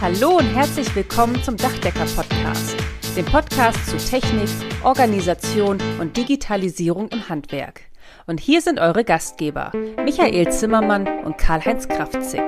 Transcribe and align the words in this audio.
Hallo 0.00 0.36
und 0.36 0.46
herzlich 0.54 0.94
willkommen 0.94 1.42
zum 1.42 1.56
Dachdecker-Podcast, 1.56 2.76
dem 3.16 3.24
Podcast 3.24 3.84
zu 3.88 3.96
Technik, 3.96 4.48
Organisation 4.84 5.78
und 5.98 6.16
Digitalisierung 6.16 7.08
im 7.08 7.28
Handwerk. 7.28 7.80
Und 8.28 8.38
hier 8.38 8.60
sind 8.60 8.78
eure 8.78 9.02
Gastgeber, 9.02 9.72
Michael 10.04 10.52
Zimmermann 10.52 11.08
und 11.24 11.36
Karl-Heinz 11.36 11.88
Kraftzig. 11.88 12.42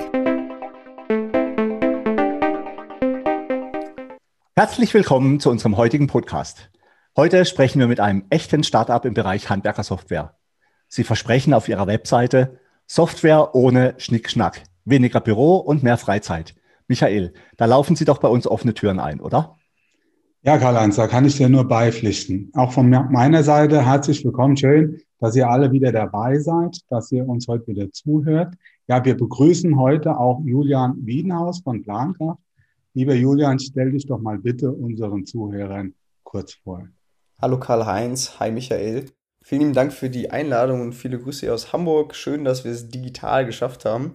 Herzlich 4.54 4.94
willkommen 4.94 5.40
zu 5.40 5.50
unserem 5.50 5.76
heutigen 5.76 6.06
Podcast. 6.06 6.70
Heute 7.16 7.44
sprechen 7.46 7.80
wir 7.80 7.88
mit 7.88 7.98
einem 7.98 8.26
echten 8.30 8.62
Startup 8.62 9.04
im 9.04 9.14
Bereich 9.14 9.50
Handwerkersoftware. 9.50 10.38
Sie 10.86 11.02
versprechen 11.02 11.52
auf 11.52 11.68
ihrer 11.68 11.88
Webseite 11.88 12.60
Software 12.86 13.56
ohne 13.56 13.94
Schnickschnack, 13.98 14.62
weniger 14.84 15.20
Büro 15.20 15.56
und 15.56 15.82
mehr 15.82 15.98
Freizeit. 15.98 16.54
Michael, 16.90 17.32
da 17.56 17.66
laufen 17.66 17.94
Sie 17.94 18.04
doch 18.04 18.18
bei 18.18 18.26
uns 18.26 18.48
offene 18.48 18.74
Türen 18.74 18.98
ein, 18.98 19.20
oder? 19.20 19.56
Ja, 20.42 20.58
Karl-Heinz, 20.58 20.96
da 20.96 21.06
kann 21.06 21.24
ich 21.24 21.36
dir 21.36 21.48
nur 21.48 21.68
beipflichten. 21.68 22.50
Auch 22.52 22.72
von 22.72 22.90
meiner 22.90 23.44
Seite 23.44 23.86
herzlich 23.86 24.24
willkommen. 24.24 24.56
Schön, 24.56 25.00
dass 25.20 25.36
ihr 25.36 25.48
alle 25.48 25.70
wieder 25.70 25.92
dabei 25.92 26.40
seid, 26.40 26.80
dass 26.88 27.12
ihr 27.12 27.28
uns 27.28 27.46
heute 27.46 27.68
wieder 27.68 27.92
zuhört. 27.92 28.54
Ja, 28.88 29.04
wir 29.04 29.16
begrüßen 29.16 29.78
heute 29.78 30.18
auch 30.18 30.40
Julian 30.44 30.96
Wiedenhaus 31.06 31.60
von 31.60 31.80
Plankraft. 31.80 32.40
Lieber 32.92 33.14
Julian, 33.14 33.60
stell 33.60 33.92
dich 33.92 34.06
doch 34.06 34.18
mal 34.18 34.38
bitte 34.38 34.72
unseren 34.72 35.24
Zuhörern 35.24 35.94
kurz 36.24 36.54
vor. 36.54 36.88
Hallo 37.40 37.60
Karl-Heinz, 37.60 38.40
hi 38.40 38.50
Michael. 38.50 39.04
Vielen 39.42 39.60
lieben 39.60 39.74
Dank 39.74 39.92
für 39.92 40.10
die 40.10 40.32
Einladung 40.32 40.80
und 40.80 40.94
viele 40.94 41.20
Grüße 41.20 41.54
aus 41.54 41.72
Hamburg. 41.72 42.16
Schön, 42.16 42.44
dass 42.44 42.64
wir 42.64 42.72
es 42.72 42.88
digital 42.88 43.46
geschafft 43.46 43.84
haben. 43.84 44.14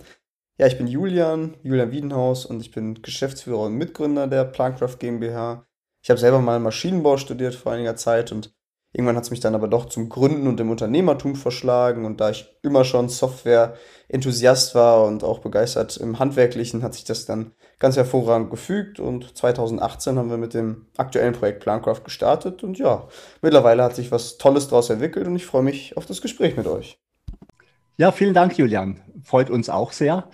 Ja, 0.58 0.68
ich 0.68 0.78
bin 0.78 0.88
Julian, 0.88 1.58
Julian 1.64 1.92
Wiedenhaus 1.92 2.46
und 2.46 2.62
ich 2.62 2.72
bin 2.72 3.02
Geschäftsführer 3.02 3.64
und 3.64 3.74
Mitgründer 3.74 4.26
der 4.28 4.46
Plancraft 4.46 4.98
GmbH. 5.00 5.66
Ich 6.02 6.10
habe 6.10 6.20
selber 6.20 6.40
mal 6.40 6.62
Maschinenbau 6.62 7.18
studiert 7.18 7.56
vor 7.56 7.74
einiger 7.74 7.98
Zeit 7.98 8.32
und 8.32 8.56
irgendwann 8.94 9.18
hat 9.18 9.26
es 9.26 9.32
mich 9.32 9.42
dann 9.42 9.54
aber 9.54 9.68
doch 9.68 9.88
zum 9.88 10.08
Gründen 10.08 10.48
und 10.48 10.58
dem 10.58 10.70
Unternehmertum 10.70 11.36
verschlagen 11.36 12.06
und 12.06 12.22
da 12.22 12.30
ich 12.30 12.58
immer 12.62 12.86
schon 12.86 13.10
Software-Enthusiast 13.10 14.76
war 14.76 15.04
und 15.04 15.26
auch 15.26 15.40
begeistert 15.40 15.98
im 15.98 16.20
Handwerklichen, 16.20 16.84
hat 16.84 16.94
sich 16.94 17.04
das 17.04 17.26
dann 17.26 17.52
ganz 17.78 17.98
hervorragend 17.98 18.50
gefügt 18.50 19.02
und 19.02 19.38
2018 19.38 20.18
haben 20.18 20.30
wir 20.30 20.38
mit 20.38 20.54
dem 20.54 20.86
aktuellen 20.96 21.34
Projekt 21.34 21.64
Plancraft 21.64 22.06
gestartet 22.06 22.64
und 22.64 22.78
ja, 22.78 23.10
mittlerweile 23.42 23.84
hat 23.84 23.96
sich 23.98 24.10
was 24.10 24.38
Tolles 24.38 24.70
daraus 24.70 24.90
entwickelt 24.90 25.28
und 25.28 25.36
ich 25.36 25.46
freue 25.46 25.64
mich 25.64 25.98
auf 25.98 26.06
das 26.06 26.22
Gespräch 26.22 26.56
mit 26.56 26.68
euch. 26.68 26.98
Ja, 27.98 28.14
vielen 28.14 28.34
Dank, 28.34 28.58
Julian. 28.58 29.02
Freut 29.26 29.50
uns 29.50 29.70
auch 29.70 29.92
sehr. 29.92 30.30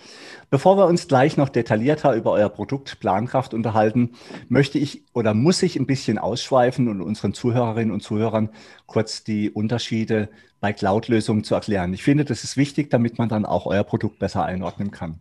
Bevor 0.50 0.76
wir 0.76 0.84
uns 0.84 1.08
gleich 1.08 1.38
noch 1.38 1.48
detaillierter 1.48 2.14
über 2.14 2.30
euer 2.30 2.50
Produkt 2.50 3.00
Plankraft 3.00 3.54
unterhalten, 3.54 4.10
möchte 4.50 4.78
ich 4.78 5.02
oder 5.14 5.32
muss 5.32 5.62
ich 5.62 5.76
ein 5.76 5.86
bisschen 5.86 6.18
ausschweifen 6.18 6.88
und 6.88 7.00
unseren 7.00 7.32
Zuhörerinnen 7.32 7.90
und 7.90 8.02
Zuhörern 8.02 8.50
kurz 8.84 9.24
die 9.24 9.50
Unterschiede 9.50 10.28
bei 10.60 10.74
Cloud-Lösungen 10.74 11.42
zu 11.42 11.54
erklären. 11.54 11.94
Ich 11.94 12.02
finde, 12.02 12.26
das 12.26 12.44
ist 12.44 12.58
wichtig, 12.58 12.90
damit 12.90 13.16
man 13.16 13.30
dann 13.30 13.46
auch 13.46 13.64
euer 13.64 13.82
Produkt 13.82 14.18
besser 14.18 14.44
einordnen 14.44 14.90
kann. 14.90 15.20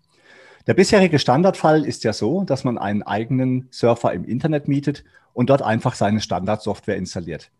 Der 0.67 0.73
bisherige 0.73 1.17
Standardfall 1.17 1.85
ist 1.85 2.03
ja 2.03 2.11
so, 2.11 2.43
dass 2.43 2.65
man 2.65 2.77
einen 2.77 3.03
eigenen 3.03 3.69
Surfer 3.71 4.11
im 4.11 4.25
Internet 4.25 4.67
mietet 4.67 5.05
und 5.31 5.49
dort 5.49 5.61
einfach 5.61 5.95
seine 5.95 6.19
Standardsoftware 6.19 6.97
installiert. 6.97 7.51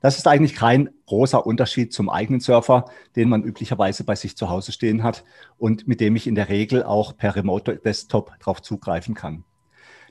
Das 0.00 0.16
ist 0.16 0.26
eigentlich 0.26 0.54
kein 0.54 0.88
großer 1.06 1.46
Unterschied 1.46 1.92
zum 1.92 2.08
eigenen 2.08 2.40
Surfer, 2.40 2.86
den 3.16 3.28
man 3.28 3.42
üblicherweise 3.42 4.04
bei 4.04 4.14
sich 4.14 4.36
zu 4.36 4.48
Hause 4.48 4.72
stehen 4.72 5.02
hat 5.02 5.24
und 5.58 5.86
mit 5.86 6.00
dem 6.00 6.16
ich 6.16 6.26
in 6.26 6.34
der 6.34 6.48
Regel 6.48 6.82
auch 6.82 7.16
per 7.16 7.36
Remote 7.36 7.76
Desktop 7.76 8.32
darauf 8.38 8.62
zugreifen 8.62 9.14
kann. 9.14 9.44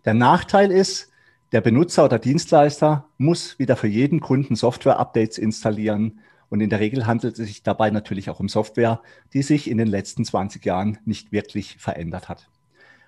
Der 0.05 0.13
Nachteil 0.13 0.71
ist, 0.71 1.11
der 1.51 1.61
Benutzer 1.61 2.05
oder 2.05 2.19
Dienstleister 2.19 3.09
muss 3.17 3.57
wieder 3.57 3.75
für 3.75 3.87
jeden 3.87 4.19
Kunden 4.19 4.55
Software-Updates 4.55 5.39
installieren. 5.39 6.19
Und 6.49 6.61
in 6.61 6.69
der 6.69 6.79
Regel 6.79 7.07
handelt 7.07 7.39
es 7.39 7.47
sich 7.47 7.63
dabei 7.63 7.89
natürlich 7.89 8.29
auch 8.29 8.39
um 8.39 8.49
Software, 8.49 9.01
die 9.33 9.41
sich 9.41 9.69
in 9.69 9.79
den 9.79 9.87
letzten 9.87 10.23
20 10.23 10.63
Jahren 10.63 10.99
nicht 11.05 11.31
wirklich 11.31 11.77
verändert 11.77 12.29
hat. 12.29 12.49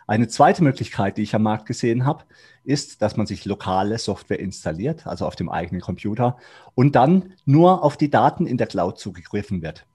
Eine 0.07 0.27
zweite 0.27 0.63
Möglichkeit, 0.63 1.17
die 1.17 1.23
ich 1.23 1.35
am 1.35 1.43
Markt 1.43 1.65
gesehen 1.65 2.05
habe, 2.05 2.23
ist, 2.63 3.01
dass 3.01 3.17
man 3.17 3.27
sich 3.27 3.45
lokale 3.45 3.97
Software 3.97 4.39
installiert, 4.39 5.07
also 5.07 5.25
auf 5.25 5.35
dem 5.35 5.49
eigenen 5.49 5.81
Computer, 5.81 6.37
und 6.75 6.95
dann 6.95 7.33
nur 7.45 7.83
auf 7.83 7.97
die 7.97 8.09
Daten 8.09 8.45
in 8.45 8.57
der 8.57 8.67
Cloud 8.67 8.99
zugegriffen 8.99 9.61
wird. 9.61 9.85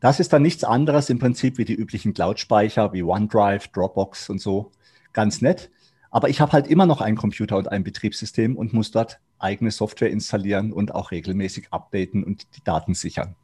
Das 0.00 0.18
ist 0.18 0.32
dann 0.32 0.42
nichts 0.42 0.64
anderes 0.64 1.10
im 1.10 1.18
Prinzip 1.18 1.58
wie 1.58 1.64
die 1.64 1.74
üblichen 1.74 2.12
Cloud-Speicher 2.12 2.92
wie 2.92 3.04
OneDrive, 3.04 3.68
Dropbox 3.68 4.30
und 4.30 4.40
so. 4.40 4.72
Ganz 5.12 5.42
nett. 5.42 5.70
Aber 6.10 6.28
ich 6.28 6.40
habe 6.40 6.52
halt 6.52 6.66
immer 6.66 6.86
noch 6.86 7.00
einen 7.00 7.16
Computer 7.16 7.56
und 7.56 7.70
ein 7.70 7.84
Betriebssystem 7.84 8.56
und 8.56 8.72
muss 8.72 8.90
dort 8.90 9.20
eigene 9.38 9.70
Software 9.70 10.10
installieren 10.10 10.72
und 10.72 10.94
auch 10.94 11.10
regelmäßig 11.10 11.68
updaten 11.70 12.24
und 12.24 12.56
die 12.56 12.64
Daten 12.64 12.94
sichern. 12.94 13.36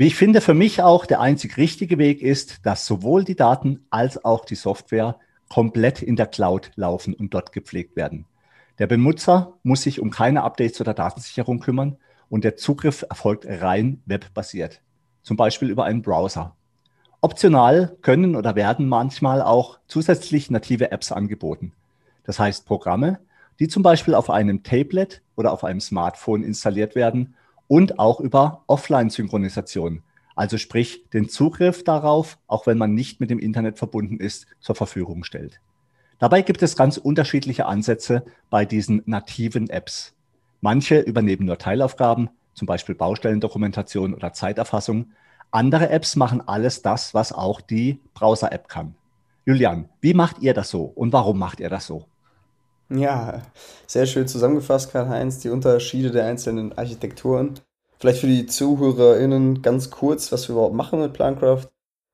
Wie 0.00 0.06
ich 0.06 0.16
finde, 0.16 0.40
für 0.40 0.54
mich 0.54 0.82
auch 0.82 1.04
der 1.04 1.20
einzig 1.20 1.58
richtige 1.58 1.98
Weg 1.98 2.22
ist, 2.22 2.64
dass 2.64 2.86
sowohl 2.86 3.22
die 3.22 3.36
Daten 3.36 3.84
als 3.90 4.24
auch 4.24 4.46
die 4.46 4.54
Software 4.54 5.18
komplett 5.50 6.00
in 6.00 6.16
der 6.16 6.26
Cloud 6.26 6.70
laufen 6.74 7.12
und 7.12 7.34
dort 7.34 7.52
gepflegt 7.52 7.96
werden. 7.96 8.24
Der 8.78 8.86
Benutzer 8.86 9.58
muss 9.62 9.82
sich 9.82 10.00
um 10.00 10.10
keine 10.10 10.42
Updates 10.42 10.80
oder 10.80 10.94
Datensicherung 10.94 11.60
kümmern 11.60 11.98
und 12.30 12.44
der 12.44 12.56
Zugriff 12.56 13.04
erfolgt 13.10 13.44
rein 13.46 14.00
webbasiert, 14.06 14.80
zum 15.22 15.36
Beispiel 15.36 15.68
über 15.68 15.84
einen 15.84 16.00
Browser. 16.00 16.56
Optional 17.20 17.94
können 18.00 18.36
oder 18.36 18.56
werden 18.56 18.88
manchmal 18.88 19.42
auch 19.42 19.80
zusätzlich 19.86 20.50
native 20.50 20.92
Apps 20.92 21.12
angeboten. 21.12 21.74
Das 22.24 22.38
heißt 22.38 22.64
Programme, 22.64 23.18
die 23.58 23.68
zum 23.68 23.82
Beispiel 23.82 24.14
auf 24.14 24.30
einem 24.30 24.62
Tablet 24.62 25.20
oder 25.36 25.52
auf 25.52 25.62
einem 25.62 25.82
Smartphone 25.82 26.42
installiert 26.42 26.94
werden 26.94 27.34
und 27.70 28.00
auch 28.00 28.18
über 28.18 28.64
Offline-Synchronisation, 28.66 30.02
also 30.34 30.58
sprich 30.58 31.04
den 31.12 31.28
Zugriff 31.28 31.84
darauf, 31.84 32.36
auch 32.48 32.66
wenn 32.66 32.76
man 32.76 32.94
nicht 32.94 33.20
mit 33.20 33.30
dem 33.30 33.38
Internet 33.38 33.78
verbunden 33.78 34.18
ist, 34.18 34.48
zur 34.58 34.74
Verfügung 34.74 35.22
stellt. 35.22 35.60
Dabei 36.18 36.42
gibt 36.42 36.64
es 36.64 36.74
ganz 36.74 36.96
unterschiedliche 36.96 37.66
Ansätze 37.66 38.24
bei 38.50 38.64
diesen 38.64 39.04
nativen 39.06 39.70
Apps. 39.70 40.14
Manche 40.60 40.98
übernehmen 40.98 41.46
nur 41.46 41.58
Teilaufgaben, 41.58 42.30
zum 42.54 42.66
Beispiel 42.66 42.96
Baustellendokumentation 42.96 44.14
oder 44.14 44.32
Zeiterfassung. 44.32 45.12
Andere 45.52 45.90
Apps 45.90 46.16
machen 46.16 46.42
alles 46.48 46.82
das, 46.82 47.14
was 47.14 47.32
auch 47.32 47.60
die 47.60 48.00
Browser-App 48.14 48.66
kann. 48.68 48.96
Julian, 49.46 49.88
wie 50.00 50.14
macht 50.14 50.40
ihr 50.40 50.54
das 50.54 50.70
so 50.70 50.82
und 50.82 51.12
warum 51.12 51.38
macht 51.38 51.60
ihr 51.60 51.70
das 51.70 51.86
so? 51.86 52.06
Ja, 52.92 53.42
sehr 53.86 54.04
schön 54.06 54.26
zusammengefasst, 54.26 54.90
Karl-Heinz, 54.90 55.38
die 55.38 55.48
Unterschiede 55.48 56.10
der 56.10 56.26
einzelnen 56.26 56.76
Architekturen. 56.76 57.60
Vielleicht 57.98 58.20
für 58.20 58.26
die 58.26 58.46
ZuhörerInnen 58.46 59.62
ganz 59.62 59.90
kurz, 59.90 60.32
was 60.32 60.48
wir 60.48 60.54
überhaupt 60.54 60.74
machen 60.74 61.00
mit 61.00 61.12
Plancraft. 61.12 61.68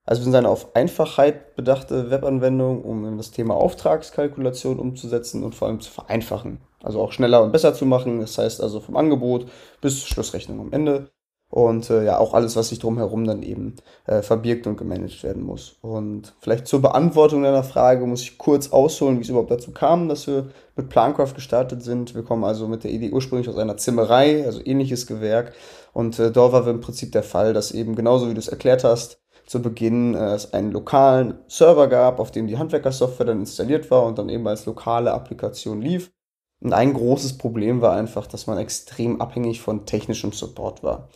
Also 0.04 0.20
wir 0.20 0.24
sind 0.24 0.34
eine 0.34 0.50
auf 0.50 0.76
Einfachheit 0.76 1.56
bedachte 1.56 2.10
Webanwendung, 2.10 2.84
um 2.84 3.16
das 3.16 3.30
Thema 3.30 3.54
Auftragskalkulation 3.54 4.78
umzusetzen 4.78 5.44
und 5.44 5.54
vor 5.54 5.68
allem 5.68 5.80
zu 5.80 5.90
vereinfachen. 5.90 6.60
Also 6.82 7.00
auch 7.00 7.12
schneller 7.12 7.42
und 7.42 7.52
besser 7.52 7.72
zu 7.72 7.86
machen. 7.86 8.20
Das 8.20 8.36
heißt 8.36 8.60
also 8.60 8.80
vom 8.80 8.96
Angebot 8.96 9.50
bis 9.80 10.06
Schlussrechnung 10.06 10.60
am 10.60 10.72
Ende 10.72 11.10
und 11.48 11.88
äh, 11.90 12.04
ja 12.04 12.18
auch 12.18 12.34
alles, 12.34 12.56
was 12.56 12.68
sich 12.68 12.78
drumherum 12.78 13.24
dann 13.24 13.42
eben 13.42 13.76
äh, 14.06 14.22
verbirgt 14.22 14.66
und 14.66 14.76
gemanagt 14.76 15.22
werden 15.22 15.42
muss. 15.42 15.76
Und 15.80 16.34
vielleicht 16.40 16.66
zur 16.66 16.82
Beantwortung 16.82 17.42
deiner 17.42 17.62
Frage 17.62 18.04
muss 18.06 18.22
ich 18.22 18.36
kurz 18.38 18.72
ausholen, 18.72 19.18
wie 19.18 19.22
es 19.22 19.28
überhaupt 19.28 19.50
dazu 19.50 19.70
kam, 19.70 20.08
dass 20.08 20.26
wir 20.26 20.48
mit 20.74 20.88
Plancraft 20.88 21.34
gestartet 21.34 21.82
sind. 21.82 22.14
Wir 22.14 22.24
kommen 22.24 22.44
also 22.44 22.66
mit 22.66 22.84
der 22.84 22.90
Idee 22.90 23.12
ursprünglich 23.12 23.48
aus 23.48 23.58
einer 23.58 23.76
Zimmerei, 23.76 24.44
also 24.44 24.60
ähnliches 24.64 25.06
Gewerk. 25.06 25.52
Und 25.92 26.18
äh, 26.18 26.30
dort 26.30 26.52
war 26.52 26.66
im 26.66 26.80
Prinzip 26.80 27.12
der 27.12 27.22
Fall, 27.22 27.52
dass 27.52 27.70
eben 27.70 27.94
genauso 27.94 28.28
wie 28.28 28.34
du 28.34 28.40
es 28.40 28.48
erklärt 28.48 28.84
hast, 28.84 29.20
zu 29.46 29.62
Beginn 29.62 30.14
äh, 30.14 30.34
es 30.34 30.52
einen 30.52 30.72
lokalen 30.72 31.38
Server 31.46 31.86
gab, 31.86 32.18
auf 32.18 32.32
dem 32.32 32.48
die 32.48 32.58
Handwerkersoftware 32.58 33.26
dann 33.26 33.40
installiert 33.40 33.90
war 33.90 34.04
und 34.04 34.18
dann 34.18 34.28
eben 34.28 34.46
als 34.46 34.66
lokale 34.66 35.12
Applikation 35.12 35.80
lief. 35.80 36.12
Und 36.60 36.72
ein 36.72 36.94
großes 36.94 37.38
Problem 37.38 37.80
war 37.80 37.92
einfach, 37.92 38.26
dass 38.26 38.46
man 38.46 38.58
extrem 38.58 39.20
abhängig 39.20 39.60
von 39.60 39.86
technischem 39.86 40.32
Support 40.32 40.82
war. 40.82 41.08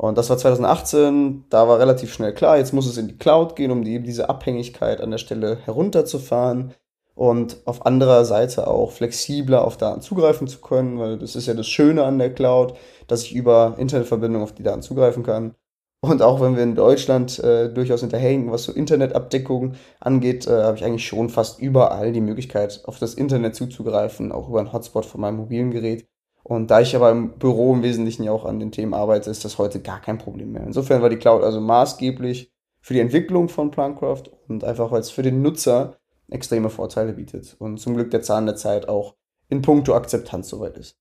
Und 0.00 0.16
das 0.16 0.30
war 0.30 0.38
2018, 0.38 1.44
da 1.50 1.68
war 1.68 1.78
relativ 1.78 2.14
schnell 2.14 2.32
klar, 2.32 2.56
jetzt 2.56 2.72
muss 2.72 2.86
es 2.86 2.96
in 2.96 3.08
die 3.08 3.18
Cloud 3.18 3.54
gehen, 3.54 3.70
um 3.70 3.84
eben 3.84 4.02
diese 4.02 4.30
Abhängigkeit 4.30 4.98
an 5.02 5.10
der 5.10 5.18
Stelle 5.18 5.58
herunterzufahren 5.66 6.72
und 7.14 7.58
auf 7.66 7.84
anderer 7.84 8.24
Seite 8.24 8.66
auch 8.66 8.92
flexibler 8.92 9.62
auf 9.62 9.76
Daten 9.76 10.00
zugreifen 10.00 10.48
zu 10.48 10.62
können, 10.62 10.98
weil 10.98 11.18
das 11.18 11.36
ist 11.36 11.46
ja 11.46 11.52
das 11.52 11.68
Schöne 11.68 12.04
an 12.04 12.18
der 12.18 12.32
Cloud, 12.32 12.78
dass 13.08 13.24
ich 13.24 13.34
über 13.34 13.74
Internetverbindung 13.76 14.42
auf 14.42 14.54
die 14.54 14.62
Daten 14.62 14.80
zugreifen 14.80 15.22
kann. 15.22 15.54
Und 16.00 16.22
auch 16.22 16.40
wenn 16.40 16.56
wir 16.56 16.62
in 16.62 16.76
Deutschland 16.76 17.38
äh, 17.40 17.68
durchaus 17.68 18.00
hinterhängen, 18.00 18.50
was 18.50 18.64
so 18.64 18.72
Internetabdeckung 18.72 19.74
angeht, 20.00 20.46
äh, 20.46 20.62
habe 20.62 20.78
ich 20.78 20.84
eigentlich 20.86 21.06
schon 21.06 21.28
fast 21.28 21.60
überall 21.60 22.12
die 22.12 22.22
Möglichkeit, 22.22 22.80
auf 22.86 22.98
das 22.98 23.12
Internet 23.12 23.54
zuzugreifen, 23.54 24.32
auch 24.32 24.48
über 24.48 24.60
einen 24.60 24.72
Hotspot 24.72 25.04
von 25.04 25.20
meinem 25.20 25.36
mobilen 25.36 25.70
Gerät. 25.72 26.06
Und 26.42 26.70
da 26.70 26.80
ich 26.80 26.96
aber 26.96 27.10
im 27.10 27.38
Büro 27.38 27.74
im 27.74 27.82
Wesentlichen 27.82 28.24
ja 28.24 28.32
auch 28.32 28.44
an 28.44 28.60
den 28.60 28.72
Themen 28.72 28.94
arbeite, 28.94 29.30
ist 29.30 29.44
das 29.44 29.58
heute 29.58 29.80
gar 29.80 30.00
kein 30.00 30.18
Problem 30.18 30.52
mehr. 30.52 30.64
Insofern 30.64 31.02
war 31.02 31.10
die 31.10 31.18
Cloud 31.18 31.42
also 31.42 31.60
maßgeblich 31.60 32.52
für 32.80 32.94
die 32.94 33.00
Entwicklung 33.00 33.48
von 33.48 33.70
Plancraft 33.70 34.24
und 34.48 34.64
einfach 34.64 34.90
weil 34.90 35.00
es 35.00 35.10
für 35.10 35.22
den 35.22 35.42
Nutzer 35.42 35.98
extreme 36.30 36.70
Vorteile 36.70 37.12
bietet 37.12 37.56
und 37.58 37.78
zum 37.78 37.94
Glück 37.94 38.10
der 38.10 38.22
Zahn 38.22 38.46
der 38.46 38.56
Zeit 38.56 38.88
auch 38.88 39.16
in 39.48 39.62
puncto 39.62 39.94
Akzeptanz 39.94 40.48
soweit 40.48 40.78
ist. 40.78 40.96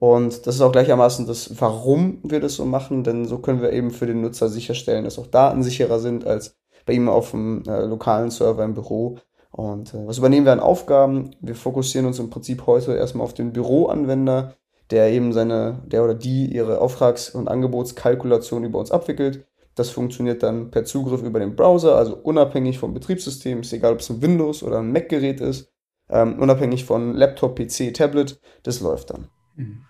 Und 0.00 0.46
das 0.46 0.54
ist 0.54 0.60
auch 0.62 0.72
gleichermaßen 0.72 1.26
das, 1.26 1.60
warum 1.60 2.20
wir 2.22 2.40
das 2.40 2.54
so 2.54 2.64
machen, 2.64 3.04
denn 3.04 3.26
so 3.26 3.38
können 3.38 3.60
wir 3.60 3.72
eben 3.72 3.90
für 3.90 4.06
den 4.06 4.22
Nutzer 4.22 4.48
sicherstellen, 4.48 5.04
dass 5.04 5.18
auch 5.18 5.26
Daten 5.26 5.62
sicherer 5.62 5.98
sind 5.98 6.26
als 6.26 6.56
bei 6.86 6.94
ihm 6.94 7.10
auf 7.10 7.32
dem 7.32 7.62
äh, 7.68 7.84
lokalen 7.84 8.30
Server 8.30 8.64
im 8.64 8.72
Büro. 8.72 9.18
Und 9.50 9.92
äh, 9.92 10.06
was 10.06 10.16
übernehmen 10.16 10.46
wir 10.46 10.52
an 10.52 10.60
Aufgaben? 10.60 11.36
Wir 11.40 11.54
fokussieren 11.54 12.06
uns 12.06 12.18
im 12.18 12.30
Prinzip 12.30 12.66
heute 12.66 12.94
erstmal 12.94 13.24
auf 13.24 13.34
den 13.34 13.52
Büroanwender, 13.52 14.54
der 14.90 15.10
eben 15.12 15.32
seine, 15.32 15.82
der 15.86 16.04
oder 16.04 16.14
die 16.14 16.46
ihre 16.46 16.80
Auftrags- 16.80 17.30
und 17.30 17.48
Angebotskalkulation 17.48 18.64
über 18.64 18.78
uns 18.78 18.90
abwickelt. 18.90 19.46
Das 19.74 19.90
funktioniert 19.90 20.42
dann 20.42 20.70
per 20.70 20.84
Zugriff 20.84 21.22
über 21.22 21.38
den 21.38 21.56
Browser, 21.56 21.96
also 21.96 22.16
unabhängig 22.16 22.78
vom 22.78 22.92
Betriebssystem, 22.92 23.60
ist 23.60 23.72
egal, 23.72 23.92
ob 23.92 24.00
es 24.00 24.10
ein 24.10 24.20
Windows 24.20 24.62
oder 24.62 24.80
ein 24.80 24.92
Mac-Gerät 24.92 25.40
ist, 25.40 25.72
ähm, 26.10 26.38
unabhängig 26.38 26.84
von 26.84 27.14
Laptop, 27.14 27.56
PC, 27.56 27.94
Tablet, 27.94 28.40
das 28.64 28.80
läuft 28.80 29.10
dann. 29.10 29.28
Mhm. 29.56 29.84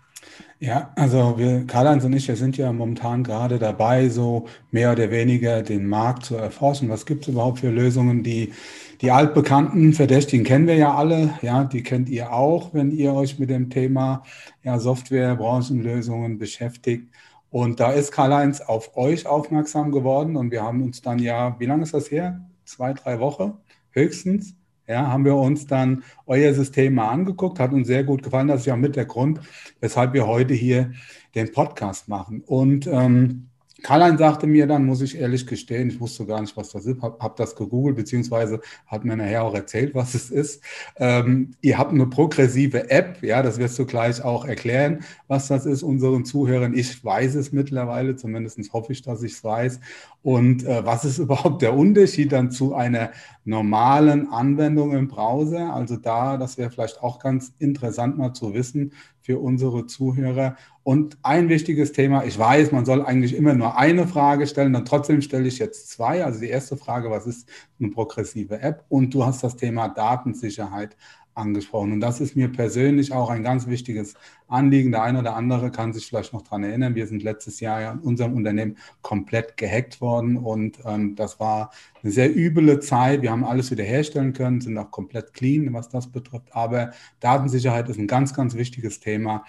Ja, 0.58 0.93
also 0.94 1.38
wir, 1.38 1.67
Karl-Heinz 1.67 2.05
und 2.05 2.12
ich, 2.12 2.29
wir 2.29 2.37
sind 2.37 2.58
ja 2.58 2.70
momentan 2.70 3.25
gerade 3.25 3.58
dabei, 3.58 4.11
so 4.11 4.47
mehr 4.70 4.93
oder 4.93 5.11
weniger 5.11 5.62
den 5.62 5.87
Markt 5.87 6.26
zu 6.26 6.37
erforschen. 6.37 6.91
Was 6.91 7.06
gibt 7.06 7.23
es 7.23 7.29
überhaupt 7.29 7.61
für 7.61 7.70
Lösungen? 7.70 8.23
Die, 8.23 8.52
die 9.00 9.11
altbekannten 9.11 9.93
Verdächtigen 9.93 10.44
kennen 10.44 10.67
wir 10.67 10.76
ja 10.76 10.94
alle, 10.94 11.35
ja, 11.43 11.64
die 11.64 11.82
kennt 11.82 12.08
ihr 12.08 12.32
auch, 12.32 12.75
wenn 12.75 12.91
ihr 12.91 13.14
euch 13.14 13.38
mit 13.38 13.50
dem 13.50 13.70
Thema 13.70 14.23
ja, 14.62 14.79
Software, 14.79 15.37
Branchenlösungen 15.37 16.38
beschäftigt. 16.38 17.08
Und 17.50 17.81
da 17.81 17.93
ist 17.93 18.12
Karl-Heinz 18.12 18.61
auf 18.61 18.97
euch 18.97 19.26
aufmerksam 19.26 19.91
geworden 19.91 20.37
und 20.37 20.50
wir 20.50 20.62
haben 20.62 20.82
uns 20.82 21.02
dann 21.02 21.19
ja, 21.19 21.56
wie 21.58 21.67
lange 21.67 21.82
ist 21.82 21.94
das 21.94 22.11
her? 22.11 22.41
Zwei, 22.64 22.93
drei 22.93 23.19
Wochen 23.19 23.55
höchstens 23.91 24.55
ja, 24.91 25.06
haben 25.06 25.25
wir 25.25 25.37
uns 25.37 25.69
dann 25.69 26.02
euer 26.26 26.52
System 26.52 26.94
mal 26.94 27.11
angeguckt, 27.11 27.61
hat 27.61 27.73
uns 27.73 27.87
sehr 27.87 28.02
gut 28.02 28.25
gefallen. 28.25 28.49
Das 28.49 28.61
ist 28.61 28.67
ja 28.67 28.75
mit 28.75 28.97
der 28.97 29.05
Grund, 29.05 29.41
weshalb 29.79 30.14
wir 30.14 30.26
heute 30.26 30.52
hier 30.52 30.93
den 31.37 31.52
Podcast 31.52 32.08
machen. 32.08 32.43
Und 32.44 32.88
ähm, 32.88 33.50
Karl-Heinz 33.82 34.18
sagte 34.18 34.46
mir 34.46 34.66
dann, 34.66 34.84
muss 34.84 35.00
ich 35.00 35.18
ehrlich 35.18 35.46
gestehen, 35.46 35.88
ich 35.88 36.00
wusste 36.00 36.26
gar 36.26 36.40
nicht, 36.40 36.56
was 36.56 36.70
das 36.70 36.86
ist, 36.86 37.00
habe 37.02 37.18
hab 37.20 37.36
das 37.36 37.56
gegoogelt, 37.56 37.96
beziehungsweise 37.96 38.60
hat 38.86 39.04
mir 39.04 39.16
nachher 39.16 39.44
auch 39.44 39.54
erzählt, 39.54 39.94
was 39.94 40.14
es 40.14 40.30
ist. 40.30 40.62
Ähm, 40.96 41.52
ihr 41.60 41.78
habt 41.78 41.92
eine 41.92 42.06
progressive 42.06 42.90
App, 42.90 43.22
ja, 43.22 43.42
das 43.42 43.58
wirst 43.58 43.78
du 43.78 43.86
gleich 43.86 44.22
auch 44.22 44.44
erklären, 44.44 45.04
was 45.28 45.48
das 45.48 45.66
ist 45.66 45.82
unseren 45.82 46.24
Zuhörern. 46.24 46.74
Ich 46.74 47.04
weiß 47.04 47.34
es 47.34 47.52
mittlerweile, 47.52 48.16
zumindest 48.16 48.72
hoffe 48.72 48.92
ich, 48.92 49.02
dass 49.02 49.22
ich 49.22 49.32
es 49.32 49.44
weiß. 49.44 49.80
Und 50.22 50.64
äh, 50.64 50.84
was 50.84 51.05
ist 51.05 51.19
überhaupt 51.19 51.62
der 51.62 51.75
Unterschied 51.76 52.32
dann 52.32 52.50
zu 52.50 52.75
einer 52.75 53.11
normalen 53.44 54.28
Anwendung 54.31 54.93
im 54.93 55.08
Browser? 55.08 55.72
Also 55.72 55.96
da, 55.96 56.37
das 56.37 56.58
wäre 56.58 56.70
vielleicht 56.70 57.02
auch 57.02 57.19
ganz 57.19 57.52
interessant 57.58 58.19
mal 58.19 58.32
zu 58.32 58.55
wissen 58.55 58.93
für 59.20 59.38
unsere 59.38 59.87
Zuhörer. 59.87 60.56
Und 60.82 61.19
ein 61.22 61.49
wichtiges 61.49 61.93
Thema, 61.93 62.25
ich 62.25 62.38
weiß, 62.38 62.72
man 62.72 62.84
soll 62.84 63.05
eigentlich 63.05 63.37
immer 63.37 63.55
nur 63.55 63.78
eine 63.78 64.06
Frage 64.06 64.46
stellen, 64.46 64.72
dann 64.72 64.84
trotzdem 64.84 65.22
stelle 65.22 65.46
ich 65.46 65.58
jetzt 65.58 65.90
zwei. 65.90 66.25
Also 66.25 66.40
die 66.40 66.49
erste 66.49 66.76
Frage, 66.76 67.11
was 67.11 67.26
ist 67.26 67.49
eine 67.78 67.90
progressive 67.90 68.61
App? 68.61 68.84
Und 68.88 69.14
du 69.14 69.25
hast 69.25 69.44
das 69.44 69.56
Thema 69.56 69.88
Datensicherheit 69.88 70.96
angesprochen. 71.34 71.92
Und 71.92 72.00
das 72.00 72.20
ist 72.20 72.36
mir 72.36 72.48
persönlich 72.48 73.12
auch 73.12 73.30
ein 73.30 73.42
ganz 73.42 73.66
wichtiges 73.66 74.14
Anliegen. 74.48 74.92
Der 74.92 75.02
eine 75.02 75.20
oder 75.20 75.36
andere 75.36 75.70
kann 75.70 75.92
sich 75.92 76.06
vielleicht 76.06 76.32
noch 76.32 76.42
daran 76.42 76.64
erinnern. 76.64 76.94
Wir 76.94 77.06
sind 77.06 77.22
letztes 77.22 77.60
Jahr 77.60 77.80
ja 77.80 77.92
in 77.92 78.00
unserem 78.00 78.34
Unternehmen 78.34 78.76
komplett 79.02 79.56
gehackt 79.56 80.00
worden 80.00 80.36
und 80.36 80.78
ähm, 80.84 81.14
das 81.16 81.40
war 81.40 81.70
eine 82.02 82.12
sehr 82.12 82.34
üble 82.36 82.80
Zeit. 82.80 83.22
Wir 83.22 83.30
haben 83.30 83.44
alles 83.44 83.70
wiederherstellen 83.70 84.32
können, 84.32 84.60
sind 84.60 84.76
auch 84.78 84.90
komplett 84.90 85.32
clean, 85.32 85.72
was 85.72 85.88
das 85.88 86.10
betrifft. 86.10 86.48
Aber 86.52 86.90
Datensicherheit 87.20 87.88
ist 87.88 87.98
ein 87.98 88.06
ganz, 88.06 88.34
ganz 88.34 88.54
wichtiges 88.54 89.00
Thema. 89.00 89.44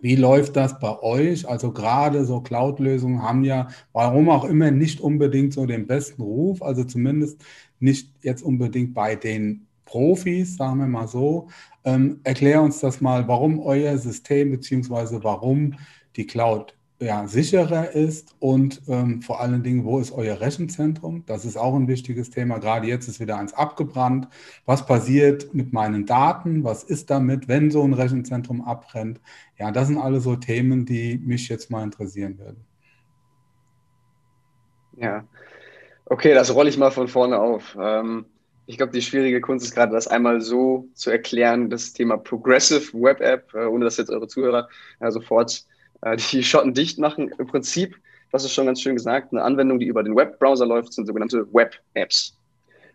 Wie 0.00 0.16
läuft 0.16 0.56
das 0.56 0.78
bei 0.78 0.98
euch? 1.02 1.46
Also 1.46 1.72
gerade 1.72 2.24
so 2.24 2.40
Cloud-Lösungen 2.40 3.22
haben 3.22 3.44
ja, 3.44 3.68
warum 3.92 4.30
auch 4.30 4.44
immer, 4.44 4.70
nicht 4.70 5.00
unbedingt 5.00 5.52
so 5.52 5.66
den 5.66 5.86
besten 5.86 6.22
Ruf, 6.22 6.62
also 6.62 6.84
zumindest 6.84 7.44
nicht 7.80 8.10
jetzt 8.22 8.42
unbedingt 8.42 8.94
bei 8.94 9.16
den 9.16 9.66
Profis, 9.90 10.56
sagen 10.56 10.78
wir 10.78 10.86
mal 10.86 11.08
so. 11.08 11.48
Ähm, 11.84 12.20
erklär 12.22 12.62
uns 12.62 12.78
das 12.78 13.00
mal, 13.00 13.26
warum 13.26 13.58
euer 13.58 13.98
System 13.98 14.52
beziehungsweise 14.52 15.24
warum 15.24 15.74
die 16.14 16.26
Cloud 16.26 16.76
ja, 17.00 17.26
sicherer 17.26 17.90
ist 17.90 18.36
und 18.38 18.82
ähm, 18.86 19.20
vor 19.20 19.40
allen 19.40 19.64
Dingen, 19.64 19.84
wo 19.84 19.98
ist 19.98 20.12
euer 20.12 20.40
Rechenzentrum? 20.40 21.24
Das 21.26 21.44
ist 21.44 21.56
auch 21.56 21.74
ein 21.74 21.88
wichtiges 21.88 22.30
Thema. 22.30 22.58
Gerade 22.58 22.86
jetzt 22.86 23.08
ist 23.08 23.18
wieder 23.18 23.36
eins 23.36 23.52
abgebrannt. 23.52 24.28
Was 24.64 24.86
passiert 24.86 25.52
mit 25.54 25.72
meinen 25.72 26.06
Daten? 26.06 26.62
Was 26.62 26.84
ist 26.84 27.10
damit, 27.10 27.48
wenn 27.48 27.72
so 27.72 27.82
ein 27.82 27.94
Rechenzentrum 27.94 28.60
abbrennt? 28.60 29.20
Ja, 29.58 29.72
das 29.72 29.88
sind 29.88 29.98
alle 29.98 30.20
so 30.20 30.36
Themen, 30.36 30.84
die 30.84 31.18
mich 31.18 31.48
jetzt 31.48 31.68
mal 31.70 31.82
interessieren 31.82 32.38
würden. 32.38 32.64
Ja, 34.98 35.24
okay, 36.04 36.34
das 36.34 36.54
rolle 36.54 36.68
ich 36.68 36.78
mal 36.78 36.92
von 36.92 37.08
vorne 37.08 37.40
auf. 37.40 37.76
Ähm, 37.80 38.26
ich 38.70 38.76
glaube, 38.76 38.92
die 38.92 39.02
schwierige 39.02 39.40
Kunst 39.40 39.64
ist 39.66 39.74
gerade, 39.74 39.92
das 39.92 40.06
einmal 40.06 40.40
so 40.40 40.88
zu 40.94 41.10
erklären, 41.10 41.70
das 41.70 41.92
Thema 41.92 42.16
Progressive 42.16 42.92
Web 42.92 43.20
App, 43.20 43.52
äh, 43.52 43.64
ohne 43.64 43.84
dass 43.84 43.96
jetzt 43.96 44.10
eure 44.10 44.28
Zuhörer 44.28 44.68
äh, 45.00 45.10
sofort 45.10 45.64
äh, 46.02 46.16
die 46.16 46.42
Schotten 46.44 46.72
dicht 46.72 46.96
machen. 46.96 47.32
Im 47.36 47.48
Prinzip, 47.48 47.96
das 48.30 48.44
ist 48.44 48.54
schon 48.54 48.66
ganz 48.66 48.80
schön 48.80 48.94
gesagt, 48.94 49.32
eine 49.32 49.42
Anwendung, 49.42 49.80
die 49.80 49.86
über 49.86 50.04
den 50.04 50.14
Webbrowser 50.14 50.66
läuft, 50.66 50.92
sind 50.92 51.06
sogenannte 51.06 51.52
Web 51.52 51.74
Apps. 51.94 52.36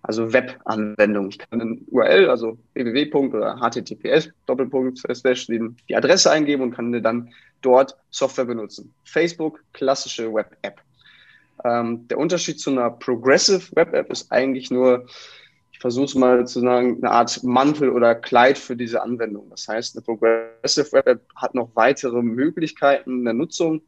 Also 0.04 0.32
Web-Anwendungen. 0.32 1.32
Ich 1.32 1.40
kann 1.40 1.60
eine 1.60 1.78
URL, 1.88 2.30
also 2.30 2.58
www. 2.76 3.36
oder 3.36 3.60
https 3.60 4.30
die 5.90 5.96
Adresse 5.96 6.32
eingeben 6.32 6.64
und 6.64 6.72
kann 6.72 7.04
dann 7.04 7.34
dort 7.62 7.98
Software 8.12 8.46
benutzen. 8.46 8.94
Facebook, 9.04 9.62
klassische 9.74 10.32
Web-App. 10.32 10.80
Ähm, 11.66 12.08
der 12.08 12.18
Unterschied 12.18 12.60
zu 12.60 12.70
einer 12.70 12.92
Progressive 12.92 13.76
Web-App 13.76 14.12
ist 14.12 14.32
eigentlich 14.32 14.70
nur, 14.72 15.08
versuche 15.86 16.06
es 16.06 16.16
mal 16.16 16.48
zu 16.48 16.62
sagen, 16.62 16.98
eine 16.98 17.12
Art 17.12 17.44
Mantel 17.44 17.92
oder 17.92 18.16
Kleid 18.16 18.58
für 18.58 18.76
diese 18.76 19.04
Anwendung. 19.04 19.52
Das 19.52 19.68
heißt, 19.68 19.96
eine 19.96 20.02
Progressive 20.02 20.92
Web 20.94 21.06
App 21.06 21.22
hat 21.36 21.54
noch 21.54 21.70
weitere 21.76 22.24
Möglichkeiten 22.24 23.24
der 23.24 23.36
Nutzung. 23.36 23.84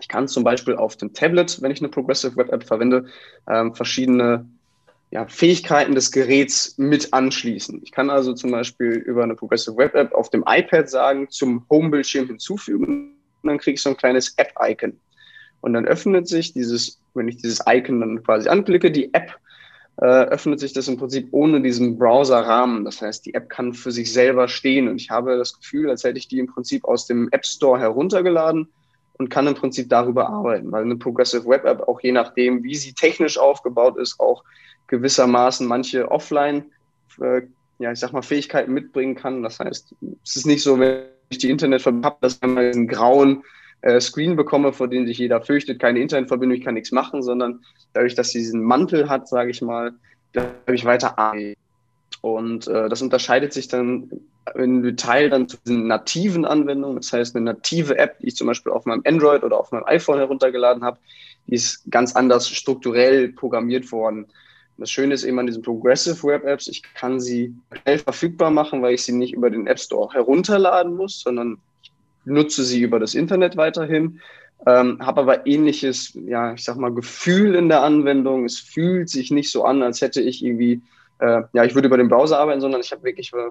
Ich 0.00 0.06
kann 0.06 0.28
zum 0.28 0.44
Beispiel 0.44 0.76
auf 0.76 0.96
dem 0.96 1.12
Tablet, 1.12 1.60
wenn 1.60 1.72
ich 1.72 1.80
eine 1.80 1.88
Progressive 1.88 2.36
Web 2.36 2.52
App 2.52 2.62
verwende, 2.62 3.06
ähm, 3.48 3.74
verschiedene 3.74 4.48
ja, 5.10 5.26
Fähigkeiten 5.26 5.96
des 5.96 6.12
Geräts 6.12 6.78
mit 6.78 7.12
anschließen. 7.12 7.80
Ich 7.82 7.90
kann 7.90 8.08
also 8.08 8.32
zum 8.32 8.52
Beispiel 8.52 8.92
über 8.92 9.24
eine 9.24 9.34
Progressive 9.34 9.76
Web 9.76 9.96
App 9.96 10.14
auf 10.14 10.30
dem 10.30 10.44
iPad 10.46 10.88
sagen, 10.88 11.28
zum 11.30 11.66
Home-Bildschirm 11.68 12.28
hinzufügen 12.28 13.16
und 13.42 13.48
dann 13.48 13.58
kriege 13.58 13.74
ich 13.74 13.82
so 13.82 13.90
ein 13.90 13.96
kleines 13.96 14.34
App-Icon. 14.38 15.00
Und 15.62 15.72
dann 15.72 15.84
öffnet 15.84 16.28
sich 16.28 16.52
dieses, 16.52 17.00
wenn 17.14 17.26
ich 17.26 17.38
dieses 17.38 17.58
Icon 17.66 17.98
dann 17.98 18.22
quasi 18.22 18.48
anklicke, 18.48 18.92
die 18.92 19.12
App 19.12 19.36
öffnet 20.06 20.60
sich 20.60 20.72
das 20.72 20.88
im 20.88 20.96
Prinzip 20.96 21.28
ohne 21.32 21.60
diesen 21.60 21.98
Browser-Rahmen. 21.98 22.84
Das 22.84 23.02
heißt, 23.02 23.26
die 23.26 23.34
App 23.34 23.50
kann 23.50 23.74
für 23.74 23.92
sich 23.92 24.12
selber 24.12 24.48
stehen 24.48 24.88
und 24.88 24.96
ich 24.96 25.10
habe 25.10 25.36
das 25.36 25.58
Gefühl, 25.58 25.90
als 25.90 26.04
hätte 26.04 26.18
ich 26.18 26.28
die 26.28 26.38
im 26.38 26.46
Prinzip 26.46 26.84
aus 26.86 27.06
dem 27.06 27.28
App 27.32 27.44
Store 27.44 27.78
heruntergeladen 27.78 28.68
und 29.18 29.28
kann 29.28 29.46
im 29.46 29.54
Prinzip 29.54 29.90
darüber 29.90 30.30
arbeiten, 30.30 30.72
weil 30.72 30.84
eine 30.84 30.96
Progressive 30.96 31.46
Web 31.46 31.66
App 31.66 31.86
auch 31.86 32.00
je 32.00 32.12
nachdem, 32.12 32.64
wie 32.64 32.74
sie 32.74 32.94
technisch 32.94 33.36
aufgebaut 33.36 33.98
ist, 33.98 34.18
auch 34.18 34.42
gewissermaßen 34.86 35.66
manche 35.66 36.10
Offline, 36.10 36.64
äh, 37.20 37.42
ja, 37.78 37.92
ich 37.92 38.00
sag 38.00 38.12
mal, 38.12 38.22
Fähigkeiten 38.22 38.72
mitbringen 38.72 39.16
kann. 39.16 39.42
Das 39.42 39.60
heißt, 39.60 39.94
es 40.24 40.36
ist 40.36 40.46
nicht 40.46 40.62
so, 40.62 40.78
wenn 40.78 41.04
ich 41.28 41.38
die 41.38 41.50
Internetverbindung 41.50 42.10
habe, 42.10 42.18
dass 42.22 42.40
man 42.40 42.56
diesen 42.56 42.88
grauen 42.88 43.42
äh, 43.82 44.00
Screen 44.00 44.36
bekomme, 44.36 44.72
vor 44.72 44.88
dem 44.88 45.06
sich 45.06 45.18
jeder 45.18 45.40
fürchtet, 45.40 45.78
keine 45.78 46.00
Internetverbindung, 46.00 46.58
ich 46.58 46.64
kann 46.64 46.74
nichts 46.74 46.92
machen, 46.92 47.22
sondern 47.22 47.64
dadurch, 47.92 48.14
dass 48.14 48.30
sie 48.30 48.38
diesen 48.38 48.62
Mantel 48.62 49.08
hat, 49.08 49.28
sage 49.28 49.50
ich 49.50 49.62
mal, 49.62 49.92
bleibe 50.32 50.74
ich 50.74 50.84
weiter 50.84 51.18
an. 51.18 51.54
Und 52.20 52.68
äh, 52.68 52.88
das 52.88 53.00
unterscheidet 53.00 53.52
sich 53.52 53.68
dann 53.68 54.10
im 54.54 54.82
Detail 54.82 55.30
dann 55.30 55.48
zu 55.48 55.56
den 55.66 55.86
nativen 55.86 56.44
Anwendungen. 56.44 56.96
Das 56.96 57.12
heißt, 57.12 57.34
eine 57.36 57.44
native 57.44 57.96
App, 57.96 58.18
die 58.18 58.28
ich 58.28 58.36
zum 58.36 58.46
Beispiel 58.46 58.72
auf 58.72 58.84
meinem 58.84 59.02
Android 59.06 59.42
oder 59.42 59.58
auf 59.58 59.72
meinem 59.72 59.84
iPhone 59.84 60.18
heruntergeladen 60.18 60.84
habe, 60.84 60.98
die 61.46 61.54
ist 61.54 61.90
ganz 61.90 62.14
anders 62.14 62.48
strukturell 62.48 63.28
programmiert 63.32 63.90
worden. 63.92 64.26
Das 64.76 64.90
Schöne 64.90 65.14
ist 65.14 65.24
eben 65.24 65.38
an 65.38 65.46
diesen 65.46 65.62
Progressive 65.62 66.22
Web 66.26 66.44
Apps, 66.44 66.66
ich 66.66 66.82
kann 66.94 67.20
sie 67.20 67.54
schnell 67.82 67.98
verfügbar 67.98 68.50
machen, 68.50 68.80
weil 68.80 68.94
ich 68.94 69.02
sie 69.02 69.12
nicht 69.12 69.34
über 69.34 69.50
den 69.50 69.66
App 69.66 69.78
Store 69.78 70.12
herunterladen 70.12 70.96
muss, 70.96 71.20
sondern 71.20 71.58
nutze 72.24 72.64
sie 72.64 72.82
über 72.82 72.98
das 72.98 73.14
Internet 73.14 73.56
weiterhin, 73.56 74.20
ähm, 74.66 74.98
habe 75.00 75.22
aber 75.22 75.46
ähnliches, 75.46 76.12
ja, 76.26 76.52
ich 76.52 76.64
sag 76.64 76.76
mal, 76.76 76.92
Gefühl 76.92 77.54
in 77.54 77.68
der 77.68 77.82
Anwendung. 77.82 78.44
Es 78.44 78.58
fühlt 78.58 79.08
sich 79.08 79.30
nicht 79.30 79.50
so 79.50 79.64
an, 79.64 79.82
als 79.82 80.00
hätte 80.02 80.20
ich 80.20 80.44
irgendwie, 80.44 80.82
äh, 81.18 81.42
ja, 81.52 81.64
ich 81.64 81.74
würde 81.74 81.88
über 81.88 81.96
den 81.96 82.08
Browser 82.08 82.38
arbeiten, 82.38 82.60
sondern 82.60 82.82
ich 82.82 82.92
habe 82.92 83.02
wirklich, 83.02 83.32
äh, 83.32 83.50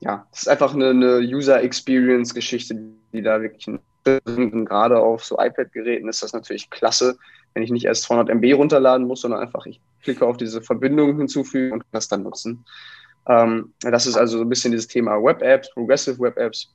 ja, 0.00 0.26
es 0.32 0.42
ist 0.42 0.48
einfach 0.48 0.74
eine, 0.74 0.90
eine 0.90 1.18
User 1.20 1.62
Experience 1.62 2.34
Geschichte, 2.34 2.76
die 3.12 3.22
da 3.22 3.40
wirklich 3.40 3.66
gerade 4.04 5.00
auf 5.00 5.24
so 5.24 5.36
iPad-Geräten 5.38 6.08
ist 6.08 6.22
das 6.22 6.32
natürlich 6.32 6.70
klasse, 6.70 7.18
wenn 7.54 7.62
ich 7.62 7.70
nicht 7.70 7.86
erst 7.86 8.04
200 8.04 8.28
MB 8.28 8.54
runterladen 8.54 9.06
muss, 9.06 9.22
sondern 9.22 9.40
einfach 9.40 9.66
ich 9.66 9.80
klicke 10.02 10.24
auf 10.24 10.36
diese 10.36 10.62
Verbindung 10.62 11.16
hinzufügen 11.16 11.72
und 11.72 11.80
kann 11.80 11.88
das 11.92 12.08
dann 12.08 12.22
nutzen. 12.22 12.64
Ähm, 13.28 13.72
das 13.80 14.06
ist 14.06 14.16
also 14.16 14.38
so 14.38 14.44
ein 14.44 14.48
bisschen 14.48 14.70
dieses 14.70 14.86
Thema 14.86 15.20
Web 15.22 15.42
Apps, 15.42 15.70
Progressive 15.72 16.20
Web 16.20 16.36
Apps. 16.36 16.72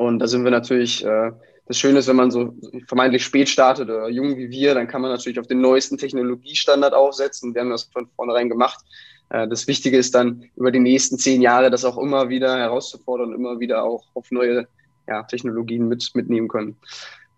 Und 0.00 0.18
da 0.18 0.26
sind 0.26 0.44
wir 0.44 0.50
natürlich, 0.50 1.04
äh, 1.04 1.30
das 1.66 1.78
Schöne 1.78 1.98
ist, 1.98 2.08
wenn 2.08 2.16
man 2.16 2.30
so 2.30 2.54
vermeintlich 2.88 3.22
spät 3.22 3.50
startet 3.50 3.90
oder 3.90 4.08
jung 4.08 4.34
wie 4.38 4.48
wir, 4.48 4.72
dann 4.72 4.88
kann 4.88 5.02
man 5.02 5.10
natürlich 5.10 5.38
auf 5.38 5.46
den 5.46 5.60
neuesten 5.60 5.98
Technologiestandard 5.98 6.94
aufsetzen. 6.94 7.54
Wir 7.54 7.60
haben 7.60 7.68
das 7.68 7.82
von 7.82 8.08
vornherein 8.16 8.48
gemacht. 8.48 8.82
Äh, 9.28 9.46
das 9.46 9.66
Wichtige 9.66 9.98
ist 9.98 10.14
dann, 10.14 10.48
über 10.56 10.70
die 10.70 10.78
nächsten 10.78 11.18
zehn 11.18 11.42
Jahre 11.42 11.70
das 11.70 11.84
auch 11.84 11.98
immer 11.98 12.30
wieder 12.30 12.56
herauszufordern 12.56 13.28
und 13.28 13.34
immer 13.34 13.60
wieder 13.60 13.84
auch 13.84 14.06
auf 14.14 14.30
neue 14.30 14.66
ja, 15.06 15.22
Technologien 15.24 15.86
mit, 15.86 16.10
mitnehmen 16.14 16.48
können. 16.48 16.76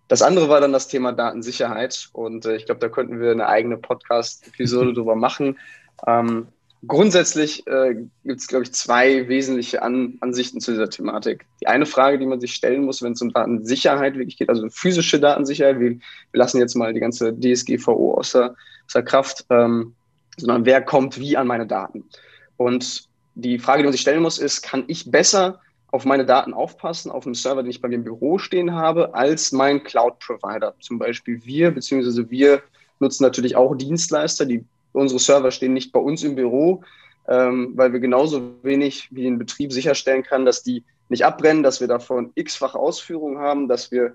Das 0.07 0.23
andere 0.23 0.49
war 0.49 0.61
dann 0.61 0.73
das 0.73 0.87
Thema 0.87 1.11
Datensicherheit 1.11 2.11
und 2.13 2.47
äh, 2.47 2.55
ich 2.55 2.67
glaube, 2.67 2.81
da 2.81 2.89
könnten 2.89 3.19
wir 3.19 3.33
eine 3.33 3.49
eigene 3.49 3.77
Podcast-Episode 3.77 4.93
drüber 4.95 5.17
machen. 5.17 5.59
Ähm, 6.07 6.47
grundsätzlich 6.87 7.67
äh, 7.67 7.95
gibt 8.25 8.41
es, 8.41 8.49
glaube 8.49 8.65
ich, 8.65 8.73
zwei 8.73 9.29
wesentliche 9.29 9.83
An 9.83 10.17
Ansichten 10.21 10.61
zu 10.61 10.73
dieser 10.73 10.91
Thematik. 10.91 11.47
Die 11.61 11.67
eine 11.67 11.87
Frage, 11.87 12.19
die 12.19 12.27
man 12.27 12.41
sich 12.41 12.55
stellen 12.55 12.85
muss, 12.85 13.03
wenn 13.03 13.13
es 13.13 13.23
um 13.23 13.33
Datensicherheit 13.33 14.15
wirklich 14.15 14.37
geht, 14.37 14.49
also 14.49 14.69
physische 14.69 15.21
Datensicherheit, 15.21 15.79
wir, 15.79 15.91
wir 15.91 16.01
lassen 16.33 16.59
jetzt 16.59 16.75
mal 16.75 16.93
die 16.93 17.01
ganze 17.01 17.33
DSGVO 17.39 18.15
außer, 18.15 18.55
außer 18.87 19.03
Kraft, 19.03 19.45
ähm, 19.51 19.95
sondern 20.37 20.65
wer 20.65 20.83
kommt 20.83 21.19
wie 21.19 21.37
an 21.37 21.47
meine 21.47 21.67
Daten? 21.67 22.05
Und 22.57 23.09
die 23.35 23.59
Frage, 23.59 23.79
die 23.79 23.85
man 23.85 23.93
sich 23.93 24.03
stellen 24.03 24.23
muss, 24.23 24.39
ist, 24.39 24.63
kann 24.63 24.85
ich 24.89 25.11
besser 25.11 25.61
auf 25.93 26.05
meine 26.05 26.25
Daten 26.25 26.55
aufpassen, 26.55 27.11
auf 27.11 27.27
einem 27.27 27.35
Server, 27.35 27.63
den 27.63 27.71
ich 27.71 27.81
bei 27.81 27.89
mir 27.89 27.97
im 27.97 28.05
Büro 28.05 28.39
stehen 28.39 28.75
habe, 28.75 29.15
als 29.15 29.53
mein 29.53 29.85
Cloud-Provider. 29.85 30.75
Zum 30.81 30.99
Beispiel 30.99 31.45
wir, 31.45 31.71
beziehungsweise 31.71 32.31
wir 32.31 32.63
nutzen 32.99 33.23
natürlich 33.25 33.57
auch 33.57 33.75
Dienstleister, 33.75 34.47
die 34.47 34.65
unsere 34.93 35.21
Server 35.21 35.51
stehen 35.51 35.73
nicht 35.73 35.93
bei 35.93 36.01
uns 36.01 36.23
im 36.23 36.35
Büro, 36.35 36.83
ähm, 37.29 37.73
weil 37.75 37.93
wir 37.93 38.01
genauso 38.01 38.55
wenig 38.63 39.09
wie 39.11 39.23
den 39.23 39.39
Betrieb 39.39 39.73
sicherstellen 39.73 40.23
kann, 40.23 40.45
dass 40.45 40.63
die 40.63 40.85
nicht 41.09 41.25
abbrennen, 41.25 41.63
dass 41.63 41.81
wir 41.81 41.89
davon 41.89 42.33
x-fach 42.35 42.75
Ausführungen 42.75 43.39
haben, 43.39 43.69
dass 43.69 43.91
wir 43.91 44.15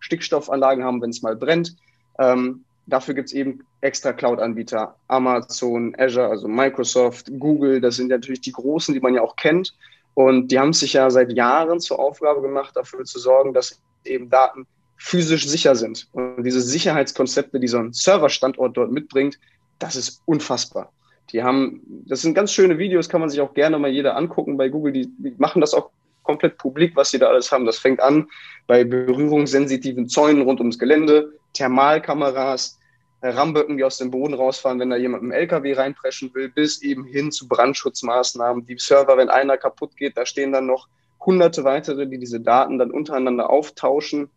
Stickstoffanlagen 0.00 0.84
haben, 0.84 1.00
wenn 1.02 1.10
es 1.10 1.22
mal 1.22 1.36
brennt. 1.36 1.76
Ähm, 2.18 2.64
dafür 2.86 3.14
gibt 3.14 3.28
es 3.28 3.34
eben 3.34 3.64
extra 3.80 4.12
Cloud-Anbieter, 4.12 4.96
Amazon, 5.08 5.94
Azure, 5.98 6.28
also 6.28 6.48
Microsoft, 6.48 7.30
Google, 7.38 7.80
das 7.80 7.96
sind 7.96 8.08
natürlich 8.08 8.40
die 8.40 8.52
großen, 8.52 8.94
die 8.94 9.00
man 9.00 9.14
ja 9.14 9.22
auch 9.22 9.36
kennt. 9.36 9.74
Und 10.14 10.48
die 10.48 10.58
haben 10.58 10.72
sich 10.72 10.94
ja 10.94 11.08
seit 11.10 11.32
Jahren 11.32 11.80
zur 11.80 11.98
Aufgabe 11.98 12.42
gemacht, 12.42 12.76
dafür 12.76 13.04
zu 13.04 13.18
sorgen, 13.18 13.54
dass 13.54 13.80
eben 14.04 14.28
Daten 14.28 14.66
physisch 14.96 15.46
sicher 15.46 15.76
sind. 15.76 16.08
Und 16.12 16.42
diese 16.44 16.60
Sicherheitskonzepte, 16.60 17.58
die 17.60 17.68
so 17.68 17.78
ein 17.78 17.92
Serverstandort 17.92 18.76
dort 18.76 18.92
mitbringt, 18.92 19.38
das 19.80 19.96
ist 19.96 20.22
unfassbar. 20.26 20.92
Die 21.32 21.42
haben, 21.42 21.82
das 22.06 22.22
sind 22.22 22.34
ganz 22.34 22.52
schöne 22.52 22.78
Videos, 22.78 23.08
kann 23.08 23.20
man 23.20 23.30
sich 23.30 23.40
auch 23.40 23.54
gerne 23.54 23.78
mal 23.78 23.90
jeder 23.90 24.16
angucken 24.16 24.56
bei 24.56 24.68
Google. 24.68 24.92
Die, 24.92 25.10
machen 25.38 25.60
das 25.60 25.74
auch 25.74 25.90
komplett 26.22 26.58
publik, 26.58 26.94
was 26.96 27.10
sie 27.10 27.18
da 27.18 27.28
alles 27.28 27.50
haben. 27.50 27.66
Das 27.66 27.78
fängt 27.78 28.00
an 28.00 28.28
bei 28.66 28.84
berührungssensitiven 28.84 30.08
Zäunen 30.08 30.42
rund 30.42 30.60
ums 30.60 30.78
Gelände, 30.78 31.32
Thermalkameras, 31.54 32.78
Ramböcken, 33.22 33.76
die 33.76 33.84
aus 33.84 33.98
dem 33.98 34.10
Boden 34.10 34.34
rausfahren, 34.34 34.80
wenn 34.80 34.90
da 34.90 34.96
jemand 34.96 35.22
im 35.22 35.30
LKW 35.30 35.74
reinpreschen 35.74 36.32
will, 36.34 36.48
bis 36.48 36.82
eben 36.82 37.04
hin 37.04 37.30
zu 37.30 37.48
Brandschutzmaßnahmen. 37.48 38.64
Die 38.66 38.76
Server, 38.78 39.16
wenn 39.16 39.28
einer 39.28 39.56
kaputt 39.56 39.96
geht, 39.96 40.16
da 40.16 40.24
stehen 40.24 40.52
dann 40.52 40.66
noch 40.66 40.88
hunderte 41.20 41.64
weitere, 41.64 42.06
die 42.06 42.18
diese 42.18 42.40
Daten 42.40 42.78
dann 42.78 42.90
untereinander 42.90 43.50
auftauschen 43.50 44.30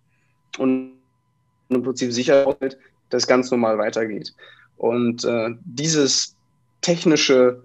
und 0.58 0.98
im 1.70 1.84
Prinzip 1.84 2.12
sicher, 2.12 2.46
dass 2.60 2.78
das 3.10 3.28
ganz 3.28 3.50
normal 3.52 3.78
weitergeht. 3.78 4.34
Und 4.84 5.24
äh, 5.24 5.52
dieses 5.64 6.36
technische 6.82 7.64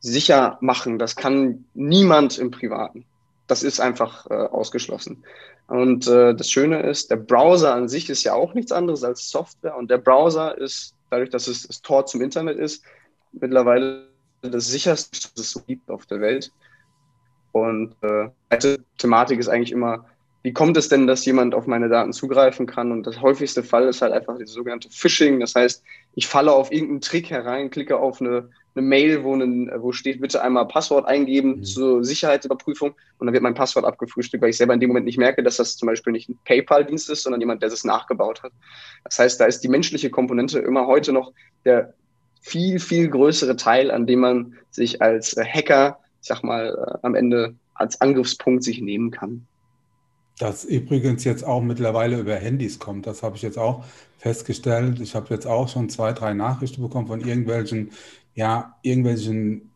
Sichermachen, 0.00 0.98
das 0.98 1.14
kann 1.14 1.66
niemand 1.74 2.38
im 2.38 2.50
Privaten. 2.50 3.04
Das 3.46 3.62
ist 3.62 3.78
einfach 3.78 4.26
äh, 4.30 4.32
ausgeschlossen. 4.32 5.22
Und 5.66 6.06
äh, 6.08 6.34
das 6.34 6.50
Schöne 6.50 6.80
ist, 6.80 7.10
der 7.10 7.16
Browser 7.16 7.74
an 7.74 7.90
sich 7.90 8.08
ist 8.08 8.24
ja 8.24 8.32
auch 8.32 8.54
nichts 8.54 8.72
anderes 8.72 9.04
als 9.04 9.28
Software. 9.28 9.76
Und 9.76 9.90
der 9.90 9.98
Browser 9.98 10.56
ist, 10.56 10.94
dadurch, 11.10 11.28
dass 11.28 11.46
es 11.46 11.66
das 11.66 11.82
Tor 11.82 12.06
zum 12.06 12.22
Internet 12.22 12.56
ist, 12.56 12.82
mittlerweile 13.32 14.06
das 14.40 14.66
sicherste, 14.66 15.28
was 15.36 15.56
es 15.56 15.66
gibt 15.66 15.90
auf 15.90 16.06
der 16.06 16.22
Welt. 16.22 16.50
Und 17.52 17.96
äh, 18.00 18.30
die 18.62 18.78
Thematik 18.96 19.40
ist 19.40 19.48
eigentlich 19.48 19.72
immer, 19.72 20.06
wie 20.46 20.52
kommt 20.52 20.76
es 20.76 20.88
denn, 20.88 21.08
dass 21.08 21.24
jemand 21.24 21.56
auf 21.56 21.66
meine 21.66 21.88
Daten 21.88 22.12
zugreifen 22.12 22.66
kann? 22.66 22.92
Und 22.92 23.04
das 23.04 23.20
häufigste 23.20 23.64
Fall 23.64 23.88
ist 23.88 24.00
halt 24.00 24.12
einfach 24.12 24.38
das 24.38 24.52
sogenannte 24.52 24.88
Phishing. 24.88 25.40
Das 25.40 25.56
heißt, 25.56 25.82
ich 26.14 26.28
falle 26.28 26.52
auf 26.52 26.70
irgendeinen 26.70 27.00
Trick 27.00 27.30
herein, 27.30 27.68
klicke 27.68 27.96
auf 27.96 28.20
eine, 28.20 28.48
eine 28.76 28.86
Mail, 28.86 29.24
wo, 29.24 29.34
einen, 29.34 29.68
wo 29.82 29.90
steht, 29.90 30.20
bitte 30.20 30.40
einmal 30.40 30.68
Passwort 30.68 31.04
eingeben 31.08 31.56
mhm. 31.56 31.64
zur 31.64 32.04
Sicherheitsüberprüfung 32.04 32.94
und 33.18 33.26
dann 33.26 33.32
wird 33.32 33.42
mein 33.42 33.54
Passwort 33.54 33.84
abgefrühstückt, 33.84 34.40
weil 34.40 34.50
ich 34.50 34.56
selber 34.56 34.72
in 34.72 34.78
dem 34.78 34.90
Moment 34.90 35.06
nicht 35.06 35.18
merke, 35.18 35.42
dass 35.42 35.56
das 35.56 35.76
zum 35.76 35.86
Beispiel 35.86 36.12
nicht 36.12 36.28
ein 36.28 36.38
PayPal-Dienst 36.44 37.10
ist, 37.10 37.24
sondern 37.24 37.40
jemand, 37.40 37.62
der 37.62 37.72
es 37.72 37.82
nachgebaut 37.82 38.44
hat. 38.44 38.52
Das 39.02 39.18
heißt, 39.18 39.40
da 39.40 39.46
ist 39.46 39.64
die 39.64 39.68
menschliche 39.68 40.10
Komponente 40.10 40.60
immer 40.60 40.86
heute 40.86 41.12
noch 41.12 41.32
der 41.64 41.92
viel, 42.40 42.78
viel 42.78 43.08
größere 43.08 43.56
Teil, 43.56 43.90
an 43.90 44.06
dem 44.06 44.20
man 44.20 44.54
sich 44.70 45.02
als 45.02 45.34
Hacker, 45.36 45.98
ich 46.22 46.28
sag 46.28 46.44
mal, 46.44 46.68
äh, 46.68 46.98
am 47.04 47.16
Ende 47.16 47.56
als 47.74 48.00
Angriffspunkt 48.00 48.62
sich 48.62 48.80
nehmen 48.80 49.10
kann. 49.10 49.48
Das 50.38 50.64
übrigens 50.64 51.24
jetzt 51.24 51.44
auch 51.44 51.62
mittlerweile 51.62 52.18
über 52.18 52.34
Handys 52.34 52.78
kommt. 52.78 53.06
Das 53.06 53.22
habe 53.22 53.36
ich 53.36 53.42
jetzt 53.42 53.58
auch 53.58 53.84
festgestellt. 54.18 55.00
Ich 55.00 55.14
habe 55.14 55.32
jetzt 55.32 55.46
auch 55.46 55.68
schon 55.68 55.88
zwei, 55.88 56.12
drei 56.12 56.34
Nachrichten 56.34 56.82
bekommen 56.82 57.06
von 57.06 57.20
irgendwelchen, 57.20 57.90
ja, 58.34 58.76
irgendwelchen 58.82 59.70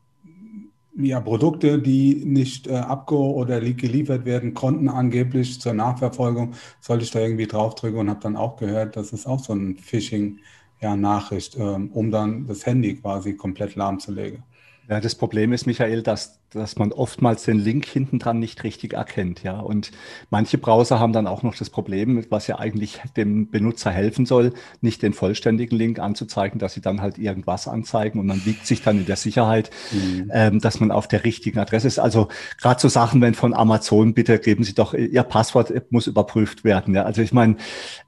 ja, 0.97 1.21
Produkte, 1.21 1.79
die 1.79 2.23
nicht 2.25 2.67
äh, 2.67 2.73
abge- 2.73 3.15
oder 3.15 3.61
geliefert 3.61 4.25
werden 4.25 4.55
konnten, 4.55 4.89
angeblich 4.89 5.61
zur 5.61 5.73
Nachverfolgung, 5.73 6.55
sollte 6.81 7.05
ich 7.05 7.11
da 7.11 7.21
irgendwie 7.21 7.47
draufdrücken 7.47 8.01
und 8.01 8.11
habe 8.11 8.21
dann 8.21 8.37
auch 8.37 8.57
gehört, 8.57 8.97
das 8.97 9.13
ist 9.13 9.27
auch 9.27 9.39
so 9.39 9.55
ein 9.55 9.77
Phishing-Nachricht, 9.77 11.57
ja, 11.57 11.77
ähm, 11.77 11.91
um 11.93 12.11
dann 12.11 12.47
das 12.47 12.67
Handy 12.67 12.97
quasi 12.97 13.35
komplett 13.35 13.77
lahmzulegen. 13.77 14.43
Ja, 14.89 15.01
das 15.01 15.15
Problem 15.15 15.53
ist, 15.53 15.67
Michael, 15.67 16.03
dass 16.03 16.40
dass 16.53 16.77
man 16.77 16.93
oftmals 16.93 17.45
den 17.45 17.59
Link 17.59 17.87
hinten 17.87 18.19
dran 18.19 18.41
nicht 18.41 18.65
richtig 18.65 18.95
erkennt, 18.95 19.45
ja. 19.45 19.61
Und 19.61 19.93
manche 20.31 20.59
Browser 20.59 20.99
haben 20.99 21.13
dann 21.13 21.29
auch 21.29 21.45
noch 21.45 21.55
das 21.55 21.71
Problem, 21.71 22.25
was 22.29 22.49
ja 22.49 22.59
eigentlich 22.59 23.01
dem 23.17 23.51
Benutzer 23.51 23.91
helfen 23.93 24.27
soll, 24.27 24.53
nicht 24.81 25.03
den 25.03 25.13
vollständigen 25.13 25.79
Link 25.79 26.01
anzuzeigen, 26.01 26.59
dass 26.59 26.75
sie 26.75 26.81
dann 26.81 27.01
halt 27.01 27.19
irgendwas 27.19 27.69
anzeigen 27.69 28.19
und 28.19 28.27
man 28.27 28.45
wiegt 28.45 28.67
sich 28.67 28.83
dann 28.83 28.99
in 28.99 29.07
der 29.07 29.17
Sicherheit, 29.17 29.71
mhm. 29.93 30.31
ähm, 30.35 30.61
dass 30.61 30.81
man 30.81 30.91
auf 30.91 31.07
der 31.07 31.25
richtigen 31.25 31.61
Adresse 31.61 31.87
ist. 31.87 32.01
Also 32.01 32.29
gerade 32.61 32.81
so 32.81 32.89
Sachen, 32.89 33.21
wenn 33.21 33.35
von 33.35 33.55
Amazon, 33.55 34.13
bitte 34.13 34.39
geben 34.41 34.65
Sie 34.65 34.75
doch, 34.75 34.93
Ihr 34.93 35.23
Passwort 35.23 35.73
muss 35.91 36.09
überprüft 36.09 36.65
werden, 36.65 36.95
ja. 36.95 37.05
Also 37.05 37.23
ich 37.23 37.33
meine, 37.33 37.57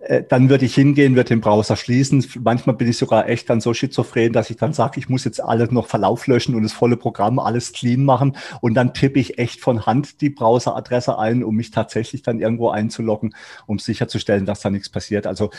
äh, 0.00 0.24
dann 0.28 0.48
würde 0.48 0.64
ich 0.64 0.74
hingehen, 0.74 1.14
würde 1.14 1.28
den 1.28 1.40
Browser 1.40 1.76
schließen. 1.76 2.26
Manchmal 2.42 2.74
bin 2.74 2.88
ich 2.88 2.96
sogar 2.96 3.28
echt 3.28 3.48
dann 3.50 3.60
so 3.60 3.72
schizophren, 3.72 4.32
dass 4.32 4.50
ich 4.50 4.56
dann 4.56 4.72
sage, 4.72 4.98
ich 4.98 5.08
muss 5.08 5.22
jetzt 5.24 5.40
alles 5.40 5.70
noch 5.70 5.86
Verlauf 5.86 6.26
löschen 6.26 6.56
und 6.56 6.64
das 6.64 6.72
volle 6.72 6.96
Programm 6.96 7.38
alles 7.38 7.72
clean 7.72 8.04
machen 8.04 8.31
und 8.60 8.74
dann 8.74 8.94
tippe 8.94 9.20
ich 9.20 9.38
echt 9.38 9.60
von 9.60 9.86
Hand 9.86 10.20
die 10.20 10.30
Browseradresse 10.30 11.18
ein, 11.18 11.44
um 11.44 11.56
mich 11.56 11.70
tatsächlich 11.70 12.22
dann 12.22 12.40
irgendwo 12.40 12.70
einzuloggen, 12.70 13.34
um 13.66 13.78
sicherzustellen, 13.78 14.46
dass 14.46 14.60
da 14.60 14.70
nichts 14.70 14.88
passiert. 14.88 15.26
Also 15.26 15.50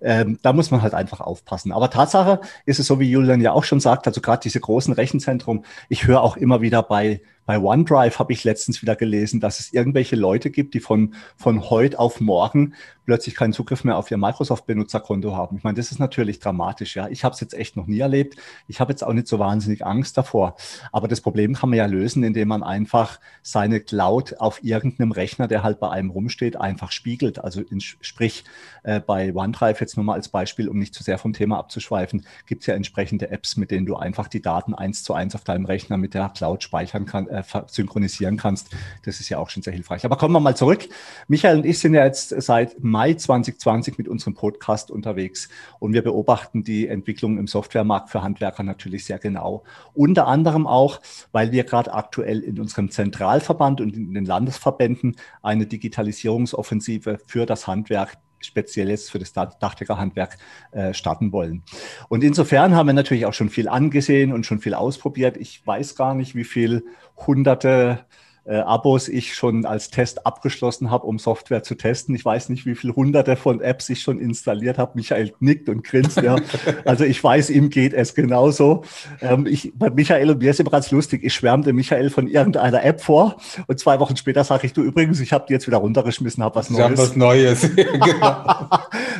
ähm, 0.00 0.38
da 0.42 0.52
muss 0.52 0.70
man 0.70 0.82
halt 0.82 0.94
einfach 0.94 1.20
aufpassen. 1.20 1.72
Aber 1.72 1.90
Tatsache 1.90 2.40
ist 2.66 2.80
es 2.80 2.86
so, 2.86 3.00
wie 3.00 3.10
Julian 3.10 3.40
ja 3.40 3.52
auch 3.52 3.64
schon 3.64 3.80
sagt, 3.80 4.06
also 4.06 4.20
gerade 4.20 4.42
diese 4.42 4.60
großen 4.60 4.94
Rechenzentrum, 4.94 5.64
ich 5.88 6.06
höre 6.06 6.22
auch 6.22 6.36
immer 6.36 6.60
wieder 6.60 6.82
bei 6.82 7.20
bei 7.50 7.58
OneDrive 7.58 8.20
habe 8.20 8.32
ich 8.32 8.44
letztens 8.44 8.80
wieder 8.80 8.94
gelesen, 8.94 9.40
dass 9.40 9.58
es 9.58 9.72
irgendwelche 9.72 10.14
Leute 10.14 10.50
gibt, 10.50 10.72
die 10.72 10.78
von, 10.78 11.14
von 11.36 11.68
heute 11.68 11.98
auf 11.98 12.20
morgen 12.20 12.74
plötzlich 13.10 13.34
keinen 13.34 13.52
Zugriff 13.52 13.82
mehr 13.82 13.96
auf 13.96 14.08
ihr 14.12 14.18
Microsoft-Benutzerkonto 14.18 15.34
haben. 15.34 15.56
Ich 15.56 15.64
meine, 15.64 15.76
das 15.76 15.90
ist 15.90 15.98
natürlich 15.98 16.38
dramatisch. 16.38 16.94
Ja, 16.94 17.08
ich 17.08 17.24
habe 17.24 17.34
es 17.34 17.40
jetzt 17.40 17.54
echt 17.54 17.74
noch 17.74 17.88
nie 17.88 17.98
erlebt. 17.98 18.36
Ich 18.68 18.78
habe 18.78 18.92
jetzt 18.92 19.02
auch 19.02 19.12
nicht 19.12 19.26
so 19.26 19.40
wahnsinnig 19.40 19.84
Angst 19.84 20.16
davor. 20.16 20.54
Aber 20.92 21.08
das 21.08 21.20
Problem 21.20 21.54
kann 21.54 21.70
man 21.70 21.76
ja 21.76 21.86
lösen, 21.86 22.22
indem 22.22 22.46
man 22.46 22.62
einfach 22.62 23.18
seine 23.42 23.80
Cloud 23.80 24.36
auf 24.38 24.62
irgendeinem 24.62 25.10
Rechner, 25.10 25.48
der 25.48 25.64
halt 25.64 25.80
bei 25.80 25.90
einem 25.90 26.10
rumsteht, 26.10 26.54
einfach 26.54 26.92
spiegelt. 26.92 27.40
Also 27.40 27.62
in, 27.62 27.80
sprich 27.80 28.44
äh, 28.84 29.00
bei 29.00 29.34
OneDrive 29.34 29.80
jetzt 29.80 29.96
nur 29.96 30.04
mal 30.04 30.14
als 30.14 30.28
Beispiel, 30.28 30.68
um 30.68 30.78
nicht 30.78 30.94
zu 30.94 31.02
sehr 31.02 31.18
vom 31.18 31.32
Thema 31.32 31.58
abzuschweifen, 31.58 32.24
gibt 32.46 32.60
es 32.60 32.68
ja 32.68 32.74
entsprechende 32.76 33.28
Apps, 33.32 33.56
mit 33.56 33.72
denen 33.72 33.86
du 33.86 33.96
einfach 33.96 34.28
die 34.28 34.40
Daten 34.40 34.72
eins 34.72 35.02
zu 35.02 35.14
eins 35.14 35.34
auf 35.34 35.42
deinem 35.42 35.64
Rechner 35.64 35.96
mit 35.96 36.14
der 36.14 36.28
Cloud 36.28 36.62
speichern 36.62 37.06
kannst, 37.06 37.32
äh, 37.32 37.42
synchronisieren 37.66 38.36
kannst. 38.36 38.68
Das 39.04 39.18
ist 39.18 39.30
ja 39.30 39.38
auch 39.38 39.50
schon 39.50 39.64
sehr 39.64 39.72
hilfreich. 39.72 40.04
Aber 40.04 40.16
kommen 40.16 40.32
wir 40.32 40.38
mal 40.38 40.54
zurück. 40.54 40.88
Michael 41.26 41.56
und 41.56 41.66
ich 41.66 41.80
sind 41.80 41.94
ja 41.94 42.04
jetzt 42.04 42.28
seit 42.40 42.82
Mai 42.84 42.99
Mai 43.00 43.14
2020 43.14 43.96
mit 43.96 44.08
unserem 44.08 44.34
Podcast 44.34 44.90
unterwegs 44.90 45.48
und 45.78 45.94
wir 45.94 46.02
beobachten 46.02 46.64
die 46.64 46.86
Entwicklung 46.86 47.38
im 47.38 47.46
Softwaremarkt 47.46 48.10
für 48.10 48.22
Handwerker 48.22 48.62
natürlich 48.62 49.06
sehr 49.06 49.18
genau. 49.18 49.64
Unter 49.94 50.26
anderem 50.26 50.66
auch, 50.66 51.00
weil 51.32 51.50
wir 51.50 51.64
gerade 51.64 51.94
aktuell 51.94 52.40
in 52.40 52.60
unserem 52.60 52.90
Zentralverband 52.90 53.80
und 53.80 53.96
in 53.96 54.12
den 54.12 54.26
Landesverbänden 54.26 55.16
eine 55.40 55.64
Digitalisierungsoffensive 55.64 57.20
für 57.26 57.46
das 57.46 57.66
Handwerk 57.66 58.18
speziell 58.38 58.90
jetzt 58.90 59.10
für 59.10 59.18
das 59.18 59.32
Dachdeckerhandwerk 59.32 60.36
äh, 60.72 60.92
starten 60.92 61.32
wollen. 61.32 61.62
Und 62.10 62.22
insofern 62.22 62.74
haben 62.74 62.86
wir 62.86 62.92
natürlich 62.92 63.24
auch 63.24 63.34
schon 63.34 63.48
viel 63.48 63.68
angesehen 63.68 64.30
und 64.30 64.44
schon 64.44 64.60
viel 64.60 64.74
ausprobiert. 64.74 65.38
Ich 65.38 65.66
weiß 65.66 65.94
gar 65.94 66.14
nicht, 66.14 66.34
wie 66.34 66.44
viel 66.44 66.84
hunderte 67.16 68.04
äh, 68.44 68.56
Abos 68.56 69.08
ich 69.08 69.34
schon 69.34 69.64
als 69.64 69.90
Test 69.90 70.26
abgeschlossen 70.26 70.90
habe, 70.90 71.06
um 71.06 71.18
Software 71.18 71.62
zu 71.62 71.74
testen. 71.74 72.14
Ich 72.14 72.24
weiß 72.24 72.48
nicht, 72.48 72.66
wie 72.66 72.74
viele 72.74 72.96
hunderte 72.96 73.36
von 73.36 73.60
Apps 73.60 73.88
ich 73.90 74.00
schon 74.00 74.18
installiert 74.18 74.78
habe. 74.78 74.92
Michael 74.94 75.32
nickt 75.40 75.68
und 75.68 75.84
grinst. 75.84 76.20
Ja. 76.20 76.36
Also 76.84 77.04
ich 77.04 77.22
weiß, 77.22 77.50
ihm 77.50 77.70
geht 77.70 77.92
es 77.92 78.14
genauso. 78.14 78.84
Ähm, 79.20 79.46
ich, 79.46 79.72
bei 79.74 79.90
Michael 79.90 80.30
und 80.30 80.38
mir 80.38 80.50
ist 80.50 80.60
immer 80.60 80.70
ganz 80.70 80.90
lustig. 80.90 81.22
Ich 81.22 81.34
schwärmte 81.34 81.72
Michael 81.72 82.10
von 82.10 82.26
irgendeiner 82.26 82.82
App 82.84 83.00
vor 83.00 83.36
und 83.66 83.78
zwei 83.78 84.00
Wochen 84.00 84.16
später 84.16 84.44
sage 84.44 84.66
ich, 84.66 84.72
du 84.72 84.82
übrigens, 84.82 85.20
ich 85.20 85.32
habe 85.32 85.44
die 85.48 85.52
jetzt 85.52 85.66
wieder 85.66 85.78
runtergeschmissen, 85.78 86.42
habe 86.42 86.56
was 86.56 86.70
Neues. 86.70 86.78
Ich 86.78 86.84
habe 86.84 86.98
was 86.98 87.16
Neues. 87.16 87.74
genau. 87.76 88.68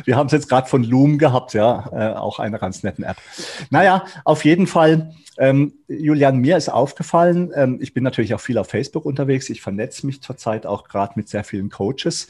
Wir 0.05 0.15
haben 0.15 0.27
es 0.27 0.31
jetzt 0.31 0.49
gerade 0.49 0.67
von 0.67 0.83
Loom 0.83 1.17
gehabt, 1.17 1.53
ja, 1.53 1.89
äh, 1.91 2.15
auch 2.15 2.39
eine 2.39 2.57
ganz 2.57 2.83
netten 2.83 3.03
App. 3.03 3.17
Naja, 3.69 4.05
auf 4.25 4.43
jeden 4.43 4.67
Fall 4.67 5.13
ähm, 5.37 5.73
Julian, 5.87 6.37
mir 6.37 6.57
ist 6.57 6.69
aufgefallen, 6.69 7.51
ähm, 7.55 7.79
ich 7.81 7.93
bin 7.93 8.03
natürlich 8.03 8.35
auch 8.35 8.39
viel 8.39 8.57
auf 8.57 8.67
Facebook 8.67 9.05
unterwegs. 9.05 9.20
Ich 9.29 9.61
vernetze 9.61 10.05
mich 10.05 10.21
zurzeit 10.21 10.65
auch 10.65 10.87
gerade 10.87 11.13
mit 11.15 11.29
sehr 11.29 11.43
vielen 11.43 11.69
Coaches, 11.69 12.27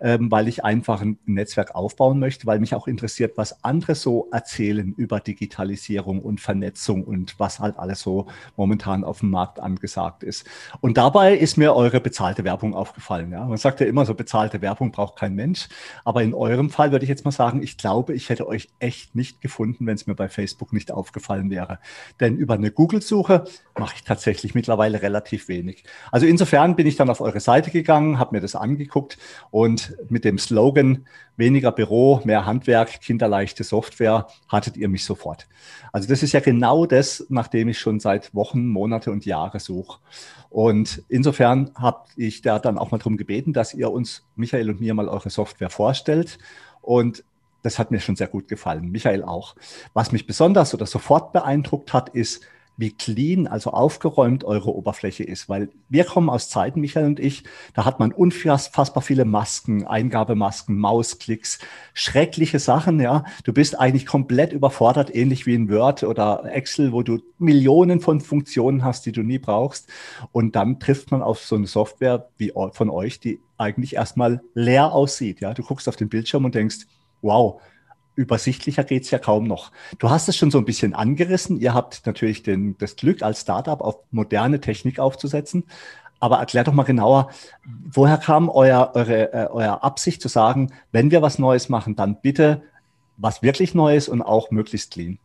ähm, 0.00 0.30
weil 0.30 0.48
ich 0.48 0.64
einfach 0.64 1.00
ein 1.00 1.18
Netzwerk 1.26 1.74
aufbauen 1.74 2.18
möchte, 2.18 2.46
weil 2.46 2.58
mich 2.60 2.74
auch 2.74 2.86
interessiert, 2.86 3.36
was 3.36 3.64
andere 3.64 3.94
so 3.94 4.28
erzählen 4.32 4.92
über 4.96 5.20
Digitalisierung 5.20 6.20
und 6.20 6.40
Vernetzung 6.40 7.04
und 7.04 7.38
was 7.38 7.60
halt 7.60 7.78
alles 7.78 8.00
so 8.00 8.26
momentan 8.56 9.04
auf 9.04 9.20
dem 9.20 9.30
Markt 9.30 9.60
angesagt 9.60 10.22
ist. 10.22 10.46
Und 10.80 10.96
dabei 10.96 11.36
ist 11.36 11.56
mir 11.56 11.74
eure 11.74 12.00
bezahlte 12.00 12.44
Werbung 12.44 12.74
aufgefallen. 12.74 13.32
Ja? 13.32 13.44
Man 13.44 13.58
sagt 13.58 13.80
ja 13.80 13.86
immer 13.86 14.04
so, 14.06 14.14
bezahlte 14.14 14.60
Werbung 14.60 14.92
braucht 14.92 15.16
kein 15.16 15.34
Mensch. 15.34 15.68
Aber 16.04 16.22
in 16.22 16.34
eurem 16.34 16.70
Fall 16.70 16.92
würde 16.92 17.04
ich 17.04 17.08
jetzt 17.08 17.24
mal 17.24 17.30
sagen, 17.30 17.62
ich 17.62 17.76
glaube, 17.76 18.14
ich 18.14 18.28
hätte 18.28 18.46
euch 18.46 18.68
echt 18.78 19.14
nicht 19.14 19.40
gefunden, 19.40 19.86
wenn 19.86 19.94
es 19.94 20.06
mir 20.06 20.14
bei 20.14 20.28
Facebook 20.28 20.72
nicht 20.72 20.92
aufgefallen 20.92 21.50
wäre. 21.50 21.78
Denn 22.20 22.36
über 22.36 22.54
eine 22.54 22.70
Google-Suche 22.70 23.44
mache 23.80 23.96
ich 23.96 24.04
tatsächlich 24.04 24.54
mittlerweile 24.54 25.02
relativ 25.02 25.48
wenig. 25.48 25.82
Also 26.12 26.26
insofern 26.26 26.76
bin 26.76 26.86
ich 26.86 26.94
dann 26.94 27.10
auf 27.10 27.20
eure 27.20 27.40
Seite 27.40 27.72
gegangen, 27.72 28.20
habe 28.20 28.36
mir 28.36 28.40
das 28.40 28.54
angeguckt 28.54 29.18
und 29.50 29.96
mit 30.08 30.24
dem 30.24 30.38
Slogan 30.38 31.06
weniger 31.36 31.72
Büro, 31.72 32.20
mehr 32.24 32.46
Handwerk, 32.46 33.00
kinderleichte 33.00 33.64
Software 33.64 34.28
hattet 34.46 34.76
ihr 34.76 34.88
mich 34.88 35.04
sofort. 35.04 35.48
Also 35.90 36.08
das 36.08 36.22
ist 36.22 36.32
ja 36.32 36.40
genau 36.40 36.86
das, 36.86 37.26
nach 37.30 37.48
dem 37.48 37.68
ich 37.68 37.80
schon 37.80 37.98
seit 37.98 38.32
Wochen, 38.34 38.68
Monate 38.68 39.10
und 39.10 39.26
Jahre 39.26 39.58
suche. 39.58 39.98
Und 40.50 41.02
insofern 41.08 41.70
habe 41.74 42.04
ich 42.16 42.42
da 42.42 42.58
dann 42.58 42.78
auch 42.78 42.90
mal 42.90 42.98
darum 42.98 43.16
gebeten, 43.16 43.52
dass 43.52 43.74
ihr 43.74 43.90
uns, 43.90 44.26
Michael 44.36 44.70
und 44.70 44.80
mir, 44.80 44.94
mal 44.94 45.08
eure 45.08 45.30
Software 45.30 45.70
vorstellt. 45.70 46.38
Und 46.82 47.24
das 47.62 47.78
hat 47.78 47.90
mir 47.90 48.00
schon 48.00 48.16
sehr 48.16 48.28
gut 48.28 48.46
gefallen. 48.46 48.90
Michael 48.90 49.24
auch. 49.24 49.56
Was 49.94 50.12
mich 50.12 50.26
besonders 50.26 50.74
oder 50.74 50.86
sofort 50.86 51.32
beeindruckt 51.32 51.92
hat, 51.92 52.10
ist, 52.10 52.42
wie 52.80 52.90
clean, 52.90 53.46
also 53.46 53.70
aufgeräumt 53.70 54.42
eure 54.44 54.74
Oberfläche 54.74 55.22
ist. 55.22 55.48
Weil 55.48 55.68
wir 55.88 56.04
kommen 56.04 56.30
aus 56.30 56.48
Zeiten, 56.48 56.80
Michael 56.80 57.06
und 57.06 57.20
ich, 57.20 57.44
da 57.74 57.84
hat 57.84 58.00
man 58.00 58.12
unfassbar 58.12 59.02
viele 59.02 59.24
Masken, 59.24 59.86
Eingabemasken, 59.86 60.78
Mausklicks, 60.78 61.58
schreckliche 61.94 62.58
Sachen, 62.58 62.98
ja. 63.00 63.24
Du 63.44 63.52
bist 63.52 63.78
eigentlich 63.78 64.06
komplett 64.06 64.52
überfordert, 64.52 65.14
ähnlich 65.14 65.46
wie 65.46 65.54
in 65.54 65.70
Word 65.70 66.02
oder 66.02 66.44
Excel, 66.46 66.92
wo 66.92 67.02
du 67.02 67.18
Millionen 67.38 68.00
von 68.00 68.20
Funktionen 68.20 68.84
hast, 68.84 69.06
die 69.06 69.12
du 69.12 69.22
nie 69.22 69.38
brauchst. 69.38 69.88
Und 70.32 70.56
dann 70.56 70.80
trifft 70.80 71.10
man 71.10 71.22
auf 71.22 71.40
so 71.40 71.56
eine 71.56 71.66
Software 71.66 72.28
wie 72.38 72.52
von 72.72 72.90
euch, 72.90 73.20
die 73.20 73.40
eigentlich 73.58 73.96
erstmal 73.96 74.40
leer 74.54 74.92
aussieht, 74.92 75.40
ja. 75.40 75.54
Du 75.54 75.62
guckst 75.62 75.88
auf 75.88 75.96
den 75.96 76.08
Bildschirm 76.08 76.44
und 76.46 76.54
denkst, 76.54 76.86
wow, 77.22 77.60
übersichtlicher 78.20 78.84
geht's 78.84 79.10
ja 79.10 79.18
kaum 79.18 79.44
noch. 79.44 79.72
Du 79.98 80.10
hast 80.10 80.28
es 80.28 80.36
schon 80.36 80.50
so 80.50 80.58
ein 80.58 80.66
bisschen 80.66 80.94
angerissen. 80.94 81.58
Ihr 81.58 81.72
habt 81.72 82.06
natürlich 82.06 82.42
den, 82.42 82.76
das 82.78 82.96
Glück, 82.96 83.22
als 83.22 83.40
Startup 83.40 83.80
auf 83.80 83.96
moderne 84.10 84.60
Technik 84.60 84.98
aufzusetzen. 84.98 85.64
Aber 86.20 86.38
erklär 86.38 86.64
doch 86.64 86.74
mal 86.74 86.82
genauer, 86.82 87.30
woher 87.64 88.18
kam 88.18 88.50
euer, 88.50 88.92
eure, 88.94 89.32
äh, 89.32 89.48
euer 89.50 89.82
Absicht 89.82 90.20
zu 90.20 90.28
sagen, 90.28 90.70
wenn 90.92 91.10
wir 91.10 91.22
was 91.22 91.38
Neues 91.38 91.70
machen, 91.70 91.96
dann 91.96 92.20
bitte 92.20 92.62
was 93.16 93.42
wirklich 93.42 93.74
Neues 93.74 94.08
und 94.08 94.20
auch 94.20 94.50
möglichst 94.50 94.92
clean? 94.92 95.18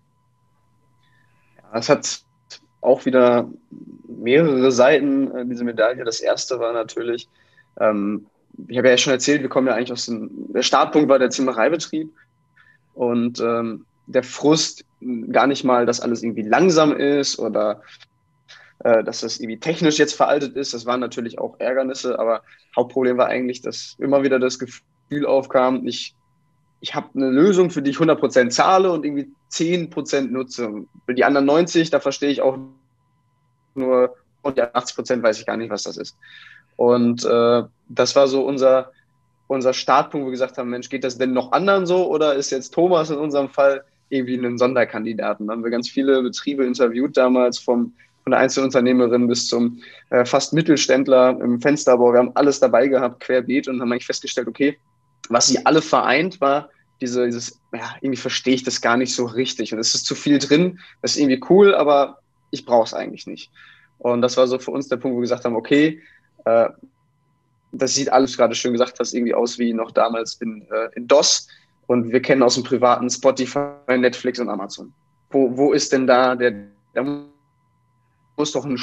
Es 1.74 1.90
hat 1.90 2.22
auch 2.80 3.06
wieder 3.06 3.50
mehrere 4.08 4.72
Seiten, 4.72 5.36
äh, 5.36 5.46
diese 5.46 5.66
Medaille. 5.66 6.06
Das 6.06 6.22
erste 6.22 6.60
war 6.60 6.72
natürlich, 6.72 7.28
ähm, 7.78 8.28
ich 8.70 8.78
habe 8.78 8.90
ja 8.90 8.98
schon 8.98 9.12
erzählt, 9.12 9.42
wir 9.42 9.50
kommen 9.50 9.68
ja 9.68 9.74
eigentlich 9.74 9.92
aus 9.92 10.06
dem, 10.06 10.30
der 10.54 10.64
Startpunkt 10.64 11.10
war 11.10 11.20
der 11.20 11.30
Zimmereibetrieb 11.30 12.10
und 12.96 13.40
ähm, 13.40 13.86
der 14.08 14.24
Frust 14.24 14.86
gar 15.32 15.48
nicht 15.48 15.64
mal, 15.64 15.86
dass 15.86 16.02
alles 16.02 16.24
irgendwie 16.24 16.44
langsam 16.44 16.94
ist 16.94 17.38
oder 17.38 17.82
äh, 18.80 19.04
dass 19.04 19.22
das 19.22 19.40
irgendwie 19.40 19.60
technisch 19.60 19.98
jetzt 19.98 20.14
veraltet 20.14 20.56
ist. 20.56 20.74
Das 20.74 20.86
waren 20.86 21.00
natürlich 21.00 21.40
auch 21.40 21.60
Ärgernisse, 21.60 22.18
aber 22.20 22.42
Hauptproblem 22.76 23.18
war 23.18 23.28
eigentlich, 23.28 23.62
dass 23.62 23.96
immer 24.00 24.24
wieder 24.24 24.40
das 24.40 24.60
Gefühl 24.60 25.26
aufkam, 25.26 25.86
ich, 25.88 26.16
ich 26.82 26.96
habe 26.96 27.10
eine 27.16 27.30
Lösung, 27.30 27.70
für 27.70 27.82
die 27.82 27.92
ich 27.92 27.98
100% 27.98 28.50
zahle 28.50 28.92
und 28.92 29.06
irgendwie 29.06 29.30
10% 29.52 30.30
nutze. 30.30 30.86
Für 31.06 31.14
die 31.14 31.24
anderen 31.24 31.46
90, 31.46 31.90
da 31.90 32.00
verstehe 32.00 32.30
ich 32.30 32.42
auch 32.42 32.58
nur, 33.76 34.16
und 34.42 34.58
ja, 34.58 34.66
80% 34.72 35.22
weiß 35.22 35.40
ich 35.40 35.46
gar 35.46 35.58
nicht, 35.58 35.70
was 35.70 35.84
das 35.84 35.98
ist. 35.98 36.18
Und 36.76 37.24
äh, 37.26 37.64
das 37.88 38.16
war 38.16 38.28
so 38.28 38.46
unser, 38.46 38.92
unser 39.48 39.74
Startpunkt, 39.74 40.24
wo 40.24 40.28
wir 40.30 40.32
gesagt 40.32 40.58
haben, 40.58 40.70
Mensch, 40.70 40.90
geht 40.90 41.04
das 41.04 41.18
denn 41.18 41.34
noch 41.34 41.52
anderen 41.52 41.86
so 41.86 42.10
oder 42.10 42.34
ist 42.36 42.52
jetzt 42.52 42.74
Thomas 42.74 43.10
in 43.10 43.18
unserem 43.18 43.50
Fall 43.50 43.84
irgendwie 44.10 44.36
ein 44.36 44.58
Sonderkandidaten? 44.58 45.48
Da 45.48 45.54
haben 45.54 45.64
wir 45.64 45.72
ganz 45.72 45.90
viele 45.90 46.22
Betriebe 46.22 46.66
interviewt 46.66 47.16
damals 47.18 47.60
vom, 47.60 47.94
von 48.24 48.32
der 48.32 48.40
Einzelunternehmerin 48.40 49.28
bis 49.28 49.48
zum 49.48 49.82
äh, 50.10 50.26
fast 50.26 50.54
Mittelständler 50.54 51.40
im 51.40 51.62
Fensterbau. 51.62 52.12
Wir 52.12 52.20
haben 52.20 52.36
alles 52.36 52.60
dabei 52.60 52.88
gehabt, 52.88 53.20
querbeet 53.22 53.68
und 53.68 53.82
haben 53.82 53.92
eigentlich 53.92 54.08
festgestellt, 54.08 54.48
okay, 54.48 54.78
was 55.30 55.48
sie 55.48 55.66
alle 55.66 55.82
vereint 55.82 56.42
war, 56.42 56.70
diese, 57.02 57.26
dieses, 57.26 57.60
ja, 57.74 57.96
irgendwie 58.02 58.20
verstehe 58.20 58.56
ich 58.56 58.64
das 58.64 58.82
gar 58.82 58.98
nicht 58.98 59.14
so 59.14 59.26
richtig 59.26 59.74
und 59.74 59.80
es 59.80 59.94
ist 59.94 60.06
zu 60.06 60.16
viel 60.16 60.40
drin, 60.40 60.80
das 61.02 61.12
ist 61.16 61.22
irgendwie 61.22 61.42
cool, 61.50 61.76
aber 61.76 62.20
ich 62.52 62.66
brauche 62.66 62.86
es 62.86 62.94
eigentlich 62.94 63.28
nicht. 63.28 63.52
Und 63.98 64.22
das 64.22 64.38
war 64.38 64.48
so 64.48 64.60
für 64.60 64.72
uns 64.72 64.88
der 64.88 64.98
Punkt, 64.98 65.16
wo 65.16 65.20
wir 65.20 65.24
gesagt 65.24 65.46
haben, 65.46 65.56
okay, 65.56 66.02
äh, 66.46 66.70
das 67.78 67.96
sieht 67.96 68.12
alles 68.12 68.38
gerade 68.38 68.56
schön 68.56 68.74
gesagt 68.74 69.00
hast, 69.00 69.14
irgendwie 69.14 69.34
aus 69.34 69.58
wie 69.60 69.74
noch 69.74 69.92
damals 69.92 70.36
in, 70.36 70.62
äh, 70.72 70.90
in 70.96 71.08
DOS. 71.08 71.48
Und 71.88 72.12
wir 72.12 72.22
kennen 72.22 72.44
aus 72.44 72.56
dem 72.56 72.64
privaten 72.64 73.10
Spotify, 73.10 73.70
Netflix 73.88 74.40
und 74.40 74.50
Amazon. 74.50 74.94
Wo, 75.30 75.56
wo 75.56 75.74
ist 75.74 75.92
denn 75.92 76.08
da 76.08 76.36
der, 76.36 76.54
da 76.94 77.04
muss 78.38 78.52
doch 78.52 78.66
ein 78.66 78.78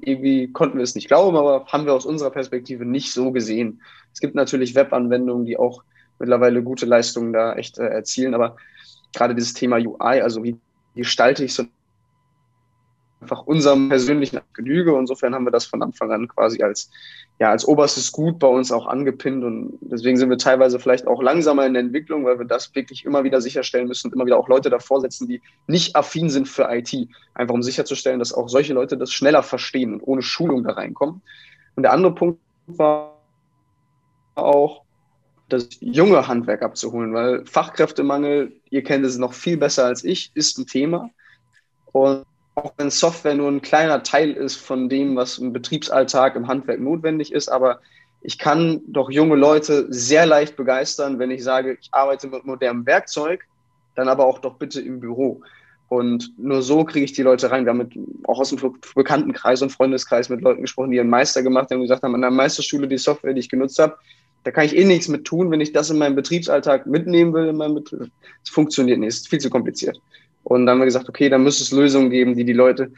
irgendwie 0.00 0.50
konnten 0.50 0.78
wir 0.78 0.82
es 0.82 0.96
nicht 0.96 1.06
glauben, 1.06 1.36
aber 1.36 1.66
haben 1.66 1.86
wir 1.86 1.94
aus 1.94 2.04
unserer 2.04 2.30
Perspektive 2.30 2.84
nicht 2.84 3.12
so 3.12 3.30
gesehen. 3.30 3.80
Es 4.12 4.20
gibt 4.20 4.34
natürlich 4.34 4.74
Webanwendungen, 4.74 5.46
die 5.46 5.56
auch 5.56 5.84
mittlerweile 6.18 6.62
gute 6.62 6.86
Leistungen 6.86 7.32
da 7.32 7.54
echt 7.54 7.78
äh, 7.78 7.86
erzielen, 7.86 8.34
aber 8.34 8.56
gerade 9.12 9.34
dieses 9.34 9.54
Thema 9.54 9.76
UI, 9.76 10.20
also 10.20 10.42
wie 10.42 10.56
gestalte 10.94 11.44
ich 11.44 11.54
so 11.54 11.64
einfach 13.22 13.46
unserem 13.46 13.88
persönlichen 13.88 14.40
Genüge. 14.52 14.96
Insofern 14.98 15.34
haben 15.34 15.46
wir 15.46 15.52
das 15.52 15.64
von 15.64 15.82
Anfang 15.82 16.10
an 16.12 16.28
quasi 16.28 16.62
als, 16.62 16.90
ja, 17.38 17.50
als 17.50 17.66
oberstes 17.66 18.12
Gut 18.12 18.38
bei 18.38 18.48
uns 18.48 18.72
auch 18.72 18.86
angepinnt. 18.86 19.44
Und 19.44 19.78
deswegen 19.80 20.16
sind 20.16 20.28
wir 20.28 20.38
teilweise 20.38 20.78
vielleicht 20.78 21.06
auch 21.06 21.22
langsamer 21.22 21.64
in 21.64 21.72
der 21.72 21.82
Entwicklung, 21.82 22.24
weil 22.24 22.38
wir 22.38 22.46
das 22.46 22.74
wirklich 22.74 23.04
immer 23.04 23.24
wieder 23.24 23.40
sicherstellen 23.40 23.88
müssen 23.88 24.08
und 24.08 24.14
immer 24.14 24.26
wieder 24.26 24.38
auch 24.38 24.48
Leute 24.48 24.68
davor 24.68 25.00
setzen, 25.00 25.28
die 25.28 25.40
nicht 25.68 25.96
affin 25.96 26.28
sind 26.28 26.48
für 26.48 26.68
IT. 26.70 26.92
Einfach 27.34 27.54
um 27.54 27.62
sicherzustellen, 27.62 28.18
dass 28.18 28.34
auch 28.34 28.48
solche 28.48 28.74
Leute 28.74 28.96
das 28.96 29.12
schneller 29.12 29.42
verstehen 29.42 29.94
und 29.94 30.02
ohne 30.02 30.22
Schulung 30.22 30.64
da 30.64 30.72
reinkommen. 30.72 31.22
Und 31.76 31.84
der 31.84 31.92
andere 31.92 32.14
Punkt 32.14 32.40
war 32.66 33.16
auch, 34.34 34.82
das 35.48 35.68
junge 35.80 36.26
Handwerk 36.28 36.62
abzuholen, 36.62 37.12
weil 37.12 37.44
Fachkräftemangel, 37.44 38.52
ihr 38.70 38.82
kennt 38.82 39.04
es 39.04 39.18
noch 39.18 39.34
viel 39.34 39.58
besser 39.58 39.84
als 39.84 40.02
ich, 40.02 40.30
ist 40.34 40.56
ein 40.56 40.66
Thema. 40.66 41.10
Und 41.92 42.24
auch 42.54 42.72
wenn 42.76 42.90
Software 42.90 43.34
nur 43.34 43.48
ein 43.48 43.62
kleiner 43.62 44.02
Teil 44.02 44.32
ist 44.32 44.56
von 44.56 44.88
dem, 44.88 45.16
was 45.16 45.38
im 45.38 45.52
Betriebsalltag 45.52 46.36
im 46.36 46.48
Handwerk 46.48 46.80
notwendig 46.80 47.32
ist, 47.32 47.48
aber 47.48 47.80
ich 48.20 48.38
kann 48.38 48.80
doch 48.86 49.10
junge 49.10 49.36
Leute 49.36 49.86
sehr 49.88 50.26
leicht 50.26 50.56
begeistern, 50.56 51.18
wenn 51.18 51.30
ich 51.30 51.42
sage, 51.42 51.76
ich 51.80 51.88
arbeite 51.92 52.28
mit 52.28 52.44
modernem 52.44 52.86
Werkzeug, 52.86 53.44
dann 53.94 54.08
aber 54.08 54.26
auch 54.26 54.38
doch 54.38 54.54
bitte 54.54 54.80
im 54.80 55.00
Büro. 55.00 55.42
Und 55.88 56.32
nur 56.38 56.62
so 56.62 56.84
kriege 56.84 57.04
ich 57.04 57.12
die 57.12 57.22
Leute 57.22 57.50
rein. 57.50 57.66
Wir 57.66 57.70
haben 57.70 57.78
mit, 57.78 57.92
auch 58.24 58.38
aus 58.38 58.48
dem 58.48 58.58
Bekanntenkreis 58.94 59.60
und 59.60 59.72
Freundeskreis 59.72 60.28
mit 60.30 60.40
Leuten 60.40 60.62
gesprochen, 60.62 60.90
die 60.90 61.00
einen 61.00 61.10
Meister 61.10 61.42
gemacht 61.42 61.70
haben 61.70 61.78
und 61.78 61.82
gesagt 61.82 62.02
haben, 62.02 62.14
an 62.14 62.22
der 62.22 62.30
Meisterschule 62.30 62.88
die 62.88 62.96
Software, 62.96 63.34
die 63.34 63.40
ich 63.40 63.50
genutzt 63.50 63.78
habe, 63.78 63.98
da 64.44 64.50
kann 64.50 64.64
ich 64.64 64.76
eh 64.76 64.84
nichts 64.84 65.08
mit 65.08 65.24
tun, 65.24 65.50
wenn 65.50 65.60
ich 65.60 65.72
das 65.72 65.90
in 65.90 65.98
meinem 65.98 66.16
Betriebsalltag 66.16 66.86
mitnehmen 66.86 67.34
will. 67.34 67.82
Es 68.42 68.50
funktioniert 68.50 68.98
nicht, 68.98 69.08
es 69.08 69.16
ist 69.16 69.28
viel 69.28 69.38
zu 69.38 69.50
kompliziert. 69.50 70.00
Und 70.44 70.66
dann 70.66 70.74
haben 70.74 70.80
wir 70.80 70.86
gesagt, 70.86 71.08
okay, 71.08 71.28
dann 71.28 71.44
müsste 71.44 71.62
es 71.62 71.72
Lösungen 71.72 72.10
geben, 72.10 72.34
die 72.34 72.44
die 72.44 72.52
Leute 72.52 72.92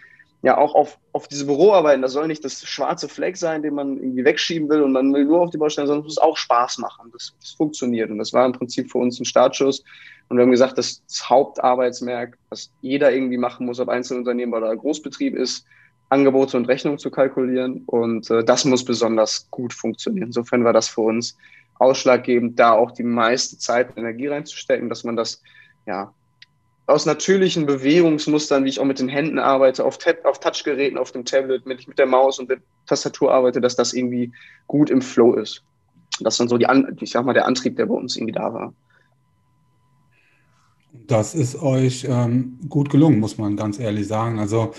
ja 0.45 0.59
auch 0.59 0.75
auf, 0.75 0.99
auf 1.13 1.27
diese 1.27 1.47
Büroarbeiten, 1.47 2.03
das 2.03 2.13
soll 2.13 2.27
nicht 2.27 2.45
das 2.45 2.63
schwarze 2.65 3.09
Fleck 3.09 3.37
sein, 3.37 3.63
den 3.63 3.75
man 3.75 3.97
irgendwie 3.97 4.27
wegschieben 4.27 4.69
will 4.69 4.83
und 4.83 4.93
man 4.93 5.13
will 5.15 5.25
nur 5.25 5.41
auf 5.41 5.51
die 5.51 5.57
Baustelle, 5.57 5.87
sondern 5.87 6.07
es 6.07 6.17
muss 6.17 6.19
auch 6.19 6.37
Spaß 6.37 6.79
machen. 6.79 7.11
Das, 7.13 7.35
das 7.41 7.53
funktioniert. 7.53 8.11
Und 8.11 8.19
das 8.19 8.35
war 8.35 8.45
im 8.45 8.53
Prinzip 8.53 8.91
für 8.91 8.99
uns 8.99 9.19
ein 9.19 9.25
Startschuss. 9.25 9.83
Und 10.29 10.37
wir 10.37 10.43
haben 10.43 10.51
gesagt, 10.51 10.77
dass 10.77 11.03
das 11.07 11.31
Hauptarbeitsmerk, 11.31 12.37
was 12.51 12.71
jeder 12.83 13.13
irgendwie 13.13 13.39
machen 13.39 13.65
muss, 13.65 13.81
ob 13.81 13.89
Einzelunternehmen 13.89 14.55
oder 14.55 14.77
Großbetrieb 14.77 15.35
ist, 15.35 15.65
Angebote 16.11 16.59
und 16.59 16.67
Rechnung 16.67 16.99
zu 16.99 17.11
kalkulieren. 17.11 17.83
Und 17.87 18.31
äh, 18.31 18.45
das 18.45 18.67
muss 18.67 18.85
besonders 18.85 19.49
gut 19.51 19.73
funktionieren. 19.73 20.27
Insofern 20.27 20.63
war 20.65 20.75
das 20.75 20.89
für 20.89 21.01
uns 21.01 21.39
ausschlaggebend, 21.79 22.59
da 22.59 22.73
auch 22.73 22.91
die 22.91 23.03
meiste 23.03 23.57
Zeit 23.57 23.91
und 23.91 23.99
Energie 23.99 24.27
reinzustecken, 24.27 24.91
dass 24.91 25.05
man 25.05 25.17
das 25.17 25.43
ja 25.87 26.13
aus 26.87 27.07
natürlichen 27.07 27.66
Bewegungsmustern, 27.66 28.64
wie 28.64 28.68
ich 28.68 28.81
auch 28.81 28.85
mit 28.85 28.99
den 28.99 29.09
Händen 29.09 29.38
arbeite, 29.38 29.85
auf, 29.85 29.99
auf 30.25 30.40
Touchgeräten, 30.40 30.99
auf 30.99 31.12
dem 31.12 31.25
Tablet, 31.25 31.64
mit, 31.66 31.88
mit 31.88 31.99
der 31.99 32.07
Maus 32.07 32.38
und 32.38 32.51
der 32.51 32.59
Tastatur 32.87 33.33
arbeite, 33.33 33.61
dass 33.61 33.77
das 33.77 33.94
irgendwie 33.94 34.33
gut 34.66 34.90
im 34.90 35.01
Flow 35.01 35.35
ist. 35.35 35.62
Das 36.20 36.35
ist 36.35 36.40
dann 36.40 36.49
so 36.49 36.59
die, 36.59 36.66
ich 37.01 37.11
sag 37.11 37.25
mal, 37.25 37.33
der 37.33 37.47
Antrieb, 37.47 37.77
der 37.77 37.87
bei 37.87 37.94
uns 37.94 38.16
irgendwie 38.16 38.35
da 38.35 38.53
war. 38.53 38.75
Das 41.07 41.35
ist 41.35 41.61
euch 41.61 42.07
ähm, 42.09 42.59
gut 42.68 42.90
gelungen, 42.90 43.18
muss 43.18 43.37
man 43.37 43.57
ganz 43.57 43.79
ehrlich 43.79 44.07
sagen. 44.07 44.38
Also 44.38 44.73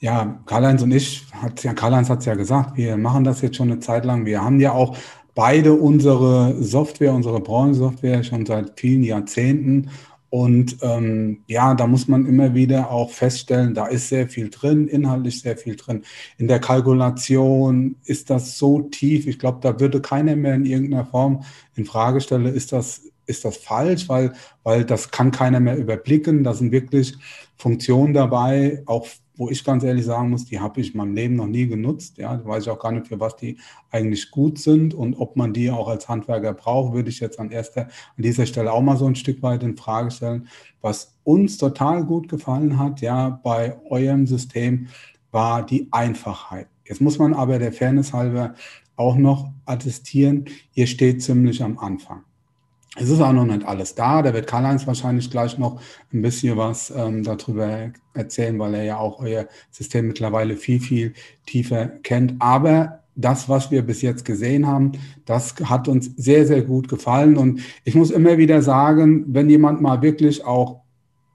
ja, 0.00 0.40
Karl-Heinz 0.46 0.82
und 0.82 0.92
ich, 0.92 1.26
ja, 1.62 1.74
Karl-Heinz 1.74 2.08
hat 2.08 2.20
es 2.20 2.26
ja 2.26 2.34
gesagt, 2.34 2.76
wir 2.76 2.96
machen 2.96 3.24
das 3.24 3.40
jetzt 3.40 3.56
schon 3.56 3.70
eine 3.70 3.80
Zeit 3.80 4.04
lang. 4.04 4.24
Wir 4.24 4.42
haben 4.42 4.60
ja 4.60 4.72
auch 4.72 4.96
beide 5.34 5.72
unsere 5.72 6.62
Software, 6.62 7.12
unsere 7.12 7.40
Branchensoftware 7.40 8.22
schon 8.22 8.46
seit 8.46 8.78
vielen 8.78 9.02
Jahrzehnten 9.02 9.90
und 10.30 10.76
ähm, 10.82 11.42
ja, 11.46 11.74
da 11.74 11.86
muss 11.86 12.06
man 12.06 12.26
immer 12.26 12.54
wieder 12.54 12.90
auch 12.90 13.10
feststellen, 13.10 13.72
da 13.72 13.86
ist 13.86 14.08
sehr 14.08 14.28
viel 14.28 14.50
drin, 14.50 14.86
inhaltlich 14.86 15.40
sehr 15.40 15.56
viel 15.56 15.76
drin. 15.76 16.04
In 16.36 16.48
der 16.48 16.60
Kalkulation 16.60 17.96
ist 18.04 18.28
das 18.28 18.58
so 18.58 18.82
tief. 18.82 19.26
Ich 19.26 19.38
glaube, 19.38 19.58
da 19.62 19.80
würde 19.80 20.02
keiner 20.02 20.36
mehr 20.36 20.54
in 20.54 20.66
irgendeiner 20.66 21.06
Form 21.06 21.44
in 21.76 21.86
Frage 21.86 22.20
stellen, 22.20 22.44
ist 22.44 22.72
das, 22.72 23.02
ist 23.24 23.44
das 23.46 23.56
falsch, 23.56 24.08
weil, 24.08 24.34
weil 24.64 24.84
das 24.84 25.10
kann 25.10 25.30
keiner 25.30 25.60
mehr 25.60 25.76
überblicken. 25.76 26.44
Da 26.44 26.52
sind 26.52 26.72
wirklich 26.72 27.16
Funktionen 27.56 28.12
dabei, 28.12 28.82
auch 28.84 29.06
wo 29.38 29.48
ich 29.48 29.64
ganz 29.64 29.84
ehrlich 29.84 30.04
sagen 30.04 30.30
muss, 30.30 30.44
die 30.44 30.58
habe 30.58 30.80
ich 30.80 30.92
in 30.92 30.98
meinem 30.98 31.14
Leben 31.14 31.36
noch 31.36 31.46
nie 31.46 31.66
genutzt. 31.66 32.18
Ja, 32.18 32.36
da 32.36 32.44
weiß 32.44 32.64
ich 32.64 32.70
auch 32.70 32.80
gar 32.80 32.92
nicht, 32.92 33.06
für 33.06 33.20
was 33.20 33.36
die 33.36 33.56
eigentlich 33.90 34.30
gut 34.30 34.58
sind 34.58 34.92
und 34.92 35.14
ob 35.14 35.36
man 35.36 35.54
die 35.54 35.70
auch 35.70 35.88
als 35.88 36.08
Handwerker 36.08 36.52
braucht, 36.52 36.92
würde 36.92 37.08
ich 37.08 37.20
jetzt 37.20 37.38
an 37.38 37.50
erster, 37.50 37.82
an 37.82 38.22
dieser 38.22 38.46
Stelle 38.46 38.72
auch 38.72 38.82
mal 38.82 38.96
so 38.96 39.06
ein 39.06 39.14
Stück 39.14 39.42
weit 39.42 39.62
in 39.62 39.76
Frage 39.76 40.10
stellen. 40.10 40.48
Was 40.80 41.16
uns 41.22 41.56
total 41.56 42.04
gut 42.04 42.28
gefallen 42.28 42.78
hat, 42.78 43.00
ja, 43.00 43.30
bei 43.30 43.80
eurem 43.88 44.26
System 44.26 44.88
war 45.30 45.64
die 45.64 45.88
Einfachheit. 45.92 46.66
Jetzt 46.84 47.00
muss 47.00 47.18
man 47.18 47.32
aber 47.32 47.58
der 47.58 47.72
Fairness 47.72 48.12
halber 48.12 48.54
auch 48.96 49.16
noch 49.16 49.52
attestieren, 49.66 50.46
ihr 50.74 50.88
steht 50.88 51.22
ziemlich 51.22 51.62
am 51.62 51.78
Anfang. 51.78 52.24
Es 53.00 53.08
ist 53.08 53.20
auch 53.20 53.32
noch 53.32 53.44
nicht 53.44 53.64
alles 53.64 53.94
da. 53.94 54.22
Da 54.22 54.34
wird 54.34 54.46
Karl-Heinz 54.46 54.86
wahrscheinlich 54.86 55.30
gleich 55.30 55.58
noch 55.58 55.80
ein 56.12 56.22
bisschen 56.22 56.56
was 56.56 56.92
ähm, 56.94 57.22
darüber 57.22 57.90
erzählen, 58.14 58.58
weil 58.58 58.74
er 58.74 58.84
ja 58.84 58.98
auch 58.98 59.20
euer 59.20 59.46
System 59.70 60.08
mittlerweile 60.08 60.56
viel, 60.56 60.80
viel 60.80 61.14
tiefer 61.46 61.86
kennt. 61.86 62.34
Aber 62.40 63.00
das, 63.14 63.48
was 63.48 63.70
wir 63.70 63.82
bis 63.82 64.02
jetzt 64.02 64.24
gesehen 64.24 64.66
haben, 64.66 64.92
das 65.24 65.54
hat 65.64 65.88
uns 65.88 66.10
sehr, 66.16 66.46
sehr 66.46 66.62
gut 66.62 66.88
gefallen. 66.88 67.36
Und 67.36 67.60
ich 67.84 67.94
muss 67.94 68.10
immer 68.10 68.38
wieder 68.38 68.62
sagen, 68.62 69.24
wenn 69.28 69.50
jemand 69.50 69.80
mal 69.80 70.02
wirklich 70.02 70.44
auch 70.44 70.82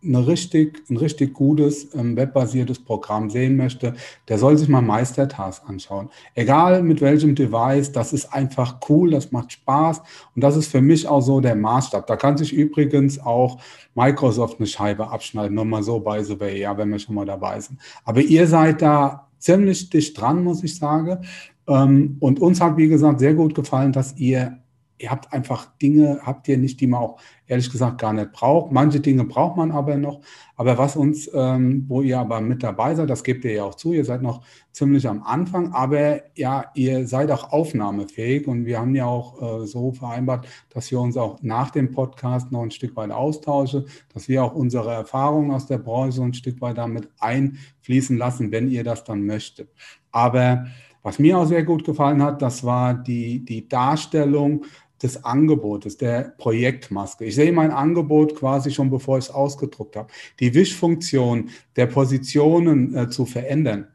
eine 0.06 0.28
richtig, 0.28 0.84
ein 0.90 0.98
richtig 0.98 1.34
gutes 1.34 1.94
ähm, 1.96 2.16
webbasiertes 2.16 2.80
Programm 2.80 3.30
sehen 3.30 3.56
möchte, 3.56 3.94
der 4.28 4.38
soll 4.38 4.58
sich 4.58 4.68
mal 4.68 4.82
Meistertask 4.82 5.68
anschauen. 5.68 6.10
Egal 6.36 6.84
mit 6.84 7.02
welchem 7.02 7.36
Device, 7.36 7.92
das 7.92 8.14
ist 8.14 8.34
einfach 8.34 8.80
cool, 8.90 9.12
das 9.12 9.32
macht 9.32 9.52
Spaß 9.54 10.02
und 10.36 10.44
das 10.44 10.56
ist 10.56 10.68
für 10.68 10.82
mich 10.82 11.08
auch 11.08 11.22
so 11.22 11.40
der 11.40 11.56
Maßstab. 11.56 12.08
Da 12.08 12.16
kann 12.16 12.38
sich 12.38 12.54
übrigens 12.54 13.20
auch 13.20 13.60
Microsoft 13.96 14.60
eine 14.60 14.68
Scheibe 14.68 15.10
abschneiden, 15.10 15.56
nur 15.56 15.66
mal 15.66 15.84
so 15.84 16.00
by 16.00 16.24
the 16.24 16.40
way, 16.40 16.60
ja, 16.60 16.78
wenn 16.78 16.90
wir 16.90 17.00
schon 17.00 17.16
mal 17.16 17.26
dabei 17.26 17.60
sind. 17.60 17.80
Aber 18.04 18.22
ihr 18.22 18.48
seid 18.48 18.82
da 18.82 19.28
ziemlich 19.40 19.90
dicht 19.90 20.20
dran, 20.20 20.44
muss 20.44 20.64
ich 20.64 20.78
sagen. 20.78 21.20
Ähm, 21.68 22.18
und 22.20 22.40
uns 22.40 22.62
hat, 22.62 22.78
wie 22.78 22.88
gesagt, 22.88 23.20
sehr 23.20 23.34
gut 23.34 23.56
gefallen, 23.56 23.92
dass 23.92 24.18
ihr 24.18 24.58
ihr 25.04 25.12
habt 25.12 25.34
einfach 25.34 25.68
Dinge, 25.82 26.22
habt 26.24 26.48
ihr 26.48 26.58
nicht, 26.58 26.80
die 26.80 26.88
man 26.88 27.02
auch 27.02 27.20
ehrlich 27.46 27.70
gesagt 27.70 28.00
gar 28.00 28.14
nicht 28.14 28.32
braucht. 28.32 28.72
Manche 28.72 29.02
Dinge 29.02 29.26
braucht 29.26 29.58
man 29.58 29.72
aber 29.72 29.98
noch. 29.98 30.22
Aber 30.56 30.78
was 30.78 30.96
uns, 30.96 31.30
ähm, 31.34 31.84
wo 31.90 32.02
ihr 32.02 32.18
aber 32.20 32.40
mit 32.40 32.64
dabei 32.64 32.96
seid, 32.96 33.10
das 33.10 33.26
gebt 33.26 33.44
ihr 33.44 33.52
ja 33.52 33.64
auch 33.66 33.76
zu, 33.76 33.92
ihr 33.92 34.06
seid 34.06 34.22
noch 34.22 34.46
ziemlich 34.72 35.06
am 35.06 35.22
Anfang, 35.24 35.74
aber 35.74 36.22
ja, 36.38 36.72
ihr 36.74 37.06
seid 37.06 37.32
auch 37.32 37.52
aufnahmefähig 37.52 38.48
und 38.48 38.66
wir 38.66 38.80
haben 38.80 38.96
ja 38.96 39.06
auch 39.06 39.64
äh, 39.64 39.68
so 39.68 39.92
vereinbart, 39.92 40.48
dass 40.70 40.90
wir 40.90 41.02
uns 41.02 41.18
auch 41.18 41.38
nach 41.42 41.72
dem 41.72 41.92
Podcast 41.92 42.54
noch 42.54 42.64
ein 42.64 42.72
Stück 42.72 42.96
weit 42.96 43.12
austauschen, 43.12 43.86
dass 44.14 44.30
wir 44.30 44.42
auch 44.42 44.56
unsere 44.56 44.94
Erfahrungen 44.94 45.52
aus 45.52 45.68
der 45.68 45.80
Branche 45.80 46.22
ein 46.22 46.34
Stück 46.34 46.62
weit 46.62 46.78
damit 46.78 47.10
einfließen 47.20 48.18
lassen, 48.18 48.54
wenn 48.54 48.70
ihr 48.70 48.86
das 48.86 49.04
dann 49.04 49.26
möchtet. 49.26 49.70
Aber 50.14 50.66
was 51.04 51.20
mir 51.20 51.38
auch 51.38 51.46
sehr 51.46 51.64
gut 51.64 51.84
gefallen 51.84 52.24
hat, 52.24 52.42
das 52.42 52.64
war 52.64 52.94
die, 52.94 53.44
die 53.44 53.68
Darstellung 53.68 54.64
des 55.04 55.24
Angebotes, 55.24 55.98
der 55.98 56.34
Projektmaske. 56.38 57.26
Ich 57.26 57.36
sehe 57.36 57.52
mein 57.52 57.72
Angebot 57.72 58.36
quasi 58.36 58.72
schon, 58.72 58.90
bevor 58.90 59.18
ich 59.18 59.26
es 59.26 59.32
ausgedruckt 59.32 59.98
habe. 59.98 60.08
Die 60.40 60.54
Wischfunktion 60.54 61.50
der 61.76 61.88
Positionen 61.88 62.96
äh, 62.96 63.10
zu 63.10 63.26
verändern, 63.26 63.88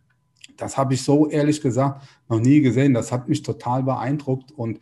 das 0.59 0.77
habe 0.77 0.95
ich 0.95 1.03
so 1.03 1.29
ehrlich 1.29 1.63
gesagt 1.63 2.03
noch 2.29 2.41
nie 2.41 2.61
gesehen. 2.61 2.93
Das 2.93 3.11
hat 3.11 3.29
mich 3.29 3.43
total 3.43 3.83
beeindruckt 3.83 4.53
und 4.53 4.81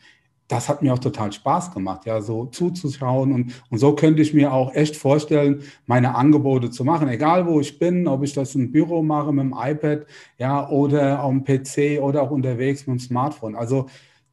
das 0.48 0.68
hat 0.68 0.80
mir 0.80 0.94
auch 0.94 0.98
total 0.98 1.32
Spaß 1.32 1.72
gemacht, 1.72 2.06
ja, 2.06 2.20
so 2.20 2.46
zuzuschauen. 2.46 3.32
Und, 3.32 3.52
und 3.68 3.78
so 3.78 3.94
könnte 3.94 4.22
ich 4.22 4.32
mir 4.32 4.52
auch 4.52 4.72
echt 4.74 4.96
vorstellen, 4.96 5.62
meine 5.86 6.14
Angebote 6.14 6.70
zu 6.70 6.84
machen. 6.84 7.08
Egal 7.08 7.46
wo 7.46 7.60
ich 7.60 7.78
bin, 7.78 8.06
ob 8.06 8.22
ich 8.22 8.32
das 8.32 8.54
im 8.54 8.70
Büro 8.70 9.02
mache 9.02 9.32
mit 9.32 9.44
dem 9.44 9.54
iPad, 9.58 10.06
ja, 10.38 10.68
oder 10.68 11.20
am 11.20 11.44
PC 11.44 12.00
oder 12.00 12.22
auch 12.22 12.30
unterwegs 12.30 12.86
mit 12.86 12.98
dem 12.98 13.00
Smartphone. 13.00 13.56
Also 13.56 13.86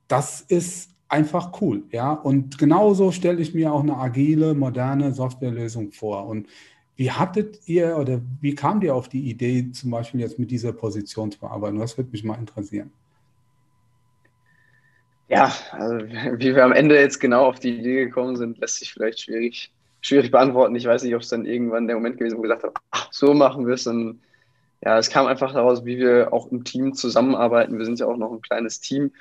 das 0.08 0.42
ist 0.42 0.93
einfach 1.14 1.62
cool, 1.62 1.84
ja. 1.92 2.12
Und 2.12 2.58
genauso 2.58 3.12
stelle 3.12 3.40
ich 3.40 3.54
mir 3.54 3.72
auch 3.72 3.84
eine 3.84 3.98
agile, 3.98 4.56
moderne 4.56 5.14
Softwarelösung 5.14 5.92
vor. 5.92 6.26
Und 6.26 6.48
wie 6.96 7.12
hattet 7.12 7.60
ihr 7.68 7.98
oder 7.98 8.20
wie 8.42 8.56
kamt 8.56 8.84
ihr 8.84 8.96
auf 8.96 9.10
die 9.10 9.30
Idee, 9.30 9.72
zum 9.72 9.92
Beispiel 9.92 10.22
jetzt 10.22 10.40
mit 10.40 10.50
dieser 10.50 10.74
Position 10.74 11.32
zu 11.32 11.46
arbeiten? 11.46 11.78
Das 11.78 11.98
würde 11.98 12.10
mich 12.12 12.24
mal 12.24 12.40
interessieren. 12.40 12.92
Ja, 15.30 15.54
also 15.72 15.98
wie 16.40 16.56
wir 16.56 16.66
am 16.66 16.74
Ende 16.74 17.00
jetzt 17.00 17.20
genau 17.20 17.46
auf 17.46 17.60
die 17.60 17.78
Idee 17.78 18.06
gekommen 18.06 18.36
sind, 18.36 18.58
lässt 18.58 18.80
sich 18.80 18.92
vielleicht 18.92 19.22
schwierig, 19.22 19.72
schwierig 20.02 20.32
beantworten. 20.32 20.76
Ich 20.76 20.86
weiß 20.86 21.04
nicht, 21.04 21.14
ob 21.14 21.22
es 21.22 21.30
dann 21.30 21.46
irgendwann 21.46 21.86
der 21.86 21.96
Moment 21.96 22.18
gewesen 22.18 22.34
ist, 22.34 22.38
wo 22.40 22.42
wir 22.42 22.50
gesagt 22.50 22.64
haben, 22.64 22.86
ach, 22.90 23.10
so 23.12 23.36
machen 23.36 23.68
wir 23.68 23.76
es. 23.76 23.86
Und 23.86 24.20
ja, 24.84 24.98
es 24.98 25.12
kam 25.12 25.28
einfach 25.28 25.54
daraus, 25.54 25.86
wie 25.86 26.00
wir 26.00 26.34
auch 26.34 26.52
im 26.52 26.64
Team 26.64 26.96
zusammenarbeiten. 26.96 27.78
Wir 27.78 27.86
sind 27.86 28.00
ja 28.00 28.08
auch 28.08 28.18
noch 28.18 28.32
ein 28.32 28.42
kleines 28.42 28.80
Team. 28.80 29.12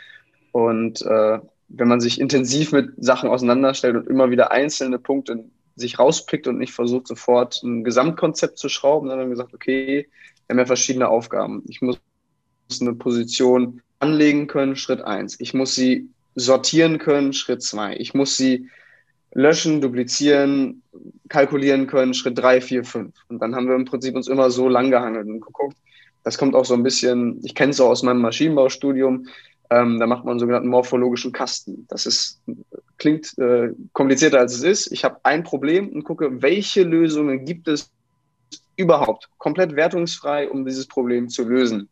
Und 0.53 1.03
äh, 1.03 1.39
wenn 1.75 1.89
man 1.89 2.01
sich 2.01 2.21
intensiv 2.21 2.73
mit 2.73 2.91
Sachen 2.99 3.29
auseinanderstellt 3.29 3.97
und 3.97 4.09
immer 4.09 4.31
wieder 4.31 4.53
einzelne 4.53 4.99
Punkte 4.99 5.45
sich 5.75 5.99
rauspickt 5.99 6.47
und 6.47 6.59
nicht 6.59 6.73
versucht, 6.73 7.07
sofort 7.07 7.63
ein 7.63 7.83
Gesamtkonzept 7.83 8.59
zu 8.59 8.69
schrauben, 8.69 9.09
sondern 9.09 9.31
gesagt, 9.31 9.55
okay, 9.55 10.09
wir 10.47 10.55
haben 10.55 10.59
ja 10.59 10.67
verschiedene 10.67 11.09
Aufgaben. 11.09 11.63
Ich 11.67 11.81
muss 11.81 11.99
eine 12.81 12.95
Position 12.95 13.81
anlegen 14.01 14.47
können, 14.49 14.77
Schritt 14.77 15.03
eins. 15.03 15.41
Ich 15.41 15.55
muss 15.55 15.75
sie 15.75 16.09
sortieren 16.35 16.99
können, 16.99 17.33
Schritt 17.33 17.63
zwei. 17.63 17.97
Ich 17.97 18.15
muss 18.15 18.37
sie 18.37 18.69
löschen, 19.33 19.81
duplizieren, 19.81 20.83
kalkulieren 21.29 21.87
können, 21.87 22.13
Schritt 22.13 22.39
drei, 22.39 22.61
vier, 22.61 22.85
fünf. 22.85 23.15
Und 23.29 23.41
dann 23.41 23.55
haben 23.55 23.69
wir 23.69 23.75
im 23.75 23.87
Prinzip 23.87 24.15
uns 24.15 24.29
immer 24.29 24.51
so 24.51 24.69
lang 24.69 24.91
gehangelt 24.91 25.27
und 25.27 25.41
geguckt. 25.41 25.77
Das 26.23 26.39
kommt 26.39 26.55
auch 26.55 26.65
so 26.65 26.75
ein 26.75 26.83
bisschen, 26.83 27.41
ich 27.43 27.55
kenne 27.55 27.71
es 27.71 27.81
auch 27.81 27.89
aus 27.89 28.03
meinem 28.03 28.21
Maschinenbaustudium, 28.21 29.27
ähm, 29.73 29.99
da 29.99 30.07
macht 30.07 30.25
man 30.25 30.33
einen 30.33 30.41
sogenannten 30.41 30.69
morphologischen 30.69 31.33
Kasten. 31.33 31.87
Das 31.89 32.05
ist, 32.05 32.43
klingt 32.99 33.37
äh, 33.39 33.71
komplizierter 33.93 34.39
als 34.39 34.55
es 34.55 34.63
ist. 34.63 34.93
Ich 34.93 35.03
habe 35.05 35.21
ein 35.23 35.45
Problem 35.45 35.89
und 35.89 36.05
gucke, 36.05 36.43
welche 36.43 36.83
Lösungen 36.83 37.47
gibt 37.47 37.69
es 37.69 37.91
überhaupt, 38.77 39.31
komplett 39.39 39.75
wertungsfrei, 39.75 40.51
um 40.51 40.67
dieses 40.67 40.87
Problem 40.87 41.29
zu 41.29 41.49
lösen. 41.49 41.89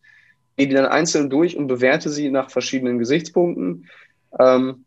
Gehe 0.56 0.68
die 0.68 0.74
dann 0.74 0.86
einzeln 0.86 1.30
durch 1.30 1.56
und 1.56 1.68
bewerte 1.68 2.10
sie 2.10 2.30
nach 2.30 2.50
verschiedenen 2.50 2.98
Gesichtspunkten. 2.98 3.86
Ähm, 4.38 4.84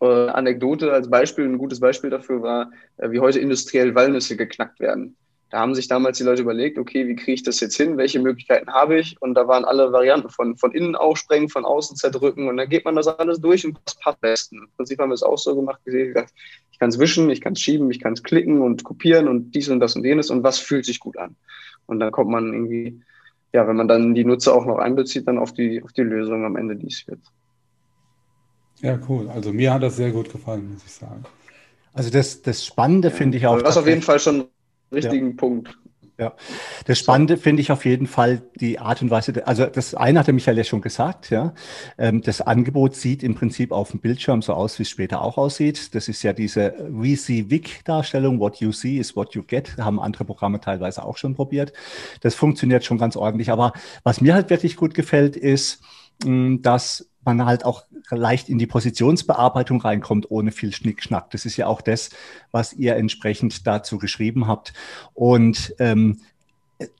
äh, 0.00 0.28
Anekdote 0.28 0.92
als 0.92 1.08
Beispiel, 1.08 1.44
ein 1.44 1.58
gutes 1.58 1.78
Beispiel 1.78 2.10
dafür 2.10 2.42
war, 2.42 2.70
äh, 2.96 3.10
wie 3.10 3.20
heute 3.20 3.38
industriell 3.38 3.94
Walnüsse 3.94 4.36
geknackt 4.36 4.80
werden. 4.80 5.16
Da 5.50 5.60
haben 5.60 5.74
sich 5.74 5.86
damals 5.86 6.18
die 6.18 6.24
Leute 6.24 6.42
überlegt, 6.42 6.76
okay, 6.76 7.06
wie 7.06 7.14
kriege 7.14 7.34
ich 7.34 7.42
das 7.44 7.60
jetzt 7.60 7.76
hin? 7.76 7.96
Welche 7.96 8.18
Möglichkeiten 8.18 8.72
habe 8.72 8.98
ich? 8.98 9.20
Und 9.22 9.34
da 9.34 9.46
waren 9.46 9.64
alle 9.64 9.92
Varianten 9.92 10.28
von, 10.28 10.56
von 10.56 10.72
innen 10.72 10.96
aufsprengen, 10.96 11.48
von 11.48 11.64
außen 11.64 11.96
zerdrücken 11.96 12.48
und 12.48 12.56
dann 12.56 12.68
geht 12.68 12.84
man 12.84 12.96
das 12.96 13.06
alles 13.06 13.40
durch 13.40 13.64
und 13.64 13.78
das 13.84 13.94
passt 13.94 14.16
am 14.16 14.20
besten. 14.20 14.56
Im 14.58 14.70
Prinzip 14.76 14.98
haben 14.98 15.10
wir 15.10 15.14
es 15.14 15.22
auch 15.22 15.38
so 15.38 15.54
gemacht, 15.54 15.80
gesagt, 15.84 16.32
ich 16.72 16.78
kann 16.78 16.88
es 16.88 16.98
wischen, 16.98 17.30
ich 17.30 17.40
kann 17.40 17.52
es 17.52 17.60
schieben, 17.60 17.90
ich 17.90 18.00
kann 18.00 18.14
es 18.14 18.22
klicken 18.22 18.60
und 18.60 18.82
kopieren 18.82 19.28
und 19.28 19.52
dies 19.52 19.68
und 19.68 19.78
das 19.78 19.94
und 19.94 20.04
jenes 20.04 20.30
und 20.30 20.42
was 20.42 20.58
fühlt 20.58 20.84
sich 20.84 20.98
gut 20.98 21.16
an. 21.16 21.36
Und 21.86 22.00
dann 22.00 22.10
kommt 22.10 22.30
man 22.30 22.52
irgendwie 22.52 23.00
ja, 23.56 23.66
wenn 23.66 23.76
man 23.76 23.88
dann 23.88 24.14
die 24.14 24.24
Nutzer 24.24 24.54
auch 24.54 24.66
noch 24.66 24.78
einbezieht, 24.78 25.26
dann 25.26 25.38
auf 25.38 25.54
die, 25.54 25.82
auf 25.82 25.92
die 25.92 26.02
Lösung 26.02 26.44
am 26.44 26.56
Ende 26.56 26.76
dies 26.76 27.06
wird. 27.06 27.20
Ja, 28.80 28.98
cool. 29.08 29.30
Also 29.30 29.50
mir 29.50 29.72
hat 29.72 29.82
das 29.82 29.96
sehr 29.96 30.10
gut 30.10 30.30
gefallen, 30.30 30.72
muss 30.74 30.84
ich 30.84 30.92
sagen. 30.92 31.24
Also 31.94 32.10
das, 32.10 32.42
das 32.42 32.66
Spannende 32.66 33.08
ja. 33.08 33.14
finde 33.14 33.38
ich 33.38 33.46
auch. 33.46 33.58
Du 33.58 33.64
hast 33.64 33.78
auf 33.78 33.86
jeden 33.86 34.02
Fall 34.02 34.20
schon 34.20 34.44
richtigen 34.92 35.30
ja. 35.30 35.36
Punkt. 35.36 35.76
Ja, 36.18 36.32
das 36.86 36.98
Spannende 36.98 37.36
finde 37.36 37.60
ich 37.60 37.70
auf 37.70 37.84
jeden 37.84 38.06
Fall 38.06 38.40
die 38.58 38.78
Art 38.78 39.02
und 39.02 39.10
Weise, 39.10 39.46
also 39.46 39.66
das 39.66 39.94
eine 39.94 40.20
hat 40.20 40.26
der 40.26 40.32
Michael 40.32 40.56
ja 40.56 40.64
schon 40.64 40.80
gesagt, 40.80 41.28
ja. 41.28 41.52
Ähm, 41.98 42.22
das 42.22 42.40
Angebot 42.40 42.94
sieht 42.94 43.22
im 43.22 43.34
Prinzip 43.34 43.70
auf 43.70 43.90
dem 43.90 44.00
Bildschirm 44.00 44.40
so 44.40 44.54
aus, 44.54 44.78
wie 44.78 44.84
es 44.84 44.88
später 44.88 45.20
auch 45.20 45.36
aussieht. 45.36 45.94
Das 45.94 46.08
ist 46.08 46.22
ja 46.22 46.32
diese 46.32 46.74
We 46.88 47.16
See 47.16 47.50
Vic 47.50 47.84
Darstellung, 47.84 48.40
what 48.40 48.56
you 48.60 48.72
see 48.72 48.96
is 48.96 49.14
what 49.14 49.34
you 49.34 49.42
get, 49.42 49.76
haben 49.76 50.00
andere 50.00 50.24
Programme 50.24 50.58
teilweise 50.58 51.04
auch 51.04 51.18
schon 51.18 51.34
probiert. 51.34 51.74
Das 52.22 52.34
funktioniert 52.34 52.82
schon 52.82 52.96
ganz 52.96 53.14
ordentlich. 53.16 53.50
Aber 53.50 53.74
was 54.02 54.22
mir 54.22 54.32
halt 54.32 54.48
wirklich 54.48 54.76
gut 54.76 54.94
gefällt, 54.94 55.36
ist, 55.36 55.82
dass 56.24 57.10
man 57.26 57.44
halt 57.44 57.64
auch 57.64 57.84
leicht 58.10 58.48
in 58.48 58.58
die 58.58 58.66
Positionsbearbeitung 58.66 59.80
reinkommt, 59.80 60.30
ohne 60.30 60.52
viel 60.52 60.72
Schnickschnack. 60.72 61.30
Das 61.30 61.44
ist 61.44 61.56
ja 61.56 61.66
auch 61.66 61.80
das, 61.80 62.10
was 62.52 62.72
ihr 62.72 62.96
entsprechend 62.96 63.66
dazu 63.66 63.98
geschrieben 63.98 64.46
habt. 64.46 64.72
Und 65.12 65.74
ähm, 65.78 66.20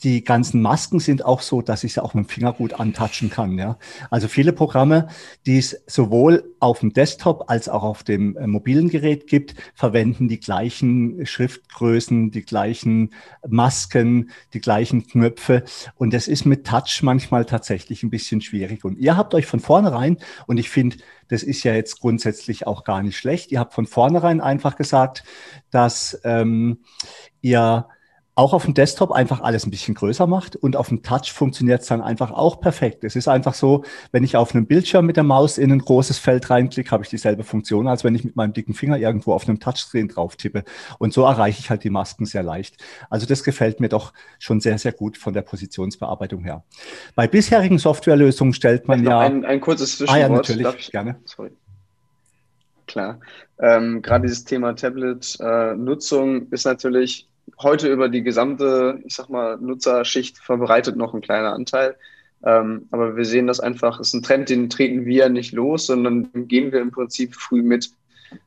die 0.03 0.25
ganzen 0.25 0.63
Masken 0.63 1.01
sind 1.01 1.25
auch 1.25 1.43
so, 1.43 1.61
dass 1.61 1.85
ich 1.85 1.93
sie 1.95 2.03
auch 2.03 2.15
mit 2.15 2.27
dem 2.27 2.29
Finger 2.29 2.53
gut 2.55 2.75
antatschen 2.81 3.29
kann. 3.29 3.59
Ja? 3.59 3.79
Also 4.11 4.27
viele 4.27 4.53
Programme, 4.53 5.09
die 5.45 5.59
es 5.59 5.83
sowohl 5.87 6.55
auf 6.61 6.81
dem 6.81 6.95
Desktop 6.95 7.51
als 7.51 7.69
auch 7.69 7.83
auf 7.83 8.03
dem 8.03 8.37
äh, 8.37 8.47
mobilen 8.47 8.89
Gerät 8.89 9.27
gibt, 9.27 9.55
verwenden 9.75 10.29
die 10.29 10.41
gleichen 10.41 11.27
Schriftgrößen, 11.27 12.31
die 12.31 12.43
gleichen 12.43 13.13
Masken, 13.47 14.31
die 14.55 14.61
gleichen 14.61 15.07
Knöpfe. 15.07 15.65
Und 15.97 16.15
das 16.15 16.27
ist 16.27 16.47
mit 16.47 16.67
Touch 16.67 17.03
manchmal 17.03 17.45
tatsächlich 17.45 18.03
ein 18.03 18.11
bisschen 18.11 18.41
schwierig. 18.41 18.85
Und 18.85 18.99
ihr 18.99 19.17
habt 19.17 19.35
euch 19.35 19.47
von 19.47 19.61
vornherein, 19.61 20.17
und 20.47 20.57
ich 20.57 20.71
finde, 20.71 20.97
das 21.29 21.43
ist 21.43 21.65
ja 21.65 21.75
jetzt 21.75 22.01
grundsätzlich 22.01 22.67
auch 22.67 22.85
gar 22.85 23.03
nicht 23.03 23.19
schlecht, 23.19 23.53
ihr 23.53 23.61
habt 23.61 23.75
von 23.75 23.87
vornherein 23.87 24.41
einfach 24.41 24.77
gesagt, 24.77 25.25
dass 25.71 26.19
ähm, 26.25 26.79
ihr 27.43 27.89
auch 28.37 28.53
auf 28.53 28.67
dem 28.67 28.75
Desktop 28.75 29.13
einfach 29.13 29.41
alles 29.41 29.67
ein 29.67 29.71
bisschen 29.71 29.95
größer 29.95 30.27
macht 30.27 30.57
und 30.57 30.77
auf 30.77 30.91
dem 30.91 31.03
Touch 31.03 31.33
funktioniert 31.33 31.81
es 31.81 31.89
dann 31.89 32.03
einfach 32.03 32.31
auch 32.31 32.61
perfekt. 32.61 33.03
Es 33.03 33.17
ist 33.17 33.29
einfach 33.29 33.55
so, 33.55 33.83
wenn 34.13 34.25
ich 34.25 34.37
auf 34.37 34.55
einem 34.55 34.67
Bildschirm 34.67 35.07
mit 35.07 35.17
der 35.17 35.25
Maus 35.25 35.57
in 35.57 35.73
ein 35.73 35.79
großes 35.79 36.19
Feld 36.19 36.51
reinklicke, 36.51 36.91
habe 36.91 37.03
ich 37.03 37.09
dieselbe 37.09 37.45
Funktion, 37.45 37.89
als 37.89 38.05
wenn 38.05 38.15
ich 38.15 38.25
mit 38.25 38.37
meinem 38.37 38.53
dicken 38.53 38.75
Finger 38.75 38.99
irgendwo 38.99 39.33
auf 39.33 39.49
einem 39.49 39.59
Touchscreen 39.59 40.09
drauf 40.09 40.37
tippe. 40.37 40.65
Und 40.99 41.15
so 41.15 41.25
erreiche 41.25 41.61
ich 41.61 41.71
halt 41.71 41.83
die 41.83 41.89
Masken 41.89 42.27
sehr 42.27 42.43
leicht. 42.43 42.77
Also 43.09 43.25
das 43.25 43.43
gefällt 43.43 43.81
mir 43.81 43.89
doch 43.89 44.13
schon 44.39 44.61
sehr, 44.61 44.77
sehr 44.77 44.93
gut 44.93 45.17
von 45.17 45.33
der 45.33 45.41
Positionsbearbeitung 45.41 46.45
her. 46.45 46.63
Bei 47.15 47.27
bisherigen 47.27 47.79
Softwarelösungen 47.79 48.53
stellt 48.53 48.87
man 48.87 49.03
ja... 49.03 49.19
Ein, 49.19 49.47
ein 49.47 49.63
kurzes 49.63 49.97
Zwischenwort. 49.97 50.15
Ah 50.15 50.21
ja, 50.21 50.29
natürlich, 50.29 50.67
ich, 50.79 50.93
gerne. 50.93 51.17
Sorry. 51.25 51.53
Klar. 52.87 53.19
Ähm, 53.59 54.03
Gerade 54.03 54.27
dieses 54.27 54.45
Thema 54.45 54.77
Tablet-Nutzung 54.77 56.43
äh, 56.43 56.55
ist 56.55 56.67
natürlich 56.67 57.31
heute 57.61 57.91
über 57.91 58.09
die 58.09 58.23
gesamte, 58.23 59.01
ich 59.05 59.15
sag 59.15 59.29
mal, 59.29 59.57
Nutzerschicht 59.59 60.39
verbreitet 60.39 60.97
noch 60.97 61.15
ein 61.15 61.21
kleiner 61.21 61.53
Anteil. 61.53 61.97
Ähm, 62.45 62.87
aber 62.91 63.17
wir 63.17 63.25
sehen 63.25 63.47
das 63.47 63.61
einfach, 63.61 63.99
es 63.99 64.09
ist 64.09 64.15
ein 64.15 64.23
Trend, 64.23 64.51
den 64.51 64.69
treten 64.69 65.07
wir 65.07 65.29
nicht 65.29 65.53
los, 65.53 65.87
sondern 65.87 66.31
gehen 66.49 66.71
wir 66.73 66.81
im 66.81 66.91
Prinzip 66.91 67.35
früh 67.35 67.63
mit. 67.63 67.91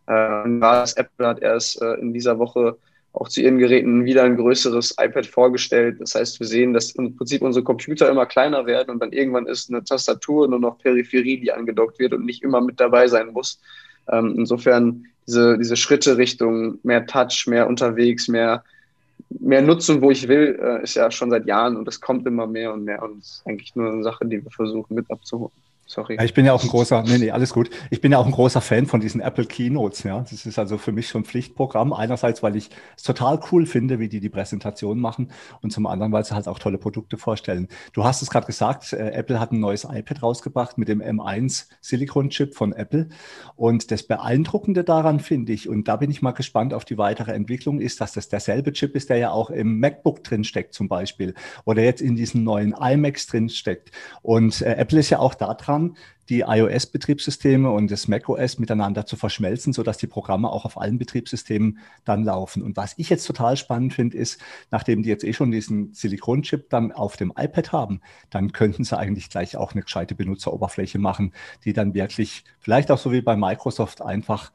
Ähm, 0.07 0.61
Apple 0.61 1.27
hat 1.27 1.41
erst 1.41 1.81
äh, 1.81 1.95
in 1.95 2.13
dieser 2.13 2.37
Woche 2.39 2.77
auch 3.13 3.27
zu 3.27 3.41
ihren 3.41 3.57
Geräten 3.57 4.05
wieder 4.05 4.23
ein 4.23 4.37
größeres 4.37 4.95
iPad 4.99 5.25
vorgestellt. 5.25 5.99
Das 5.99 6.13
heißt, 6.15 6.39
wir 6.39 6.47
sehen, 6.47 6.73
dass 6.73 6.91
im 6.91 7.15
Prinzip 7.15 7.41
unsere 7.41 7.63
Computer 7.63 8.09
immer 8.09 8.25
kleiner 8.25 8.65
werden 8.65 8.91
und 8.91 9.01
dann 9.01 9.11
irgendwann 9.11 9.47
ist 9.47 9.69
eine 9.69 9.83
Tastatur 9.83 10.47
nur 10.47 10.59
noch 10.59 10.77
Peripherie, 10.77 11.39
die 11.39 11.51
angedockt 11.51 11.99
wird 11.99 12.13
und 12.13 12.25
nicht 12.25 12.43
immer 12.43 12.61
mit 12.61 12.79
dabei 12.79 13.07
sein 13.07 13.33
muss. 13.33 13.59
Ähm, 14.11 14.35
insofern 14.37 15.05
diese, 15.25 15.57
diese 15.57 15.75
Schritte 15.75 16.17
Richtung 16.17 16.79
mehr 16.83 17.05
Touch, 17.05 17.45
mehr 17.47 17.67
unterwegs, 17.67 18.27
mehr 18.27 18.63
mehr 19.29 19.61
nutzen, 19.61 20.01
wo 20.01 20.11
ich 20.11 20.27
will, 20.27 20.59
äh, 20.61 20.83
ist 20.83 20.95
ja 20.95 21.11
schon 21.11 21.29
seit 21.29 21.45
Jahren 21.45 21.77
und 21.77 21.87
es 21.87 22.01
kommt 22.01 22.25
immer 22.25 22.47
mehr 22.47 22.73
und 22.73 22.83
mehr 22.83 23.01
und 23.03 23.19
es 23.19 23.31
ist 23.31 23.47
eigentlich 23.47 23.75
nur 23.75 23.91
eine 23.91 24.03
Sache, 24.03 24.25
die 24.25 24.43
wir 24.43 24.51
versuchen 24.51 24.95
mit 24.95 25.09
abzuholen. 25.11 25.51
Sorry. 25.89 26.19
Ich 26.23 26.35
bin 26.35 26.45
ja 26.45 26.53
auch 26.53 26.61
ein 26.61 26.69
großer, 26.69 27.01
nee, 27.01 27.17
nee, 27.17 27.31
alles 27.31 27.51
gut. 27.51 27.71
Ich 27.89 27.99
bin 27.99 28.11
ja 28.11 28.19
auch 28.19 28.25
ein 28.27 28.31
großer 28.31 28.61
Fan 28.61 28.85
von 28.85 28.99
diesen 28.99 29.21
Apple 29.21 29.47
Keynotes, 29.47 30.03
ja. 30.03 30.19
Das 30.19 30.45
ist 30.45 30.59
also 30.59 30.77
für 30.77 30.91
mich 30.91 31.07
schon 31.07 31.25
Pflichtprogramm. 31.25 31.93
Einerseits, 31.93 32.43
weil 32.43 32.55
ich 32.55 32.69
es 32.95 33.01
total 33.01 33.39
cool 33.51 33.65
finde, 33.65 33.97
wie 33.97 34.07
die 34.07 34.19
die 34.19 34.29
Präsentation 34.29 34.99
machen 34.99 35.31
und 35.63 35.71
zum 35.71 35.87
anderen, 35.87 36.11
weil 36.11 36.23
sie 36.23 36.35
halt 36.35 36.47
auch 36.47 36.59
tolle 36.59 36.77
Produkte 36.77 37.17
vorstellen. 37.17 37.69
Du 37.91 38.03
hast 38.03 38.21
es 38.21 38.29
gerade 38.29 38.45
gesagt, 38.45 38.93
äh, 38.93 39.13
Apple 39.13 39.39
hat 39.39 39.51
ein 39.51 39.59
neues 39.59 39.83
iPad 39.83 40.21
rausgebracht 40.21 40.77
mit 40.77 40.89
dem 40.89 41.01
M1 41.01 41.65
Silicon 41.81 42.29
Chip 42.29 42.53
von 42.53 42.71
Apple 42.71 43.09
und 43.55 43.89
das 43.89 44.03
Beeindruckende 44.03 44.83
daran 44.83 45.19
finde 45.19 45.53
ich, 45.53 45.67
und 45.67 45.87
da 45.87 45.95
bin 45.95 46.11
ich 46.11 46.21
mal 46.21 46.33
gespannt 46.33 46.75
auf 46.75 46.85
die 46.85 46.99
weitere 46.99 47.31
Entwicklung, 47.31 47.79
ist, 47.79 47.99
dass 47.99 48.13
das 48.13 48.29
derselbe 48.29 48.73
Chip 48.73 48.95
ist, 48.95 49.09
der 49.09 49.17
ja 49.17 49.31
auch 49.31 49.49
im 49.49 49.79
MacBook 49.79 50.23
drin 50.23 50.43
steckt 50.43 50.75
zum 50.75 50.87
Beispiel 50.87 51.33
oder 51.65 51.81
jetzt 51.81 52.01
in 52.01 52.15
diesen 52.15 52.43
neuen 52.43 52.75
iMacs 52.79 53.25
drin 53.25 53.49
steckt. 53.49 53.89
Und 54.21 54.61
äh, 54.61 54.75
Apple 54.75 54.99
ist 54.99 55.09
ja 55.09 55.17
auch 55.17 55.33
da 55.33 55.55
dran, 55.55 55.78
daran, 55.79 55.97
die 56.29 56.41
iOS-Betriebssysteme 56.41 57.71
und 57.71 57.89
das 57.89 58.07
macOS 58.07 58.59
miteinander 58.59 59.05
zu 59.05 59.15
verschmelzen, 59.15 59.73
sodass 59.73 59.97
die 59.97 60.05
Programme 60.05 60.51
auch 60.51 60.63
auf 60.63 60.79
allen 60.79 60.99
Betriebssystemen 60.99 61.79
dann 62.05 62.23
laufen. 62.23 62.61
Und 62.61 62.77
was 62.77 62.93
ich 62.97 63.09
jetzt 63.09 63.25
total 63.25 63.57
spannend 63.57 63.93
finde, 63.93 64.17
ist, 64.17 64.39
nachdem 64.69 65.01
die 65.01 65.09
jetzt 65.09 65.23
eh 65.23 65.33
schon 65.33 65.49
diesen 65.49 65.93
Silikon-Chip 65.93 66.69
dann 66.69 66.91
auf 66.91 67.17
dem 67.17 67.33
iPad 67.35 67.71
haben, 67.71 68.01
dann 68.29 68.51
könnten 68.51 68.83
sie 68.83 68.97
eigentlich 68.97 69.29
gleich 69.31 69.57
auch 69.57 69.71
eine 69.71 69.81
gescheite 69.81 70.13
Benutzeroberfläche 70.13 70.99
machen, 70.99 71.33
die 71.65 71.73
dann 71.73 71.95
wirklich 71.95 72.43
vielleicht 72.59 72.91
auch 72.91 72.99
so 72.99 73.11
wie 73.11 73.21
bei 73.21 73.35
Microsoft 73.35 74.01
einfach 74.03 74.51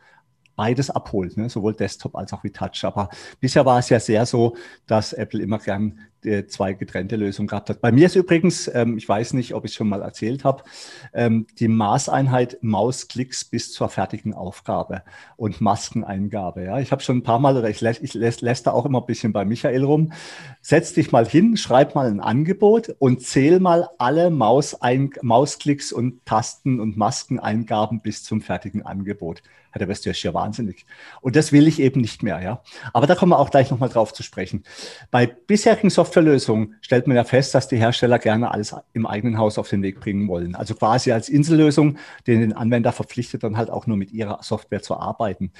beides 0.56 0.88
abholt, 0.88 1.36
ne? 1.36 1.50
sowohl 1.50 1.74
Desktop 1.74 2.14
als 2.14 2.32
auch 2.32 2.44
wie 2.44 2.50
Touch. 2.50 2.84
Aber 2.84 3.08
bisher 3.40 3.66
war 3.66 3.80
es 3.80 3.88
ja 3.88 3.98
sehr 3.98 4.24
so, 4.26 4.56
dass 4.86 5.12
Apple 5.12 5.42
immer 5.42 5.58
gern 5.58 5.98
zwei 6.46 6.72
getrennte 6.72 7.16
Lösungen 7.16 7.48
gehabt 7.48 7.70
hat. 7.70 7.80
Bei 7.80 7.92
mir 7.92 8.06
ist 8.06 8.16
übrigens, 8.16 8.70
ähm, 8.72 8.98
ich 8.98 9.08
weiß 9.08 9.32
nicht, 9.34 9.54
ob 9.54 9.64
ich 9.64 9.72
es 9.72 9.74
schon 9.76 9.88
mal 9.88 10.02
erzählt 10.02 10.44
habe, 10.44 10.64
ähm, 11.12 11.46
die 11.58 11.68
Maßeinheit 11.68 12.58
Mausklicks 12.62 13.44
bis 13.44 13.72
zur 13.72 13.88
fertigen 13.88 14.34
Aufgabe 14.34 15.02
und 15.36 15.60
Maskeneingabe. 15.60 16.64
Ja, 16.64 16.78
ich 16.78 16.92
habe 16.92 17.02
schon 17.02 17.18
ein 17.18 17.22
paar 17.22 17.38
Mal 17.38 17.56
oder 17.56 17.68
ich, 17.68 17.80
lä 17.80 17.94
ich 18.00 18.14
lä 18.14 18.32
lässt 18.40 18.66
da 18.66 18.72
auch 18.72 18.86
immer 18.86 19.00
ein 19.00 19.06
bisschen 19.06 19.32
bei 19.32 19.44
Michael 19.44 19.84
rum. 19.84 20.12
Setz 20.60 20.92
dich 20.94 21.12
mal 21.12 21.26
hin, 21.26 21.56
schreib 21.56 21.94
mal 21.94 22.08
ein 22.08 22.20
Angebot 22.20 22.94
und 22.98 23.22
zähl 23.22 23.60
mal 23.60 23.88
alle 23.98 24.30
Mausein 24.30 25.10
Mausklicks 25.22 25.92
und 25.92 26.24
Tasten 26.24 26.80
und 26.80 26.96
Maskeneingaben 26.96 28.00
bis 28.00 28.24
zum 28.24 28.40
fertigen 28.40 28.82
Angebot. 28.82 29.42
Ja, 29.74 29.80
da 29.80 29.88
wirst 29.88 30.04
du 30.04 30.10
ja 30.10 30.14
schier 30.14 30.34
wahnsinnig. 30.34 30.86
Und 31.20 31.34
das 31.34 31.50
will 31.50 31.66
ich 31.66 31.80
eben 31.80 32.00
nicht 32.00 32.22
mehr, 32.22 32.40
ja. 32.40 32.62
Aber 32.92 33.08
da 33.08 33.16
kommen 33.16 33.32
wir 33.32 33.40
auch 33.40 33.50
gleich 33.50 33.70
nochmal 33.70 33.88
drauf 33.88 34.12
zu 34.12 34.22
sprechen. 34.22 34.62
Bei 35.10 35.26
bisherigen 35.26 35.90
Software 35.90 36.13
Softwarelösung 36.14 36.74
stellt 36.80 37.08
man 37.08 37.16
ja 37.16 37.24
fest, 37.24 37.54
dass 37.56 37.66
die 37.66 37.76
Hersteller 37.76 38.20
gerne 38.20 38.52
alles 38.52 38.74
im 38.92 39.04
eigenen 39.04 39.36
Haus 39.36 39.58
auf 39.58 39.68
den 39.68 39.82
Weg 39.82 39.98
bringen 39.98 40.28
wollen. 40.28 40.54
Also 40.54 40.74
quasi 40.74 41.10
als 41.10 41.28
Insellösung, 41.28 41.98
den 42.28 42.40
den 42.40 42.52
Anwender 42.52 42.92
verpflichtet, 42.92 43.42
dann 43.42 43.56
halt 43.56 43.68
auch 43.68 43.88
nur 43.88 43.96
mit 43.96 44.12
ihrer 44.12 44.40
Software 44.42 44.80
zu 44.80 44.96
arbeiten. 44.96 45.50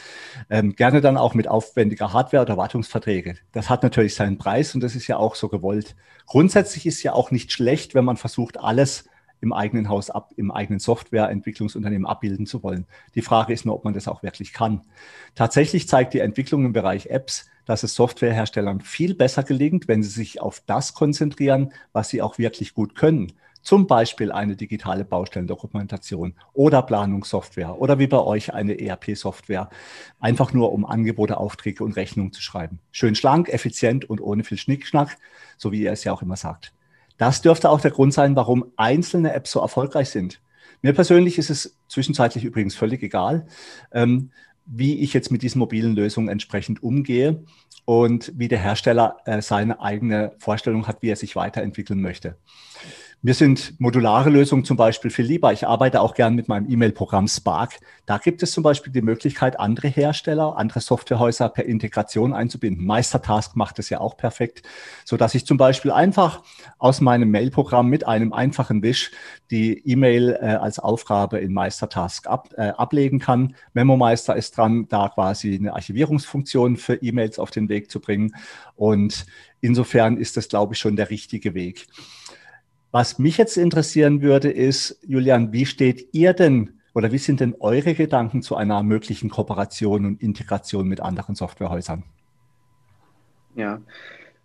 Ähm, 0.51 0.77
gerne 0.77 1.01
dann 1.01 1.17
auch 1.17 1.35
mit 1.35 1.49
aufwendiger 1.49 2.13
Hardware 2.13 2.43
oder 2.43 2.57
Wartungsverträge. 2.57 3.35
Das 3.51 3.69
hat 3.69 3.83
natürlich 3.83 4.15
seinen 4.15 4.39
Preis 4.39 4.75
und 4.77 4.83
das 4.83 4.95
ist 4.95 5.09
ja 5.09 5.17
auch 5.17 5.35
so 5.35 5.49
gewollt. 5.49 5.97
Grundsätzlich 6.27 6.87
ist 6.87 7.03
ja 7.03 7.15
auch 7.15 7.33
nicht 7.33 7.51
schlecht, 7.51 7.97
wenn 7.97 8.05
man 8.05 8.17
versucht, 8.17 8.61
alles 8.61 9.09
im 9.41 9.53
eigenen 9.53 9.89
Haus 9.89 10.09
ab, 10.09 10.31
im 10.37 10.53
eigenen 10.53 10.79
Softwareentwicklungsunternehmen 10.79 12.07
abbilden 12.07 12.47
zu 12.47 12.63
wollen. 12.63 12.87
Die 13.17 13.23
Frage 13.23 13.53
ist 13.53 13.67
nur, 13.67 13.75
ob 13.75 13.85
man 13.85 13.93
das 13.93 14.07
auch 14.07 14.23
wirklich 14.23 14.53
kann. 14.53 14.83
Tatsächlich 15.35 15.89
zeigt 15.89 16.15
die 16.15 16.21
Entwicklung 16.21 16.65
im 16.65 16.73
Bereich 16.73 17.07
Apps, 17.07 17.51
dass 17.65 17.83
es 17.83 17.95
Softwareherstellern 17.95 18.81
viel 18.81 19.15
besser 19.15 19.43
gelingt, 19.43 19.89
wenn 19.89 20.03
sie 20.03 20.11
sich 20.11 20.41
auf 20.41 20.63
das 20.67 20.95
konzentrieren, 20.95 21.73
was 21.93 22.09
sie 22.09 22.23
auch 22.23 22.39
wirklich 22.39 22.75
gut 22.75 22.95
können. 22.95 23.33
Zum 23.63 23.87
Beispiel 23.87 24.31
eine 24.31 24.57
digitale 24.57 25.07
Baustellendokumentation 25.07 26.35
oder 26.53 26.83
Planungssoftware 26.83 27.81
oder 27.81 27.99
wie 27.99 28.07
bei 28.07 28.19
euch 28.19 28.53
eine 28.53 28.79
ERP-Software. 28.79 29.71
Einfach 30.21 30.53
nur, 30.53 30.71
um 30.73 30.85
Angebote, 30.85 31.39
Aufträge 31.39 31.83
und 31.83 31.97
Rechnungen 31.97 32.33
zu 32.33 32.43
schreiben. 32.43 32.81
Schön 32.93 33.15
schlank, 33.15 33.49
effizient 33.49 34.05
und 34.05 34.21
ohne 34.21 34.45
viel 34.45 34.59
Schnickschnack, 34.59 35.17
so 35.57 35.73
wie 35.73 35.81
ihr 35.81 35.93
es 35.93 36.05
ja 36.05 36.13
auch 36.13 36.21
immer 36.21 36.37
sagt. 36.37 36.75
Das 37.17 37.41
dürfte 37.41 37.71
auch 37.71 37.81
der 37.81 37.93
Grund 37.93 38.13
sein, 38.13 38.37
warum 38.37 38.67
einzelne 38.77 39.33
Apps 39.33 39.53
so 39.53 39.61
erfolgreich 39.61 40.11
sind. 40.11 40.43
Mir 40.83 40.93
persönlich 40.93 41.39
ist 41.39 41.49
es 41.49 41.79
zwischenzeitlich 41.89 42.45
übrigens 42.45 42.75
völlig 42.75 43.03
egal. 43.03 43.47
Ähm, 43.93 44.31
wie 44.67 45.01
ich 45.01 45.13
jetzt 45.13 45.31
mit 45.31 45.43
diesen 45.43 45.59
mobilen 45.59 45.95
Lösungen 45.95 46.29
entsprechend 46.29 46.83
umgehe 46.83 47.45
und 47.85 48.33
wie 48.37 48.49
der 48.49 48.59
Hersteller 48.59 49.19
äh, 49.27 49.43
seine 49.43 49.81
eigene 49.81 50.33
Vorstellung 50.39 50.87
hat, 50.87 51.03
wie 51.03 51.11
er 51.11 51.17
sich 51.17 51.37
weiterentwickeln 51.37 52.01
möchte. 52.01 52.37
Mir 53.25 53.33
sind 53.33 53.81
modulare 53.81 54.29
Lösungen 54.29 54.67
zum 54.67 54.77
Beispiel 54.77 55.11
viel 55.11 55.25
lieber. 55.25 55.51
Ich 55.51 55.67
arbeite 55.67 56.03
auch 56.03 56.13
gern 56.13 56.35
mit 56.35 56.47
meinem 56.47 56.71
E-Mail-Programm 56.71 57.27
Spark. 57.27 57.81
Da 58.05 58.19
gibt 58.19 58.43
es 58.43 58.53
zum 58.53 58.63
Beispiel 58.63 58.93
die 58.93 59.01
Möglichkeit, 59.01 59.59
andere 59.59 59.89
Hersteller, 59.89 60.59
andere 60.59 60.81
Softwarehäuser 60.81 61.49
per 61.49 61.65
Integration 61.65 62.35
einzubinden. 62.35 62.85
Meistertask 62.85 63.57
macht 63.57 63.79
es 63.79 63.89
ja 63.89 63.99
auch 63.99 64.19
perfekt, 64.19 64.63
so 65.07 65.17
dass 65.17 65.35
ich 65.35 65.47
zum 65.47 65.57
Beispiel 65.57 65.91
einfach 65.91 66.43
aus 66.77 67.01
meinem 67.01 67.31
Mail-Programm 67.31 67.89
mit 67.89 68.07
einem 68.07 68.35
einfachen 68.35 68.83
Wisch 68.83 69.11
die 69.51 69.79
E-Mail 69.91 70.39
äh, 70.43 70.45
als 70.57 70.79
Aufgabe 70.79 71.39
in 71.39 71.55
Meistertask 71.55 72.27
ab, 72.27 72.51
äh, 72.59 72.73
ablegen 72.77 73.21
kann. 73.21 73.55
MemoMeister 73.73 74.37
ist 74.37 74.55
dran, 74.59 74.87
da 74.91 75.09
quasi 75.09 75.55
eine 75.55 75.73
Archivierungsfunktion 75.73 76.77
für 76.77 76.97
E-Mails 76.97 77.39
auf 77.39 77.51
den 77.51 77.71
Weg 77.71 77.91
zu 77.91 78.01
bringen. 78.01 78.37
Und 78.77 79.25
insofern 79.63 80.19
ist 80.19 80.37
das, 80.37 80.51
glaube 80.51 80.75
ich, 80.75 80.79
schon 80.79 80.97
der 80.97 81.09
richtige 81.09 81.55
Weg. 81.55 81.87
Was 82.95 83.19
mich 83.19 83.39
jetzt 83.39 83.57
interessieren 83.57 84.23
würde, 84.23 84.53
ist, 84.53 85.01
Julian, 85.03 85.53
wie 85.53 85.67
steht 85.67 86.11
ihr 86.13 86.33
denn 86.33 86.79
oder 86.95 87.11
wie 87.11 87.19
sind 87.19 87.41
denn 87.41 87.57
eure 87.59 87.93
Gedanken 87.93 88.41
zu 88.41 88.55
einer 88.55 88.85
möglichen 88.85 89.31
Kooperation 89.31 90.07
und 90.07 90.23
Integration 90.23 90.87
mit 90.87 91.01
anderen 91.01 91.35
Softwarehäusern? 91.35 92.05
Ja, 93.57 93.81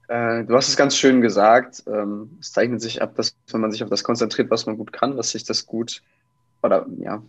äh, 0.08 0.44
du 0.46 0.56
hast 0.56 0.70
es 0.70 0.78
ganz 0.78 0.98
schön 0.98 1.22
gesagt. 1.22 1.84
Ähm, 1.86 2.40
es 2.40 2.52
zeichnet 2.52 2.82
sich 2.82 3.04
ab, 3.04 3.14
dass 3.14 3.36
wenn 3.52 3.62
man 3.62 3.72
sich 3.72 3.84
auf 3.84 3.90
das 3.92 4.04
konzentriert, 4.04 4.50
was 4.50 4.66
man 4.66 4.78
gut 4.78 4.94
kann, 4.94 5.16
dass 5.16 5.30
sich 5.30 5.44
das 5.44 5.68
gut 5.68 6.02
oder 6.64 6.88
ja 6.98 7.22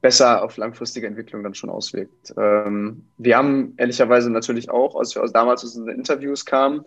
besser 0.00 0.44
auf 0.44 0.58
langfristige 0.58 1.08
Entwicklung 1.08 1.42
dann 1.42 1.56
schon 1.56 1.70
auswirkt. 1.70 2.34
Ähm, 2.36 3.06
wir 3.18 3.36
haben 3.36 3.74
ehrlicherweise 3.78 4.30
natürlich 4.30 4.70
auch, 4.70 4.94
als 4.94 5.16
wir 5.16 5.26
damals 5.26 5.64
aus 5.64 5.74
den 5.74 5.88
Interviews 5.88 6.46
kamen, 6.46 6.84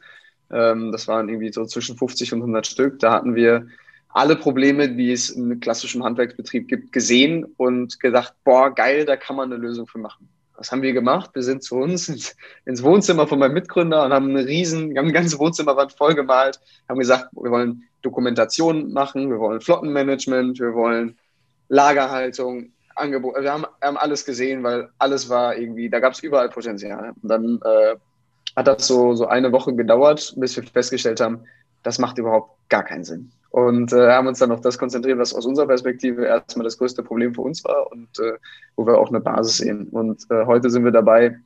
ähm, 0.51 0.91
das 0.91 1.07
waren 1.07 1.29
irgendwie 1.29 1.51
so 1.51 1.65
zwischen 1.65 1.97
50 1.97 2.33
und 2.33 2.39
100 2.39 2.67
Stück. 2.67 2.99
Da 2.99 3.13
hatten 3.13 3.35
wir 3.35 3.67
alle 4.09 4.35
Probleme, 4.35 4.89
die 4.89 5.11
es 5.11 5.29
im 5.29 5.59
klassischen 5.59 6.03
Handwerksbetrieb 6.03 6.67
gibt, 6.67 6.93
gesehen 6.93 7.45
und 7.57 7.99
gedacht, 7.99 8.33
boah, 8.43 8.73
geil, 8.73 9.05
da 9.05 9.17
kann 9.17 9.35
man 9.35 9.51
eine 9.51 9.61
Lösung 9.61 9.87
für 9.87 9.97
machen. 9.97 10.29
Was 10.57 10.71
haben 10.71 10.81
wir 10.81 10.93
gemacht? 10.93 11.31
Wir 11.33 11.43
sind 11.43 11.63
zu 11.63 11.75
uns 11.75 12.07
ins, 12.07 12.35
ins 12.65 12.81
Wohnzimmer 12.81 13.27
von 13.27 13.39
meinem 13.39 13.53
Mitgründer 13.53 14.05
und 14.05 14.13
haben 14.13 14.29
eine 14.29 14.45
riesen, 14.45 14.97
haben 14.97 15.05
eine 15.05 15.13
ganze 15.13 15.37
Wohnzimmerwand 15.37 15.93
vollgemalt, 15.93 16.59
haben 16.87 16.99
gesagt, 16.99 17.27
wir 17.33 17.51
wollen 17.51 17.83
Dokumentation 18.01 18.93
machen, 18.93 19.29
wir 19.29 19.39
wollen 19.39 19.59
Flottenmanagement, 19.59 20.59
wir 20.59 20.73
wollen 20.73 21.17
Lagerhaltung, 21.67 22.71
Angebot. 22.95 23.35
Wir 23.41 23.51
haben, 23.51 23.65
haben 23.81 23.97
alles 23.97 24.25
gesehen, 24.25 24.63
weil 24.63 24.89
alles 24.97 25.27
war 25.27 25.57
irgendwie, 25.57 25.89
da 25.89 25.99
gab 25.99 26.13
es 26.13 26.23
überall 26.23 26.49
Potenzial. 26.49 27.13
Und 27.21 27.29
dann 27.29 27.59
äh, 27.63 27.95
hat 28.55 28.67
das 28.67 28.87
so, 28.87 29.15
so 29.15 29.27
eine 29.27 29.51
Woche 29.51 29.75
gedauert, 29.75 30.33
bis 30.37 30.55
wir 30.55 30.63
festgestellt 30.63 31.19
haben, 31.19 31.41
das 31.83 31.99
macht 31.99 32.17
überhaupt 32.17 32.57
gar 32.69 32.83
keinen 32.83 33.03
Sinn. 33.03 33.31
Und 33.49 33.93
äh, 33.93 34.11
haben 34.11 34.27
uns 34.27 34.39
dann 34.39 34.51
auf 34.51 34.61
das 34.61 34.77
konzentriert, 34.77 35.17
was 35.17 35.33
aus 35.33 35.45
unserer 35.45 35.67
Perspektive 35.67 36.25
erstmal 36.25 36.65
das 36.65 36.77
größte 36.77 37.03
Problem 37.03 37.33
für 37.33 37.41
uns 37.41 37.63
war 37.63 37.89
und 37.91 38.19
äh, 38.19 38.33
wo 38.75 38.85
wir 38.85 38.97
auch 38.97 39.09
eine 39.09 39.21
Basis 39.21 39.57
sehen. 39.57 39.87
Und 39.89 40.23
äh, 40.29 40.45
heute 40.45 40.69
sind 40.69 40.83
wir 40.83 40.91
dabei 40.91 41.39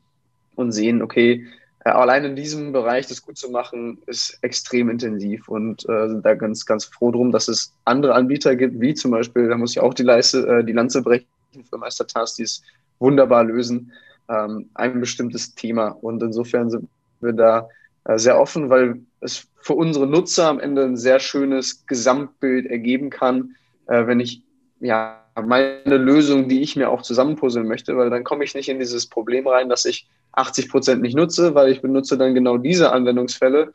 und 0.56 0.72
sehen, 0.72 1.02
okay, 1.02 1.46
äh, 1.86 1.90
allein 1.90 2.26
in 2.26 2.36
diesem 2.36 2.72
Bereich 2.72 3.08
das 3.08 3.22
gut 3.22 3.38
zu 3.38 3.52
machen, 3.52 4.00
ist 4.08 4.40
extrem 4.42 4.90
intensiv 4.90 5.48
und 5.50 5.88
äh, 5.88 6.08
sind 6.08 6.26
da 6.26 6.34
ganz, 6.34 6.66
ganz 6.66 6.86
froh 6.86 7.12
drum, 7.12 7.32
dass 7.32 7.48
es 7.48 7.74
andere 7.86 8.16
Anbieter 8.16 8.56
gibt, 8.56 8.80
wie 8.82 8.96
zum 8.96 9.12
Beispiel, 9.12 9.48
da 9.48 9.58
muss 9.58 9.72
ich 9.72 9.80
auch 9.80 9.94
die, 9.94 10.04
Leiste, 10.04 10.48
äh, 10.48 10.64
die 10.64 10.74
Lanze 10.74 11.04
brechen 11.04 11.28
für 11.70 11.78
Meistertask, 11.78 12.38
die 12.38 12.44
es 12.44 12.64
wunderbar 13.00 13.44
lösen, 13.44 13.92
ähm, 14.30 14.70
ein 14.74 15.00
bestimmtes 15.00 15.54
Thema. 15.56 15.90
Und 15.90 16.24
insofern 16.24 16.70
sind 16.70 16.90
wir 17.22 17.34
da 17.34 17.70
äh, 18.06 18.18
sehr 18.18 18.40
offen, 18.40 18.70
weil 18.70 19.02
es 19.22 19.48
für 19.62 19.74
unsere 19.74 20.08
Nutzer 20.08 20.48
am 20.48 20.60
Ende 20.60 20.84
ein 20.84 20.98
sehr 20.98 21.20
schönes 21.20 21.86
Gesamtbild 21.86 22.66
ergeben 22.66 23.10
kann, 23.10 23.56
äh, 23.88 24.08
wenn 24.08 24.20
ich 24.20 24.44
ja 24.80 25.20
meine 25.46 25.98
Lösung, 25.98 26.50
die 26.50 26.62
ich 26.62 26.76
mir 26.76 26.90
auch 26.90 27.02
zusammenpuzzeln 27.02 27.68
möchte, 27.68 27.96
weil 27.98 28.10
dann 28.10 28.24
komme 28.24 28.44
ich 28.44 28.56
nicht 28.56 28.70
in 28.70 28.80
dieses 28.80 29.08
Problem 29.08 29.48
rein, 29.48 29.70
dass 29.70 29.86
ich 29.86 30.08
80 30.34 30.70
Prozent 30.70 31.02
nicht 31.02 31.16
nutze, 31.16 31.56
weil 31.56 31.72
ich 31.72 31.82
benutze 31.82 32.18
dann 32.18 32.34
genau 32.34 32.58
diese 32.58 32.92
Anwendungsfälle, 32.92 33.74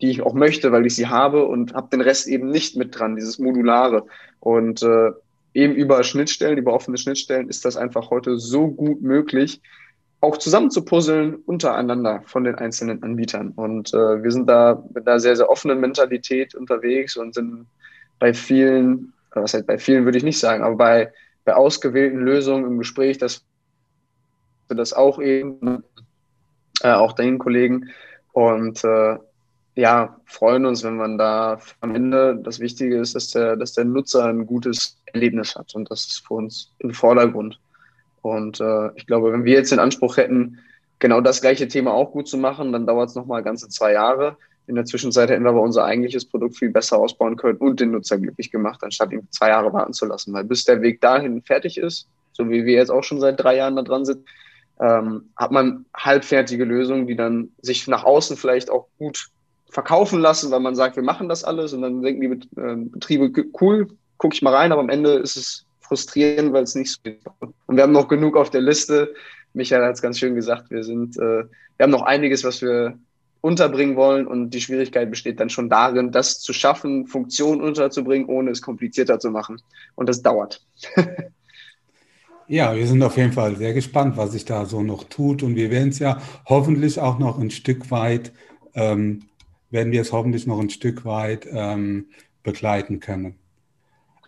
die 0.00 0.10
ich 0.10 0.22
auch 0.22 0.34
möchte, 0.34 0.72
weil 0.72 0.86
ich 0.86 0.94
sie 0.94 1.08
habe 1.08 1.46
und 1.46 1.74
habe 1.74 1.88
den 1.90 2.00
Rest 2.00 2.26
eben 2.26 2.50
nicht 2.50 2.76
mit 2.76 2.98
dran, 2.98 3.16
dieses 3.16 3.38
Modulare. 3.38 4.06
Und 4.40 4.82
äh, 4.82 5.10
eben 5.54 5.74
über 5.74 6.02
Schnittstellen, 6.04 6.58
über 6.58 6.72
offene 6.72 6.96
Schnittstellen 6.96 7.48
ist 7.48 7.64
das 7.64 7.76
einfach 7.76 8.10
heute 8.10 8.38
so 8.38 8.68
gut 8.68 9.02
möglich, 9.02 9.60
auch 10.20 10.36
zusammen 10.36 10.70
zu 10.70 10.84
puzzeln 10.84 11.36
untereinander 11.46 12.22
von 12.26 12.44
den 12.44 12.56
einzelnen 12.56 13.02
Anbietern. 13.02 13.52
Und 13.56 13.94
äh, 13.94 14.22
wir 14.22 14.30
sind 14.30 14.48
da 14.48 14.82
mit 14.94 15.08
einer 15.08 15.18
sehr, 15.18 15.36
sehr 15.36 15.48
offenen 15.48 15.80
Mentalität 15.80 16.54
unterwegs 16.54 17.16
und 17.16 17.34
sind 17.34 17.66
bei 18.18 18.34
vielen, 18.34 19.14
was 19.32 19.54
heißt 19.54 19.66
bei 19.66 19.78
vielen 19.78 20.04
würde 20.04 20.18
ich 20.18 20.24
nicht 20.24 20.38
sagen, 20.38 20.62
aber 20.62 20.76
bei, 20.76 21.12
bei 21.44 21.54
ausgewählten 21.54 22.18
Lösungen 22.18 22.66
im 22.66 22.78
Gespräch, 22.78 23.16
dass 23.16 23.44
wir 24.68 24.76
das 24.76 24.92
auch 24.92 25.20
eben, 25.20 25.82
äh, 26.82 26.92
auch 26.92 27.12
deinen 27.12 27.38
Kollegen 27.38 27.88
und 28.32 28.84
äh, 28.84 29.16
ja, 29.76 30.20
freuen 30.26 30.66
uns, 30.66 30.84
wenn 30.84 30.96
man 30.96 31.16
da 31.16 31.60
am 31.80 31.94
Ende 31.94 32.38
das 32.42 32.60
Wichtige 32.60 33.00
ist, 33.00 33.14
dass 33.14 33.30
der, 33.30 33.56
dass 33.56 33.72
der 33.72 33.86
Nutzer 33.86 34.26
ein 34.26 34.46
gutes 34.46 35.00
Erlebnis 35.06 35.56
hat 35.56 35.74
und 35.74 35.90
das 35.90 36.04
ist 36.04 36.26
für 36.26 36.34
uns 36.34 36.74
im 36.80 36.92
Vordergrund. 36.92 37.58
Und 38.22 38.60
äh, 38.60 38.90
ich 38.96 39.06
glaube, 39.06 39.32
wenn 39.32 39.44
wir 39.44 39.54
jetzt 39.54 39.72
den 39.72 39.78
Anspruch 39.78 40.16
hätten, 40.16 40.58
genau 40.98 41.20
das 41.20 41.40
gleiche 41.40 41.68
Thema 41.68 41.92
auch 41.92 42.12
gut 42.12 42.28
zu 42.28 42.36
machen, 42.36 42.72
dann 42.72 42.86
dauert 42.86 43.08
es 43.08 43.14
nochmal 43.14 43.42
ganze 43.42 43.68
zwei 43.68 43.92
Jahre. 43.92 44.36
In 44.66 44.76
der 44.76 44.84
Zwischenzeit 44.84 45.30
hätten 45.30 45.42
wir 45.42 45.50
aber 45.50 45.62
unser 45.62 45.84
eigentliches 45.84 46.24
Produkt 46.24 46.56
viel 46.56 46.70
besser 46.70 46.98
ausbauen 46.98 47.36
können 47.36 47.58
und 47.58 47.80
den 47.80 47.90
Nutzer 47.90 48.18
glücklich 48.18 48.52
gemacht, 48.52 48.80
anstatt 48.82 49.10
ihn 49.10 49.26
zwei 49.30 49.48
Jahre 49.48 49.72
warten 49.72 49.92
zu 49.92 50.06
lassen. 50.06 50.32
Weil 50.32 50.44
bis 50.44 50.64
der 50.64 50.80
Weg 50.82 51.00
dahin 51.00 51.42
fertig 51.42 51.78
ist, 51.78 52.06
so 52.32 52.48
wie 52.48 52.64
wir 52.64 52.74
jetzt 52.74 52.90
auch 52.90 53.02
schon 53.02 53.20
seit 53.20 53.42
drei 53.42 53.56
Jahren 53.56 53.76
da 53.76 53.82
dran 53.82 54.04
sind, 54.04 54.24
ähm, 54.80 55.30
hat 55.36 55.50
man 55.50 55.86
halbfertige 55.94 56.64
Lösungen, 56.64 57.06
die 57.06 57.16
dann 57.16 57.50
sich 57.60 57.86
nach 57.88 58.04
außen 58.04 58.36
vielleicht 58.36 58.70
auch 58.70 58.86
gut 58.98 59.28
verkaufen 59.68 60.20
lassen, 60.20 60.50
weil 60.50 60.60
man 60.60 60.74
sagt, 60.74 60.96
wir 60.96 61.02
machen 61.02 61.28
das 61.28 61.44
alles 61.44 61.72
und 61.72 61.82
dann 61.82 62.02
denken 62.02 62.20
die 62.20 62.60
äh, 62.60 62.76
Betriebe, 62.76 63.32
cool, 63.60 63.88
gucke 64.18 64.34
ich 64.34 64.42
mal 64.42 64.54
rein, 64.54 64.72
aber 64.72 64.80
am 64.80 64.88
Ende 64.88 65.14
ist 65.14 65.36
es 65.36 65.66
frustrierend, 65.90 66.52
weil 66.52 66.62
es 66.62 66.76
nicht 66.76 66.92
so 66.92 67.10
ist. 67.10 67.26
Und 67.66 67.76
wir 67.76 67.82
haben 67.82 67.92
noch 67.92 68.06
genug 68.06 68.36
auf 68.36 68.48
der 68.48 68.60
Liste. 68.60 69.12
Michael 69.54 69.84
hat 69.84 69.94
es 69.94 70.02
ganz 70.02 70.20
schön 70.20 70.36
gesagt, 70.36 70.70
wir 70.70 70.84
sind, 70.84 71.16
äh, 71.16 71.42
wir 71.42 71.80
haben 71.80 71.90
noch 71.90 72.02
einiges, 72.02 72.44
was 72.44 72.62
wir 72.62 72.96
unterbringen 73.40 73.96
wollen 73.96 74.28
und 74.28 74.50
die 74.50 74.60
Schwierigkeit 74.60 75.10
besteht 75.10 75.40
dann 75.40 75.50
schon 75.50 75.68
darin, 75.68 76.12
das 76.12 76.38
zu 76.38 76.52
schaffen, 76.52 77.08
Funktionen 77.08 77.60
unterzubringen, 77.60 78.28
ohne 78.28 78.52
es 78.52 78.62
komplizierter 78.62 79.18
zu 79.18 79.32
machen. 79.32 79.60
Und 79.96 80.08
das 80.08 80.22
dauert. 80.22 80.64
Ja, 82.52 82.74
wir 82.74 82.84
sind 82.84 83.00
auf 83.04 83.16
jeden 83.16 83.32
Fall 83.32 83.54
sehr 83.54 83.74
gespannt, 83.74 84.16
was 84.16 84.32
sich 84.32 84.44
da 84.44 84.64
so 84.64 84.82
noch 84.82 85.04
tut. 85.04 85.44
Und 85.44 85.54
wir 85.54 85.70
werden 85.70 85.90
es 85.90 86.00
ja 86.00 86.20
hoffentlich 86.46 86.98
auch 86.98 87.20
noch 87.20 87.38
ein 87.38 87.52
Stück 87.52 87.92
weit, 87.92 88.32
ähm, 88.74 89.22
werden 89.70 89.92
wir 89.92 90.00
es 90.00 90.10
hoffentlich 90.10 90.48
noch 90.48 90.58
ein 90.58 90.68
Stück 90.68 91.04
weit 91.04 91.46
ähm, 91.48 92.06
begleiten 92.42 92.98
können. 92.98 93.36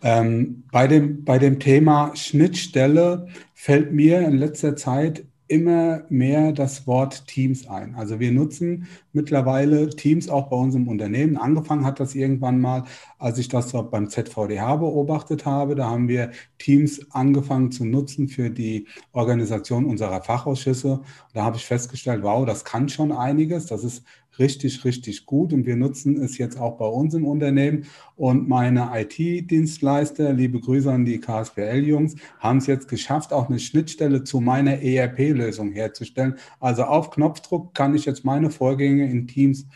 Ähm, 0.03 0.63
bei, 0.71 0.87
dem, 0.87 1.23
bei 1.23 1.39
dem 1.39 1.59
Thema 1.59 2.15
Schnittstelle 2.15 3.27
fällt 3.53 3.93
mir 3.93 4.19
in 4.19 4.37
letzter 4.37 4.75
Zeit 4.75 5.25
immer 5.47 6.03
mehr 6.09 6.51
das 6.51 6.87
Wort 6.87 7.27
Teams 7.27 7.67
ein. 7.67 7.95
Also 7.95 8.19
wir 8.19 8.31
nutzen 8.31 8.87
mittlerweile 9.13 9.89
Teams 9.89 10.29
auch 10.29 10.49
bei 10.49 10.57
uns 10.57 10.75
im 10.75 10.87
Unternehmen. 10.87 11.37
Angefangen 11.37 11.85
hat 11.85 11.99
das 11.99 12.15
irgendwann 12.15 12.59
mal, 12.59 12.83
als 13.17 13.37
ich 13.37 13.47
das 13.47 13.71
beim 13.71 14.09
ZVDH 14.09 14.77
beobachtet 14.77 15.45
habe. 15.45 15.75
Da 15.75 15.89
haben 15.89 16.07
wir 16.07 16.31
Teams 16.57 17.11
angefangen 17.11 17.71
zu 17.71 17.85
nutzen 17.85 18.27
für 18.27 18.49
die 18.49 18.87
Organisation 19.11 19.85
unserer 19.85 20.21
Fachausschüsse. 20.21 21.01
Da 21.33 21.43
habe 21.43 21.57
ich 21.57 21.65
festgestellt, 21.65 22.23
wow, 22.23 22.45
das 22.45 22.65
kann 22.65 22.89
schon 22.89 23.11
einiges. 23.11 23.67
Das 23.67 23.83
ist 23.83 24.03
richtig, 24.39 24.83
richtig 24.85 25.25
gut 25.25 25.53
und 25.53 25.65
wir 25.65 25.75
nutzen 25.75 26.21
es 26.21 26.37
jetzt 26.37 26.59
auch 26.59 26.77
bei 26.77 26.85
uns 26.85 27.13
im 27.13 27.25
Unternehmen. 27.25 27.85
Und 28.15 28.47
meine 28.47 28.91
IT-Dienstleister, 28.93 30.33
liebe 30.33 30.59
Grüße 30.59 30.91
an 30.91 31.05
die 31.05 31.19
KSPL-Jungs, 31.19 32.15
haben 32.39 32.57
es 32.57 32.67
jetzt 32.67 32.87
geschafft, 32.87 33.33
auch 33.33 33.49
eine 33.49 33.59
Schnittstelle 33.59 34.23
zu 34.23 34.39
meiner 34.39 34.81
ERP-Lösung 34.81 35.71
herzustellen. 35.71 36.35
Also 36.59 36.83
auf 36.83 37.11
Knopfdruck 37.11 37.73
kann 37.73 37.95
ich 37.95 38.05
jetzt 38.05 38.25
meine 38.25 38.49
Vorgänge 38.49 39.02
in 39.09 39.27
Teams 39.27 39.67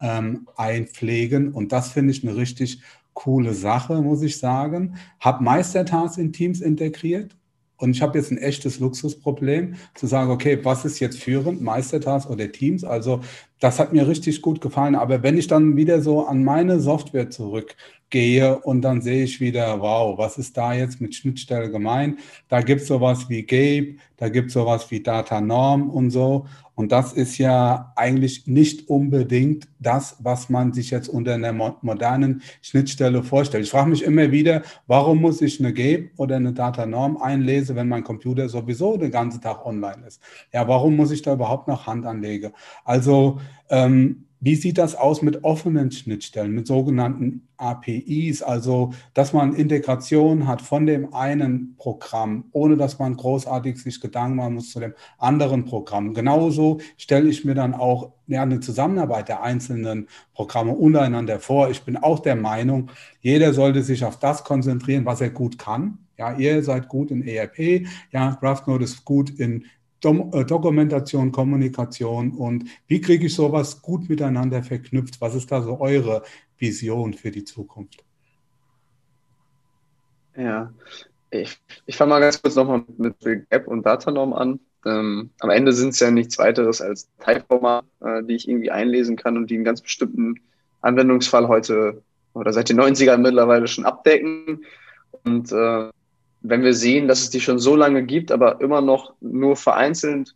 ähm, 0.00 0.48
einpflegen 0.56 1.52
und 1.52 1.72
das 1.72 1.90
finde 1.90 2.12
ich 2.12 2.22
eine 2.22 2.36
richtig 2.36 2.80
coole 3.14 3.54
Sache, 3.54 4.02
muss 4.02 4.22
ich 4.22 4.38
sagen. 4.38 4.96
Habe 5.20 5.42
Meistertasks 5.42 6.18
in 6.18 6.32
Teams 6.32 6.60
integriert 6.60 7.34
und 7.78 7.90
ich 7.90 8.02
habe 8.02 8.18
jetzt 8.18 8.30
ein 8.30 8.38
echtes 8.38 8.78
Luxusproblem, 8.78 9.74
zu 9.94 10.06
sagen, 10.06 10.30
okay, 10.30 10.58
was 10.62 10.84
ist 10.84 10.98
jetzt 10.98 11.18
führend, 11.18 11.60
Meistertask 11.60 12.28
oder 12.30 12.50
Teams? 12.50 12.84
Also 12.84 13.20
das 13.60 13.78
hat 13.78 13.92
mir 13.92 14.08
richtig 14.08 14.40
gut 14.42 14.60
gefallen. 14.60 14.94
Aber 14.94 15.22
wenn 15.22 15.36
ich 15.36 15.46
dann 15.46 15.76
wieder 15.76 16.00
so 16.00 16.26
an 16.26 16.42
meine 16.44 16.80
Software 16.80 17.28
zurückgehe 18.06 18.58
und 18.60 18.82
dann 18.82 19.00
sehe 19.02 19.24
ich 19.24 19.40
wieder, 19.40 19.80
wow, 19.80 20.16
was 20.18 20.38
ist 20.38 20.56
da 20.56 20.74
jetzt 20.74 21.00
mit 21.00 21.14
Schnittstelle 21.14 21.70
gemeint? 21.70 22.18
Da 22.48 22.60
gibt 22.60 22.82
es 22.82 22.88
sowas 22.88 23.28
wie 23.28 23.42
Gabe, 23.42 23.96
da 24.16 24.28
gibt 24.28 24.48
es 24.48 24.54
sowas 24.54 24.90
wie 24.90 25.02
Data 25.02 25.40
Norm 25.40 25.90
und 25.90 26.10
so. 26.10 26.46
Und 26.74 26.92
das 26.92 27.14
ist 27.14 27.38
ja 27.38 27.92
eigentlich 27.96 28.46
nicht 28.46 28.88
unbedingt 28.90 29.66
das, 29.78 30.16
was 30.20 30.50
man 30.50 30.74
sich 30.74 30.90
jetzt 30.90 31.08
unter 31.08 31.34
einer 31.34 31.52
modernen 31.52 32.42
Schnittstelle 32.60 33.22
vorstellt. 33.22 33.64
Ich 33.64 33.70
frage 33.70 33.88
mich 33.88 34.02
immer 34.02 34.30
wieder, 34.30 34.62
warum 34.86 35.22
muss 35.22 35.40
ich 35.40 35.58
eine 35.58 35.72
Gabe 35.72 36.10
oder 36.18 36.36
eine 36.36 36.52
Data 36.52 36.84
Norm 36.84 37.16
einlesen, 37.16 37.76
wenn 37.76 37.88
mein 37.88 38.04
Computer 38.04 38.48
sowieso 38.50 38.98
den 38.98 39.10
ganzen 39.10 39.40
Tag 39.40 39.64
online 39.64 40.06
ist? 40.06 40.20
Ja, 40.52 40.68
warum 40.68 40.96
muss 40.96 41.10
ich 41.12 41.22
da 41.22 41.32
überhaupt 41.32 41.66
noch 41.66 41.86
Hand 41.86 42.04
anlegen? 42.04 42.52
Also 42.84 43.40
ähm, 43.70 44.25
wie 44.46 44.54
sieht 44.54 44.78
das 44.78 44.94
aus 44.94 45.22
mit 45.22 45.42
offenen 45.42 45.90
Schnittstellen, 45.90 46.52
mit 46.52 46.68
sogenannten 46.68 47.48
APIs, 47.56 48.42
also 48.42 48.92
dass 49.12 49.32
man 49.32 49.54
Integration 49.54 50.46
hat 50.46 50.62
von 50.62 50.86
dem 50.86 51.12
einen 51.12 51.74
Programm, 51.78 52.44
ohne 52.52 52.76
dass 52.76 53.00
man 53.00 53.16
großartig 53.16 53.76
sich 53.82 54.00
Gedanken 54.00 54.36
machen 54.36 54.54
muss 54.54 54.70
zu 54.70 54.78
dem 54.78 54.94
anderen 55.18 55.64
Programm. 55.64 56.14
Genauso 56.14 56.78
stelle 56.96 57.28
ich 57.28 57.44
mir 57.44 57.56
dann 57.56 57.74
auch 57.74 58.12
ja, 58.28 58.42
eine 58.42 58.60
Zusammenarbeit 58.60 59.28
der 59.28 59.42
einzelnen 59.42 60.06
Programme 60.32 60.76
untereinander 60.76 61.40
vor. 61.40 61.68
Ich 61.70 61.82
bin 61.82 61.96
auch 61.96 62.20
der 62.20 62.36
Meinung, 62.36 62.92
jeder 63.20 63.52
sollte 63.52 63.82
sich 63.82 64.04
auf 64.04 64.20
das 64.20 64.44
konzentrieren, 64.44 65.06
was 65.06 65.20
er 65.20 65.30
gut 65.30 65.58
kann. 65.58 65.98
Ja, 66.18 66.36
ihr 66.36 66.62
seid 66.62 66.86
gut 66.86 67.10
in 67.10 67.26
ERP, 67.26 67.84
ja, 68.12 68.38
GraphNode 68.40 68.84
ist 68.84 69.04
gut 69.04 69.28
in 69.28 69.64
äh, 70.12 70.44
Dokumentation, 70.44 71.32
Kommunikation 71.32 72.32
und 72.32 72.64
wie 72.86 73.00
kriege 73.00 73.26
ich 73.26 73.34
sowas 73.34 73.82
gut 73.82 74.08
miteinander 74.08 74.62
verknüpft? 74.62 75.20
Was 75.20 75.34
ist 75.34 75.50
da 75.50 75.62
so 75.62 75.80
eure 75.80 76.22
Vision 76.58 77.14
für 77.14 77.30
die 77.30 77.44
Zukunft? 77.44 78.04
Ja, 80.36 80.72
ich, 81.30 81.58
ich 81.86 81.96
fange 81.96 82.10
mal 82.10 82.20
ganz 82.20 82.40
kurz 82.40 82.54
nochmal 82.54 82.84
mit, 82.98 83.24
mit 83.24 83.50
Gap 83.50 83.66
und 83.66 83.84
Datanorm 83.84 84.32
an. 84.32 84.60
Ähm, 84.84 85.30
am 85.40 85.50
Ende 85.50 85.72
sind 85.72 85.90
es 85.90 86.00
ja 86.00 86.10
nichts 86.10 86.38
weiteres 86.38 86.80
als 86.80 87.08
Teilformat, 87.18 87.84
äh, 88.00 88.22
die 88.22 88.36
ich 88.36 88.48
irgendwie 88.48 88.70
einlesen 88.70 89.16
kann 89.16 89.36
und 89.36 89.50
die 89.50 89.56
einen 89.56 89.64
ganz 89.64 89.80
bestimmten 89.80 90.36
Anwendungsfall 90.82 91.48
heute 91.48 92.02
oder 92.34 92.52
seit 92.52 92.68
den 92.68 92.80
90ern 92.80 93.18
mittlerweile 93.18 93.66
schon 93.66 93.84
abdecken. 93.84 94.64
Und 95.24 95.50
äh, 95.50 95.90
wenn 96.48 96.62
wir 96.62 96.74
sehen, 96.74 97.08
dass 97.08 97.20
es 97.20 97.30
die 97.30 97.40
schon 97.40 97.58
so 97.58 97.76
lange 97.76 98.02
gibt, 98.02 98.30
aber 98.30 98.60
immer 98.60 98.80
noch 98.80 99.14
nur 99.20 99.56
vereinzelt 99.56 100.34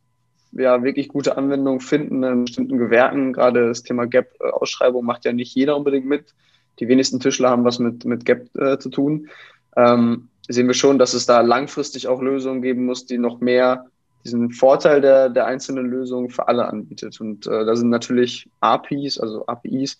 ja 0.52 0.82
wirklich 0.82 1.08
gute 1.08 1.36
Anwendungen 1.36 1.80
finden 1.80 2.22
in 2.22 2.44
bestimmten 2.44 2.78
Gewerken, 2.78 3.32
gerade 3.32 3.68
das 3.68 3.82
Thema 3.82 4.06
Gap-Ausschreibung 4.06 5.04
macht 5.04 5.24
ja 5.24 5.32
nicht 5.32 5.54
jeder 5.54 5.76
unbedingt 5.76 6.06
mit. 6.06 6.34
Die 6.80 6.88
wenigsten 6.88 7.20
Tischler 7.20 7.50
haben 7.50 7.64
was 7.64 7.78
mit, 7.78 8.04
mit 8.04 8.24
Gap 8.24 8.48
äh, 8.56 8.78
zu 8.78 8.88
tun. 8.90 9.28
Ähm, 9.76 10.28
sehen 10.48 10.66
wir 10.66 10.74
schon, 10.74 10.98
dass 10.98 11.14
es 11.14 11.26
da 11.26 11.40
langfristig 11.40 12.08
auch 12.08 12.20
Lösungen 12.20 12.62
geben 12.62 12.86
muss, 12.86 13.06
die 13.06 13.18
noch 13.18 13.40
mehr 13.40 13.86
diesen 14.24 14.50
Vorteil 14.50 15.00
der, 15.00 15.28
der 15.28 15.46
einzelnen 15.46 15.86
Lösungen 15.86 16.30
für 16.30 16.48
alle 16.48 16.66
anbietet. 16.66 17.20
Und 17.20 17.46
äh, 17.46 17.64
da 17.64 17.76
sind 17.76 17.90
natürlich 17.90 18.48
APIs, 18.60 19.18
also 19.18 19.46
APIs, 19.46 19.96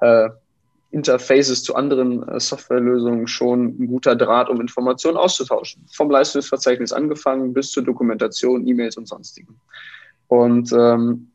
äh, 0.00 0.30
Interfaces 0.92 1.64
zu 1.64 1.74
anderen 1.74 2.26
äh, 2.28 2.38
Softwarelösungen 2.38 3.26
schon 3.26 3.76
ein 3.80 3.86
guter 3.86 4.14
Draht, 4.14 4.48
um 4.48 4.60
Informationen 4.60 5.16
auszutauschen. 5.16 5.84
Vom 5.90 6.10
Leistungsverzeichnis 6.10 6.92
angefangen 6.92 7.54
bis 7.54 7.72
zur 7.72 7.82
Dokumentation, 7.82 8.66
E-Mails 8.66 8.98
und 8.98 9.08
sonstigen. 9.08 9.58
Und 10.28 10.70
ähm, 10.72 11.28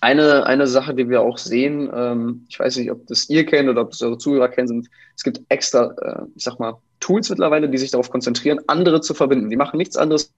eine, 0.00 0.46
eine 0.46 0.66
Sache, 0.66 0.94
die 0.94 1.08
wir 1.08 1.20
auch 1.20 1.36
sehen, 1.38 1.90
ähm, 1.94 2.46
ich 2.48 2.58
weiß 2.58 2.76
nicht, 2.78 2.90
ob 2.90 3.06
das 3.06 3.28
ihr 3.28 3.44
kennt 3.44 3.68
oder 3.68 3.82
ob 3.82 3.90
das 3.90 4.02
eure 4.02 4.18
Zuhörer 4.18 4.48
kennen, 4.48 4.68
sind, 4.68 4.90
es 5.14 5.22
gibt 5.22 5.40
extra, 5.50 5.94
äh, 6.00 6.22
ich 6.34 6.44
sag 6.44 6.58
mal, 6.58 6.78
Tools 7.00 7.28
mittlerweile, 7.28 7.68
die 7.68 7.78
sich 7.78 7.90
darauf 7.90 8.10
konzentrieren, 8.10 8.60
andere 8.66 9.02
zu 9.02 9.12
verbinden. 9.12 9.50
Die 9.50 9.56
machen 9.56 9.76
nichts 9.76 9.96
anderes 9.96 10.32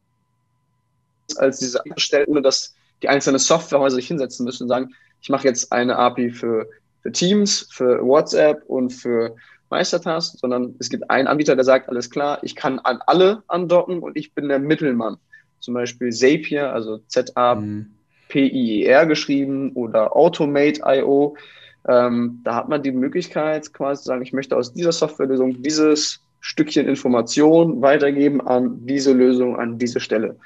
als 1.36 1.60
diese 1.60 1.80
Stellen, 1.96 2.26
ohne 2.26 2.42
dass 2.42 2.74
die 3.02 3.08
einzelnen 3.08 3.38
Softwarehäuser 3.38 3.96
sich 3.96 4.08
hinsetzen 4.08 4.44
müssen 4.44 4.64
und 4.64 4.68
sagen, 4.68 4.94
ich 5.20 5.28
mache 5.28 5.46
jetzt 5.46 5.72
eine 5.72 5.96
API 5.96 6.30
für 6.30 6.68
für 7.08 7.12
Teams, 7.12 7.68
für 7.70 8.04
WhatsApp 8.04 8.64
und 8.66 8.90
für 8.90 9.34
Meistertask, 9.70 10.38
sondern 10.38 10.74
es 10.78 10.90
gibt 10.90 11.10
einen 11.10 11.26
Anbieter, 11.26 11.56
der 11.56 11.64
sagt, 11.64 11.88
alles 11.88 12.10
klar, 12.10 12.38
ich 12.42 12.54
kann 12.54 12.78
an 12.80 13.00
alle 13.06 13.42
andocken 13.48 14.00
und 14.00 14.16
ich 14.16 14.34
bin 14.34 14.48
der 14.48 14.58
Mittelmann. 14.58 15.16
Zum 15.60 15.74
Beispiel 15.74 16.10
Zapier, 16.12 16.72
also 16.72 16.98
Z-A-P-I-E-R 17.08 19.06
geschrieben 19.06 19.72
oder 19.72 20.14
Automate.io. 20.14 21.36
Ähm, 21.88 22.40
da 22.44 22.54
hat 22.54 22.68
man 22.68 22.82
die 22.82 22.92
Möglichkeit, 22.92 23.72
quasi 23.72 24.02
zu 24.02 24.08
sagen, 24.08 24.22
ich 24.22 24.32
möchte 24.32 24.56
aus 24.56 24.74
dieser 24.74 24.92
Softwarelösung 24.92 25.62
dieses 25.62 26.20
Stückchen 26.40 26.86
Information 26.86 27.80
weitergeben 27.82 28.40
an 28.46 28.86
diese 28.86 29.12
Lösung, 29.12 29.58
an 29.58 29.78
diese 29.78 30.00
Stelle. 30.00 30.36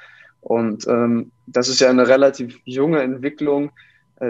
Und 0.40 0.86
ähm, 0.86 1.32
das 1.46 1.68
ist 1.68 1.80
ja 1.80 1.90
eine 1.90 2.08
relativ 2.08 2.58
junge 2.64 3.02
Entwicklung, 3.02 3.72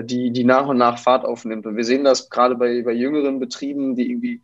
die, 0.01 0.31
die 0.31 0.45
nach 0.45 0.67
und 0.67 0.79
nach 0.79 0.99
Fahrt 0.99 1.25
aufnimmt. 1.25 1.67
Und 1.67 1.77
wir 1.77 1.85
sehen 1.85 2.05
das 2.05 2.31
gerade 2.31 2.55
bei, 2.55 2.83
bei 2.83 2.93
jüngeren 2.93 3.39
Betrieben, 3.39 3.95
die 3.95 4.11
irgendwie, 4.11 4.41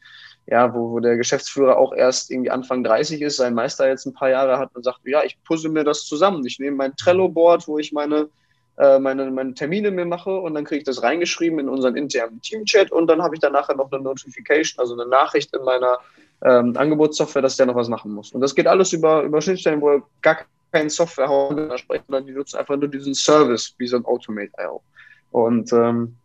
ja, 0.47 0.75
wo, 0.75 0.91
wo 0.91 1.01
der 1.01 1.17
Geschäftsführer 1.17 1.79
auch 1.79 1.95
erst 1.95 2.31
irgendwie 2.31 2.51
Anfang 2.51 2.85
30 2.85 3.23
ist, 3.23 3.37
sein 3.37 3.55
Meister 3.55 3.89
jetzt 3.89 4.07
ein 4.07 4.13
paar 4.13 4.31
Jahre 4.31 4.59
hat 4.59 4.75
und 4.75 4.85
sagt, 4.85 5.01
ja, 5.05 5.23
ich 5.25 5.43
puzzle 5.45 5.71
mir 5.71 5.85
das 5.85 6.05
zusammen. 6.05 6.45
Ich 6.45 6.59
nehme 6.59 6.77
mein 6.77 6.97
Trello-Board, 6.97 7.67
wo 7.67 7.79
ich 7.79 7.93
meine, 7.93 8.29
äh, 8.77 8.99
meine, 8.99 9.31
meine 9.31 9.55
Termine 9.55 9.91
mir 9.91 10.05
mache 10.05 10.37
und 10.39 10.55
dann 10.55 10.65
kriege 10.65 10.81
ich 10.81 10.85
das 10.85 11.03
reingeschrieben 11.03 11.59
in 11.61 11.69
unseren 11.69 11.97
internen 11.97 12.43
Team-Chat 12.43 12.93
und 12.93 13.07
dann 13.07 13.23
habe 13.23 13.35
ich 13.35 13.41
dann 13.41 13.53
nachher 13.55 13.75
noch 13.75 13.91
eine 13.91 14.03
Notification, 14.03 14.81
also 14.81 14.95
eine 14.95 15.09
Nachricht 15.09 15.55
in 15.57 15.65
meiner 15.65 15.99
ähm, 16.45 16.77
Angebotssoftware, 16.77 17.43
dass 17.43 17.57
der 17.57 17.67
noch 17.67 17.75
was 17.75 17.89
machen 17.89 18.13
muss. 18.13 18.33
Und 18.33 18.43
das 18.43 18.55
geht 18.55 18.67
alles 18.67 18.93
über, 18.93 19.23
über 19.23 19.41
Schnittstellen, 19.41 19.81
wo 19.81 20.03
gar 20.21 20.39
kein 20.73 20.91
Software 20.91 21.79
spricht, 21.79 22.05
sondern 22.07 22.27
die 22.27 22.33
nutzen 22.33 22.59
einfach 22.59 22.77
nur 22.77 22.89
diesen 22.89 23.15
Service, 23.15 23.75
wie 23.79 23.87
so 23.87 23.97
ein 23.97 24.05
Automate.io. 24.05 24.83
Und 25.31 25.73
ähm, 25.73 26.17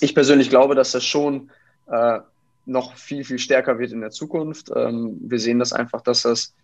ich 0.00 0.14
persönlich 0.14 0.50
glaube, 0.50 0.74
dass 0.74 0.92
das 0.92 1.04
schon 1.04 1.50
äh, 1.90 2.20
noch 2.66 2.96
viel, 2.96 3.24
viel 3.24 3.38
stärker 3.38 3.78
wird 3.78 3.92
in 3.92 4.00
der 4.00 4.10
Zukunft. 4.10 4.70
Ähm, 4.74 5.16
wir 5.20 5.38
sehen 5.38 5.58
das 5.58 5.72
einfach, 5.72 6.02
dass 6.02 6.22
das 6.22 6.54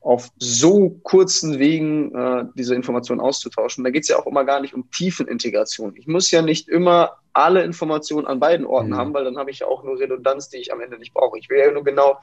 auf 0.00 0.30
so 0.36 0.90
kurzen 1.04 1.60
Wegen 1.60 2.12
äh, 2.14 2.44
diese 2.56 2.74
Informationen 2.74 3.20
auszutauschen. 3.20 3.84
Da 3.84 3.90
geht 3.90 4.02
es 4.02 4.08
ja 4.08 4.18
auch 4.18 4.26
immer 4.26 4.44
gar 4.44 4.60
nicht 4.60 4.74
um 4.74 4.90
Tiefenintegration. 4.90 5.94
Ich 5.96 6.08
muss 6.08 6.30
ja 6.32 6.42
nicht 6.42 6.68
immer 6.68 7.18
alle 7.32 7.62
Informationen 7.62 8.26
an 8.26 8.40
beiden 8.40 8.66
Orten 8.66 8.90
mhm. 8.90 8.96
haben, 8.96 9.14
weil 9.14 9.24
dann 9.24 9.38
habe 9.38 9.52
ich 9.52 9.60
ja 9.60 9.68
auch 9.68 9.84
nur 9.84 9.98
Redundanz, 9.98 10.48
die 10.48 10.56
ich 10.56 10.72
am 10.72 10.80
Ende 10.80 10.98
nicht 10.98 11.14
brauche. 11.14 11.38
Ich 11.38 11.48
will 11.48 11.58
ja 11.58 11.70
nur 11.70 11.84
genau 11.84 12.18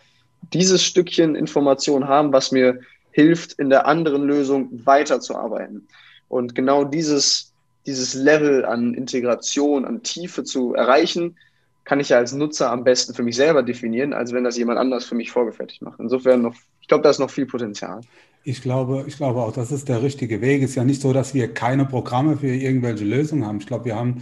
dieses 0.54 0.84
Stückchen 0.84 1.36
Information 1.36 2.08
haben, 2.08 2.34
was 2.34 2.52
mir 2.52 2.82
hilft, 3.12 3.54
in 3.54 3.70
der 3.70 3.88
anderen 3.88 4.24
Lösung 4.24 4.70
weiterzuarbeiten. 4.86 5.88
Und 6.28 6.56
genau 6.56 6.84
dieses 6.84 7.49
dieses 7.86 8.14
Level 8.14 8.66
an 8.66 8.94
Integration, 8.94 9.86
an 9.86 10.04
Tiefe 10.04 10.44
zu 10.44 10.74
erreichen, 10.74 11.38
kann 11.86 12.00
ich 12.00 12.10
ja 12.10 12.18
als 12.18 12.34
Nutzer 12.34 12.72
am 12.72 12.84
besten 12.84 13.14
für 13.16 13.24
mich 13.24 13.36
selber 13.36 13.64
definieren, 13.64 14.14
als 14.14 14.32
wenn 14.32 14.44
das 14.44 14.58
jemand 14.58 14.78
anders 14.78 15.06
für 15.06 15.16
mich 15.16 15.32
vorgefertigt 15.32 15.82
macht. 15.82 16.00
Insofern 16.00 16.44
noch, 16.44 16.54
ich 16.82 16.88
glaube, 16.88 17.04
da 17.04 17.10
ist 17.10 17.20
noch 17.20 17.32
viel 17.32 17.48
Potenzial. 17.48 18.02
Ich 18.44 18.62
glaube, 18.62 19.06
ich 19.08 19.18
glaube 19.18 19.42
auch, 19.42 19.52
das 19.52 19.72
ist 19.72 19.90
der 19.90 20.02
richtige 20.04 20.40
Weg. 20.40 20.62
Es 20.62 20.72
ist 20.72 20.76
ja 20.76 20.84
nicht 20.84 21.02
so, 21.02 21.14
dass 21.14 21.34
wir 21.34 21.54
keine 21.54 21.86
Programme 21.86 22.38
für 22.38 22.54
irgendwelche 22.54 23.06
Lösungen 23.06 23.46
haben. 23.46 23.60
Ich 23.60 23.68
glaube, 23.68 23.86
wir 23.86 23.96
haben, 23.96 24.22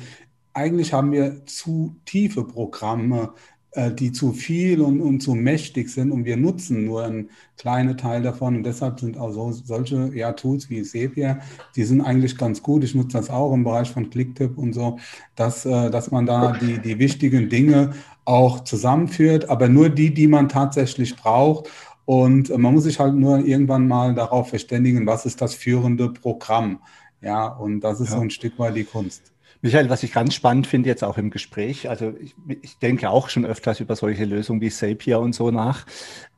eigentlich 0.53 0.93
haben 0.93 1.11
wir 1.11 1.45
zu 1.45 1.97
tiefe 2.05 2.45
Programme 2.45 3.33
die 3.91 4.11
zu 4.11 4.34
viel 4.34 4.82
und, 4.82 5.01
und 5.01 5.21
zu 5.21 5.36
mächtig 5.36 5.89
sind 5.89 6.11
und 6.11 6.25
wir 6.25 6.38
nutzen 6.38 6.86
nur 6.86 7.03
einen 7.03 7.30
kleinen 7.57 7.97
Teil 7.97 8.21
davon. 8.21 8.57
Und 8.57 8.63
deshalb 8.63 8.99
sind 8.99 9.17
auch 9.17 9.32
so, 9.32 9.51
solche 9.51 10.11
ja, 10.15 10.34
Tools 10.34 10.69
wie 10.69 10.84
Sepia, 10.84 11.39
die 11.75 11.84
sind 11.84 12.01
eigentlich 12.01 12.38
ganz 12.38 12.61
gut. 12.63 12.84
Ich 12.84 12.95
nutze 12.95 13.17
das 13.17 13.30
auch 13.30 13.53
im 13.53 13.63
Bereich 13.63 13.89
von 13.89 14.09
Clicktip 14.09 14.57
und 14.57 14.73
so, 14.73 14.97
dass, 15.36 15.65
äh, 15.65 15.89
dass 15.89 16.11
man 16.11 16.25
da 16.25 16.53
die, 16.53 16.80
die 16.80 16.99
wichtigen 16.99 17.49
Dinge 17.49 17.93
auch 18.25 18.63
zusammenführt, 18.63 19.49
aber 19.49 19.69
nur 19.69 19.89
die, 19.89 20.13
die 20.13 20.28
man 20.28 20.49
tatsächlich 20.49 21.15
braucht. 21.15 21.69
Und 22.05 22.49
man 22.57 22.73
muss 22.73 22.84
sich 22.84 22.99
halt 22.99 23.15
nur 23.15 23.39
irgendwann 23.39 23.88
mal 23.88 24.15
darauf 24.15 24.49
verständigen, 24.49 25.05
was 25.05 25.25
ist 25.25 25.41
das 25.41 25.53
führende 25.53 26.09
Programm. 26.09 26.80
Ja, 27.21 27.47
und 27.47 27.82
das 27.82 27.99
ist 27.99 28.09
ja. 28.09 28.15
so 28.15 28.21
ein 28.21 28.30
Stück 28.30 28.57
weit 28.59 28.75
die 28.75 28.84
Kunst. 28.84 29.34
Michael, 29.61 29.89
was 29.89 30.03
ich 30.03 30.13
ganz 30.13 30.33
spannend 30.33 30.67
finde 30.67 30.89
jetzt 30.89 31.03
auch 31.03 31.17
im 31.17 31.31
Gespräch, 31.31 31.89
also 31.89 32.13
ich, 32.19 32.35
ich 32.61 32.77
denke 32.77 33.09
auch 33.09 33.29
schon 33.29 33.45
öfters 33.45 33.79
über 33.79 33.95
solche 33.95 34.25
Lösungen 34.25 34.61
wie 34.61 34.69
Zapier 34.69 35.19
und 35.19 35.33
so 35.33 35.51
nach, 35.51 35.85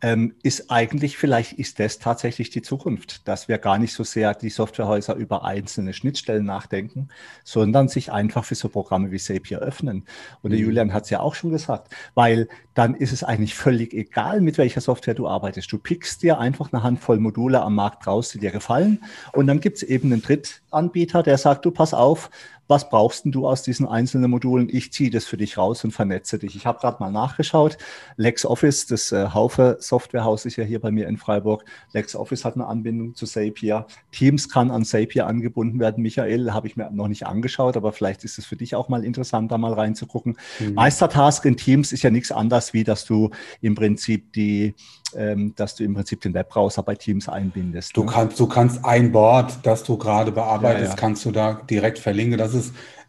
ähm, 0.01 0.35
ist 0.43 0.71
eigentlich, 0.71 1.17
vielleicht 1.17 1.53
ist 1.53 1.79
das 1.79 1.99
tatsächlich 1.99 2.49
die 2.49 2.61
Zukunft, 2.61 3.27
dass 3.27 3.47
wir 3.47 3.57
gar 3.57 3.77
nicht 3.77 3.93
so 3.93 4.03
sehr 4.03 4.33
die 4.33 4.49
Softwarehäuser 4.49 5.15
über 5.15 5.43
einzelne 5.43 5.93
Schnittstellen 5.93 6.45
nachdenken, 6.45 7.09
sondern 7.43 7.89
sich 7.89 8.11
einfach 8.11 8.45
für 8.45 8.55
so 8.55 8.69
Programme 8.69 9.11
wie 9.11 9.19
Zapier 9.19 9.59
öffnen. 9.59 10.05
Und 10.41 10.51
der 10.51 10.59
mhm. 10.59 10.65
Julian 10.65 10.93
hat 10.93 11.03
es 11.03 11.09
ja 11.09 11.19
auch 11.19 11.35
schon 11.35 11.51
gesagt, 11.51 11.93
weil 12.15 12.47
dann 12.73 12.95
ist 12.95 13.11
es 13.11 13.25
eigentlich 13.25 13.55
völlig 13.55 13.93
egal, 13.93 14.39
mit 14.39 14.57
welcher 14.57 14.79
Software 14.79 15.13
du 15.13 15.27
arbeitest. 15.27 15.69
Du 15.71 15.77
pickst 15.77 16.23
dir 16.23 16.39
einfach 16.39 16.71
eine 16.71 16.81
Handvoll 16.81 17.19
Module 17.19 17.61
am 17.61 17.75
Markt 17.75 18.07
raus, 18.07 18.29
die 18.29 18.39
dir 18.39 18.51
gefallen. 18.51 19.03
Und 19.33 19.47
dann 19.47 19.59
gibt 19.59 19.77
es 19.77 19.83
eben 19.83 20.13
einen 20.13 20.21
Drittanbieter, 20.21 21.21
der 21.21 21.37
sagt, 21.37 21.65
du 21.65 21.71
pass 21.71 21.93
auf, 21.93 22.29
was 22.69 22.87
brauchst 22.87 23.23
du 23.25 23.47
aus 23.47 23.63
diesen 23.63 23.87
einzelnen 23.87 24.29
Modulen? 24.29 24.69
Ich 24.71 24.93
ziehe 24.93 25.09
das 25.09 25.25
für 25.25 25.37
dich 25.37 25.57
raus 25.57 25.83
und 25.83 25.91
vernetze 25.91 26.37
dich. 26.37 26.55
Ich 26.55 26.67
habe 26.67 26.79
gerade 26.79 26.97
mal 26.99 27.09
nachgeschaut. 27.09 27.79
LexOffice, 28.15 28.85
das 28.85 29.11
äh, 29.11 29.29
Haufe 29.33 29.77
Softwarehaus 29.79 30.45
ist 30.45 30.55
ja 30.55 30.63
hier 30.63 30.79
bei 30.79 30.91
mir 30.91 31.07
in 31.07 31.17
Freiburg. 31.17 31.65
LexOffice 31.93 32.45
hat 32.45 32.53
eine 32.53 32.67
Anbindung 32.67 33.15
zu 33.15 33.25
Zapier. 33.25 33.87
Teams 34.11 34.49
kann 34.49 34.69
an 34.69 34.85
Zapier 34.85 35.25
angebunden 35.25 35.79
werden. 35.79 36.03
Michael, 36.03 36.53
habe 36.53 36.67
ich 36.67 36.77
mir 36.77 36.91
noch 36.91 37.07
nicht 37.07 37.25
angeschaut, 37.25 37.75
aber 37.75 37.91
vielleicht 37.91 38.23
ist 38.23 38.37
es 38.37 38.45
für 38.45 38.55
dich 38.55 38.75
auch 38.75 38.87
mal 38.87 39.03
interessant, 39.03 39.51
da 39.51 39.57
mal 39.57 39.73
reinzugucken. 39.73 40.37
Mhm. 40.59 40.75
Meistertask 40.75 41.43
in 41.45 41.57
Teams 41.57 41.91
ist 41.91 42.03
ja 42.03 42.11
nichts 42.11 42.31
anderes, 42.31 42.73
wie 42.73 42.83
dass 42.83 43.03
du 43.03 43.31
im 43.61 43.73
Prinzip 43.73 44.31
die 44.33 44.75
ähm, 45.15 45.53
dass 45.55 45.75
du 45.75 45.83
im 45.83 45.93
Prinzip 45.93 46.21
den 46.21 46.33
Webbrowser 46.33 46.83
bei 46.83 46.95
Teams 46.95 47.27
einbindest. 47.27 47.95
Du, 47.97 48.03
ne? 48.03 48.11
kannst, 48.11 48.39
du 48.39 48.47
kannst 48.47 48.85
ein 48.85 49.11
Board, 49.11 49.57
das 49.63 49.83
du 49.83 49.97
gerade 49.97 50.31
bearbeitest, 50.31 50.83
ja, 50.83 50.89
ja. 50.89 50.95
kannst 50.95 51.25
du 51.25 51.31
da 51.31 51.61
direkt 51.69 51.99
verlinken. 51.99 52.37
Das 52.37 52.53
ist, 52.53 52.58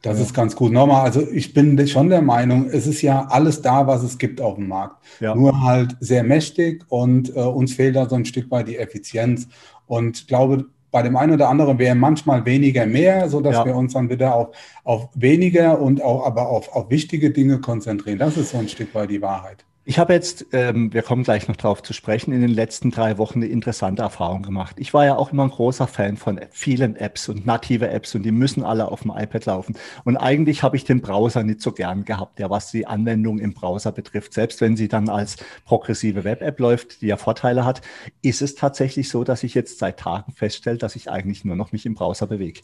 das 0.02 0.18
ja. 0.18 0.24
ist 0.24 0.34
ganz 0.34 0.56
gut. 0.56 0.72
Nochmal, 0.72 1.02
also 1.02 1.26
ich 1.30 1.52
bin 1.52 1.86
schon 1.86 2.08
der 2.08 2.22
Meinung, 2.22 2.70
es 2.70 2.86
ist 2.86 3.02
ja 3.02 3.26
alles 3.28 3.60
da, 3.62 3.86
was 3.86 4.02
es 4.02 4.18
gibt 4.18 4.40
auf 4.40 4.54
dem 4.56 4.68
Markt. 4.68 4.96
Nur 5.34 5.62
halt 5.62 5.96
sehr 6.00 6.22
mächtig 6.24 6.84
und 6.88 7.34
äh, 7.36 7.40
uns 7.40 7.74
fehlt 7.74 7.96
da 7.96 8.08
so 8.08 8.16
ein 8.16 8.24
Stück 8.24 8.50
weit 8.50 8.68
die 8.68 8.78
Effizienz. 8.78 9.48
Und 9.86 10.28
glaube, 10.28 10.66
bei 10.90 11.02
dem 11.02 11.16
einen 11.16 11.32
oder 11.32 11.48
anderen 11.48 11.78
wäre 11.78 11.94
manchmal 11.94 12.44
weniger 12.46 12.86
mehr, 12.86 13.28
so 13.28 13.40
dass 13.40 13.56
ja. 13.56 13.64
wir 13.66 13.76
uns 13.76 13.92
dann 13.92 14.08
wieder 14.08 14.34
auf, 14.34 14.48
auf 14.84 15.08
weniger 15.14 15.80
und 15.80 16.02
auch 16.02 16.26
aber 16.26 16.48
auf, 16.48 16.74
auf 16.74 16.90
wichtige 16.90 17.30
Dinge 17.30 17.60
konzentrieren. 17.60 18.18
Das 18.18 18.36
ist 18.36 18.50
so 18.50 18.58
ein 18.58 18.68
Stück 18.68 18.94
weit 18.94 19.10
die 19.10 19.22
Wahrheit. 19.22 19.64
Ich 19.90 19.98
habe 19.98 20.12
jetzt, 20.12 20.46
ähm, 20.52 20.92
wir 20.92 21.02
kommen 21.02 21.24
gleich 21.24 21.48
noch 21.48 21.56
drauf 21.56 21.82
zu 21.82 21.92
sprechen, 21.92 22.32
in 22.32 22.42
den 22.42 22.50
letzten 22.50 22.92
drei 22.92 23.18
Wochen 23.18 23.40
eine 23.40 23.46
interessante 23.46 24.02
Erfahrung 24.02 24.42
gemacht. 24.42 24.76
Ich 24.78 24.94
war 24.94 25.04
ja 25.04 25.16
auch 25.16 25.32
immer 25.32 25.42
ein 25.42 25.50
großer 25.50 25.88
Fan 25.88 26.16
von 26.16 26.38
vielen 26.52 26.94
Apps 26.94 27.28
und 27.28 27.44
native 27.44 27.88
Apps 27.88 28.14
und 28.14 28.22
die 28.22 28.30
müssen 28.30 28.62
alle 28.62 28.86
auf 28.86 29.02
dem 29.02 29.10
iPad 29.10 29.46
laufen. 29.46 29.76
Und 30.04 30.16
eigentlich 30.16 30.62
habe 30.62 30.76
ich 30.76 30.84
den 30.84 31.00
Browser 31.00 31.42
nicht 31.42 31.60
so 31.60 31.72
gern 31.72 32.04
gehabt, 32.04 32.38
ja, 32.38 32.48
was 32.50 32.70
die 32.70 32.86
Anwendung 32.86 33.40
im 33.40 33.52
Browser 33.52 33.90
betrifft. 33.90 34.32
Selbst 34.32 34.60
wenn 34.60 34.76
sie 34.76 34.86
dann 34.86 35.08
als 35.08 35.38
progressive 35.64 36.22
Web-App 36.22 36.60
läuft, 36.60 37.02
die 37.02 37.08
ja 37.08 37.16
Vorteile 37.16 37.64
hat, 37.64 37.80
ist 38.22 38.42
es 38.42 38.54
tatsächlich 38.54 39.08
so, 39.08 39.24
dass 39.24 39.42
ich 39.42 39.54
jetzt 39.54 39.80
seit 39.80 39.98
Tagen 39.98 40.30
feststelle, 40.30 40.78
dass 40.78 40.94
ich 40.94 41.10
eigentlich 41.10 41.44
nur 41.44 41.56
noch 41.56 41.72
mich 41.72 41.84
im 41.84 41.94
Browser 41.94 42.28
bewege. 42.28 42.60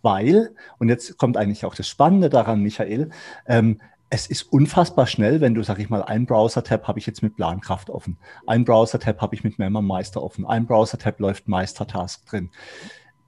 Weil, 0.00 0.54
und 0.78 0.90
jetzt 0.90 1.18
kommt 1.18 1.38
eigentlich 1.38 1.64
auch 1.64 1.74
das 1.74 1.88
Spannende 1.88 2.30
daran, 2.30 2.62
Michael, 2.62 3.10
ähm, 3.48 3.80
es 4.10 4.26
ist 4.26 4.42
unfassbar 4.44 5.06
schnell, 5.06 5.40
wenn 5.40 5.54
du, 5.54 5.62
sag 5.62 5.78
ich 5.78 5.90
mal, 5.90 6.02
ein 6.02 6.26
Browser-Tab 6.26 6.88
habe 6.88 6.98
ich 6.98 7.06
jetzt 7.06 7.22
mit 7.22 7.36
Plankraft 7.36 7.90
offen, 7.90 8.18
ein 8.46 8.64
Browser-Tab 8.64 9.20
habe 9.20 9.34
ich 9.34 9.44
mit 9.44 9.58
Member 9.58 9.82
Meister 9.82 10.22
offen, 10.22 10.46
ein 10.46 10.66
Browser-Tab 10.66 11.20
läuft 11.20 11.48
Meister-Task 11.48 12.26
drin 12.26 12.50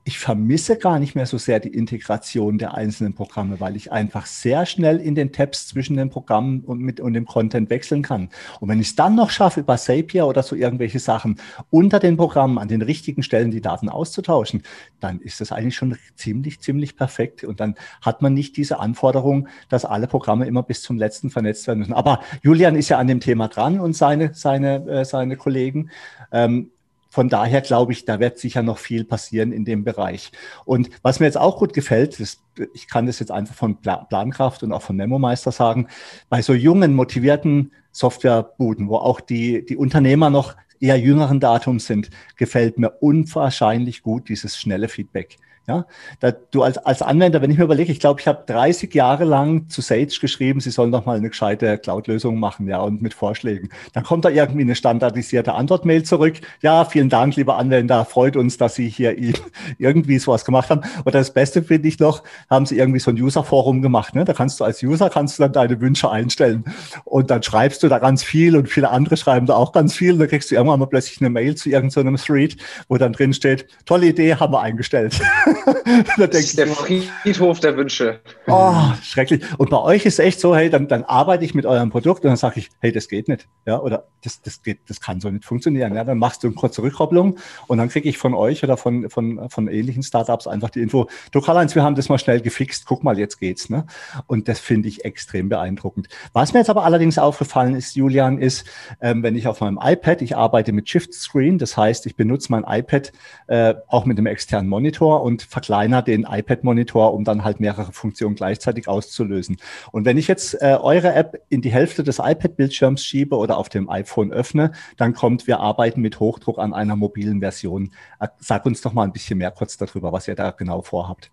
ich 0.04 0.18
vermisse 0.18 0.78
gar 0.78 0.98
nicht 0.98 1.14
mehr 1.14 1.26
so 1.26 1.36
sehr 1.36 1.60
die 1.60 1.68
Integration 1.68 2.56
der 2.56 2.74
einzelnen 2.74 3.14
Programme, 3.14 3.60
weil 3.60 3.76
ich 3.76 3.92
einfach 3.92 4.24
sehr 4.24 4.64
schnell 4.64 4.96
in 4.96 5.14
den 5.14 5.30
Tabs 5.30 5.68
zwischen 5.68 5.96
den 5.96 6.08
Programmen 6.08 6.60
und 6.60 6.80
mit 6.80 7.00
und 7.00 7.12
dem 7.12 7.26
Content 7.26 7.68
wechseln 7.68 8.02
kann. 8.02 8.30
Und 8.60 8.68
wenn 8.70 8.80
ich 8.80 8.88
es 8.88 8.96
dann 8.96 9.14
noch 9.14 9.28
schaffe, 9.28 9.60
über 9.60 9.76
Zapier 9.76 10.26
oder 10.26 10.42
so 10.42 10.56
irgendwelche 10.56 10.98
Sachen 10.98 11.38
unter 11.68 11.98
den 11.98 12.16
Programmen 12.16 12.58
an 12.58 12.68
den 12.68 12.80
richtigen 12.80 13.22
Stellen 13.22 13.50
die 13.50 13.60
Daten 13.60 13.90
auszutauschen, 13.90 14.62
dann 15.00 15.20
ist 15.20 15.40
das 15.42 15.52
eigentlich 15.52 15.76
schon 15.76 15.96
ziemlich, 16.16 16.60
ziemlich 16.60 16.96
perfekt. 16.96 17.44
Und 17.44 17.60
dann 17.60 17.74
hat 18.00 18.22
man 18.22 18.32
nicht 18.32 18.56
diese 18.56 18.80
Anforderung, 18.80 19.48
dass 19.68 19.84
alle 19.84 20.06
Programme 20.06 20.46
immer 20.46 20.62
bis 20.62 20.80
zum 20.80 20.96
letzten 20.96 21.28
vernetzt 21.28 21.66
werden 21.66 21.80
müssen. 21.80 21.92
Aber 21.92 22.20
Julian 22.42 22.74
ist 22.74 22.88
ja 22.88 22.98
an 22.98 23.06
dem 23.06 23.20
Thema 23.20 23.48
dran 23.48 23.78
und 23.78 23.94
seine, 23.94 24.32
seine, 24.32 24.86
äh, 24.86 25.04
seine 25.04 25.36
Kollegen. 25.36 25.90
Ähm, 26.32 26.70
von 27.10 27.28
daher 27.28 27.60
glaube 27.60 27.92
ich, 27.92 28.04
da 28.04 28.20
wird 28.20 28.38
sicher 28.38 28.62
noch 28.62 28.78
viel 28.78 29.04
passieren 29.04 29.52
in 29.52 29.64
dem 29.64 29.84
Bereich. 29.84 30.30
Und 30.64 30.90
was 31.02 31.20
mir 31.20 31.26
jetzt 31.26 31.38
auch 31.38 31.58
gut 31.58 31.74
gefällt, 31.74 32.18
ist, 32.20 32.40
ich 32.72 32.88
kann 32.88 33.06
das 33.06 33.18
jetzt 33.18 33.32
einfach 33.32 33.54
von 33.54 33.78
Plankraft 33.80 34.62
und 34.62 34.72
auch 34.72 34.82
von 34.82 34.96
Memo-Meister 34.96 35.50
sagen, 35.50 35.88
bei 36.28 36.40
so 36.40 36.54
jungen, 36.54 36.94
motivierten 36.94 37.72
Softwarebuden, 37.90 38.88
wo 38.88 38.96
auch 38.96 39.20
die, 39.20 39.66
die 39.66 39.76
Unternehmer 39.76 40.30
noch 40.30 40.56
eher 40.78 40.98
jüngeren 40.98 41.40
Datums 41.40 41.86
sind, 41.86 42.10
gefällt 42.36 42.78
mir 42.78 42.90
unwahrscheinlich 43.00 44.02
gut 44.02 44.28
dieses 44.28 44.56
schnelle 44.56 44.88
Feedback. 44.88 45.36
Ja, 45.68 45.86
da, 46.18 46.32
du 46.32 46.62
als, 46.62 46.78
als 46.78 47.00
Anwender, 47.00 47.42
wenn 47.42 47.50
ich 47.50 47.58
mir 47.58 47.64
überlege, 47.64 47.92
ich 47.92 48.00
glaube, 48.00 48.20
ich 48.20 48.26
habe 48.26 48.42
30 48.46 48.92
Jahre 48.92 49.24
lang 49.24 49.68
zu 49.68 49.82
Sage 49.82 50.08
geschrieben, 50.20 50.58
sie 50.58 50.70
sollen 50.70 50.90
doch 50.90 51.06
mal 51.06 51.16
eine 51.16 51.28
gescheite 51.28 51.78
Cloud-Lösung 51.78 52.40
machen, 52.40 52.66
ja, 52.66 52.80
und 52.80 53.02
mit 53.02 53.14
Vorschlägen. 53.14 53.68
Dann 53.92 54.02
kommt 54.02 54.24
da 54.24 54.30
irgendwie 54.30 54.62
eine 54.62 54.74
standardisierte 54.74 55.54
Antwortmail 55.54 56.02
zurück. 56.02 56.40
Ja, 56.60 56.84
vielen 56.84 57.08
Dank, 57.08 57.36
lieber 57.36 57.56
Anwender, 57.56 58.04
freut 58.04 58.36
uns, 58.36 58.56
dass 58.56 58.74
Sie 58.74 58.88
hier 58.88 59.16
irgendwie 59.78 60.18
sowas 60.18 60.44
gemacht 60.44 60.70
haben. 60.70 60.80
Oder 61.04 61.20
das 61.20 61.32
Beste 61.32 61.62
finde 61.62 61.88
ich 61.88 62.00
noch, 62.00 62.24
haben 62.48 62.66
sie 62.66 62.76
irgendwie 62.76 63.00
so 63.00 63.10
ein 63.10 63.20
User-Forum 63.20 63.82
gemacht. 63.82 64.14
Ne? 64.14 64.24
Da 64.24 64.32
kannst 64.32 64.58
du 64.58 64.64
als 64.64 64.82
User 64.82 65.08
kannst 65.10 65.38
du 65.38 65.42
dann 65.42 65.52
deine 65.52 65.80
Wünsche 65.80 66.10
einstellen. 66.10 66.64
Und 67.04 67.30
dann 67.30 67.42
schreibst 67.42 67.82
du 67.82 67.88
da 67.88 67.98
ganz 67.98 68.24
viel 68.24 68.56
und 68.56 68.68
viele 68.68 68.90
andere 68.90 69.16
schreiben 69.16 69.46
da 69.46 69.54
auch 69.54 69.72
ganz 69.72 69.94
viel. 69.94 70.14
Und 70.14 70.18
dann 70.18 70.28
kriegst 70.28 70.50
du 70.50 70.56
irgendwann 70.56 70.80
mal 70.80 70.86
plötzlich 70.86 71.20
eine 71.20 71.30
Mail 71.30 71.54
zu 71.54 71.68
irgendeinem 71.68 72.16
so 72.16 72.24
Thread, 72.24 72.56
wo 72.88 72.96
dann 72.96 73.12
drin 73.12 73.32
steht, 73.32 73.66
tolle 73.84 74.06
Idee, 74.06 74.34
haben 74.34 74.52
wir 74.52 74.60
eingestellt. 74.60 75.20
das 76.16 76.34
ist 76.34 76.58
der 76.58 76.66
Friedhof 76.66 77.60
der 77.60 77.76
Wünsche. 77.76 78.20
Oh, 78.46 78.92
schrecklich. 79.02 79.42
Und 79.58 79.70
bei 79.70 79.78
euch 79.78 80.06
ist 80.06 80.14
es 80.14 80.18
echt 80.18 80.40
so, 80.40 80.54
hey, 80.54 80.70
dann, 80.70 80.88
dann 80.88 81.04
arbeite 81.04 81.44
ich 81.44 81.54
mit 81.54 81.66
eurem 81.66 81.90
Produkt 81.90 82.24
und 82.24 82.28
dann 82.28 82.36
sage 82.36 82.60
ich, 82.60 82.70
hey, 82.80 82.92
das 82.92 83.08
geht 83.08 83.28
nicht. 83.28 83.48
Ja, 83.66 83.80
oder 83.80 84.08
das, 84.22 84.40
das 84.42 84.62
geht, 84.62 84.80
das 84.88 85.00
kann 85.00 85.20
so 85.20 85.30
nicht 85.30 85.44
funktionieren. 85.44 85.94
Ja, 85.94 86.04
dann 86.04 86.18
machst 86.18 86.42
du 86.42 86.48
eine 86.48 86.54
kurze 86.54 86.82
Rückkopplung 86.82 87.38
und 87.66 87.78
dann 87.78 87.88
kriege 87.88 88.08
ich 88.08 88.18
von 88.18 88.34
euch 88.34 88.62
oder 88.62 88.76
von, 88.76 89.08
von, 89.10 89.48
von 89.48 89.68
ähnlichen 89.68 90.02
Startups 90.02 90.46
einfach 90.46 90.70
die 90.70 90.80
Info, 90.80 91.08
du 91.32 91.40
Karl-Heinz, 91.40 91.74
wir 91.74 91.82
haben 91.82 91.94
das 91.94 92.08
mal 92.08 92.18
schnell 92.18 92.40
gefixt, 92.40 92.86
guck 92.86 93.02
mal, 93.04 93.18
jetzt 93.18 93.38
geht's. 93.38 93.70
Ne? 93.70 93.86
Und 94.26 94.48
das 94.48 94.60
finde 94.60 94.88
ich 94.88 95.04
extrem 95.04 95.48
beeindruckend. 95.48 96.08
Was 96.32 96.52
mir 96.52 96.60
jetzt 96.60 96.70
aber 96.70 96.84
allerdings 96.84 97.18
aufgefallen 97.18 97.74
ist, 97.74 97.96
Julian, 97.96 98.38
ist, 98.38 98.66
ähm, 99.00 99.22
wenn 99.22 99.36
ich 99.36 99.46
auf 99.48 99.60
meinem 99.60 99.78
iPad, 99.82 100.22
ich 100.22 100.36
arbeite 100.36 100.72
mit 100.72 100.88
Shift 100.88 101.14
Screen, 101.14 101.58
das 101.58 101.76
heißt, 101.76 102.06
ich 102.06 102.16
benutze 102.16 102.50
mein 102.50 102.64
iPad 102.66 103.12
äh, 103.46 103.74
auch 103.88 104.04
mit 104.04 104.18
einem 104.18 104.26
externen 104.26 104.68
Monitor 104.68 105.22
und 105.22 105.39
verkleinere 105.42 106.04
den 106.04 106.26
iPad-Monitor, 106.28 107.14
um 107.14 107.24
dann 107.24 107.44
halt 107.44 107.60
mehrere 107.60 107.92
Funktionen 107.92 108.34
gleichzeitig 108.34 108.88
auszulösen. 108.88 109.56
Und 109.92 110.04
wenn 110.04 110.18
ich 110.18 110.28
jetzt 110.28 110.54
äh, 110.60 110.78
eure 110.80 111.14
App 111.14 111.42
in 111.48 111.62
die 111.62 111.70
Hälfte 111.70 112.02
des 112.02 112.18
iPad-Bildschirms 112.18 113.04
schiebe 113.04 113.36
oder 113.36 113.56
auf 113.58 113.68
dem 113.68 113.88
iPhone 113.90 114.32
öffne, 114.32 114.72
dann 114.96 115.14
kommt, 115.14 115.46
wir 115.46 115.60
arbeiten 115.60 116.00
mit 116.00 116.20
Hochdruck 116.20 116.58
an 116.58 116.74
einer 116.74 116.96
mobilen 116.96 117.40
Version. 117.40 117.92
Äh, 118.18 118.28
sag 118.38 118.66
uns 118.66 118.80
doch 118.80 118.92
mal 118.92 119.04
ein 119.04 119.12
bisschen 119.12 119.38
mehr 119.38 119.50
kurz 119.50 119.76
darüber, 119.76 120.12
was 120.12 120.28
ihr 120.28 120.34
da 120.34 120.50
genau 120.50 120.82
vorhabt. 120.82 121.30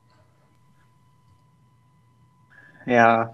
Ja, 2.86 3.34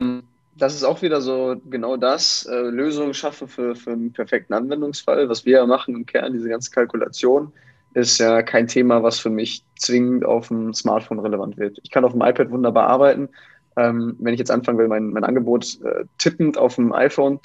ähm, 0.00 0.24
das 0.56 0.74
ist 0.74 0.84
auch 0.84 1.00
wieder 1.02 1.20
so 1.20 1.56
genau 1.70 1.96
das, 1.96 2.46
äh, 2.46 2.54
Lösungen 2.54 3.14
schaffen 3.14 3.48
für, 3.48 3.74
für 3.74 3.92
einen 3.92 4.12
perfekten 4.12 4.52
Anwendungsfall, 4.52 5.28
was 5.28 5.44
wir 5.46 5.58
ja 5.58 5.66
machen 5.66 5.94
im 5.96 6.06
Kern, 6.06 6.32
diese 6.32 6.48
ganze 6.48 6.70
Kalkulation 6.70 7.52
ist 7.94 8.18
ja 8.18 8.42
kein 8.42 8.66
Thema, 8.66 9.02
was 9.02 9.18
für 9.18 9.30
mich 9.30 9.64
zwingend 9.76 10.24
auf 10.24 10.48
dem 10.48 10.74
Smartphone 10.74 11.20
relevant 11.20 11.56
wird. 11.56 11.78
Ich 11.82 11.90
kann 11.90 12.04
auf 12.04 12.12
dem 12.12 12.22
iPad 12.22 12.50
wunderbar 12.50 12.88
arbeiten. 12.88 13.28
Ähm, 13.76 14.16
wenn 14.18 14.34
ich 14.34 14.38
jetzt 14.38 14.50
anfangen 14.50 14.78
will, 14.78 14.88
mein, 14.88 15.10
mein 15.10 15.24
Angebot 15.24 15.78
äh, 15.82 16.04
tippend 16.18 16.58
auf 16.58 16.76
dem 16.76 16.92
iPhone, 16.92 17.40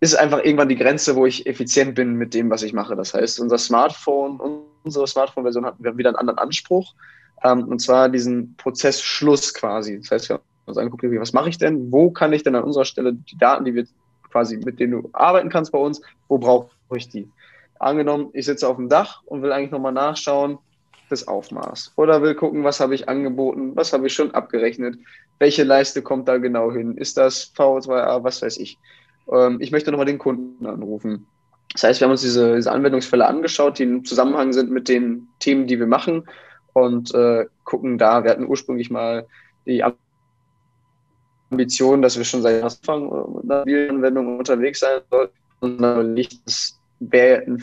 ist 0.00 0.18
einfach 0.18 0.44
irgendwann 0.44 0.68
die 0.68 0.76
Grenze, 0.76 1.16
wo 1.16 1.26
ich 1.26 1.46
effizient 1.46 1.94
bin 1.94 2.14
mit 2.14 2.34
dem, 2.34 2.50
was 2.50 2.62
ich 2.62 2.72
mache. 2.72 2.96
Das 2.96 3.14
heißt, 3.14 3.40
unser 3.40 3.58
Smartphone, 3.58 4.40
unsere 4.82 5.06
Smartphone-Version 5.06 5.64
hat 5.64 5.76
wieder 5.78 6.10
einen 6.10 6.16
anderen 6.16 6.38
Anspruch, 6.38 6.94
ähm, 7.44 7.64
und 7.68 7.80
zwar 7.80 8.08
diesen 8.08 8.56
Prozessschluss 8.56 9.54
quasi. 9.54 10.00
Das 10.00 10.10
heißt, 10.10 10.28
wir 10.28 10.34
haben 10.34 10.42
uns 10.66 10.78
angeguckt, 10.78 11.04
was 11.04 11.32
mache 11.32 11.48
ich 11.48 11.58
denn? 11.58 11.92
Wo 11.92 12.10
kann 12.10 12.32
ich 12.32 12.42
denn 12.42 12.56
an 12.56 12.64
unserer 12.64 12.84
Stelle 12.84 13.14
die 13.14 13.38
Daten, 13.38 13.64
die 13.64 13.74
wir 13.74 13.86
quasi, 14.30 14.56
mit 14.56 14.80
denen 14.80 14.92
du 14.92 15.10
arbeiten 15.12 15.48
kannst 15.48 15.72
bei 15.72 15.78
uns, 15.78 16.00
wo 16.28 16.38
brauche 16.38 16.68
ich 16.94 17.08
die? 17.08 17.28
Angenommen, 17.78 18.30
ich 18.32 18.46
sitze 18.46 18.68
auf 18.68 18.76
dem 18.76 18.88
Dach 18.88 19.22
und 19.24 19.42
will 19.42 19.52
eigentlich 19.52 19.70
nochmal 19.70 19.92
nachschauen, 19.92 20.58
das 21.08 21.26
Aufmaß. 21.26 21.92
Oder 21.96 22.22
will 22.22 22.34
gucken, 22.34 22.64
was 22.64 22.80
habe 22.80 22.94
ich 22.94 23.08
angeboten, 23.08 23.74
was 23.74 23.92
habe 23.92 24.06
ich 24.06 24.12
schon 24.12 24.32
abgerechnet, 24.32 24.98
welche 25.38 25.64
Leiste 25.64 26.02
kommt 26.02 26.28
da 26.28 26.38
genau 26.38 26.72
hin, 26.72 26.96
ist 26.96 27.16
das 27.16 27.52
V2A, 27.56 28.22
was 28.24 28.42
weiß 28.42 28.58
ich. 28.58 28.78
Ähm, 29.30 29.58
ich 29.60 29.70
möchte 29.70 29.90
nochmal 29.90 30.06
den 30.06 30.18
Kunden 30.18 30.66
anrufen. 30.66 31.26
Das 31.72 31.84
heißt, 31.84 32.00
wir 32.00 32.06
haben 32.06 32.12
uns 32.12 32.22
diese, 32.22 32.56
diese 32.56 32.72
Anwendungsfälle 32.72 33.26
angeschaut, 33.26 33.78
die 33.78 33.84
im 33.84 34.04
Zusammenhang 34.04 34.52
sind 34.52 34.70
mit 34.70 34.88
den 34.88 35.28
Themen, 35.38 35.66
die 35.66 35.78
wir 35.78 35.86
machen 35.86 36.28
und 36.72 37.14
äh, 37.14 37.46
gucken 37.64 37.98
da. 37.98 38.24
Wir 38.24 38.30
hatten 38.30 38.46
ursprünglich 38.46 38.90
mal 38.90 39.26
die 39.66 39.84
Ambition, 41.50 42.02
dass 42.02 42.16
wir 42.16 42.24
schon 42.24 42.42
seit 42.42 42.62
Anfang 42.62 43.10
einer 43.42 43.62
Anwendung 43.62 44.38
unterwegs 44.38 44.80
sein 44.80 45.00
sollten. 45.10 45.34
Und 45.60 45.82
dann 45.82 46.14
liegt 46.14 46.38
es 46.46 46.77
wäre 47.00 47.58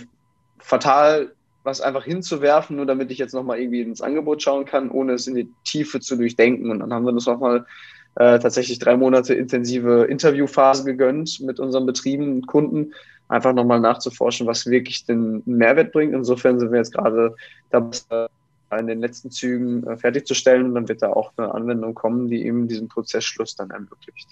fatal, 0.60 1.32
was 1.64 1.82
einfach 1.82 2.06
hinzuwerfen, 2.06 2.76
nur 2.76 2.86
damit 2.86 3.12
ich 3.12 3.18
jetzt 3.18 3.34
nochmal 3.34 3.60
irgendwie 3.60 3.82
ins 3.82 4.02
Angebot 4.02 4.42
schauen 4.42 4.66
kann, 4.66 4.92
ohne 4.92 5.14
es 5.14 5.28
in 5.28 5.36
die 5.36 5.50
Tiefe 5.64 6.00
zu 6.00 6.16
durchdenken. 6.16 6.70
Und 6.70 6.80
dann 6.80 6.94
haben 6.94 7.06
wir 7.06 7.12
uns 7.12 7.26
nochmal 7.26 7.66
äh, 8.16 8.40
tatsächlich 8.40 8.80
drei 8.80 8.96
Monate 8.96 9.34
intensive 9.34 10.06
Interviewphase 10.06 10.86
gegönnt 10.86 11.42
mit 11.42 11.60
unseren 11.60 11.86
Betrieben 11.86 12.34
und 12.34 12.48
Kunden, 12.48 12.94
einfach 13.28 13.54
nochmal 13.54 13.80
nachzuforschen, 13.80 14.46
was 14.46 14.68
wirklich 14.68 15.06
den 15.06 15.42
Mehrwert 15.46 15.92
bringt. 15.92 16.14
Insofern 16.14 16.60
sind 16.60 16.72
wir 16.72 16.78
jetzt 16.78 16.94
gerade 16.94 17.36
dabei, 17.72 18.28
in 18.80 18.88
den 18.88 19.00
letzten 19.00 19.32
Zügen 19.32 19.86
äh, 19.88 19.98
fertigzustellen. 19.98 20.66
Und 20.68 20.76
dann 20.76 20.88
wird 20.88 21.02
da 21.02 21.10
auch 21.10 21.34
eine 21.38 21.54
Anwendung 21.54 21.94
kommen, 21.94 22.30
die 22.30 22.46
eben 22.46 22.68
diesen 22.68 22.88
Prozessschluss 22.88 23.56
dann 23.56 23.72
ermöglicht. 23.72 24.30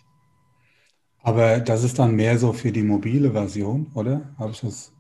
Aber 1.24 1.60
das 1.60 1.84
ist 1.84 1.99
dann 1.99 2.16
mehr 2.16 2.38
so 2.38 2.54
für 2.54 2.72
die 2.72 2.84
mobile 2.84 3.32
Version, 3.32 3.88
oder? 3.95 4.34
Habe 4.38 4.51
ich 4.51 4.62
das 4.62 4.92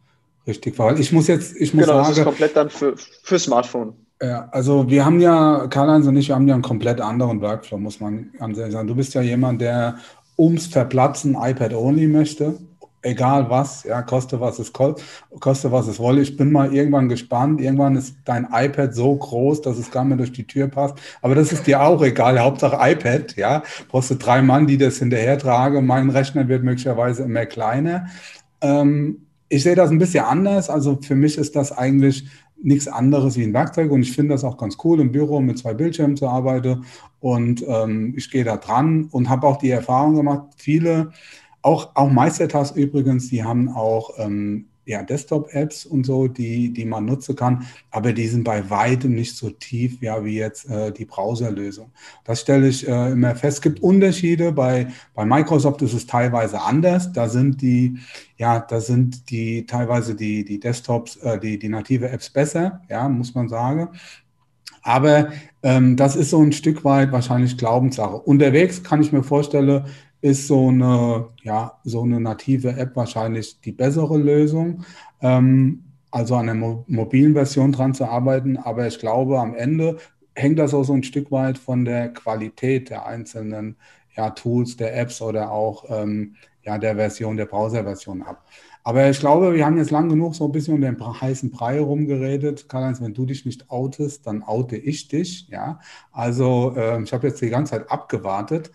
richtig 0.47 0.75
verstanden? 0.75 1.01
Ich 1.01 1.11
muss 1.11 1.27
jetzt, 1.27 1.55
ich 1.55 1.73
muss 1.73 1.85
genau, 1.85 1.97
sagen. 1.97 2.09
das 2.09 2.17
ist 2.17 2.23
komplett 2.23 2.55
dann 2.55 2.69
für, 2.69 2.95
für 2.97 3.39
Smartphone. 3.39 3.93
Ja, 4.21 4.47
also 4.51 4.89
wir 4.89 5.05
haben 5.05 5.19
ja, 5.19 5.67
Karl-Heinz 5.67 6.07
und 6.07 6.15
ich, 6.15 6.29
wir 6.29 6.35
haben 6.35 6.47
ja 6.47 6.53
einen 6.53 6.63
komplett 6.63 7.01
anderen 7.01 7.41
Workflow, 7.41 7.77
muss 7.77 7.99
man 7.99 8.31
sagen. 8.39 8.87
Du 8.87 8.95
bist 8.95 9.13
ja 9.13 9.21
jemand, 9.21 9.61
der 9.61 9.97
ums 10.37 10.67
Verplatzen 10.67 11.35
iPad-only 11.39 12.07
möchte 12.07 12.55
egal 13.03 13.49
was, 13.49 13.83
ja, 13.83 14.01
koste 14.01 14.39
was 14.39 14.59
es 14.59 14.73
koste, 14.73 15.71
was 15.71 15.87
es 15.87 15.99
wolle. 15.99 16.21
Ich 16.21 16.35
bin 16.37 16.51
mal 16.51 16.73
irgendwann 16.73 17.09
gespannt. 17.09 17.61
Irgendwann 17.61 17.95
ist 17.95 18.15
dein 18.25 18.47
iPad 18.51 18.95
so 18.95 19.15
groß, 19.15 19.61
dass 19.61 19.77
es 19.77 19.91
gar 19.91 20.03
nicht 20.03 20.09
mehr 20.09 20.17
durch 20.17 20.31
die 20.31 20.47
Tür 20.47 20.67
passt. 20.67 20.95
Aber 21.21 21.35
das 21.35 21.51
ist 21.51 21.67
dir 21.67 21.81
auch 21.81 22.01
egal. 22.01 22.39
Hauptsache 22.39 22.77
iPad, 22.79 23.35
ja. 23.35 23.63
Brauchst 23.89 24.09
du 24.11 24.15
drei 24.15 24.41
Mann, 24.41 24.67
die 24.67 24.77
das 24.77 24.97
hinterher 24.97 25.37
tragen. 25.37 25.85
Mein 25.85 26.09
Rechner 26.09 26.47
wird 26.47 26.63
möglicherweise 26.63 27.23
immer 27.23 27.45
kleiner. 27.45 28.07
Ähm, 28.61 29.27
ich 29.49 29.63
sehe 29.63 29.75
das 29.75 29.91
ein 29.91 29.99
bisschen 29.99 30.25
anders. 30.25 30.69
Also 30.69 30.97
für 31.01 31.15
mich 31.15 31.37
ist 31.37 31.55
das 31.55 31.71
eigentlich 31.71 32.25
nichts 32.61 32.87
anderes 32.87 33.37
wie 33.37 33.43
ein 33.43 33.53
Werkzeug 33.53 33.91
und 33.91 34.01
ich 34.01 34.13
finde 34.13 34.33
das 34.33 34.43
auch 34.43 34.57
ganz 34.57 34.77
cool 34.83 34.99
im 35.01 35.11
Büro 35.11 35.41
mit 35.41 35.57
zwei 35.57 35.73
Bildschirmen 35.73 36.15
zu 36.15 36.27
arbeiten 36.27 36.85
und 37.19 37.63
ähm, 37.67 38.13
ich 38.15 38.31
gehe 38.31 38.45
da 38.45 38.55
dran 38.55 39.09
und 39.11 39.29
habe 39.29 39.45
auch 39.47 39.57
die 39.57 39.69
Erfahrung 39.69 40.15
gemacht, 40.15 40.45
viele 40.55 41.11
auch, 41.61 41.91
auch 41.95 42.09
Meistertask 42.09 42.75
übrigens, 42.75 43.29
die 43.29 43.43
haben 43.43 43.69
auch 43.69 44.11
ähm, 44.17 44.67
ja, 44.85 45.03
Desktop-Apps 45.03 45.85
und 45.85 46.05
so, 46.05 46.27
die, 46.27 46.73
die 46.73 46.85
man 46.85 47.05
nutzen 47.05 47.35
kann, 47.35 47.65
aber 47.91 48.13
die 48.13 48.27
sind 48.27 48.43
bei 48.43 48.69
weitem 48.69 49.13
nicht 49.15 49.35
so 49.35 49.49
tief 49.49 50.01
ja, 50.01 50.23
wie 50.25 50.37
jetzt 50.37 50.69
äh, 50.69 50.91
die 50.91 51.05
Browserlösung. 51.05 51.91
Das 52.23 52.41
stelle 52.41 52.67
ich 52.67 52.87
äh, 52.87 53.11
immer 53.11 53.35
fest. 53.35 53.57
Es 53.57 53.61
gibt 53.61 53.81
Unterschiede. 53.81 54.51
Bei, 54.51 54.87
bei 55.13 55.25
Microsoft 55.25 55.81
ist 55.81 55.93
es 55.93 56.05
teilweise 56.05 56.61
anders. 56.61 57.11
Da 57.13 57.29
sind 57.29 57.61
die, 57.61 57.97
ja, 58.37 58.59
da 58.59 58.81
sind 58.81 59.29
die 59.29 59.65
teilweise 59.65 60.15
die, 60.15 60.43
die 60.43 60.59
Desktops, 60.59 61.17
äh, 61.17 61.39
die, 61.39 61.59
die 61.59 61.69
native 61.69 62.09
Apps 62.09 62.29
besser, 62.29 62.81
ja, 62.89 63.07
muss 63.07 63.35
man 63.35 63.49
sagen. 63.49 63.89
Aber 64.81 65.29
ähm, 65.63 65.95
das 65.95 66.15
ist 66.15 66.29
so 66.29 66.41
ein 66.41 66.51
Stück 66.51 66.83
weit 66.83 67.11
wahrscheinlich 67.11 67.57
Glaubenssache. 67.57 68.17
Unterwegs 68.17 68.83
kann 68.83 69.01
ich 69.01 69.13
mir 69.13 69.23
vorstellen, 69.23 69.85
ist 70.23 70.47
so 70.47 70.69
eine, 70.69 71.27
ja, 71.43 71.79
so 71.83 72.03
eine 72.03 72.19
native 72.21 72.69
App 72.77 72.95
wahrscheinlich 72.95 73.59
die 73.59 73.73
bessere 73.73 74.17
Lösung. 74.17 74.85
Ähm, 75.21 75.83
also 76.11 76.35
an 76.35 76.45
der 76.45 76.55
mo 76.55 76.85
mobilen 76.87 77.33
Version 77.33 77.73
dran 77.73 77.93
zu 77.93 78.05
arbeiten. 78.05 78.55
Aber 78.55 78.87
ich 78.87 78.99
glaube, 78.99 79.39
am 79.39 79.53
Ende 79.53 79.97
hängt 80.33 80.59
das 80.59 80.73
auch 80.73 80.83
so 80.83 80.93
ein 80.93 81.03
Stück 81.03 81.29
weit 81.31 81.57
von 81.57 81.83
der 81.83 82.13
Qualität 82.13 82.89
der 82.89 83.05
einzelnen 83.05 83.75
ja, 84.15 84.29
Tools, 84.29 84.77
der 84.77 84.97
Apps 84.97 85.21
oder 85.21 85.51
auch 85.51 85.85
ähm, 85.89 86.35
ja, 86.63 86.77
der 86.77 86.95
Version, 86.95 87.35
der 87.35 87.47
Browser-Version 87.47 88.21
ab. 88.21 88.45
Aber 88.85 89.09
ich 89.09 89.19
glaube, 89.19 89.53
wir 89.53 89.65
haben 89.65 89.77
jetzt 89.77 89.91
lang 89.91 90.07
genug 90.07 90.35
so 90.35 90.45
ein 90.45 90.53
bisschen 90.53 90.75
um 90.75 90.81
den 90.81 91.21
heißen 91.21 91.51
Brei 91.51 91.81
rumgeredet. 91.81 92.69
Karl-Heinz, 92.69 93.01
wenn 93.01 93.13
du 93.13 93.25
dich 93.25 93.45
nicht 93.45 93.69
outest, 93.69 94.25
dann 94.25 94.43
oute 94.43 94.77
ich 94.77 95.09
dich. 95.09 95.49
Ja, 95.49 95.79
also 96.13 96.73
äh, 96.77 97.01
ich 97.03 97.11
habe 97.11 97.27
jetzt 97.27 97.41
die 97.41 97.49
ganze 97.49 97.71
Zeit 97.71 97.91
abgewartet 97.91 98.71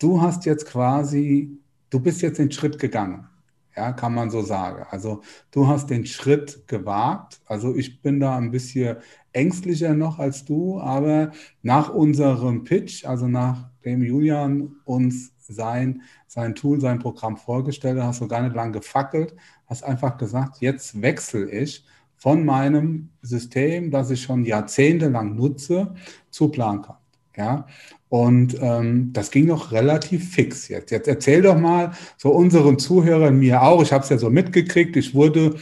du 0.00 0.20
hast 0.20 0.44
jetzt 0.46 0.66
quasi, 0.66 1.56
du 1.90 2.00
bist 2.00 2.22
jetzt 2.22 2.38
den 2.38 2.50
Schritt 2.50 2.78
gegangen. 2.78 3.28
Ja, 3.76 3.92
kann 3.92 4.14
man 4.14 4.30
so 4.30 4.42
sagen. 4.42 4.84
Also 4.90 5.22
du 5.52 5.68
hast 5.68 5.90
den 5.90 6.04
Schritt 6.04 6.66
gewagt. 6.66 7.40
Also 7.46 7.76
ich 7.76 8.02
bin 8.02 8.18
da 8.18 8.36
ein 8.36 8.50
bisschen 8.50 8.96
ängstlicher 9.32 9.94
noch 9.94 10.18
als 10.18 10.44
du, 10.44 10.80
aber 10.80 11.30
nach 11.62 11.88
unserem 11.94 12.64
Pitch, 12.64 13.04
also 13.04 13.28
nachdem 13.28 14.02
Julian 14.02 14.72
uns 14.84 15.32
sein, 15.38 16.02
sein 16.26 16.54
Tool, 16.54 16.80
sein 16.80 16.98
Programm 16.98 17.36
vorgestellt 17.36 17.98
hat, 17.98 18.08
hast 18.08 18.20
du 18.20 18.28
gar 18.28 18.42
nicht 18.42 18.56
lange 18.56 18.72
gefackelt, 18.72 19.34
hast 19.66 19.84
einfach 19.84 20.16
gesagt, 20.16 20.60
jetzt 20.60 21.00
wechsle 21.00 21.48
ich 21.50 21.84
von 22.16 22.44
meinem 22.44 23.10
System, 23.22 23.90
das 23.90 24.10
ich 24.10 24.22
schon 24.22 24.44
jahrzehntelang 24.44 25.36
nutze, 25.36 25.94
zu 26.30 26.48
Plankraft. 26.48 27.00
Ja, 27.36 27.66
und 28.10 28.56
ähm, 28.60 29.12
das 29.12 29.30
ging 29.30 29.46
noch 29.46 29.70
relativ 29.70 30.34
fix 30.34 30.66
jetzt. 30.66 30.90
Jetzt 30.90 31.06
erzähl 31.06 31.42
doch 31.42 31.56
mal 31.56 31.92
so 32.16 32.30
unseren 32.30 32.78
Zuhörern, 32.78 33.38
mir 33.38 33.62
auch, 33.62 33.82
ich 33.82 33.92
habe 33.92 34.02
es 34.02 34.10
ja 34.10 34.18
so 34.18 34.30
mitgekriegt, 34.30 34.96
ich 34.96 35.14
wurde 35.14 35.54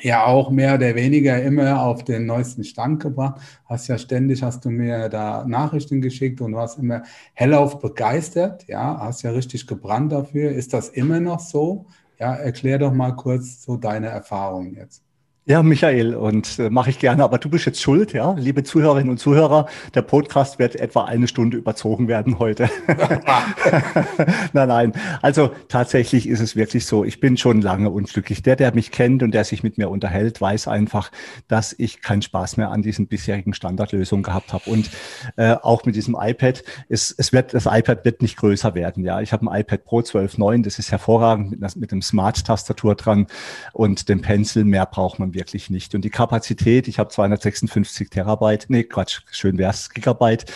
ja 0.00 0.24
auch 0.24 0.50
mehr 0.50 0.76
oder 0.76 0.94
weniger 0.94 1.42
immer 1.42 1.82
auf 1.82 2.04
den 2.04 2.24
neuesten 2.24 2.62
Stand 2.62 3.02
gebracht. 3.02 3.40
Hast 3.64 3.88
ja 3.88 3.98
ständig, 3.98 4.44
hast 4.44 4.64
du 4.64 4.70
mir 4.70 5.08
da 5.08 5.44
Nachrichten 5.44 6.00
geschickt 6.00 6.40
und 6.40 6.54
warst 6.54 6.78
immer 6.78 7.02
hellauf 7.34 7.80
begeistert. 7.80 8.66
Ja, 8.68 9.00
hast 9.00 9.22
ja 9.22 9.32
richtig 9.32 9.66
gebrannt 9.66 10.12
dafür. 10.12 10.52
Ist 10.52 10.72
das 10.72 10.88
immer 10.88 11.18
noch 11.18 11.40
so? 11.40 11.86
Ja, 12.20 12.34
erklär 12.34 12.78
doch 12.78 12.92
mal 12.92 13.16
kurz 13.16 13.60
so 13.62 13.76
deine 13.76 14.06
Erfahrungen 14.06 14.76
jetzt. 14.76 15.02
Ja, 15.44 15.60
Michael, 15.64 16.14
und 16.14 16.60
äh, 16.60 16.70
mache 16.70 16.90
ich 16.90 17.00
gerne, 17.00 17.24
aber 17.24 17.36
du 17.36 17.48
bist 17.48 17.66
jetzt 17.66 17.82
schuld, 17.82 18.12
ja, 18.12 18.30
liebe 18.34 18.62
Zuhörerinnen 18.62 19.10
und 19.10 19.18
Zuhörer. 19.18 19.66
Der 19.92 20.02
Podcast 20.02 20.60
wird 20.60 20.76
etwa 20.76 21.02
eine 21.02 21.26
Stunde 21.26 21.56
überzogen 21.56 22.06
werden 22.06 22.38
heute. 22.38 22.70
nein, 24.52 24.68
nein. 24.68 24.92
Also 25.20 25.50
tatsächlich 25.66 26.28
ist 26.28 26.38
es 26.38 26.54
wirklich 26.54 26.86
so. 26.86 27.04
Ich 27.04 27.18
bin 27.18 27.36
schon 27.36 27.60
lange 27.60 27.90
unglücklich. 27.90 28.44
Der, 28.44 28.54
der 28.54 28.72
mich 28.72 28.92
kennt 28.92 29.24
und 29.24 29.32
der 29.32 29.42
sich 29.42 29.64
mit 29.64 29.78
mir 29.78 29.90
unterhält, 29.90 30.40
weiß 30.40 30.68
einfach, 30.68 31.10
dass 31.48 31.74
ich 31.76 32.02
keinen 32.02 32.22
Spaß 32.22 32.56
mehr 32.56 32.70
an 32.70 32.82
diesen 32.82 33.08
bisherigen 33.08 33.52
Standardlösungen 33.52 34.22
gehabt 34.22 34.52
habe. 34.52 34.70
Und 34.70 34.90
äh, 35.34 35.56
auch 35.60 35.84
mit 35.84 35.96
diesem 35.96 36.16
iPad, 36.16 36.62
es, 36.88 37.12
es 37.18 37.32
wird, 37.32 37.52
das 37.52 37.66
iPad 37.66 38.04
wird 38.04 38.22
nicht 38.22 38.36
größer 38.36 38.76
werden. 38.76 39.04
Ja, 39.04 39.20
ich 39.20 39.32
habe 39.32 39.50
ein 39.50 39.60
iPad 39.60 39.84
Pro 39.84 39.98
12.9, 39.98 40.62
das 40.62 40.78
ist 40.78 40.92
hervorragend 40.92 41.50
mit, 41.50 41.76
mit 41.76 41.90
einem 41.90 42.02
Smart-Tastatur 42.02 42.94
dran 42.94 43.26
und 43.72 44.08
dem 44.08 44.20
Pencil. 44.20 44.62
Mehr 44.62 44.86
braucht 44.86 45.18
man 45.18 45.31
wirklich 45.34 45.70
nicht. 45.70 45.94
Und 45.94 46.02
die 46.02 46.10
Kapazität, 46.10 46.88
ich 46.88 46.98
habe 46.98 47.10
256 47.10 48.10
Terabyte, 48.10 48.66
nee, 48.68 48.84
Quatsch, 48.84 49.20
schön 49.30 49.58
wär's, 49.58 49.90
Gigabyte, 49.90 50.46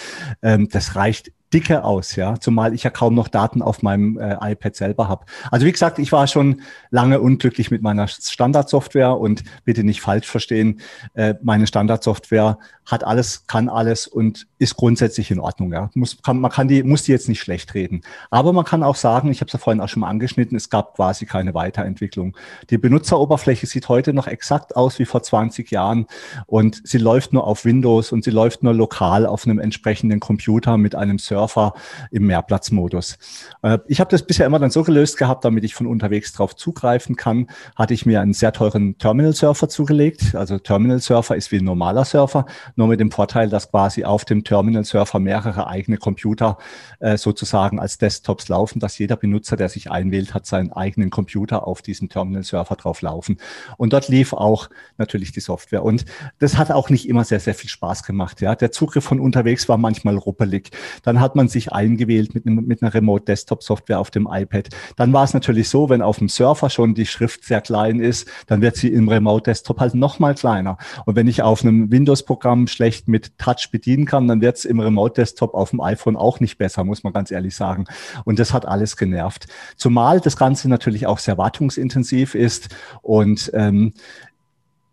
ähm, 0.42 0.68
das 0.70 0.96
reicht 0.96 1.32
dicke 1.52 1.84
aus, 1.84 2.16
ja, 2.16 2.40
zumal 2.40 2.74
ich 2.74 2.82
ja 2.82 2.90
kaum 2.90 3.14
noch 3.14 3.28
Daten 3.28 3.62
auf 3.62 3.82
meinem 3.82 4.18
äh, 4.18 4.36
iPad 4.52 4.74
selber 4.74 5.08
habe. 5.08 5.26
Also 5.50 5.64
wie 5.64 5.72
gesagt, 5.72 5.98
ich 5.98 6.10
war 6.10 6.26
schon 6.26 6.62
lange 6.90 7.20
unglücklich 7.20 7.70
mit 7.70 7.82
meiner 7.82 8.08
Standardsoftware 8.08 9.16
und 9.16 9.44
bitte 9.64 9.84
nicht 9.84 10.00
falsch 10.00 10.26
verstehen, 10.26 10.80
äh, 11.14 11.34
meine 11.42 11.66
Standardsoftware 11.66 12.58
hat 12.84 13.04
alles, 13.04 13.46
kann 13.46 13.68
alles 13.68 14.06
und 14.06 14.46
ist 14.58 14.76
grundsätzlich 14.76 15.30
in 15.30 15.40
Ordnung, 15.40 15.72
ja. 15.72 15.90
Muss, 15.94 16.20
kann, 16.22 16.40
man 16.40 16.50
kann 16.50 16.68
die, 16.68 16.82
muss 16.82 17.04
die 17.04 17.12
jetzt 17.12 17.28
nicht 17.28 17.40
schlecht 17.40 17.74
reden. 17.74 18.02
Aber 18.30 18.52
man 18.52 18.64
kann 18.64 18.82
auch 18.82 18.96
sagen, 18.96 19.30
ich 19.30 19.40
habe 19.40 19.46
es 19.46 19.52
ja 19.52 19.58
vorhin 19.58 19.80
auch 19.80 19.88
schon 19.88 20.00
mal 20.00 20.08
angeschnitten, 20.08 20.56
es 20.56 20.70
gab 20.70 20.94
quasi 20.96 21.26
keine 21.26 21.54
Weiterentwicklung. 21.54 22.36
Die 22.70 22.78
Benutzeroberfläche 22.78 23.66
sieht 23.66 23.88
heute 23.88 24.12
noch 24.12 24.26
exakt 24.26 24.76
aus 24.76 24.98
wie 24.98 25.04
vor 25.04 25.22
20 25.22 25.70
Jahren 25.70 26.06
und 26.46 26.80
sie 26.84 26.98
läuft 26.98 27.32
nur 27.32 27.46
auf 27.46 27.64
Windows 27.64 28.12
und 28.12 28.24
sie 28.24 28.30
läuft 28.30 28.62
nur 28.62 28.74
lokal 28.74 29.26
auf 29.26 29.46
einem 29.46 29.58
entsprechenden 29.58 30.20
Computer 30.20 30.76
mit 30.76 30.94
einem 30.94 31.18
Server 31.18 31.35
Surfer 31.36 31.74
im 32.10 32.26
Mehrplatzmodus. 32.26 33.18
Äh, 33.62 33.78
ich 33.86 34.00
habe 34.00 34.10
das 34.10 34.22
bisher 34.22 34.46
immer 34.46 34.58
dann 34.58 34.70
so 34.70 34.82
gelöst 34.82 35.18
gehabt, 35.18 35.44
damit 35.44 35.64
ich 35.64 35.74
von 35.74 35.86
unterwegs 35.86 36.32
drauf 36.32 36.56
zugreifen 36.56 37.16
kann, 37.16 37.48
hatte 37.76 37.92
ich 37.92 38.06
mir 38.06 38.22
einen 38.22 38.32
sehr 38.32 38.52
teuren 38.52 38.96
Terminal-Surfer 38.96 39.68
zugelegt. 39.68 40.34
Also 40.34 40.58
Terminal-Surfer 40.58 41.36
ist 41.36 41.52
wie 41.52 41.58
ein 41.58 41.64
normaler 41.64 42.06
Surfer, 42.06 42.46
nur 42.74 42.88
mit 42.88 43.00
dem 43.00 43.10
Vorteil, 43.10 43.50
dass 43.50 43.70
quasi 43.70 44.04
auf 44.04 44.24
dem 44.24 44.44
Terminal-Surfer 44.44 45.18
mehrere 45.18 45.66
eigene 45.66 45.98
Computer 45.98 46.56
äh, 47.00 47.18
sozusagen 47.18 47.78
als 47.78 47.98
Desktops 47.98 48.48
laufen, 48.48 48.80
dass 48.80 48.98
jeder 48.98 49.16
Benutzer, 49.16 49.56
der 49.56 49.68
sich 49.68 49.90
einwählt, 49.90 50.32
hat 50.32 50.46
seinen 50.46 50.72
eigenen 50.72 51.10
Computer 51.10 51.66
auf 51.66 51.82
diesem 51.82 52.08
Terminal-Surfer 52.08 52.76
drauf 52.76 53.02
laufen. 53.02 53.36
Und 53.76 53.92
dort 53.92 54.08
lief 54.08 54.32
auch 54.32 54.70
natürlich 54.96 55.32
die 55.32 55.40
Software. 55.40 55.84
Und 55.84 56.06
das 56.38 56.56
hat 56.56 56.70
auch 56.70 56.88
nicht 56.88 57.08
immer 57.08 57.24
sehr, 57.24 57.40
sehr 57.40 57.54
viel 57.54 57.68
Spaß 57.68 58.04
gemacht. 58.04 58.40
Ja, 58.40 58.54
der 58.54 58.72
Zugriff 58.72 59.04
von 59.04 59.20
unterwegs 59.20 59.68
war 59.68 59.76
manchmal 59.76 60.16
ruppelig. 60.16 60.70
Dann 61.02 61.20
hat 61.26 61.36
man 61.36 61.48
sich 61.48 61.72
eingewählt 61.72 62.34
mit, 62.34 62.46
mit 62.46 62.82
einer 62.82 62.94
Remote 62.94 63.24
Desktop 63.24 63.62
Software 63.62 63.98
auf 63.98 64.10
dem 64.10 64.28
iPad. 64.30 64.68
Dann 64.96 65.12
war 65.12 65.24
es 65.24 65.34
natürlich 65.34 65.68
so, 65.68 65.88
wenn 65.88 66.02
auf 66.02 66.18
dem 66.18 66.28
Surfer 66.28 66.70
schon 66.70 66.94
die 66.94 67.04
Schrift 67.04 67.44
sehr 67.44 67.60
klein 67.60 67.98
ist, 68.00 68.28
dann 68.46 68.62
wird 68.62 68.76
sie 68.76 68.88
im 68.88 69.08
Remote 69.08 69.50
Desktop 69.50 69.80
halt 69.80 69.94
noch 69.94 70.20
mal 70.20 70.34
kleiner. 70.34 70.78
Und 71.04 71.16
wenn 71.16 71.26
ich 71.26 71.42
auf 71.42 71.62
einem 71.62 71.90
Windows 71.90 72.22
Programm 72.22 72.68
schlecht 72.68 73.08
mit 73.08 73.36
Touch 73.38 73.70
bedienen 73.72 74.06
kann, 74.06 74.28
dann 74.28 74.40
wird 74.40 74.56
es 74.56 74.64
im 74.64 74.78
Remote 74.78 75.20
Desktop 75.20 75.54
auf 75.54 75.70
dem 75.70 75.80
iPhone 75.80 76.16
auch 76.16 76.38
nicht 76.38 76.58
besser, 76.58 76.84
muss 76.84 77.02
man 77.02 77.12
ganz 77.12 77.30
ehrlich 77.30 77.56
sagen. 77.56 77.84
Und 78.24 78.38
das 78.38 78.52
hat 78.52 78.66
alles 78.66 78.96
genervt. 78.96 79.46
Zumal 79.76 80.20
das 80.20 80.36
Ganze 80.36 80.68
natürlich 80.68 81.06
auch 81.06 81.18
sehr 81.18 81.36
wartungsintensiv 81.36 82.36
ist 82.36 82.68
und 83.02 83.50
ähm, 83.52 83.92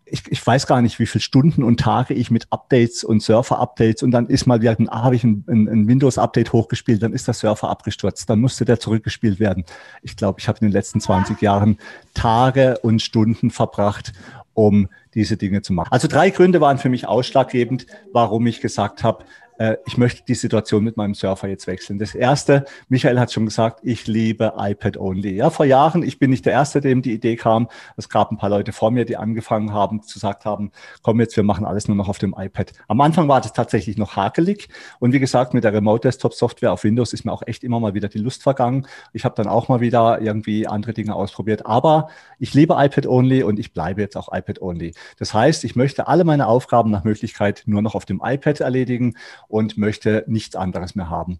ich, 0.06 0.30
ich 0.30 0.46
weiß 0.46 0.66
gar 0.66 0.82
nicht, 0.82 0.98
wie 0.98 1.06
viele 1.06 1.22
Stunden 1.22 1.62
und 1.62 1.80
Tage 1.80 2.14
ich 2.14 2.30
mit 2.30 2.46
Updates 2.50 3.04
und 3.04 3.22
Surfer-Updates 3.22 4.02
und 4.02 4.10
dann 4.10 4.26
ist 4.26 4.46
mal 4.46 4.60
wieder, 4.60 4.76
ah, 4.88 5.02
habe 5.02 5.16
ich 5.16 5.24
ein, 5.24 5.44
ein, 5.48 5.68
ein 5.68 5.88
Windows-Update 5.88 6.52
hochgespielt, 6.52 7.02
dann 7.02 7.12
ist 7.12 7.26
der 7.26 7.34
Surfer 7.34 7.70
abgestürzt, 7.70 8.28
dann 8.28 8.40
musste 8.40 8.64
der 8.64 8.80
zurückgespielt 8.80 9.40
werden. 9.40 9.64
Ich 10.02 10.16
glaube, 10.16 10.40
ich 10.40 10.48
habe 10.48 10.58
in 10.60 10.66
den 10.66 10.72
letzten 10.72 11.00
20 11.00 11.40
Jahren 11.40 11.78
Tage 12.12 12.78
und 12.80 13.00
Stunden 13.00 13.50
verbracht, 13.50 14.12
um 14.52 14.88
diese 15.14 15.36
Dinge 15.36 15.62
zu 15.62 15.72
machen. 15.72 15.88
Also 15.90 16.08
drei 16.08 16.30
Gründe 16.30 16.60
waren 16.60 16.78
für 16.78 16.88
mich 16.88 17.08
ausschlaggebend, 17.08 17.86
warum 18.12 18.46
ich 18.46 18.60
gesagt 18.60 19.02
habe, 19.04 19.24
äh, 19.58 19.76
ich 19.86 19.96
möchte 19.96 20.22
die 20.26 20.34
Situation 20.34 20.84
mit 20.84 20.96
meinem 20.96 21.14
Surfer 21.14 21.48
jetzt 21.48 21.66
wechseln. 21.66 21.98
Das 21.98 22.14
erste, 22.14 22.64
Michael 22.88 23.18
hat 23.18 23.32
schon 23.32 23.46
gesagt, 23.46 23.80
ich 23.82 24.06
liebe 24.06 24.54
iPad 24.58 24.96
only. 24.96 25.36
Ja, 25.36 25.50
vor 25.50 25.66
Jahren, 25.66 26.02
ich 26.02 26.18
bin 26.18 26.30
nicht 26.30 26.46
der 26.46 26.52
Erste, 26.52 26.80
dem 26.80 27.02
die 27.02 27.12
Idee 27.12 27.36
kam. 27.36 27.68
Es 27.96 28.08
gab 28.08 28.30
ein 28.30 28.36
paar 28.36 28.50
Leute 28.50 28.72
vor 28.72 28.90
mir, 28.90 29.04
die 29.04 29.16
angefangen 29.16 29.72
haben, 29.72 30.02
zu 30.02 30.14
gesagt 30.14 30.44
haben, 30.44 30.72
komm 31.02 31.20
jetzt, 31.20 31.36
wir 31.36 31.44
machen 31.44 31.64
alles 31.64 31.88
nur 31.88 31.96
noch 31.96 32.08
auf 32.08 32.18
dem 32.18 32.34
iPad. 32.36 32.72
Am 32.88 33.00
Anfang 33.00 33.28
war 33.28 33.40
das 33.40 33.52
tatsächlich 33.52 33.96
noch 33.96 34.16
hakelig. 34.16 34.68
Und 34.98 35.12
wie 35.12 35.20
gesagt, 35.20 35.54
mit 35.54 35.64
der 35.64 35.72
Remote 35.72 36.08
Desktop 36.08 36.34
Software 36.34 36.72
auf 36.72 36.84
Windows 36.84 37.12
ist 37.12 37.24
mir 37.24 37.32
auch 37.32 37.42
echt 37.46 37.64
immer 37.64 37.80
mal 37.80 37.94
wieder 37.94 38.08
die 38.08 38.18
Lust 38.18 38.42
vergangen. 38.42 38.86
Ich 39.12 39.24
habe 39.24 39.34
dann 39.36 39.46
auch 39.46 39.68
mal 39.68 39.80
wieder 39.80 40.20
irgendwie 40.20 40.66
andere 40.66 40.92
Dinge 40.92 41.14
ausprobiert. 41.14 41.66
Aber 41.66 42.08
ich 42.38 42.54
liebe 42.54 42.74
iPad 42.74 43.06
only 43.06 43.42
und 43.42 43.58
ich 43.58 43.72
bleibe 43.72 44.00
jetzt 44.00 44.16
auch 44.16 44.28
iPad 44.32 44.60
only. 44.60 44.94
Das 45.18 45.32
heißt, 45.34 45.64
ich 45.64 45.76
möchte 45.76 46.08
alle 46.08 46.24
meine 46.24 46.46
Aufgaben 46.46 46.90
nach 46.90 47.04
Möglichkeit 47.04 47.62
nur 47.66 47.82
noch 47.82 47.94
auf 47.94 48.04
dem 48.04 48.20
iPad 48.24 48.60
erledigen 48.60 49.14
und 49.48 49.76
möchte 49.78 50.24
nichts 50.26 50.56
anderes 50.56 50.94
mehr 50.94 51.10
haben. 51.10 51.38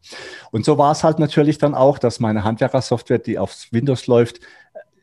Und 0.51 0.65
so 0.65 0.79
war 0.79 0.93
es 0.93 1.05
halt 1.05 1.19
natürlich 1.19 1.59
dann 1.59 1.75
auch, 1.75 1.99
dass 1.99 2.21
meine 2.21 2.45
Handwerkersoftware, 2.45 3.19
die 3.19 3.39
auf 3.39 3.67
Windows 3.71 4.07
läuft, 4.07 4.41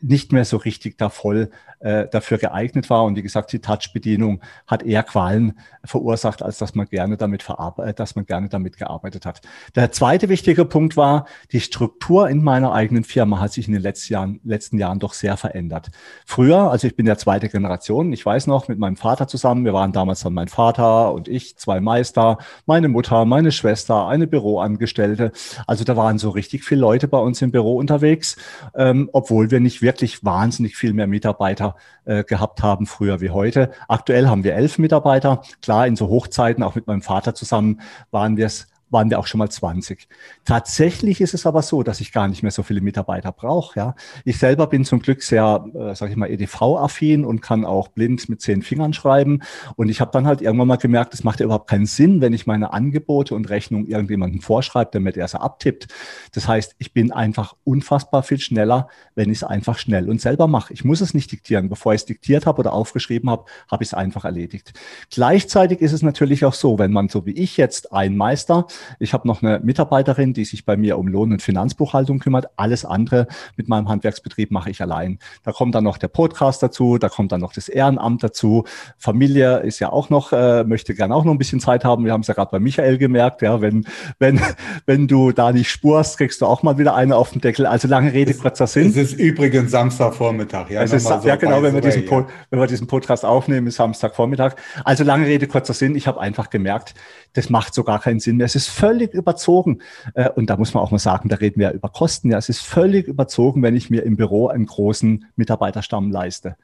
nicht 0.02 0.32
mehr 0.32 0.46
so 0.46 0.58
richtig 0.58 0.98
da 0.98 1.10
voll 1.10 1.50
äh, 1.80 2.08
dafür 2.10 2.38
geeignet 2.38 2.90
war. 2.90 3.04
Und 3.04 3.16
wie 3.16 3.22
gesagt, 3.22 3.52
die 3.54 3.60
Touch-Bedienung 3.60 4.42
hat 4.68 4.84
eher 4.84 5.04
Qualen 5.04 5.60
verursacht, 5.84 6.44
als 6.44 6.58
dass 6.58 6.76
man 6.76 6.88
gerne 6.88 7.18
damit 7.18 7.44
verarbeitet, 7.44 7.92
äh, 7.92 7.94
dass 7.96 8.16
man 8.16 8.26
gerne 8.26 8.50
damit 8.50 8.78
gearbeitet 8.78 9.26
hat. 9.26 9.42
Der 9.76 9.92
zweite 9.92 10.30
wichtige 10.30 10.66
Punkt 10.66 10.98
war, 10.98 11.26
die 11.52 11.60
Struktur 11.60 12.30
in 12.30 12.44
meiner 12.44 12.74
eigenen 12.74 13.04
Firma 13.04 13.40
hat 13.40 13.54
sich 13.54 13.68
in 13.68 13.74
den 13.74 13.82
letzten 13.82 14.14
Jahren, 14.14 14.40
letzten 14.44 14.78
Jahren 14.78 15.00
doch 15.00 15.14
sehr 15.14 15.38
verändert. 15.38 15.92
Früher, 16.26 16.72
also 16.72 16.88
ich 16.88 16.96
bin 16.96 17.06
der 17.06 17.18
zweite 17.18 17.50
Generation, 17.50 18.14
ich 18.14 18.26
weiß 18.26 18.48
noch, 18.48 18.68
mit 18.68 18.80
meinem 18.80 18.96
Vater 18.96 19.28
zusammen, 19.28 19.66
wir 19.66 19.74
waren 19.74 19.92
damals 19.92 20.22
dann 20.22 20.34
mein 20.34 20.48
Vater 20.48 21.14
und 21.14 21.28
ich, 21.28 21.58
zwei 21.58 21.80
Meister, 21.80 22.38
meine 22.66 22.88
Mutter, 22.88 23.26
meine 23.26 23.52
Schwester, 23.52 24.08
eine 24.08 24.28
Büroangestellte. 24.28 25.32
Also 25.68 25.84
da 25.84 25.96
waren 25.98 26.18
so 26.18 26.30
richtig 26.30 26.64
viele 26.64 26.82
Leute 26.82 27.08
bei 27.08 27.18
uns 27.18 27.42
im 27.42 27.52
Büro 27.52 27.78
unterwegs, 27.78 28.38
ähm, 28.76 29.10
obwohl 29.14 29.52
wir 29.52 29.60
nicht 29.60 29.82
wirklich 29.82 29.91
wahnsinnig 30.24 30.78
viel 30.78 30.94
mehr 30.94 31.08
Mitarbeiter 31.08 31.76
äh, 32.06 32.24
gehabt 32.24 32.64
haben, 32.64 32.88
früher 32.88 33.20
wie 33.20 33.32
heute. 33.32 33.72
Aktuell 33.88 34.28
haben 34.28 34.44
wir 34.44 34.56
elf 34.56 34.78
Mitarbeiter. 34.78 35.42
Klar, 35.62 35.88
in 35.88 35.96
so 35.96 36.08
Hochzeiten, 36.08 36.64
auch 36.64 36.76
mit 36.76 36.88
meinem 36.88 37.02
Vater 37.02 37.36
zusammen, 37.36 37.82
waren 38.12 38.38
wir 38.38 38.46
es 38.46 38.71
waren 38.92 39.10
wir 39.10 39.20
auch 39.20 39.28
schon 39.28 39.40
mal 39.40 39.50
20. 39.50 40.08
Tatsächlich 40.46 41.22
ist 41.22 41.34
es 41.34 41.46
aber 41.46 41.62
so, 41.62 41.82
dass 41.82 42.02
ich 42.02 42.12
gar 42.12 42.28
nicht 42.28 42.44
mehr 42.44 42.52
so 42.52 42.62
viele 42.64 42.82
Mitarbeiter 42.82 43.32
brauche. 43.32 43.80
Ja. 43.80 43.96
Ich 44.26 44.38
selber 44.38 44.68
bin 44.68 44.86
zum 44.86 45.00
Glück 45.00 45.24
sehr, 45.24 45.66
äh, 45.74 45.96
sage 45.96 46.12
ich 46.12 46.18
mal, 46.18 46.30
EDV-affin 46.30 47.26
und 47.26 47.42
kann 47.42 47.66
auch 47.66 47.88
blind 47.88 48.30
mit 48.30 48.42
zehn 48.42 48.62
Fingern 48.62 48.94
schreiben. 48.94 49.42
Und 49.76 49.90
ich 49.90 50.02
habe 50.02 50.12
dann 50.12 50.28
halt 50.28 50.42
irgendwann 50.42 50.68
mal 50.68 50.76
gemerkt, 50.76 51.14
es 51.14 51.24
macht 51.24 51.40
ja 51.40 51.46
überhaupt 51.46 51.70
keinen 51.70 51.86
Sinn, 51.86 52.22
wenn 52.22 52.34
ich 52.34 52.46
meine 52.46 52.74
Angebote 52.74 53.34
und 53.34 53.50
Rechnungen 53.50 53.88
irgendjemandem 53.88 54.42
vorschreibe, 54.42 54.92
der 54.92 55.02
mir 55.02 55.16
erst 55.16 55.36
abtippt. 55.36 55.88
Das 56.34 56.48
heißt, 56.48 56.76
ich 56.78 56.94
bin 56.94 57.12
einfach 57.12 57.56
unfassbar 57.64 58.24
viel 58.24 58.40
schneller, 58.40 58.90
wenn 59.16 59.30
ich 59.30 59.40
es 59.40 59.44
einfach 59.44 59.78
schnell 59.78 60.10
und 60.10 60.22
selber 60.22 60.48
mache. 60.48 60.74
Ich 60.74 60.84
muss 60.84 61.02
es 61.02 61.14
nicht 61.14 61.32
diktieren. 61.32 61.70
Bevor 61.70 61.94
ich 61.94 62.02
es 62.02 62.06
diktiert 62.06 62.46
habe 62.46 62.60
oder 62.60 62.74
aufgeschrieben 62.74 63.30
habe, 63.30 63.46
habe 63.70 63.84
ich 63.84 63.90
es 63.90 63.94
einfach 63.94 64.26
erledigt. 64.26 64.74
Gleichzeitig 65.10 65.82
ist 65.82 65.94
es 65.94 66.02
natürlich 66.02 66.46
auch 66.46 66.54
so, 66.54 66.78
wenn 66.78 66.92
man 66.92 67.10
so 67.10 67.26
wie 67.26 67.32
ich 67.32 67.58
jetzt 67.58 67.94
ein 67.94 68.18
Meister 68.18 68.68
ich 69.00 69.14
habe 69.14 69.28
noch 69.28 69.42
eine 69.42 69.60
Mitarbeiterin, 69.60 70.34
die 70.34 70.46
sich 70.46 70.66
bei 70.66 70.78
mir 70.78 70.98
um 70.98 71.08
Lohn- 71.08 71.32
und 71.32 71.42
Finanzbuchhaltung 71.42 72.20
kümmert. 72.20 72.48
Alles 72.56 72.86
andere 72.86 73.28
mit 73.56 73.68
meinem 73.68 73.90
Handwerksbetrieb 73.90 74.52
mache 74.52 74.70
ich 74.70 74.82
allein. 74.82 75.20
Da 75.44 75.52
kommt 75.52 75.76
dann 75.76 75.84
noch 75.84 75.98
der 75.98 76.08
Podcast 76.08 76.64
dazu, 76.64 76.98
da 76.98 77.10
kommt 77.10 77.32
dann 77.32 77.42
noch 77.42 77.54
das 77.54 77.70
Ehrenamt 77.70 78.24
dazu. 78.24 78.66
Familie 78.98 79.60
ist 79.60 79.80
ja 79.80 79.92
auch 79.92 80.10
noch, 80.10 80.32
äh, 80.34 80.64
möchte 80.64 80.94
gerne 80.94 81.16
auch 81.16 81.26
noch 81.26 81.32
ein 81.32 81.38
bisschen 81.38 81.60
Zeit 81.60 81.84
haben. 81.84 82.06
Wir 82.06 82.14
haben 82.14 82.22
es 82.22 82.28
ja 82.28 82.34
gerade 82.34 82.52
bei 82.52 82.60
Michael 82.60 82.98
gemerkt, 82.98 83.42
ja, 83.42 83.62
wenn, 83.62 83.86
wenn, 84.20 84.40
wenn 84.86 85.08
du 85.08 85.32
da 85.32 85.52
nicht 85.52 85.70
spurst, 85.70 86.18
kriegst 86.18 86.42
du 86.42 86.46
auch 86.46 86.64
mal 86.64 86.78
wieder 86.78 86.96
eine 86.96 87.16
auf 87.16 87.32
den 87.32 87.42
Deckel. 87.42 87.66
Also 87.66 87.88
lange 87.88 88.14
Rede, 88.14 88.34
kurzer 88.34 88.68
Sinn. 88.68 88.90
Es 88.90 88.98
ist 88.98 89.20
übrigens 89.20 89.72
Samstagvormittag. 89.72 90.70
Ja, 90.70 90.84
es 90.84 90.94
ist, 90.94 91.08
so 91.08 91.20
ja 91.24 91.36
genau, 91.36 91.62
wenn 91.64 91.74
wir, 91.74 91.82
diesen 91.82 92.10
way, 92.10 92.26
wenn 92.50 92.60
wir 92.60 92.68
diesen 92.68 92.88
Podcast 92.88 93.26
aufnehmen, 93.26 93.68
ist 93.68 93.76
Samstagvormittag. 93.76 94.56
Also 94.84 95.04
lange 95.04 95.26
Rede, 95.26 95.48
kurzer 95.48 95.74
Sinn. 95.74 95.96
Ich 95.96 96.08
habe 96.08 96.20
einfach 96.20 96.50
gemerkt, 96.50 96.94
das 97.34 97.50
macht 97.50 97.74
so 97.74 97.84
gar 97.84 98.00
keinen 98.00 98.20
Sinn 98.20 98.38
mehr. 98.38 98.46
Es 98.46 98.56
ist 98.56 98.68
völlig 98.68 99.14
überzogen. 99.14 99.80
Äh, 100.14 100.30
und 100.30 100.50
da 100.50 100.58
muss 100.58 100.74
man 100.74 100.84
auch 100.84 100.92
mal 100.92 101.00
sagen, 101.00 101.30
da 101.30 101.38
reden 101.38 101.60
wir 101.60 101.70
ja 101.70 101.74
über 101.74 101.90
Kosten. 101.90 102.32
Ja, 102.32 102.38
es 102.38 102.50
ist 102.50 102.62
völlig 102.62 103.08
überzogen, 103.08 103.62
wenn 103.64 103.76
ich 103.76 103.90
mir 103.90 104.04
im 104.04 104.18
Büro 104.18 104.48
einen 104.48 104.66
großen 104.66 105.26
Mitarbeiterstamm 105.36 106.12
leiste. 106.12 106.56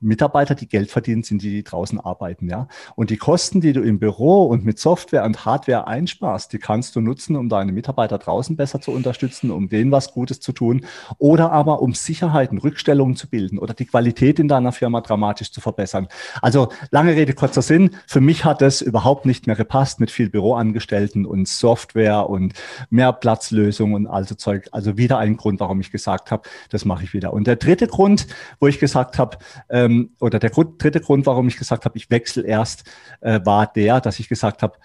Mitarbeiter, 0.00 0.54
die 0.54 0.68
Geld 0.68 0.90
verdienen, 0.90 1.22
sind 1.22 1.42
die, 1.42 1.50
die 1.50 1.62
draußen 1.62 2.00
arbeiten, 2.00 2.48
ja. 2.48 2.68
Und 2.96 3.10
die 3.10 3.16
Kosten, 3.16 3.60
die 3.60 3.72
du 3.72 3.82
im 3.82 3.98
Büro 3.98 4.44
und 4.44 4.64
mit 4.64 4.78
Software 4.78 5.24
und 5.24 5.44
Hardware 5.44 5.86
einsparst, 5.86 6.52
die 6.52 6.58
kannst 6.58 6.96
du 6.96 7.00
nutzen, 7.00 7.36
um 7.36 7.48
deine 7.48 7.72
Mitarbeiter 7.72 8.18
draußen 8.18 8.56
besser 8.56 8.80
zu 8.80 8.92
unterstützen, 8.92 9.50
um 9.50 9.68
denen 9.68 9.92
was 9.92 10.12
Gutes 10.12 10.40
zu 10.40 10.52
tun 10.52 10.86
oder 11.18 11.52
aber 11.52 11.82
um 11.82 11.92
Sicherheiten, 11.92 12.58
Rückstellungen 12.58 13.16
zu 13.16 13.28
bilden 13.28 13.58
oder 13.58 13.74
die 13.74 13.84
Qualität 13.84 14.38
in 14.38 14.48
deiner 14.48 14.72
Firma 14.72 15.00
dramatisch 15.00 15.52
zu 15.52 15.60
verbessern. 15.60 16.08
Also 16.40 16.68
lange 16.90 17.14
Rede, 17.14 17.34
kurzer 17.34 17.62
Sinn. 17.62 17.90
Für 18.06 18.20
mich 18.20 18.44
hat 18.44 18.62
es 18.62 18.80
überhaupt 18.80 19.26
nicht 19.26 19.46
mehr 19.46 19.56
gepasst 19.56 20.00
mit 20.00 20.10
viel 20.10 20.30
Büroangestellten 20.30 21.26
und 21.26 21.46
Software 21.46 22.30
und 22.30 22.54
mehr 22.88 23.12
Platzlösungen 23.12 23.94
und 23.94 24.06
also 24.06 24.34
Zeug. 24.34 24.68
Also 24.72 24.96
wieder 24.96 25.18
ein 25.18 25.36
Grund, 25.36 25.60
warum 25.60 25.80
ich 25.80 25.90
gesagt 25.92 26.30
habe, 26.30 26.48
das 26.70 26.84
mache 26.84 27.04
ich 27.04 27.12
wieder. 27.12 27.32
Und 27.32 27.46
der 27.46 27.56
dritte 27.56 27.86
Grund, 27.86 28.26
wo 28.58 28.66
ich 28.66 28.78
gesagt 28.78 29.18
habe, 29.18 29.38
ähm, 29.68 29.89
ähm, 29.90 30.10
oder 30.20 30.38
der 30.38 30.50
Grund, 30.50 30.82
dritte 30.82 31.00
Grund, 31.00 31.26
warum 31.26 31.48
ich 31.48 31.56
gesagt 31.56 31.84
habe, 31.84 31.96
ich 31.98 32.10
wechsle 32.10 32.44
erst, 32.44 32.84
äh, 33.20 33.40
war 33.44 33.66
der, 33.66 34.00
dass 34.00 34.18
ich 34.20 34.28
gesagt 34.28 34.62
habe, 34.62 34.78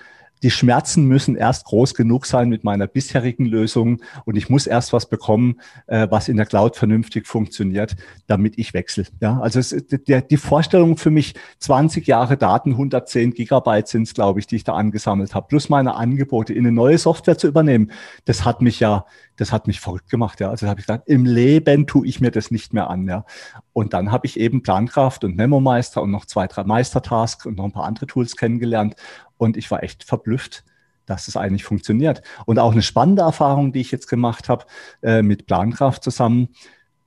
die 0.44 0.52
Schmerzen 0.52 1.06
müssen 1.06 1.36
erst 1.36 1.66
groß 1.66 1.94
genug 1.94 2.26
sein 2.26 2.50
mit 2.50 2.64
meiner 2.64 2.88
bisherigen 2.88 3.46
Lösung 3.46 4.02
und 4.26 4.36
ich 4.36 4.50
muss 4.50 4.68
erst 4.68 4.94
was 4.94 5.08
bekommen, 5.08 5.62
äh, 5.88 6.08
was 6.10 6.28
in 6.28 6.38
der 6.38 6.46
Cloud 6.46 6.76
vernünftig 6.76 7.26
funktioniert, 7.26 7.96
damit 8.28 8.58
ich 8.58 8.74
wechsle. 8.74 9.06
Ja, 9.22 9.40
also 9.40 9.60
es, 9.60 9.76
der, 9.90 10.22
die 10.22 10.38
Vorstellung 10.38 10.98
für 10.98 11.10
mich, 11.10 11.36
20 11.60 12.06
Jahre 12.06 12.38
Daten, 12.38 12.72
110 12.72 13.34
Gigabyte 13.34 13.88
sind 13.88 14.04
es, 14.04 14.14
glaube 14.14 14.40
ich, 14.40 14.48
die 14.48 14.58
ich 14.58 14.64
da 14.64 14.74
angesammelt 14.74 15.34
habe, 15.34 15.48
plus 15.48 15.70
meine 15.70 15.96
Angebote 15.96 16.54
in 16.54 16.66
eine 16.66 16.76
neue 16.76 16.98
Software 16.98 17.38
zu 17.38 17.48
übernehmen, 17.48 17.92
das 18.26 18.46
hat 18.46 18.62
mich 18.62 18.80
ja, 18.80 19.06
das 19.38 19.52
hat 19.52 19.68
mich 19.68 19.80
verrückt 19.80 20.10
gemacht. 20.10 20.40
Ja, 20.40 20.50
also 20.50 20.68
habe 20.68 20.80
ich 20.80 20.86
gesagt, 20.86 21.08
im 21.08 21.26
Leben 21.26 21.88
tue 21.88 22.08
ich 22.08 22.22
mir 22.22 22.32
das 22.32 22.52
nicht 22.52 22.74
mehr 22.74 22.90
an. 22.90 23.08
Ja, 23.08 23.26
und 23.74 23.94
dann 23.94 24.12
habe 24.12 24.26
ich 24.28 24.40
eben 24.40 24.64
Plankraft 24.64 25.24
und 25.24 25.36
Memo 25.36 25.60
Meister 25.60 26.02
und 26.02 26.12
noch 26.12 26.26
zwei, 26.26 26.48
drei 26.48 26.64
Meistertasks 26.64 27.46
und 27.46 27.58
noch 27.58 27.66
ein 27.66 27.72
paar 27.72 27.86
andere 27.86 28.08
Tools 28.08 28.36
kennengelernt 28.36 28.96
und 29.38 29.58
ich 29.58 29.70
war 29.72 29.84
echt 29.84 30.04
verblüfft, 30.04 30.64
dass 31.06 31.28
es 31.28 31.38
eigentlich 31.38 31.64
funktioniert. 31.64 32.22
Und 32.46 32.60
auch 32.60 32.72
eine 32.72 32.82
spannende 32.82 33.22
Erfahrung, 33.22 33.74
die 33.74 33.82
ich 33.82 33.92
jetzt 33.92 34.08
gemacht 34.08 34.50
habe 34.50 34.66
äh, 35.02 35.22
mit 35.22 35.46
Plankraft 35.46 36.04
zusammen. 36.04 36.50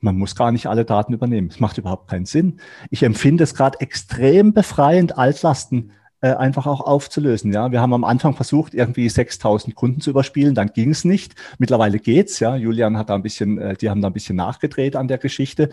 Man 0.00 0.16
muss 0.16 0.36
gar 0.36 0.52
nicht 0.52 0.66
alle 0.66 0.84
Daten 0.84 1.12
übernehmen. 1.12 1.48
Es 1.48 1.58
macht 1.58 1.78
überhaupt 1.78 2.08
keinen 2.08 2.26
Sinn. 2.26 2.60
Ich 2.90 3.02
empfinde 3.02 3.44
es 3.44 3.54
gerade 3.54 3.80
extrem 3.80 4.52
befreiend, 4.52 5.18
Altlasten 5.18 5.92
äh, 6.20 6.34
einfach 6.34 6.66
auch 6.66 6.80
aufzulösen. 6.80 7.52
Ja, 7.52 7.70
wir 7.70 7.80
haben 7.80 7.92
am 7.92 8.02
Anfang 8.02 8.34
versucht, 8.34 8.74
irgendwie 8.74 9.08
6000 9.08 9.74
Kunden 9.76 10.00
zu 10.00 10.10
überspielen, 10.10 10.54
dann 10.54 10.72
ging 10.72 10.90
es 10.90 11.04
nicht. 11.04 11.34
Mittlerweile 11.58 12.00
geht's. 12.00 12.40
Ja, 12.40 12.56
Julian 12.56 12.96
hat 12.96 13.10
da 13.10 13.14
ein 13.14 13.22
bisschen, 13.22 13.58
äh, 13.58 13.76
die 13.76 13.88
haben 13.88 14.02
da 14.02 14.08
ein 14.08 14.12
bisschen 14.12 14.34
nachgedreht 14.34 14.96
an 14.96 15.06
der 15.06 15.18
Geschichte. 15.18 15.70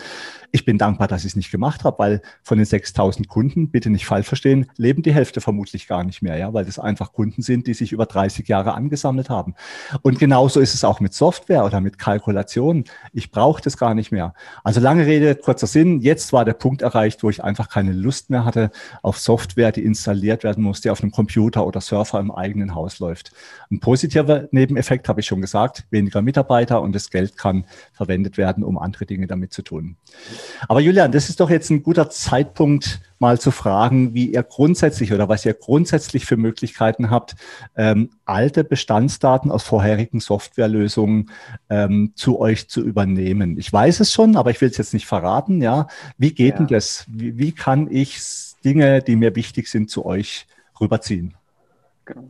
Ich 0.52 0.64
bin 0.64 0.78
dankbar, 0.78 1.08
dass 1.08 1.22
ich 1.22 1.32
es 1.32 1.36
nicht 1.36 1.52
gemacht 1.52 1.84
habe, 1.84 1.98
weil 1.98 2.22
von 2.44 2.58
den 2.58 2.66
6000 2.66 3.28
Kunden, 3.28 3.70
bitte 3.70 3.90
nicht 3.90 4.06
falsch 4.06 4.28
verstehen, 4.28 4.68
leben 4.78 5.02
die 5.02 5.14
Hälfte 5.14 5.42
vermutlich 5.42 5.88
gar 5.88 6.04
nicht 6.04 6.22
mehr. 6.22 6.38
Ja, 6.38 6.54
weil 6.54 6.66
das 6.66 6.78
einfach 6.78 7.12
Kunden 7.12 7.42
sind, 7.42 7.66
die 7.66 7.74
sich 7.74 7.92
über 7.92 8.06
30 8.06 8.48
Jahre 8.48 8.76
angesammelt 8.76 9.30
haben. 9.32 9.56
Und 10.04 10.20
genauso 10.20 10.60
ist 10.60 10.76
es 10.76 10.84
auch 10.84 11.00
mit 11.00 11.14
Software 11.14 11.66
oder 11.66 11.82
mit 11.82 11.98
Kalkulationen. 11.98 12.86
Ich 13.14 13.32
brauche 13.32 13.62
das 13.62 13.78
gar 13.78 13.96
nicht 13.96 14.12
mehr. 14.12 14.36
Also 14.64 14.80
lange 14.80 15.08
Rede, 15.08 15.36
kurzer 15.36 15.68
Sinn. 15.68 16.02
Jetzt 16.02 16.34
war 16.34 16.46
der 16.46 16.54
Punkt 16.54 16.84
erreicht, 16.84 17.24
wo 17.24 17.30
ich 17.30 17.44
einfach 17.44 17.68
keine 17.70 17.94
Lust 17.94 18.30
mehr 18.30 18.46
hatte 18.46 18.70
auf 19.02 19.18
Software, 19.18 19.72
die 19.72 19.84
installiert 19.84 20.35
installiert 20.36 20.44
werden 20.44 20.64
muss, 20.64 20.82
der 20.82 20.92
auf 20.92 21.02
einem 21.02 21.12
Computer 21.12 21.66
oder 21.66 21.82
Surfer 21.82 22.20
im 22.20 22.32
eigenen 22.32 22.76
Haus 22.76 23.00
läuft. 23.00 23.32
Ein 23.72 23.80
positiver 23.80 24.48
Nebeneffekt 24.52 25.08
habe 25.08 25.22
ich 25.22 25.26
schon 25.26 25.42
gesagt, 25.42 25.86
weniger 25.90 26.22
Mitarbeiter 26.22 26.82
und 26.82 26.94
das 26.94 27.10
Geld 27.10 27.38
kann 27.38 27.66
verwendet 27.94 28.38
werden, 28.38 28.64
um 28.64 28.78
andere 28.78 29.06
Dinge 29.06 29.28
damit 29.28 29.54
zu 29.54 29.62
tun. 29.62 29.96
Aber 30.68 30.80
Julian, 30.80 31.12
das 31.12 31.30
ist 31.30 31.40
doch 31.40 31.50
jetzt 31.50 31.70
ein 31.70 31.84
guter 31.84 32.10
Zeitpunkt, 32.10 33.00
mal 33.18 33.40
zu 33.40 33.52
fragen, 33.52 34.14
wie 34.14 34.34
ihr 34.34 34.44
grundsätzlich 34.44 35.14
oder 35.14 35.30
was 35.30 35.46
ihr 35.46 35.54
grundsätzlich 35.54 36.26
für 36.26 36.36
Möglichkeiten 36.36 37.10
habt, 37.10 37.36
ähm, 37.78 38.10
alte 38.26 38.66
Bestandsdaten 38.66 39.52
aus 39.52 39.64
vorherigen 39.64 40.20
Softwarelösungen 40.20 41.32
ähm, 41.70 42.12
zu 42.16 42.40
euch 42.40 42.68
zu 42.68 42.82
übernehmen. 42.82 43.58
Ich 43.58 43.72
weiß 43.72 44.02
es 44.02 44.12
schon, 44.12 44.36
aber 44.36 44.52
ich 44.52 44.60
will 44.60 44.70
es 44.70 44.78
jetzt 44.78 44.94
nicht 44.94 45.06
verraten. 45.06 45.62
Ja, 45.62 45.88
wie 46.18 46.34
geht 46.34 46.56
ja. 46.56 46.58
denn 46.58 46.68
das? 46.68 47.06
Wie, 47.08 47.38
wie 47.38 47.54
kann 47.54 47.88
ich 47.90 48.20
Dinge, 48.66 49.02
die 49.02 49.16
mir 49.16 49.36
wichtig 49.36 49.70
sind, 49.70 49.90
zu 49.90 50.06
euch 50.06 50.48
rüberziehen? 50.82 51.36
Genau. 52.06 52.30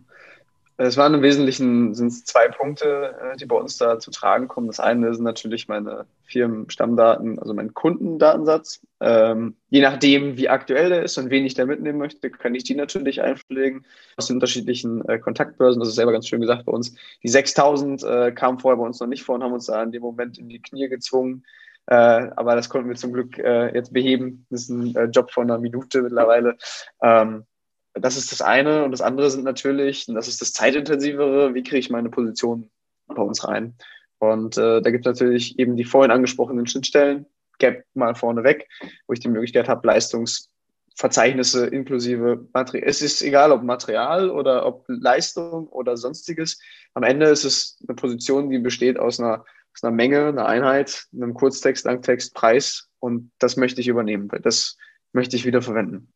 Es 0.78 0.98
waren 0.98 1.14
im 1.14 1.22
Wesentlichen 1.22 1.94
sind 1.94 2.12
zwei 2.28 2.50
Punkte, 2.50 3.16
äh, 3.22 3.38
die 3.38 3.46
bei 3.46 3.56
uns 3.56 3.78
da 3.78 3.98
zu 3.98 4.12
tragen 4.12 4.50
kommen. 4.50 4.68
Das 4.68 4.82
eine 4.82 5.14
sind 5.14 5.24
natürlich 5.24 5.70
meine 5.70 6.06
Firmenstammdaten, 6.26 7.40
also 7.40 7.54
mein 7.54 7.74
Kundendatensatz. 7.74 8.82
Ähm, 9.00 9.56
je 9.70 9.82
nachdem, 9.82 10.36
wie 10.36 10.50
aktuell 10.50 10.90
der 10.90 11.04
ist 11.04 11.18
und 11.18 11.30
wen 11.30 11.46
ich 11.46 11.54
da 11.54 11.66
mitnehmen 11.66 12.00
möchte, 12.00 12.30
kann 12.30 12.56
ich 12.56 12.66
die 12.66 12.76
natürlich 12.76 13.22
einpflegen 13.22 13.86
aus 14.18 14.28
den 14.28 14.36
unterschiedlichen 14.36 15.08
äh, 15.08 15.18
Kontaktbörsen. 15.18 15.80
Das 15.80 15.88
ist 15.88 15.96
selber 15.96 16.12
ganz 16.12 16.28
schön 16.28 16.42
gesagt 16.42 16.66
bei 16.66 16.74
uns. 16.74 16.94
Die 17.24 17.30
6000 17.30 18.04
äh, 18.04 18.32
kamen 18.34 18.60
vorher 18.60 18.78
bei 18.78 18.86
uns 18.86 19.00
noch 19.00 19.08
nicht 19.08 19.24
vor 19.24 19.36
und 19.36 19.44
haben 19.44 19.54
uns 19.54 19.68
da 19.68 19.82
in 19.82 19.94
dem 19.94 20.02
Moment 20.02 20.38
in 20.38 20.50
die 20.50 20.62
Knie 20.62 20.90
gezwungen. 20.90 21.46
Äh, 21.88 21.96
aber 22.36 22.56
das 22.56 22.70
konnten 22.70 22.90
wir 22.90 22.96
zum 22.96 23.14
Glück 23.14 23.38
äh, 23.38 23.74
jetzt 23.76 23.94
beheben. 23.94 24.46
Das 24.50 24.64
ist 24.64 24.70
ein 24.70 24.96
äh, 24.96 25.06
Job 25.06 25.32
von 25.32 25.44
einer 25.44 25.60
Minute 25.60 26.02
mittlerweile. 26.02 26.58
Ähm, 27.02 27.46
das 27.94 28.18
ist 28.18 28.32
das 28.32 28.42
eine. 28.42 28.84
Und 28.84 28.92
das 28.92 29.02
andere 29.02 29.30
sind 29.30 29.44
natürlich, 29.44 30.08
und 30.08 30.16
das 30.16 30.28
ist 30.28 30.42
das 30.42 30.54
zeitintensivere, 30.54 31.54
wie 31.54 31.64
kriege 31.64 31.78
ich 31.78 31.90
meine 31.90 32.10
Position 32.10 32.70
bei 33.08 33.22
uns 33.22 33.48
rein? 33.48 33.76
Und 34.20 34.58
äh, 34.58 34.82
da 34.82 34.90
gibt 34.92 35.06
es 35.06 35.10
natürlich 35.10 35.60
eben 35.60 35.76
die 35.76 35.84
vorhin 35.84 36.12
angesprochenen 36.12 36.68
Schnittstellen, 36.68 37.26
Gap 37.60 37.86
mal 37.94 38.16
vorneweg, 38.16 38.68
wo 39.08 39.14
ich 39.14 39.20
die 39.20 39.30
Möglichkeit 39.30 39.70
habe, 39.70 39.88
Leistungsverzeichnisse 39.88 41.68
inklusive 41.68 42.48
Material. 42.54 42.88
Es 42.88 43.02
ist 43.02 43.22
egal, 43.22 43.52
ob 43.52 43.64
Material 43.64 44.30
oder 44.30 44.66
ob 44.66 44.84
Leistung 44.88 45.68
oder 45.68 45.96
sonstiges. 45.96 46.60
Am 46.94 47.04
Ende 47.04 47.28
ist 47.28 47.46
es 47.46 47.78
eine 47.88 47.96
Position, 47.96 48.50
die 48.50 48.60
besteht 48.60 49.00
aus 49.00 49.20
einer, 49.20 49.46
aus 49.76 49.84
einer 49.84 49.96
Menge, 49.96 50.28
einer 50.28 50.46
Einheit, 50.46 51.06
einem 51.14 51.34
Kurztext, 51.34 51.86
Langtext, 51.86 52.34
Preis. 52.34 52.90
Und 53.00 53.32
das 53.40 53.58
möchte 53.58 53.82
ich 53.82 53.88
übernehmen, 53.88 54.32
weil 54.32 54.40
das 54.40 54.78
möchte 55.12 55.36
ich 55.36 55.46
wieder 55.46 55.62
verwenden. 55.62 56.12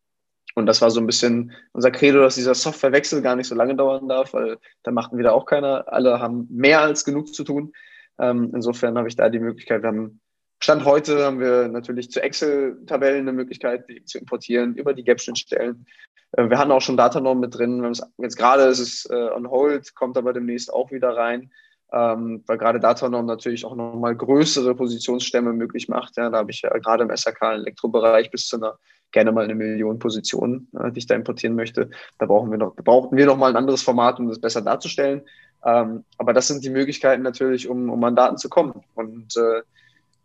Und 0.54 0.66
das 0.66 0.82
war 0.82 0.90
so 0.90 1.00
ein 1.00 1.06
bisschen 1.06 1.52
unser 1.72 1.90
Credo, 1.90 2.20
dass 2.20 2.34
dieser 2.34 2.54
Softwarewechsel 2.54 3.22
gar 3.22 3.36
nicht 3.36 3.46
so 3.46 3.54
lange 3.54 3.76
dauern 3.76 4.08
darf, 4.08 4.32
weil 4.32 4.58
da 4.82 4.90
machten 4.90 5.18
wieder 5.18 5.34
auch 5.34 5.46
keiner. 5.46 5.84
Alle 5.92 6.18
haben 6.18 6.48
mehr 6.50 6.80
als 6.80 7.04
genug 7.04 7.32
zu 7.32 7.44
tun. 7.44 7.72
Ähm, 8.18 8.50
insofern 8.54 8.98
habe 8.98 9.08
ich 9.08 9.16
da 9.16 9.28
die 9.28 9.38
Möglichkeit, 9.38 9.82
wir 9.82 9.88
haben 9.88 10.20
Stand 10.62 10.84
heute 10.84 11.24
haben 11.24 11.40
wir 11.40 11.68
natürlich 11.68 12.10
zu 12.10 12.22
Excel-Tabellen 12.22 13.20
eine 13.20 13.32
Möglichkeit, 13.32 13.88
die 13.88 14.04
zu 14.04 14.18
importieren 14.18 14.74
über 14.74 14.92
die 14.92 15.04
Gap-Schnittstellen. 15.04 15.86
Äh, 16.32 16.50
wir 16.50 16.58
hatten 16.58 16.70
auch 16.70 16.82
schon 16.82 16.98
Datanorm 16.98 17.40
mit 17.40 17.56
drin. 17.56 17.92
Jetzt 18.18 18.36
gerade 18.36 18.64
ist 18.64 18.78
es 18.78 19.06
äh, 19.06 19.14
on 19.14 19.48
hold, 19.48 19.94
kommt 19.94 20.18
aber 20.18 20.34
demnächst 20.34 20.70
auch 20.70 20.90
wieder 20.90 21.16
rein, 21.16 21.50
ähm, 21.92 22.42
weil 22.46 22.58
gerade 22.58 22.80
Datanorm 22.80 23.26
natürlich 23.26 23.64
auch 23.64 23.74
nochmal 23.74 24.14
größere 24.14 24.74
Positionsstämme 24.74 25.52
möglich 25.52 25.88
macht. 25.88 26.16
Ja, 26.16 26.30
da 26.30 26.38
habe 26.38 26.50
ich 26.50 26.62
ja 26.62 26.70
gerade 26.78 27.04
im 27.04 27.14
SAK-Elektrobereich 27.14 28.30
bis 28.30 28.46
zu 28.46 28.56
einer 28.56 28.78
gerne 29.12 29.32
mal 29.32 29.44
eine 29.44 29.54
Million 29.54 29.98
Positionen, 29.98 30.68
äh, 30.78 30.92
die 30.92 30.98
ich 30.98 31.06
da 31.06 31.14
importieren 31.14 31.56
möchte. 31.56 31.90
Da 32.18 32.26
brauchen 32.26 32.50
wir 32.50 32.58
noch, 32.58 32.76
da 32.76 32.82
brauchten 32.82 33.16
wir 33.16 33.26
noch 33.26 33.36
mal 33.36 33.50
ein 33.50 33.56
anderes 33.56 33.82
Format, 33.82 34.20
um 34.20 34.28
das 34.28 34.40
besser 34.40 34.62
darzustellen. 34.62 35.22
Ähm, 35.64 36.04
aber 36.16 36.32
das 36.32 36.48
sind 36.48 36.64
die 36.64 36.70
Möglichkeiten 36.70 37.22
natürlich, 37.22 37.68
um, 37.68 37.90
um 37.90 38.02
an 38.04 38.16
Daten 38.16 38.38
zu 38.38 38.48
kommen. 38.48 38.84
Und 38.94 39.36
äh, 39.36 39.62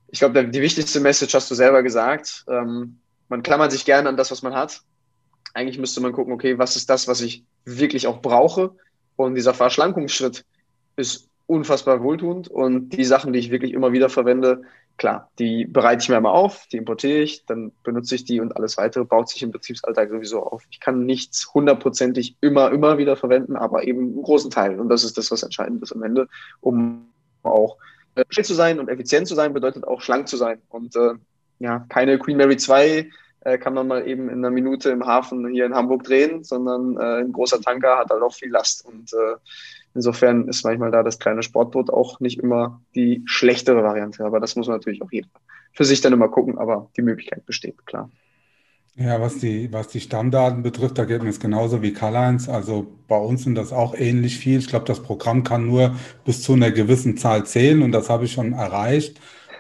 ich 0.08 0.20
glaube, 0.20 0.48
die 0.48 0.62
wichtigste 0.62 1.00
Message 1.00 1.34
hast 1.34 1.50
du 1.50 1.56
selber 1.56 1.84
gesagt. 1.84 2.46
Ähm, 2.48 3.00
man 3.28 3.44
klammert 3.44 3.72
sich 3.72 3.86
gerne 3.86 4.08
an 4.08 4.18
das, 4.18 4.32
was 4.32 4.44
man 4.44 4.54
hat. 4.54 4.82
Eigentlich 5.54 5.80
müsste 5.80 6.02
man 6.02 6.14
gucken, 6.14 6.34
okay, 6.34 6.58
was 6.58 6.76
ist 6.76 6.90
das, 6.90 7.08
was 7.08 7.22
ich 7.22 7.44
wirklich 7.66 8.08
auch 8.08 8.22
brauche? 8.22 8.76
Und 9.16 9.36
dieser 9.36 9.54
Verschlankungsschritt 9.54 10.46
ist 10.96 11.30
unfassbar 11.48 12.02
wohltuend. 12.02 12.48
Und 12.48 12.90
die 12.90 13.06
Sachen, 13.06 13.34
die 13.34 13.40
ich 13.40 13.52
wirklich 13.52 13.74
immer 13.74 13.92
wieder 13.92 14.10
verwende, 14.10 14.64
klar, 14.98 15.30
die 15.40 15.66
bereite 15.66 16.04
ich 16.04 16.10
mir 16.10 16.18
einmal 16.18 16.34
auf, 16.34 16.68
die 16.72 16.78
importiere 16.78 17.20
ich, 17.20 17.46
dann 17.46 17.72
benutze 17.84 18.16
ich 18.16 18.26
die 18.26 18.40
und 18.40 18.56
alles 18.56 18.78
weitere 18.78 19.04
baut 19.04 19.30
sich 19.30 19.44
im 19.44 19.52
Betriebsalltag 19.52 20.10
sowieso 20.10 20.44
auf. 20.44 20.64
Ich 20.70 20.80
kann 20.80 21.06
nichts 21.06 21.54
hundertprozentig 21.54 22.38
immer, 22.42 22.72
immer 22.72 22.98
wieder 22.98 23.16
verwenden, 23.16 23.56
aber 23.56 23.84
eben 23.84 24.00
einen 24.00 24.24
großen 24.24 24.52
Teil. 24.52 24.80
Und 24.80 24.90
das 24.90 25.04
ist 25.04 25.18
das, 25.18 25.32
was 25.32 25.44
entscheidend 25.44 25.84
ist 25.84 25.94
am 25.94 26.04
Ende, 26.04 26.28
um 26.62 27.10
auch 27.44 27.78
äh, 28.16 28.24
schnell 28.30 28.46
zu 28.46 28.54
sein 28.54 28.80
und 28.80 28.90
effizient 28.90 29.28
zu 29.28 29.36
sein, 29.36 29.54
bedeutet 29.54 29.86
auch 29.86 30.02
schlank 30.02 30.28
zu 30.28 30.38
sein. 30.38 30.62
Und 30.70 30.96
äh, 30.96 31.14
ja, 31.60 31.86
keine 31.90 32.18
Queen 32.18 32.38
Mary 32.38 32.58
2 32.58 33.10
äh, 33.42 33.58
kann 33.58 33.74
man 33.74 33.88
mal 33.88 34.08
eben 34.08 34.30
in 34.30 34.40
einer 34.40 34.50
Minute 34.50 34.90
im 34.90 35.06
Hafen 35.06 35.48
hier 35.50 35.66
in 35.66 35.76
Hamburg 35.76 36.04
drehen, 36.04 36.44
sondern 36.44 36.98
äh, 36.98 37.22
ein 37.22 37.32
großer 37.32 37.62
Tanker 37.62 37.98
hat 37.98 38.10
halt 38.10 38.22
auch 38.22 38.34
viel 38.34 38.50
Last. 38.50 38.86
Und 38.86 39.14
äh, 39.14 39.36
Insofern 39.96 40.48
ist 40.50 40.64
manchmal 40.66 40.92
da 40.92 41.04
das 41.04 41.20
kleine 41.20 41.42
Sportboot 41.42 41.90
auch 41.90 42.20
nicht 42.20 42.40
immer 42.40 42.82
die 42.96 43.24
schlechtere 43.26 43.82
Variante. 43.82 44.26
Aber 44.26 44.40
das 44.40 44.56
muss 44.56 44.68
man 44.68 44.78
natürlich 44.78 45.02
auch 45.02 45.12
jeder 45.12 45.30
für 45.72 45.86
sich 45.86 46.02
dann 46.02 46.14
immer 46.14 46.28
gucken. 46.28 46.58
Aber 46.58 46.90
die 46.98 47.02
Möglichkeit 47.02 47.46
besteht, 47.46 47.86
klar. 47.86 48.10
Ja, 48.98 49.20
was 49.20 49.40
die, 49.40 49.72
was 49.74 49.90
die 49.90 50.00
Stammdaten 50.00 50.64
betrifft, 50.64 50.98
da 50.98 51.04
geht 51.04 51.22
mir 51.22 51.30
es 51.30 51.40
genauso 51.40 51.82
wie 51.82 51.92
Karl-Heinz. 51.92 52.48
Also 52.48 52.88
bei 53.08 53.18
uns 53.18 53.44
sind 53.44 53.56
das 53.56 53.74
auch 53.74 53.94
ähnlich 53.94 54.38
viel. 54.38 54.60
Ich 54.60 54.68
glaube, 54.68 54.86
das 54.86 55.02
Programm 55.02 55.44
kann 55.44 55.66
nur 55.66 55.96
bis 56.24 56.42
zu 56.42 56.54
einer 56.54 56.72
gewissen 56.72 57.18
Zahl 57.18 57.46
zählen 57.46 57.82
und 57.82 57.92
das 57.92 58.10
habe 58.10 58.24
ich 58.24 58.32
schon 58.32 58.54
erreicht. 58.54 59.20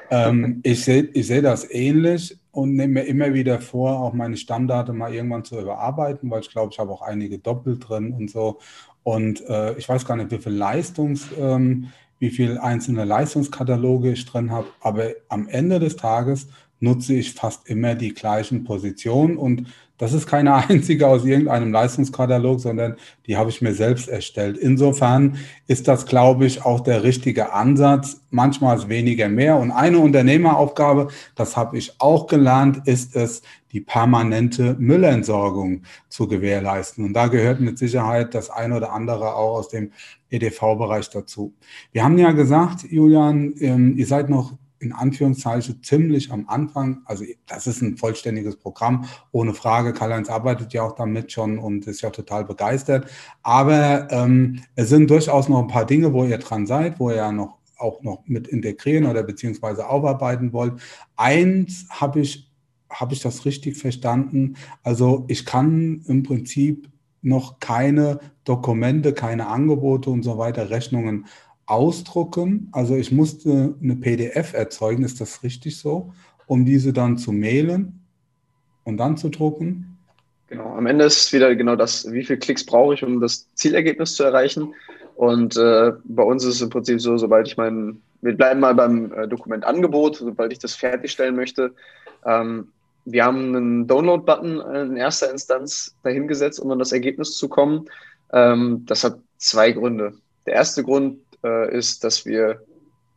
Ähm, 0.09 0.59
ich 0.63 0.86
sehe 0.86 1.03
ich 1.13 1.27
seh 1.27 1.41
das 1.41 1.69
ähnlich 1.69 2.38
und 2.51 2.75
nehme 2.75 2.93
mir 2.93 3.03
immer 3.07 3.33
wieder 3.33 3.59
vor, 3.59 3.99
auch 3.99 4.13
meine 4.13 4.38
Stammdaten 4.38 4.97
mal 4.97 5.13
irgendwann 5.13 5.43
zu 5.43 5.59
überarbeiten, 5.59 6.31
weil 6.31 6.39
ich 6.39 6.49
glaube, 6.49 6.71
ich 6.71 6.79
habe 6.79 6.91
auch 6.91 7.01
einige 7.01 7.38
doppelt 7.38 7.89
drin 7.89 8.13
und 8.13 8.31
so. 8.31 8.59
Und 9.06 9.47
äh, 9.47 9.78
ich 9.78 9.88
weiß 9.88 10.03
gar 10.03 10.18
nicht, 10.18 10.32
wie 10.32 10.39
viel 10.39 10.53
Leistungs, 10.53 11.28
ähm, 11.39 11.89
wie 12.18 12.32
viel 12.32 12.58
einzelne 12.58 13.06
Leistungskataloge 13.06 14.12
ich 14.12 14.26
drin 14.26 14.49
habe, 14.49 14.66
aber 14.82 15.10
am 15.30 15.47
Ende 15.47 15.80
des 15.80 15.95
Tages 15.95 16.47
nutze 16.80 17.14
ich 17.14 17.34
fast 17.34 17.70
immer 17.70 17.93
die 17.93 18.16
gleichen 18.16 18.64
Positionen 18.64 19.38
und 19.38 19.68
das 19.97 20.13
ist 20.13 20.27
keine 20.27 20.53
einzige 20.69 21.07
aus 21.07 21.25
irgendeinem 21.25 21.71
Leistungskatalog, 21.71 22.59
sondern 22.59 22.95
die 23.27 23.37
habe 23.37 23.49
ich 23.49 23.61
mir 23.61 23.73
selbst 23.73 24.07
erstellt. 24.07 24.57
Insofern 24.57 25.37
ist 25.67 25.87
das, 25.87 26.05
glaube 26.05 26.45
ich, 26.45 26.65
auch 26.65 26.81
der 26.81 27.03
richtige 27.03 27.53
Ansatz. 27.53 28.21
Manchmal 28.29 28.77
ist 28.77 28.89
weniger 28.89 29.29
mehr. 29.29 29.57
Und 29.57 29.71
eine 29.71 29.99
Unternehmeraufgabe, 29.99 31.07
das 31.35 31.55
habe 31.55 31.77
ich 31.77 31.99
auch 31.99 32.27
gelernt, 32.27 32.87
ist 32.87 33.15
es, 33.15 33.41
die 33.71 33.81
permanente 33.81 34.75
Müllentsorgung 34.79 35.83
zu 36.07 36.27
gewährleisten. 36.27 37.03
Und 37.03 37.13
da 37.13 37.27
gehört 37.27 37.59
mit 37.59 37.77
Sicherheit 37.77 38.33
das 38.33 38.49
eine 38.49 38.77
oder 38.77 38.93
andere 38.93 39.35
auch 39.35 39.57
aus 39.57 39.67
dem 39.67 39.91
EDV-Bereich 40.29 41.09
dazu. 41.09 41.53
Wir 41.91 42.03
haben 42.03 42.17
ja 42.17 42.31
gesagt, 42.31 42.83
Julian, 42.89 43.53
ähm, 43.59 43.97
ihr 43.97 44.07
seid 44.07 44.29
noch 44.29 44.53
in 44.80 44.93
Anführungszeichen 44.93 45.82
ziemlich 45.84 46.32
am 46.32 46.47
Anfang. 46.47 47.01
Also 47.05 47.23
das 47.47 47.67
ist 47.67 47.82
ein 47.82 47.97
vollständiges 47.97 48.57
Programm, 48.57 49.05
ohne 49.32 49.53
Frage. 49.53 49.93
Karl-Heinz 49.93 50.30
arbeitet 50.30 50.73
ja 50.73 50.84
auch 50.84 50.95
damit 50.95 51.32
schon 51.32 51.57
und 51.59 51.88
ist 51.88 52.01
ja 52.01 52.09
total 52.09 52.45
begeistert. 52.45 53.09
Aber 53.41 54.07
ähm, 54.11 54.61
es 54.76 54.89
sind 54.89 55.09
durchaus 55.09 55.49
noch 55.49 55.61
ein 55.61 55.67
paar 55.67 55.86
Dinge, 55.86 56.13
wo 56.13 56.26
ihr 56.26 56.38
dran 56.38 56.67
seid, 56.67 56.99
wo 56.99 57.09
ihr 57.09 57.17
ja 57.17 57.32
noch 57.32 57.57
auch 57.78 58.01
noch 58.03 58.23
mit 58.26 58.47
integrieren 58.47 59.05
oder 59.05 59.23
beziehungsweise 59.23 59.88
aufarbeiten 59.88 60.53
wollt. 60.53 60.80
Eins 61.15 61.88
habe 61.89 62.21
ich, 62.21 62.49
habe 62.89 63.13
ich 63.13 63.19
das 63.19 63.45
richtig 63.45 63.78
verstanden? 63.78 64.55
Also 64.84 65.26
ich 65.28 65.45
kann 65.45 66.01
im 66.07 66.23
Prinzip 66.23 66.89
noch 67.21 67.59
keine 67.59 68.19
Dokumente, 68.43 69.13
keine 69.13 69.47
Angebote 69.47 70.09
und 70.09 70.23
so 70.23 70.38
weiter, 70.38 70.69
Rechnungen 70.69 71.26
ausdrucken. 71.66 72.70
Also 72.72 72.95
ich 72.95 73.11
musste 73.11 73.76
eine 73.82 73.95
PDF 73.95 74.53
erzeugen, 74.53 75.03
ist 75.03 75.22
das 75.22 75.43
richtig 75.43 75.78
so, 75.78 76.13
um 76.47 76.66
diese 76.66 76.93
dann 76.93 77.18
zu 77.18 77.32
mailen 77.32 78.05
und 78.84 78.97
dann 78.97 79.18
zu 79.18 79.30
drucken? 79.30 79.97
Genau, 80.47 80.76
am 80.76 80.86
Ende 80.86 81.05
ist 81.05 81.34
wieder 81.34 81.55
genau 81.55 81.76
das, 81.76 82.11
wie 82.11 82.24
viele 82.24 82.38
Klicks 82.38 82.66
brauche 82.66 82.93
ich, 82.93 83.03
um 83.03 83.20
das 83.20 83.51
Zielergebnis 83.55 84.16
zu 84.16 84.24
erreichen. 84.24 84.74
Und 85.16 85.57
äh, 85.57 85.93
bei 86.03 86.24
uns 86.24 86.43
ist 86.43 86.55
es 86.55 86.61
im 86.61 86.70
Prinzip 86.70 87.01
so, 87.01 87.18
sobald 87.18 87.47
ich 87.47 87.57
mein, 87.57 88.01
wir 88.22 88.36
bleiben 88.36 88.59
mal 88.59 88.76
beim 88.76 89.11
äh, 89.13 89.28
Dokumentangebot, 89.28 90.18
sobald 90.18 90.51
ich 90.51 90.59
das 90.59 90.76
fertigstellen 90.76 91.36
möchte. 91.36 91.74
Ähm, 92.26 92.68
wir 93.05 93.24
haben 93.24 93.55
einen 93.55 93.88
Download-Button 93.88 94.59
in 94.59 94.97
erster 94.97 95.32
Instanz 95.32 95.95
dahingesetzt, 96.03 96.59
um 96.59 96.72
an 96.72 96.80
das 96.80 96.91
Ergebnis 96.91 97.38
zu 97.38 97.47
kommen. 97.47 97.86
Ähm, 98.34 98.84
das 98.86 99.03
hat 99.03 99.20
zwei 99.38 99.72
Gründe. 99.72 100.13
Der 100.45 100.55
erste 100.55 100.84
Grund 100.84 101.20
äh, 101.45 101.77
ist, 101.77 102.03
dass 102.03 102.25
wir 102.25 102.61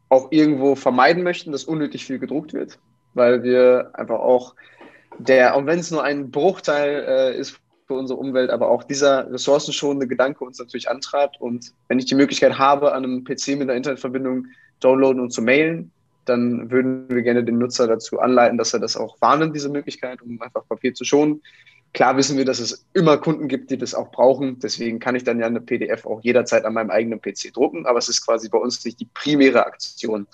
auch 0.09 0.29
irgendwo 0.31 0.75
vermeiden 0.75 1.23
möchten, 1.23 1.53
dass 1.53 1.65
unnötig 1.65 2.05
viel 2.05 2.19
gedruckt 2.19 2.53
wird, 2.53 2.79
weil 3.15 3.43
wir 3.43 3.91
einfach 3.95 4.21
auch 4.21 4.55
der, 5.19 5.57
auch 5.57 5.67
wenn 5.67 5.79
es 5.79 5.91
nur 5.91 6.05
ein 6.05 6.31
Bruchteil 6.31 7.05
äh, 7.09 7.39
ist 7.39 7.61
für 7.87 7.95
unsere 7.95 8.21
Umwelt, 8.21 8.51
aber 8.51 8.69
auch 8.69 8.85
dieser 8.85 9.31
ressourcenschonende 9.33 10.07
Gedanke 10.07 10.45
uns 10.45 10.59
natürlich 10.59 10.91
antreibt. 10.91 11.41
Und 11.41 11.73
wenn 11.89 11.99
ich 11.99 12.05
die 12.05 12.15
Möglichkeit 12.15 12.59
habe, 12.59 12.93
an 12.93 13.05
einem 13.05 13.25
PC 13.25 13.49
mit 13.49 13.63
einer 13.63 13.75
Internetverbindung 13.75 14.47
downloaden 14.81 15.21
und 15.21 15.33
zu 15.33 15.43
mailen, 15.43 15.91
dann 16.27 16.71
würden 16.71 17.09
wir 17.09 17.23
gerne 17.23 17.43
den 17.43 17.59
Nutzer 17.59 17.87
dazu 17.87 18.21
anleiten, 18.21 18.59
dass 18.59 18.75
er 18.75 18.81
das 18.81 18.97
auch 18.97 19.17
wahrnimmt, 19.21 19.57
diese 19.57 19.71
Möglichkeit, 19.71 20.21
um 20.21 20.41
einfach 20.43 20.69
Papier 20.69 20.93
zu 20.93 21.05
schonen. 21.05 21.43
Klar 21.95 22.17
wissen 22.17 22.37
wir, 22.37 22.45
dass 22.45 22.61
es 22.61 22.87
immer 22.93 23.17
Kunden 23.17 23.49
gibt, 23.49 23.71
die 23.71 23.79
das 23.79 23.95
auch 23.95 24.11
brauchen. 24.11 24.59
Deswegen 24.61 24.99
kann 24.99 25.17
ich 25.17 25.25
dann 25.25 25.41
ja 25.41 25.47
eine 25.47 25.61
PDF 25.61 26.07
auch 26.07 26.21
jederzeit 26.23 26.65
an 26.65 26.75
meinem 26.75 26.91
eigenen 26.91 27.21
PC 27.21 27.53
drucken. 27.53 27.87
Aber 27.87 27.99
es 27.99 28.09
ist 28.09 28.25
quasi 28.25 28.49
bei 28.49 28.59
uns 28.59 28.85
nicht 28.85 29.01
die 29.01 29.09
primäre 29.13 29.67
Aktion. 29.67 30.27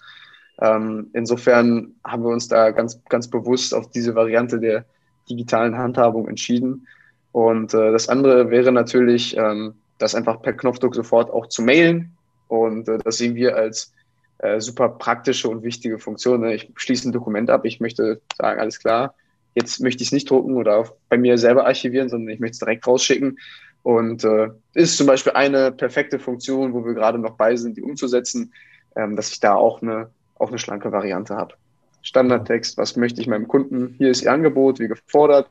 Ähm, 0.61 1.11
insofern 1.13 1.95
haben 2.05 2.23
wir 2.25 2.31
uns 2.31 2.49
da 2.49 2.71
ganz, 2.71 3.01
ganz 3.09 3.29
bewusst 3.29 3.75
auf 3.75 3.91
diese 3.91 4.15
Variante 4.15 4.59
der 4.59 4.85
digitalen 5.29 5.77
Handhabung 5.79 6.29
entschieden. 6.29 6.87
Und 7.33 7.75
äh, 7.75 7.93
das 7.93 8.09
andere 8.09 8.51
wäre 8.51 8.73
natürlich, 8.73 9.37
ähm, 9.37 9.75
das 9.99 10.15
einfach 10.15 10.43
per 10.43 10.53
Knopfdruck 10.53 10.95
sofort 10.95 11.31
auch 11.31 11.49
zu 11.49 11.63
mailen. 11.63 12.13
Und 12.49 12.89
äh, 12.89 12.99
das 12.99 13.19
sehen 13.19 13.35
wir 13.35 13.57
als 13.57 13.93
äh, 14.39 14.61
super 14.61 14.89
praktische 14.89 15.49
und 15.49 15.63
wichtige 15.63 15.99
Funktion. 15.99 16.45
Ich 16.49 16.71
schließe 16.77 17.09
ein 17.09 17.13
Dokument 17.13 17.51
ab, 17.51 17.65
ich 17.65 17.81
möchte 17.81 18.21
sagen, 18.37 18.61
alles 18.61 18.79
klar, 18.79 19.15
jetzt 19.55 19.81
möchte 19.81 20.03
ich 20.03 20.09
es 20.09 20.13
nicht 20.13 20.29
drucken 20.29 20.57
oder 20.57 20.93
bei 21.09 21.17
mir 21.17 21.39
selber 21.39 21.67
archivieren, 21.67 22.09
sondern 22.09 22.33
ich 22.33 22.41
möchte 22.41 22.55
es 22.55 22.59
direkt 22.59 22.87
rausschicken. 22.87 23.39
Und 23.83 24.25
äh, 24.25 24.49
ist 24.73 24.97
zum 24.97 25.07
Beispiel 25.07 25.33
eine 25.33 25.71
perfekte 25.71 26.19
Funktion, 26.19 26.73
wo 26.73 26.85
wir 26.85 26.95
gerade 26.95 27.19
noch 27.19 27.37
bei 27.37 27.55
sind, 27.57 27.77
die 27.77 27.83
umzusetzen, 27.83 28.53
ähm, 28.97 29.15
dass 29.15 29.31
ich 29.31 29.41
da 29.41 29.55
auch 29.55 29.83
eine, 29.83 30.11
auch 30.39 30.49
eine 30.49 30.59
schlanke 30.59 30.91
Variante 30.91 31.37
habe. 31.37 31.55
Standardtext, 32.03 32.77
was 32.79 32.97
möchte 32.97 33.21
ich 33.21 33.27
meinem 33.27 33.49
Kunden? 33.49 33.95
Hier 33.99 34.11
ist 34.11 34.23
Ihr 34.23 34.33
Angebot, 34.33 34.79
wie 34.79 34.89
gefordert. 34.89 35.49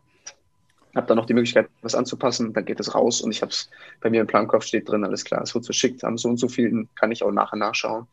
Habe 0.95 1.07
dann 1.07 1.17
noch 1.17 1.25
die 1.25 1.33
Möglichkeit, 1.33 1.67
was 1.81 1.95
anzupassen, 1.95 2.53
dann 2.53 2.65
geht 2.65 2.79
es 2.79 2.93
raus 2.93 3.21
und 3.21 3.31
ich 3.31 3.41
habe 3.41 3.51
es 3.51 3.69
bei 3.99 4.11
mir 4.11 4.21
im 4.21 4.27
Plankopf 4.27 4.63
steht 4.63 4.87
drin, 4.87 5.03
alles 5.03 5.25
klar, 5.25 5.41
es 5.41 5.55
wird 5.55 5.65
verschickt, 5.65 6.03
am 6.03 6.19
so 6.19 6.29
und 6.29 6.37
so 6.37 6.47
vielen 6.47 6.87
kann 6.93 7.11
ich 7.11 7.23
auch 7.23 7.31
nachher 7.31 7.57
nachschauen. 7.57 8.05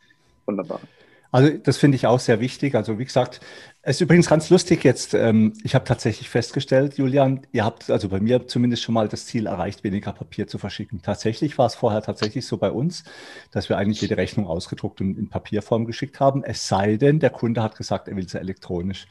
Wunderbar. 0.47 0.81
Also 1.31 1.51
das 1.51 1.77
finde 1.77 1.97
ich 1.97 2.07
auch 2.07 2.19
sehr 2.19 2.41
wichtig. 2.41 2.75
Also 2.75 2.99
wie 2.99 3.05
gesagt, 3.05 3.41
es 3.83 3.97
ist 3.97 4.03
übrigens 4.03 4.29
ganz 4.29 4.51
lustig 4.51 4.85
jetzt. 4.85 5.15
Ähm, 5.15 5.55
ich 5.65 5.75
habe 5.75 5.87
tatsächlich 5.87 6.29
festgestellt, 6.29 6.99
Julian, 6.99 7.47
ihr 7.51 7.65
habt 7.65 7.91
also 7.91 8.11
bei 8.11 8.21
mir 8.21 8.47
zumindest 8.47 8.83
schon 8.83 8.95
mal 8.95 9.09
das 9.09 9.25
Ziel 9.25 9.47
erreicht, 9.47 9.85
weniger 9.85 10.13
Papier 10.13 10.47
zu 10.47 10.59
verschicken. 10.59 11.01
Tatsächlich 11.01 11.57
war 11.57 11.65
es 11.65 11.77
vorher 11.77 12.03
tatsächlich 12.03 12.47
so 12.47 12.59
bei 12.59 12.71
uns, 12.71 13.05
dass 13.53 13.71
wir 13.71 13.79
eigentlich 13.79 14.03
jede 14.03 14.19
Rechnung 14.19 14.47
ausgedruckt 14.47 15.01
und 15.01 15.17
in 15.17 15.31
Papierform 15.31 15.87
geschickt 15.87 16.21
haben. 16.21 16.45
Es 16.45 16.69
sei 16.69 16.97
denn, 16.99 17.21
der 17.21 17.31
Kunde 17.31 17.63
hat 17.63 17.75
gesagt, 17.75 18.09
er 18.09 18.17
will 18.17 18.29
sie 18.29 18.39
elektronisch. 18.39 19.07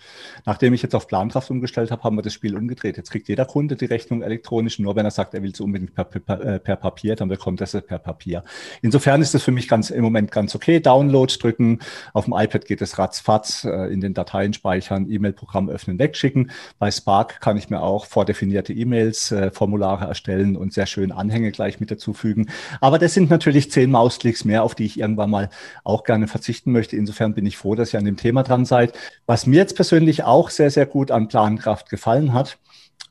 Nachdem 0.46 0.76
ich 0.76 0.84
jetzt 0.84 0.94
auf 0.94 1.08
Plankraft 1.08 1.50
umgestellt 1.50 1.90
habe, 1.90 2.04
haben 2.04 2.16
wir 2.16 2.22
das 2.22 2.34
Spiel 2.34 2.56
umgedreht. 2.56 2.96
Jetzt 2.96 3.10
kriegt 3.10 3.28
jeder 3.28 3.46
Kunde 3.46 3.76
die 3.76 3.86
Rechnung 3.86 4.22
elektronisch. 4.22 4.78
Nur 4.78 4.96
wenn 4.96 5.06
er 5.06 5.12
sagt, 5.12 5.34
er 5.34 5.42
will 5.42 5.56
sie 5.56 5.64
unbedingt 5.64 5.96
per, 5.96 6.04
per, 6.04 6.42
äh, 6.42 6.60
per 6.60 6.76
Papier, 6.76 7.16
dann 7.16 7.30
bekommt 7.30 7.60
er 7.60 7.68
sie 7.68 7.82
per 7.82 7.98
Papier. 7.98 8.44
Insofern 8.84 9.24
ist 9.24 9.34
das 9.34 9.42
für 9.42 9.52
mich 9.52 9.68
ganz 9.68 9.90
im 9.90 10.04
Moment 10.04 10.32
ganz 10.32 10.54
okay. 10.54 10.80
Download 10.80 11.34
drücken. 11.42 11.80
Auf 12.14 12.26
dem 12.26 12.36
iPad 12.38 12.66
geht 12.66 12.84
es 12.84 13.00
ratzfatz 13.00 13.64
äh, 13.64 13.92
in 13.92 14.00
den 14.00 14.14
Dateien 14.14 14.54
speichern, 14.60 15.10
E-Mail-Programm 15.10 15.70
öffnen, 15.70 15.98
wegschicken. 15.98 16.52
Bei 16.78 16.92
Spark 16.92 17.40
kann 17.40 17.56
ich 17.56 17.70
mir 17.70 17.82
auch 17.82 18.06
vordefinierte 18.06 18.74
E-Mails, 18.74 19.32
äh, 19.32 19.52
Formulare 19.52 20.06
erstellen 20.06 20.58
und 20.58 20.74
sehr 20.74 20.86
schön 20.86 21.14
Anhänge 21.14 21.52
gleich 21.52 21.80
mit 21.80 21.92
dazufügen. 21.92 22.50
Aber 22.82 23.00
das 23.00 23.14
sind 23.14 23.30
natürlich 23.30 23.72
zehn 23.72 23.90
Mausklicks 23.90 24.44
mehr, 24.44 24.64
auf 24.64 24.76
die 24.76 24.86
ich 24.86 25.00
irgendwann 25.00 25.30
mal 25.30 25.50
auch 25.86 26.04
gerne 26.04 26.28
verzichten 26.28 26.74
möchte. 26.74 26.98
Insofern 26.98 27.34
bin 27.34 27.46
ich 27.46 27.58
froh, 27.58 27.76
dass 27.76 27.94
ihr 27.94 28.00
an 28.00 28.06
dem 28.06 28.18
Thema 28.18 28.44
dran 28.44 28.66
seid. 28.66 28.94
Was 29.26 29.48
mir 29.48 29.58
jetzt 29.58 29.76
persönlich 29.76 30.24
auch 30.24 30.50
sehr, 30.50 30.72
sehr 30.72 30.86
gut 30.86 31.10
an 31.10 31.30
Plankraft 31.30 31.90
gefallen 31.90 32.34
hat, 32.34 32.58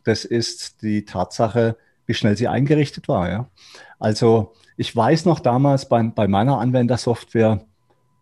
das 0.04 0.24
ist 0.24 0.82
die 0.82 1.06
Tatsache, 1.06 1.76
wie 2.06 2.14
schnell 2.14 2.36
sie 2.36 2.48
eingerichtet 2.48 3.08
war. 3.08 3.30
Ja? 3.30 3.48
Also 3.98 4.52
ich 4.76 4.94
weiß 4.94 5.24
noch 5.24 5.40
damals 5.40 5.88
bei, 5.88 6.02
bei 6.02 6.28
meiner 6.28 6.58
Anwendersoftware, 6.58 7.64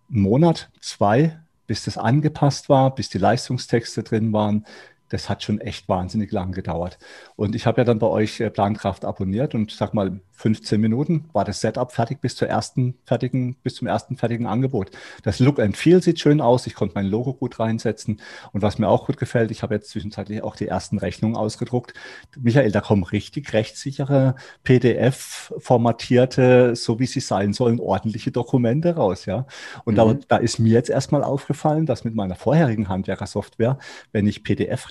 einen 0.08 0.22
Monat, 0.22 0.70
zwei, 0.80 1.40
bis 1.66 1.84
das 1.84 1.98
angepasst 1.98 2.68
war, 2.68 2.94
bis 2.94 3.08
die 3.08 3.18
Leistungstexte 3.18 4.02
drin 4.02 4.32
waren. 4.32 4.64
Das 5.08 5.28
hat 5.28 5.42
schon 5.42 5.60
echt 5.60 5.88
wahnsinnig 5.88 6.32
lang 6.32 6.52
gedauert. 6.52 6.98
Und 7.36 7.54
ich 7.54 7.66
habe 7.66 7.80
ja 7.80 7.84
dann 7.84 7.98
bei 7.98 8.06
euch 8.06 8.40
äh, 8.40 8.50
Plankraft 8.50 9.04
abonniert 9.04 9.54
und 9.54 9.70
sag 9.70 9.94
mal, 9.94 10.20
15 10.36 10.78
Minuten 10.80 11.24
war 11.32 11.44
das 11.44 11.60
Setup 11.60 11.90
fertig 11.90 12.20
bis 12.20 12.36
zur 12.36 12.48
ersten 12.48 12.94
fertigen, 13.04 13.56
bis 13.62 13.74
zum 13.74 13.88
ersten 13.88 14.16
fertigen 14.16 14.46
Angebot. 14.46 14.90
Das 15.22 15.40
Look 15.40 15.58
and 15.58 15.76
Feel 15.76 16.02
sieht 16.02 16.20
schön 16.20 16.40
aus. 16.42 16.66
Ich 16.66 16.74
konnte 16.74 16.94
mein 16.94 17.06
Logo 17.06 17.32
gut 17.32 17.58
reinsetzen. 17.58 18.20
Und 18.52 18.62
was 18.62 18.78
mir 18.78 18.88
auch 18.88 19.06
gut 19.06 19.16
gefällt, 19.16 19.50
ich 19.50 19.62
habe 19.62 19.74
jetzt 19.74 19.88
zwischenzeitlich 19.90 20.42
auch 20.42 20.54
die 20.54 20.68
ersten 20.68 20.98
Rechnungen 20.98 21.36
ausgedruckt. 21.36 21.94
Michael, 22.38 22.70
da 22.70 22.82
kommen 22.82 23.02
richtig 23.02 23.52
rechtssichere 23.54 24.34
PDF 24.62 25.54
formatierte, 25.58 26.76
so 26.76 26.98
wie 26.98 27.06
sie 27.06 27.20
sein 27.20 27.54
sollen, 27.54 27.80
ordentliche 27.80 28.30
Dokumente 28.30 28.94
raus, 28.94 29.24
ja. 29.24 29.46
Und 29.84 29.94
mhm. 29.94 29.96
da, 29.96 30.14
da 30.28 30.36
ist 30.36 30.58
mir 30.58 30.72
jetzt 30.72 30.90
erstmal 30.90 31.24
aufgefallen, 31.24 31.86
dass 31.86 32.04
mit 32.04 32.14
meiner 32.14 32.34
vorherigen 32.34 32.88
Handwerkersoftware, 32.88 33.78
wenn 34.12 34.26
ich 34.26 34.42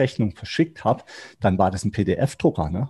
PDF-Rechnung 0.06 0.36
verschickt 0.36 0.84
habe, 0.84 1.04
dann 1.40 1.58
war 1.58 1.72
das 1.72 1.84
ein 1.84 1.92
PDF-Drucker, 1.92 2.70
ne? 2.70 2.90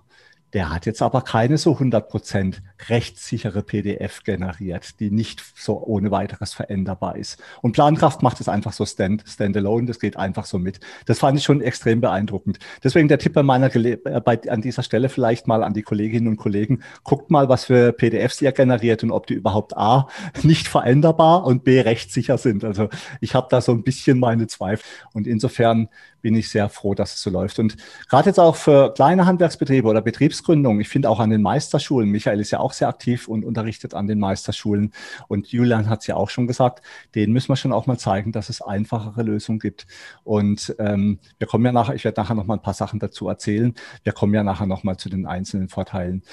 Der 0.54 0.70
hat 0.70 0.86
jetzt 0.86 1.02
aber 1.02 1.22
keine 1.22 1.58
so 1.58 1.74
100% 1.74 2.62
rechtssichere 2.88 3.62
PDF 3.62 4.24
generiert, 4.24 5.02
die 5.02 5.12
nicht 5.12 5.44
so 5.54 5.84
ohne 5.84 6.12
weiteres 6.12 6.54
veränderbar 6.54 7.18
ist. 7.18 7.44
Und 7.62 7.74
Plankraft 7.74 8.24
macht 8.24 8.40
es 8.40 8.48
einfach 8.48 8.72
so 8.72 8.86
stand, 8.86 9.26
standalone, 9.28 9.86
das 9.86 10.00
geht 10.00 10.16
einfach 10.16 10.46
so 10.46 10.58
mit. 10.58 10.80
Das 11.08 11.20
fand 11.20 11.38
ich 11.38 11.44
schon 11.44 11.60
extrem 11.60 12.00
beeindruckend. 12.00 12.60
Deswegen 12.86 13.10
der 13.10 13.20
Tipp 13.20 13.34
bei 13.34 13.44
meiner, 13.44 13.76
äh, 13.76 13.98
bei, 14.24 14.40
an 14.48 14.62
dieser 14.62 14.84
Stelle 14.84 15.10
vielleicht 15.10 15.46
mal 15.46 15.62
an 15.62 15.74
die 15.74 15.82
Kolleginnen 15.82 16.30
und 16.30 16.38
Kollegen, 16.38 16.84
guckt 17.04 17.32
mal, 17.32 17.50
was 17.50 17.66
für 17.66 17.92
PDFs 17.92 18.42
ihr 18.42 18.54
generiert 18.54 19.04
und 19.04 19.12
ob 19.12 19.28
die 19.28 19.34
überhaupt 19.34 19.76
A, 19.76 20.08
nicht 20.44 20.70
veränderbar 20.70 21.44
und 21.46 21.66
B, 21.66 21.82
rechtssicher 21.82 22.38
sind. 22.38 22.64
Also 22.64 22.88
ich 23.20 23.36
habe 23.36 23.48
da 23.50 23.60
so 23.60 23.74
ein 23.74 23.84
bisschen 23.84 24.20
meine 24.20 24.48
Zweifel. 24.48 24.86
Und 25.12 25.28
insofern 25.28 25.90
bin 26.26 26.34
ich 26.34 26.50
sehr 26.50 26.70
froh, 26.70 26.96
dass 26.96 27.14
es 27.14 27.22
so 27.22 27.30
läuft. 27.30 27.60
Und 27.60 27.78
gerade 28.10 28.30
jetzt 28.30 28.40
auch 28.40 28.56
für 28.56 28.92
kleine 28.96 29.28
Handwerksbetriebe 29.28 29.88
oder 29.88 30.02
Betriebsgründung, 30.02 30.80
ich 30.80 30.90
finde 30.90 31.08
auch 31.08 31.20
an 31.20 31.30
den 31.30 31.44
Meisterschulen, 31.44 32.10
Michael 32.10 32.40
ist 32.40 32.50
ja 32.50 32.58
auch 32.58 32.74
sehr 32.74 32.88
aktiv 32.88 33.28
und 33.28 33.46
unterrichtet 33.46 33.94
an 33.94 34.08
den 34.08 34.18
Meisterschulen 34.18 34.92
und 35.28 35.50
Julian 35.50 35.88
hat 35.88 36.02
es 36.02 36.08
ja 36.08 36.16
auch 36.16 36.32
schon 36.32 36.48
gesagt, 36.48 36.84
denen 37.14 37.32
müssen 37.32 37.50
wir 37.50 37.58
schon 37.58 37.72
auch 37.72 37.86
mal 37.86 38.00
zeigen, 38.00 38.32
dass 38.32 38.50
es 38.50 38.60
einfachere 38.64 39.22
Lösungen 39.22 39.60
gibt. 39.60 39.86
Und 40.24 40.76
ähm, 40.80 41.20
wir 41.38 41.46
kommen 41.46 41.64
ja 41.64 41.72
nachher, 41.72 41.94
ich 41.94 42.04
werde 42.06 42.20
nachher 42.20 42.34
noch 42.34 42.48
mal 42.48 42.56
ein 42.56 42.64
paar 42.64 42.74
Sachen 42.74 43.00
dazu 43.00 43.30
erzählen. 43.30 43.76
Wir 44.04 44.14
kommen 44.14 44.34
ja 44.34 44.42
nachher 44.42 44.66
noch 44.66 44.84
mal 44.84 44.98
zu 44.98 45.10
den 45.10 45.28
einzelnen 45.28 45.70
Vorteilen. 45.70 46.24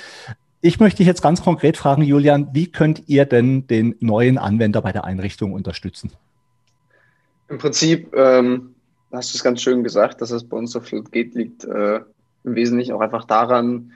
Ich 0.63 0.81
möchte 0.81 0.99
dich 0.99 1.07
jetzt 1.07 1.21
ganz 1.21 1.43
konkret 1.43 1.77
fragen, 1.77 2.01
Julian, 2.01 2.49
wie 2.55 2.73
könnt 2.73 3.11
ihr 3.11 3.27
denn 3.27 3.67
den 3.67 3.95
neuen 4.01 4.39
Anwender 4.39 4.81
bei 4.81 4.93
der 4.93 5.05
Einrichtung 5.05 5.53
unterstützen? 5.53 6.13
Im 7.51 7.59
Prinzip 7.59 8.15
ähm, 8.17 8.72
hast 9.13 9.33
du 9.33 9.37
es 9.37 9.45
ganz 9.45 9.63
schön 9.63 9.85
gesagt, 9.85 10.21
dass 10.21 10.31
es 10.31 10.45
bei 10.45 10.57
uns 10.57 10.73
so 10.73 10.81
viel 10.81 11.03
geht, 11.05 11.35
liegt 11.35 11.65
äh, 11.65 12.01
im 12.45 12.55
Wesentlichen 12.55 12.93
auch 12.93 13.01
einfach 13.01 13.25
daran, 13.25 13.93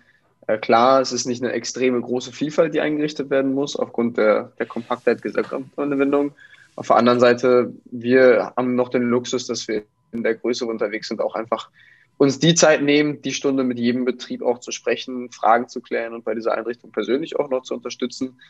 äh, 0.46 0.58
klar, 0.58 1.00
es 1.00 1.12
ist 1.12 1.26
nicht 1.26 1.42
eine 1.42 1.52
extreme 1.52 2.00
große 2.00 2.32
Vielfalt, 2.32 2.74
die 2.74 2.80
eingerichtet 2.80 3.30
werden 3.30 3.52
muss, 3.54 3.76
aufgrund 3.76 4.16
der, 4.16 4.52
der 4.58 4.66
Kompaktheit 4.66 5.24
dieser 5.24 5.44
Anwendung. 5.76 6.32
Auf 6.76 6.88
der 6.88 6.96
anderen 6.96 7.20
Seite, 7.20 7.72
wir 7.86 8.52
haben 8.56 8.74
noch 8.74 8.90
den 8.90 9.02
Luxus, 9.02 9.46
dass 9.46 9.66
wir 9.66 9.84
in 10.12 10.22
der 10.22 10.34
Größe 10.34 10.66
unterwegs 10.66 11.08
sind, 11.08 11.20
auch 11.20 11.34
einfach 11.34 11.70
uns 12.18 12.38
die 12.38 12.54
Zeit 12.54 12.82
nehmen, 12.82 13.20
die 13.22 13.32
Stunde 13.32 13.64
mit 13.64 13.78
jedem 13.78 14.04
Betrieb 14.04 14.42
auch 14.42 14.58
zu 14.60 14.70
sprechen, 14.70 15.30
Fragen 15.30 15.68
zu 15.68 15.80
klären 15.80 16.14
und 16.14 16.24
bei 16.24 16.34
dieser 16.34 16.54
Einrichtung 16.54 16.90
persönlich 16.92 17.38
auch 17.38 17.50
noch 17.50 17.62
zu 17.62 17.74
unterstützen. 17.74 18.40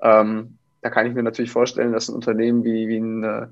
Ähm, 0.00 0.58
da 0.86 0.90
kann 0.90 1.06
ich 1.06 1.14
mir 1.14 1.24
natürlich 1.24 1.50
vorstellen, 1.50 1.92
dass 1.92 2.08
ein 2.08 2.14
Unternehmen 2.14 2.62
wie, 2.62 2.86
wie 2.86 2.98
ein, 2.98 3.24
äh, 3.24 3.46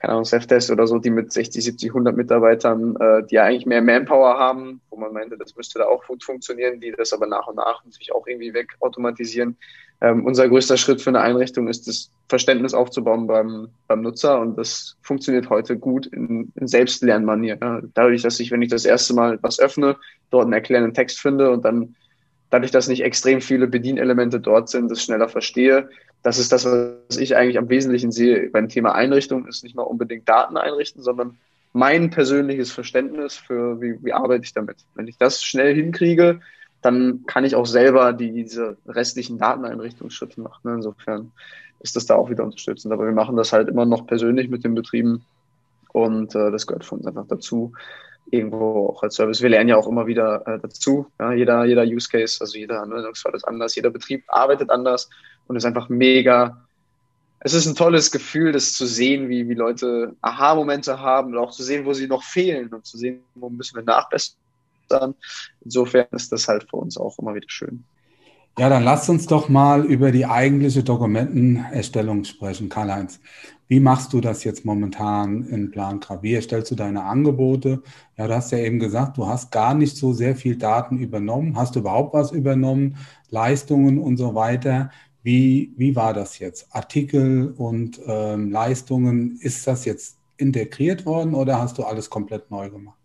keine 0.00 0.12
Ahnung, 0.14 0.24
Safdesk 0.24 0.70
oder 0.70 0.86
so, 0.86 0.98
die 0.98 1.10
mit 1.10 1.30
60, 1.30 1.62
70, 1.62 1.90
100 1.90 2.16
Mitarbeitern, 2.16 2.96
äh, 2.96 3.26
die 3.26 3.34
ja 3.34 3.44
eigentlich 3.44 3.66
mehr 3.66 3.82
Manpower 3.82 4.38
haben, 4.38 4.80
wo 4.88 4.96
man 4.96 5.12
meinte, 5.12 5.36
das 5.36 5.54
müsste 5.54 5.80
da 5.80 5.84
auch 5.84 6.06
gut 6.06 6.24
funktionieren, 6.24 6.80
die 6.80 6.92
das 6.92 7.12
aber 7.12 7.26
nach 7.26 7.46
und 7.46 7.56
nach 7.56 7.84
natürlich 7.84 8.14
auch 8.14 8.26
irgendwie 8.26 8.54
wegautomatisieren. 8.54 9.58
Ähm, 10.00 10.24
unser 10.24 10.48
größter 10.48 10.78
Schritt 10.78 11.02
für 11.02 11.10
eine 11.10 11.20
Einrichtung 11.20 11.68
ist, 11.68 11.86
das 11.88 12.10
Verständnis 12.26 12.72
aufzubauen 12.72 13.26
beim, 13.26 13.68
beim 13.86 14.00
Nutzer 14.00 14.40
und 14.40 14.56
das 14.56 14.96
funktioniert 15.02 15.50
heute 15.50 15.76
gut 15.76 16.06
in, 16.06 16.52
in 16.54 16.68
Selbstlernmanier. 16.68 17.58
Ja. 17.60 17.82
Dadurch, 17.92 18.22
dass 18.22 18.40
ich, 18.40 18.50
wenn 18.50 18.62
ich 18.62 18.70
das 18.70 18.86
erste 18.86 19.12
Mal 19.12 19.38
was 19.42 19.60
öffne, 19.60 19.96
dort 20.30 20.44
einen 20.44 20.54
erklärenden 20.54 20.94
Text 20.94 21.20
finde 21.20 21.50
und 21.50 21.66
dann 21.66 21.96
dadurch, 22.50 22.70
dass 22.70 22.88
nicht 22.88 23.02
extrem 23.02 23.40
viele 23.40 23.66
Bedienelemente 23.66 24.40
dort 24.40 24.68
sind, 24.68 24.90
das 24.90 25.02
schneller 25.02 25.28
verstehe, 25.28 25.90
das 26.22 26.38
ist 26.38 26.52
das, 26.52 26.64
was 26.64 27.16
ich 27.16 27.36
eigentlich 27.36 27.58
am 27.58 27.68
Wesentlichen 27.68 28.12
sehe 28.12 28.50
beim 28.50 28.68
Thema 28.68 28.94
Einrichtung, 28.94 29.46
ist 29.46 29.62
nicht 29.62 29.76
mal 29.76 29.82
unbedingt 29.82 30.28
Daten 30.28 30.56
einrichten, 30.56 31.02
sondern 31.02 31.38
mein 31.72 32.10
persönliches 32.10 32.72
Verständnis 32.72 33.36
für, 33.36 33.80
wie, 33.80 34.02
wie 34.02 34.12
arbeite 34.12 34.44
ich 34.44 34.52
damit. 34.52 34.78
Wenn 34.94 35.06
ich 35.06 35.16
das 35.16 35.44
schnell 35.44 35.74
hinkriege, 35.74 36.40
dann 36.82 37.24
kann 37.26 37.44
ich 37.44 37.54
auch 37.54 37.66
selber 37.66 38.12
die, 38.12 38.32
diese 38.32 38.76
restlichen 38.86 39.38
Dateneinrichtungsschritte 39.38 40.40
machen. 40.40 40.60
Ne? 40.64 40.74
Insofern 40.76 41.32
ist 41.80 41.96
das 41.96 42.06
da 42.06 42.14
auch 42.14 42.30
wieder 42.30 42.44
unterstützend. 42.44 42.92
Aber 42.92 43.04
wir 43.04 43.12
machen 43.12 43.36
das 43.36 43.52
halt 43.52 43.68
immer 43.68 43.84
noch 43.84 44.06
persönlich 44.06 44.48
mit 44.48 44.64
den 44.64 44.74
Betrieben 44.74 45.24
und 45.92 46.34
äh, 46.34 46.50
das 46.50 46.66
gehört 46.66 46.84
für 46.84 46.96
uns 46.96 47.06
einfach 47.06 47.26
dazu. 47.28 47.72
Irgendwo 48.30 48.88
auch 48.88 49.02
als 49.02 49.14
Service. 49.14 49.40
Wir 49.40 49.48
lernen 49.48 49.70
ja 49.70 49.76
auch 49.76 49.86
immer 49.86 50.06
wieder 50.06 50.46
äh, 50.46 50.58
dazu. 50.58 51.06
Ja? 51.18 51.32
Jeder, 51.32 51.64
jeder 51.64 51.84
Use 51.84 52.08
Case, 52.10 52.38
also 52.40 52.58
jeder 52.58 52.82
Anwendungsfall 52.82 53.34
ist 53.34 53.44
anders, 53.44 53.74
jeder 53.74 53.90
Betrieb 53.90 54.24
arbeitet 54.28 54.70
anders 54.70 55.08
und 55.48 55.56
ist 55.56 55.64
einfach 55.64 55.88
mega. 55.88 56.64
Es 57.40 57.54
ist 57.54 57.66
ein 57.66 57.74
tolles 57.74 58.10
Gefühl, 58.10 58.52
das 58.52 58.72
zu 58.72 58.86
sehen, 58.86 59.28
wie, 59.28 59.48
wie 59.48 59.54
Leute 59.54 60.14
Aha-Momente 60.20 60.98
haben 60.98 61.32
und 61.32 61.38
auch 61.38 61.50
zu 61.50 61.62
sehen, 61.62 61.84
wo 61.84 61.92
sie 61.92 62.06
noch 62.06 62.22
fehlen 62.22 62.68
und 62.68 62.84
zu 62.84 62.98
sehen, 62.98 63.20
wo 63.34 63.48
müssen 63.48 63.76
wir 63.76 63.84
nachbessern. 63.84 64.36
Insofern 65.64 66.06
ist 66.12 66.32
das 66.32 66.48
halt 66.48 66.68
für 66.68 66.76
uns 66.76 66.96
auch 66.96 67.18
immer 67.18 67.34
wieder 67.34 67.48
schön. 67.48 67.84
Ja, 68.58 68.68
dann 68.68 68.82
lasst 68.82 69.08
uns 69.08 69.28
doch 69.28 69.48
mal 69.48 69.84
über 69.84 70.10
die 70.10 70.26
eigentliche 70.26 70.82
Dokumentenerstellung 70.82 72.24
sprechen, 72.24 72.68
Karl-Heinz. 72.68 73.20
Wie 73.68 73.78
machst 73.78 74.12
du 74.12 74.20
das 74.20 74.42
jetzt 74.42 74.64
momentan 74.64 75.44
in 75.44 75.70
Plankraft? 75.70 76.24
Wie 76.24 76.34
erstellst 76.34 76.72
du 76.72 76.74
deine 76.74 77.04
Angebote? 77.04 77.82
Ja, 78.16 78.26
du 78.26 78.34
hast 78.34 78.50
ja 78.50 78.58
eben 78.58 78.80
gesagt, 78.80 79.16
du 79.16 79.28
hast 79.28 79.52
gar 79.52 79.74
nicht 79.74 79.96
so 79.96 80.12
sehr 80.12 80.34
viel 80.34 80.56
Daten 80.56 80.98
übernommen. 80.98 81.56
Hast 81.56 81.76
du 81.76 81.80
überhaupt 81.80 82.14
was 82.14 82.32
übernommen? 82.32 82.96
Leistungen 83.30 83.98
und 83.98 84.16
so 84.16 84.34
weiter. 84.34 84.90
Wie, 85.22 85.72
wie 85.76 85.96
war 85.96 86.14
das 86.14 86.38
jetzt? 86.38 86.74
Artikel 86.74 87.52
und 87.56 88.00
ähm, 88.06 88.50
Leistungen, 88.50 89.38
ist 89.40 89.66
das 89.66 89.84
jetzt 89.84 90.18
integriert 90.36 91.06
worden 91.06 91.34
oder 91.34 91.58
hast 91.58 91.78
du 91.78 91.84
alles 91.84 92.08
komplett 92.10 92.50
neu 92.50 92.70
gemacht? 92.70 92.97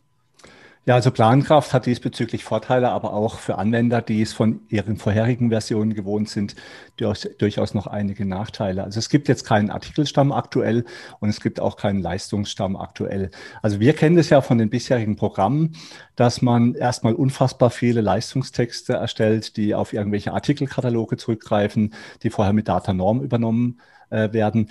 Ja, 0.86 0.96
also 0.96 1.12
Plankraft 1.12 1.74
hat 1.74 1.86
diesbezüglich 1.86 2.44
Vorteile, 2.44 2.90
aber 2.90 3.14
auch 3.14 3.40
für 3.40 3.58
Anwender, 3.58 4.02
die 4.02 4.22
es 4.22 4.34
von 4.34 4.60
ihren 4.68 4.98
vorherigen 4.98 5.50
Versionen 5.50 5.94
gewohnt 5.94 6.28
sind, 6.28 6.56
durchaus 6.98 7.74
noch 7.74 7.88
einige 7.88 8.26
Nachteile. 8.26 8.84
Also 8.84 9.00
es 9.00 9.08
gibt 9.08 9.30
jetzt 9.30 9.46
keinen 9.46 9.70
Artikelstamm 9.70 10.34
aktuell 10.34 10.84
und 11.22 11.30
es 11.30 11.40
gibt 11.40 11.62
auch 11.62 11.78
keinen 11.78 12.02
Leistungsstamm 12.02 12.76
aktuell. 12.76 13.32
Also 13.62 13.80
wir 13.80 13.94
kennen 13.94 14.18
das 14.18 14.30
ja 14.30 14.42
von 14.42 14.58
den 14.58 14.70
bisherigen 14.70 15.16
Programmen, 15.16 15.78
dass 16.18 16.42
man 16.42 16.76
erstmal 16.76 17.14
unfassbar 17.14 17.70
viele 17.70 18.02
Leistungstexte 18.02 18.92
erstellt, 18.92 19.56
die 19.56 19.76
auf 19.76 19.94
irgendwelche 19.94 20.34
Artikelkataloge 20.34 21.16
zurückgreifen, 21.16 21.94
die 22.24 22.30
vorher 22.30 22.52
mit 22.52 22.68
Datanorm 22.68 23.22
übernommen 23.22 23.80
äh, 24.10 24.34
werden. 24.34 24.70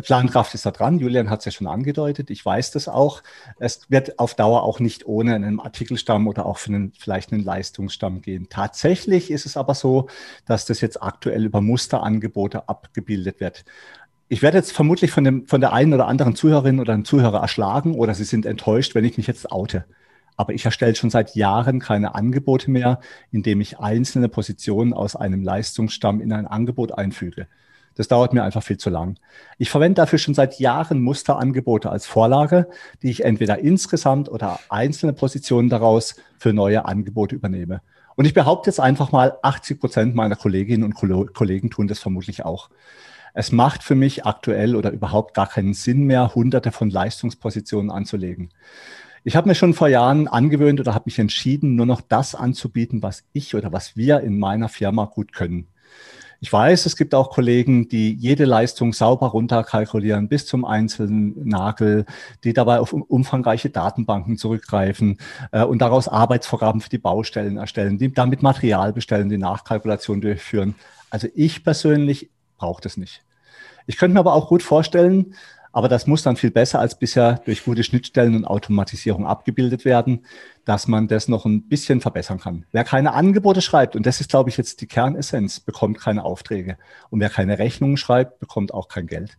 Plankraft 0.00 0.54
ist 0.54 0.64
da 0.64 0.70
dran. 0.70 0.98
Julian 0.98 1.28
hat 1.28 1.40
es 1.40 1.44
ja 1.44 1.52
schon 1.52 1.66
angedeutet. 1.66 2.30
Ich 2.30 2.44
weiß 2.44 2.70
das 2.70 2.88
auch. 2.88 3.22
Es 3.58 3.90
wird 3.90 4.18
auf 4.18 4.34
Dauer 4.34 4.62
auch 4.62 4.80
nicht 4.80 5.06
ohne 5.06 5.34
einen 5.34 5.60
Artikelstamm 5.60 6.26
oder 6.26 6.46
auch 6.46 6.58
einen, 6.66 6.92
vielleicht 6.98 7.32
einen 7.32 7.44
Leistungsstamm 7.44 8.22
gehen. 8.22 8.48
Tatsächlich 8.48 9.30
ist 9.30 9.44
es 9.44 9.56
aber 9.56 9.74
so, 9.74 10.08
dass 10.46 10.64
das 10.64 10.80
jetzt 10.80 11.02
aktuell 11.02 11.44
über 11.44 11.60
Musterangebote 11.60 12.68
abgebildet 12.68 13.40
wird. 13.40 13.64
Ich 14.28 14.40
werde 14.40 14.56
jetzt 14.56 14.72
vermutlich 14.72 15.10
von, 15.10 15.24
dem, 15.24 15.46
von 15.46 15.60
der 15.60 15.74
einen 15.74 15.92
oder 15.92 16.06
anderen 16.06 16.34
Zuhörerin 16.34 16.80
oder 16.80 16.94
einem 16.94 17.04
Zuhörer 17.04 17.40
erschlagen 17.40 17.94
oder 17.94 18.14
sie 18.14 18.24
sind 18.24 18.46
enttäuscht, 18.46 18.94
wenn 18.94 19.04
ich 19.04 19.18
mich 19.18 19.26
jetzt 19.26 19.52
oute. 19.52 19.84
Aber 20.36 20.54
ich 20.54 20.64
erstelle 20.64 20.94
schon 20.94 21.10
seit 21.10 21.34
Jahren 21.36 21.80
keine 21.80 22.14
Angebote 22.14 22.70
mehr, 22.70 23.00
indem 23.30 23.60
ich 23.60 23.78
einzelne 23.78 24.30
Positionen 24.30 24.94
aus 24.94 25.16
einem 25.16 25.42
Leistungsstamm 25.42 26.22
in 26.22 26.32
ein 26.32 26.46
Angebot 26.46 26.92
einfüge. 26.92 27.46
Das 27.94 28.08
dauert 28.08 28.32
mir 28.32 28.42
einfach 28.42 28.62
viel 28.62 28.78
zu 28.78 28.90
lang. 28.90 29.18
Ich 29.58 29.70
verwende 29.70 30.00
dafür 30.00 30.18
schon 30.18 30.34
seit 30.34 30.58
Jahren 30.58 31.00
Musterangebote 31.00 31.90
als 31.90 32.06
Vorlage, 32.06 32.68
die 33.02 33.10
ich 33.10 33.24
entweder 33.24 33.58
insgesamt 33.58 34.30
oder 34.30 34.58
einzelne 34.68 35.12
Positionen 35.12 35.68
daraus 35.68 36.16
für 36.38 36.52
neue 36.52 36.84
Angebote 36.84 37.34
übernehme. 37.34 37.82
Und 38.16 38.26
ich 38.26 38.34
behaupte 38.34 38.70
jetzt 38.70 38.80
einfach 38.80 39.12
mal, 39.12 39.38
80 39.42 39.80
Prozent 39.80 40.14
meiner 40.14 40.36
Kolleginnen 40.36 40.84
und 40.84 40.94
Kollegen 40.94 41.70
tun 41.70 41.88
das 41.88 41.98
vermutlich 41.98 42.44
auch. 42.44 42.70
Es 43.34 43.52
macht 43.52 43.82
für 43.82 43.94
mich 43.94 44.26
aktuell 44.26 44.76
oder 44.76 44.90
überhaupt 44.90 45.34
gar 45.34 45.48
keinen 45.48 45.72
Sinn 45.72 46.04
mehr, 46.04 46.34
hunderte 46.34 46.70
von 46.70 46.90
Leistungspositionen 46.90 47.90
anzulegen. 47.90 48.50
Ich 49.24 49.36
habe 49.36 49.48
mir 49.48 49.54
schon 49.54 49.72
vor 49.72 49.88
Jahren 49.88 50.28
angewöhnt 50.28 50.80
oder 50.80 50.94
habe 50.94 51.04
mich 51.06 51.18
entschieden, 51.18 51.76
nur 51.76 51.86
noch 51.86 52.00
das 52.00 52.34
anzubieten, 52.34 53.02
was 53.02 53.24
ich 53.32 53.54
oder 53.54 53.72
was 53.72 53.96
wir 53.96 54.20
in 54.20 54.38
meiner 54.38 54.68
Firma 54.68 55.04
gut 55.04 55.32
können. 55.32 55.68
Ich 56.42 56.52
weiß, 56.52 56.86
es 56.86 56.96
gibt 56.96 57.14
auch 57.14 57.30
Kollegen, 57.30 57.88
die 57.88 58.14
jede 58.14 58.46
Leistung 58.46 58.92
sauber 58.92 59.28
runterkalkulieren 59.28 60.26
bis 60.26 60.44
zum 60.44 60.64
einzelnen 60.64 61.46
Nagel, 61.48 62.04
die 62.42 62.52
dabei 62.52 62.80
auf 62.80 62.92
umfangreiche 62.92 63.70
Datenbanken 63.70 64.36
zurückgreifen 64.36 65.18
äh, 65.52 65.62
und 65.62 65.78
daraus 65.78 66.08
Arbeitsvorgaben 66.08 66.80
für 66.80 66.88
die 66.88 66.98
Baustellen 66.98 67.58
erstellen, 67.58 67.96
die 67.96 68.12
damit 68.12 68.42
Material 68.42 68.92
bestellen, 68.92 69.28
die 69.28 69.38
Nachkalkulation 69.38 70.20
durchführen. 70.20 70.74
Also 71.10 71.28
ich 71.36 71.62
persönlich 71.62 72.28
brauche 72.58 72.82
das 72.82 72.96
nicht. 72.96 73.22
Ich 73.86 73.96
könnte 73.96 74.14
mir 74.14 74.20
aber 74.20 74.34
auch 74.34 74.48
gut 74.48 74.64
vorstellen, 74.64 75.36
aber 75.72 75.88
das 75.88 76.06
muss 76.06 76.22
dann 76.22 76.36
viel 76.36 76.50
besser 76.50 76.78
als 76.78 76.98
bisher 76.98 77.40
durch 77.44 77.64
gute 77.64 77.82
Schnittstellen 77.82 78.36
und 78.36 78.44
Automatisierung 78.44 79.26
abgebildet 79.26 79.84
werden, 79.84 80.26
dass 80.64 80.86
man 80.86 81.08
das 81.08 81.28
noch 81.28 81.46
ein 81.46 81.68
bisschen 81.68 82.00
verbessern 82.00 82.38
kann. 82.38 82.66
Wer 82.72 82.84
keine 82.84 83.14
Angebote 83.14 83.62
schreibt, 83.62 83.96
und 83.96 84.06
das 84.06 84.20
ist, 84.20 84.30
glaube 84.30 84.50
ich, 84.50 84.56
jetzt 84.56 84.80
die 84.80 84.86
Kernessenz, 84.86 85.60
bekommt 85.60 85.98
keine 85.98 86.24
Aufträge. 86.24 86.76
Und 87.10 87.20
wer 87.20 87.30
keine 87.30 87.58
Rechnungen 87.58 87.96
schreibt, 87.96 88.38
bekommt 88.38 88.72
auch 88.74 88.88
kein 88.88 89.06
Geld. 89.06 89.38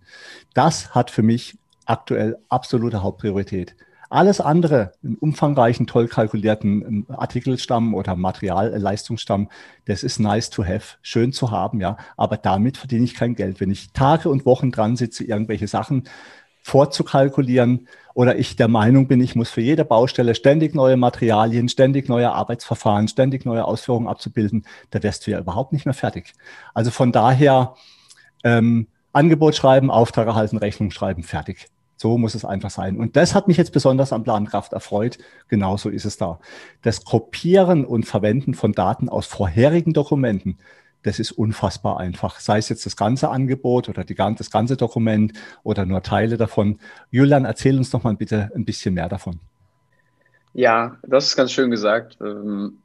Das 0.53 0.95
hat 0.95 1.11
für 1.11 1.23
mich 1.23 1.57
aktuell 1.85 2.37
absolute 2.49 3.03
Hauptpriorität. 3.03 3.75
Alles 4.13 4.39
andere, 4.39 4.91
einen 5.03 5.15
umfangreichen, 5.15 5.87
toll 5.87 6.07
kalkulierten 6.07 7.07
Artikelstamm 7.09 7.95
oder 7.95 8.15
Materialleistungsstamm, 8.15 9.49
das 9.85 10.03
ist 10.03 10.19
nice 10.19 10.51
to 10.51 10.63
have, 10.63 10.97
schön 11.01 11.33
zu 11.33 11.49
haben, 11.49 11.81
ja. 11.81 11.97
Aber 12.15 12.37
damit 12.37 12.77
verdiene 12.77 13.05
ich 13.05 13.15
kein 13.15 13.33
Geld. 13.33 13.59
Wenn 13.59 13.71
ich 13.71 13.91
Tage 13.91 14.29
und 14.29 14.45
Wochen 14.45 14.69
dran 14.71 14.97
sitze, 14.97 15.23
irgendwelche 15.23 15.67
Sachen 15.67 16.03
vorzukalkulieren 16.61 17.87
oder 18.13 18.37
ich 18.37 18.55
der 18.55 18.67
Meinung 18.67 19.07
bin, 19.07 19.19
ich 19.19 19.35
muss 19.35 19.49
für 19.49 19.61
jede 19.61 19.83
Baustelle 19.83 20.35
ständig 20.35 20.75
neue 20.75 20.95
Materialien, 20.95 21.67
ständig 21.67 22.07
neue 22.07 22.31
Arbeitsverfahren, 22.31 23.07
ständig 23.07 23.45
neue 23.45 23.65
Ausführungen 23.65 24.07
abzubilden, 24.07 24.67
da 24.91 25.01
wärst 25.01 25.25
du 25.25 25.31
ja 25.31 25.39
überhaupt 25.39 25.73
nicht 25.73 25.85
mehr 25.85 25.95
fertig. 25.95 26.33
Also 26.75 26.91
von 26.91 27.11
daher 27.11 27.73
ähm, 28.43 28.89
Angebot 29.11 29.55
schreiben, 29.55 29.89
Auftrag 29.89 30.27
erhalten, 30.27 30.57
Rechnung 30.57 30.91
schreiben, 30.91 31.23
fertig. 31.23 31.72
So 31.95 32.17
muss 32.17 32.35
es 32.35 32.45
einfach 32.45 32.69
sein. 32.69 32.97
Und 32.97 33.15
das 33.15 33.35
hat 33.35 33.47
mich 33.47 33.57
jetzt 33.57 33.71
besonders 33.71 34.11
an 34.11 34.23
Plankraft 34.23 34.73
erfreut. 34.73 35.17
Genauso 35.47 35.89
ist 35.89 36.05
es 36.05 36.17
da. 36.17 36.39
Das 36.81 37.05
Kopieren 37.05 37.85
und 37.85 38.05
Verwenden 38.05 38.53
von 38.53 38.73
Daten 38.73 39.09
aus 39.09 39.25
vorherigen 39.27 39.93
Dokumenten, 39.93 40.57
das 41.03 41.19
ist 41.19 41.31
unfassbar 41.31 41.99
einfach. 41.99 42.39
Sei 42.39 42.57
es 42.57 42.69
jetzt 42.69 42.85
das 42.85 42.95
ganze 42.95 43.29
Angebot 43.29 43.89
oder 43.89 44.03
die, 44.03 44.15
das 44.15 44.49
ganze 44.49 44.77
Dokument 44.77 45.33
oder 45.63 45.85
nur 45.85 46.01
Teile 46.01 46.37
davon. 46.37 46.79
Julian, 47.11 47.45
erzähl 47.45 47.77
uns 47.77 47.89
doch 47.89 48.03
mal 48.03 48.15
bitte 48.15 48.51
ein 48.55 48.65
bisschen 48.65 48.95
mehr 48.95 49.09
davon. 49.09 49.39
Ja, 50.53 50.97
das 51.03 51.27
ist 51.27 51.35
ganz 51.35 51.51
schön 51.51 51.71
gesagt. 51.71 52.17
Ähm, 52.21 52.77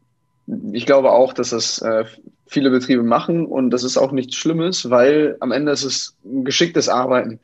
ich 0.72 0.86
glaube 0.86 1.12
auch, 1.12 1.32
dass 1.32 1.50
das 1.50 1.80
äh, 1.82 2.04
viele 2.46 2.70
Betriebe 2.70 3.02
machen 3.02 3.46
und 3.46 3.70
das 3.70 3.84
ist 3.84 3.98
auch 3.98 4.12
nichts 4.12 4.34
Schlimmes, 4.34 4.90
weil 4.90 5.36
am 5.40 5.52
Ende 5.52 5.72
ist 5.72 5.84
es 5.84 6.16
ein 6.24 6.44
geschicktes 6.44 6.88
Arbeiten. 6.88 7.40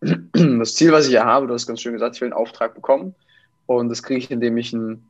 Das 0.00 0.74
Ziel, 0.74 0.92
was 0.92 1.06
ich 1.06 1.10
hier 1.10 1.24
habe, 1.24 1.46
du 1.46 1.54
hast 1.54 1.66
ganz 1.66 1.80
schön 1.80 1.92
gesagt, 1.92 2.14
ich 2.14 2.20
will 2.20 2.26
einen 2.26 2.40
Auftrag 2.40 2.74
bekommen. 2.74 3.14
Und 3.66 3.88
das 3.88 4.02
kriege 4.02 4.18
ich, 4.18 4.30
indem 4.30 4.56
ich 4.56 4.72
einen, 4.72 5.08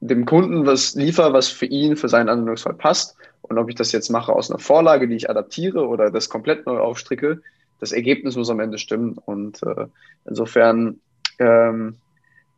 dem 0.00 0.26
Kunden 0.26 0.66
was 0.66 0.94
liefere, 0.94 1.32
was 1.32 1.48
für 1.48 1.66
ihn, 1.66 1.96
für 1.96 2.08
seinen 2.08 2.28
Anwendungsfall 2.28 2.74
passt. 2.74 3.16
Und 3.42 3.58
ob 3.58 3.68
ich 3.68 3.74
das 3.74 3.92
jetzt 3.92 4.10
mache 4.10 4.32
aus 4.32 4.50
einer 4.50 4.58
Vorlage, 4.58 5.08
die 5.08 5.16
ich 5.16 5.30
adaptiere 5.30 5.86
oder 5.86 6.10
das 6.10 6.28
komplett 6.28 6.66
neu 6.66 6.78
aufstricke, 6.78 7.40
das 7.80 7.92
Ergebnis 7.92 8.36
muss 8.36 8.50
am 8.50 8.60
Ende 8.60 8.78
stimmen. 8.78 9.18
Und 9.24 9.62
äh, 9.62 9.86
insofern, 10.26 11.00
ähm, 11.38 11.96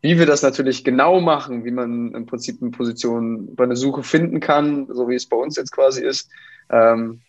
wie 0.00 0.18
wir 0.18 0.26
das 0.26 0.42
natürlich 0.42 0.84
genau 0.84 1.20
machen, 1.20 1.64
wie 1.64 1.70
man 1.70 2.12
im 2.12 2.26
Prinzip 2.26 2.60
eine 2.60 2.72
Position 2.72 3.54
bei 3.54 3.64
einer 3.64 3.76
Suche 3.76 4.02
finden 4.02 4.40
kann, 4.40 4.88
so 4.90 5.08
wie 5.08 5.14
es 5.14 5.26
bei 5.26 5.36
uns 5.36 5.56
jetzt 5.56 5.72
quasi 5.72 6.04
ist, 6.04 6.28
ähm, 6.70 7.20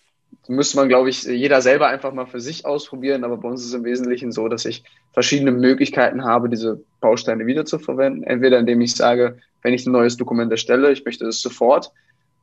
müsste 0.48 0.78
man, 0.78 0.90
glaube 0.90 1.10
ich, 1.10 1.24
jeder 1.24 1.62
selber 1.62 1.88
einfach 1.88 2.14
mal 2.14 2.26
für 2.26 2.42
sich 2.42 2.66
ausprobieren. 2.66 3.24
Aber 3.24 3.38
bei 3.38 3.48
uns 3.48 3.62
ist 3.62 3.68
es 3.68 3.74
im 3.74 3.86
Wesentlichen 3.86 4.32
so, 4.32 4.48
dass 4.48 4.66
ich 4.66 4.84
verschiedene 5.14 5.52
Möglichkeiten 5.52 6.26
habe, 6.26 6.50
diese 6.50 6.82
Bausteine 7.00 7.46
wiederzuverwenden. 7.46 8.24
Entweder 8.24 8.60
indem 8.60 8.82
ich 8.82 8.96
sage, 8.96 9.38
wenn 9.62 9.74
ich 9.74 9.86
ein 9.86 9.94
neues 9.94 10.18
Dokument 10.18 10.52
erstelle, 10.52 10.92
ich 10.92 11.06
möchte 11.06 11.26
das 11.26 11.40
sofort, 11.40 11.92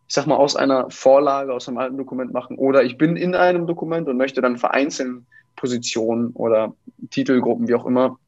ich 0.08 0.14
sag 0.14 0.26
mal, 0.26 0.36
aus 0.36 0.56
einer 0.56 0.90
Vorlage, 0.90 1.52
aus 1.52 1.68
einem 1.68 1.78
alten 1.78 1.98
Dokument 1.98 2.32
machen. 2.32 2.56
Oder 2.56 2.82
ich 2.84 2.96
bin 2.96 3.16
in 3.16 3.34
einem 3.34 3.66
Dokument 3.66 4.08
und 4.08 4.16
möchte 4.16 4.40
dann 4.40 4.56
vereinzelt 4.56 5.22
Positionen 5.56 6.30
oder 6.30 6.74
Titelgruppen, 7.10 7.68
wie 7.68 7.74
auch 7.74 7.84
immer, 7.84 8.18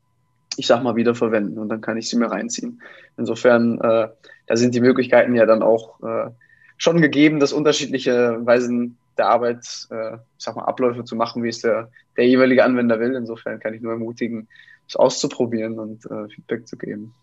ich 0.59 0.67
sag 0.67 0.83
mal, 0.83 0.97
wiederverwenden. 0.97 1.59
Und 1.59 1.71
dann 1.71 1.81
kann 1.81 1.97
ich 1.97 2.09
sie 2.09 2.19
mir 2.19 2.31
reinziehen. 2.31 2.83
Insofern, 3.17 3.81
äh, 3.81 4.09
da 4.47 4.57
sind 4.57 4.75
die 4.75 4.81
Möglichkeiten 4.81 5.35
ja 5.35 5.47
dann 5.47 5.63
auch 5.63 6.03
äh, 6.03 6.31
schon 6.77 7.01
gegeben, 7.01 7.41
dass 7.41 7.55
unterschiedliche 7.55 8.45
Weisen 8.45 8.99
der 9.19 9.29
Arbeit, 9.29 9.67
äh, 9.91 10.15
ich 10.15 10.45
sag 10.45 10.57
mal, 10.57 10.65
Abläufe 10.65 11.05
zu 11.05 11.17
machen, 11.17 11.43
wie 11.43 11.49
es 11.49 11.61
der, 11.61 11.91
der 12.17 12.27
jeweilige 12.27 12.65
Anwender 12.65 13.01
will. 13.01 13.15
Insofern 13.15 13.61
kann 13.61 13.75
ich 13.75 13.83
nur 13.83 13.93
ermutigen, 13.93 14.49
es 14.89 14.97
auszuprobieren 14.97 15.79
und 15.79 16.05
äh, 16.07 16.29
Feedback 16.29 16.67
zu 16.67 16.77
geben. 16.77 17.15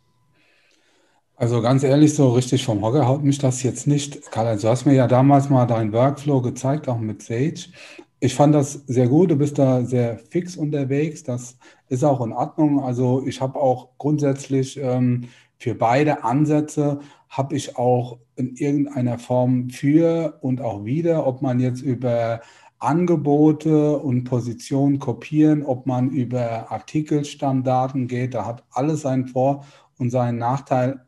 Also 1.39 1.61
ganz 1.61 1.83
ehrlich, 1.83 2.13
so 2.15 2.31
richtig 2.31 2.65
vom 2.65 2.83
Hocker 2.83 3.07
haut 3.07 3.23
mich 3.23 3.37
das 3.37 3.63
jetzt 3.63 3.87
nicht. 3.87 4.29
Karl, 4.29 4.57
du 4.57 4.67
hast 4.67 4.85
mir 4.85 4.93
ja 4.93 5.07
damals 5.07 5.49
mal 5.49 5.65
deinen 5.65 5.93
Workflow 5.93 6.41
gezeigt, 6.41 6.89
auch 6.89 6.99
mit 6.99 7.21
Sage. 7.21 7.69
Ich 8.19 8.35
fand 8.35 8.53
das 8.53 8.73
sehr 8.87 9.07
gut, 9.07 9.31
du 9.31 9.37
bist 9.37 9.57
da 9.57 9.85
sehr 9.85 10.17
fix 10.17 10.57
unterwegs, 10.57 11.23
das 11.23 11.57
ist 11.87 12.03
auch 12.03 12.19
in 12.25 12.33
Ordnung. 12.33 12.83
Also 12.83 13.23
ich 13.25 13.39
habe 13.39 13.57
auch 13.57 13.87
grundsätzlich 13.97 14.77
ähm, 14.77 15.29
für 15.59 15.75
beide 15.75 16.23
Ansätze 16.23 16.99
habe 17.29 17.55
ich 17.55 17.77
auch 17.77 18.19
in 18.35 18.55
irgendeiner 18.55 19.19
Form 19.19 19.69
für 19.69 20.39
und 20.41 20.61
auch 20.61 20.85
wieder, 20.85 21.27
ob 21.27 21.41
man 21.41 21.59
jetzt 21.59 21.81
über 21.81 22.41
Angebote 22.79 23.97
und 23.97 24.23
Positionen 24.23 24.99
kopieren, 24.99 25.63
ob 25.63 25.85
man 25.85 26.11
über 26.11 26.71
Artikelstammdaten 26.71 28.07
geht, 28.07 28.33
da 28.33 28.45
hat 28.45 28.63
alles 28.71 29.01
seinen 29.01 29.27
Vor- 29.27 29.65
und 29.97 30.09
seinen 30.11 30.37
Nachteil. 30.37 31.05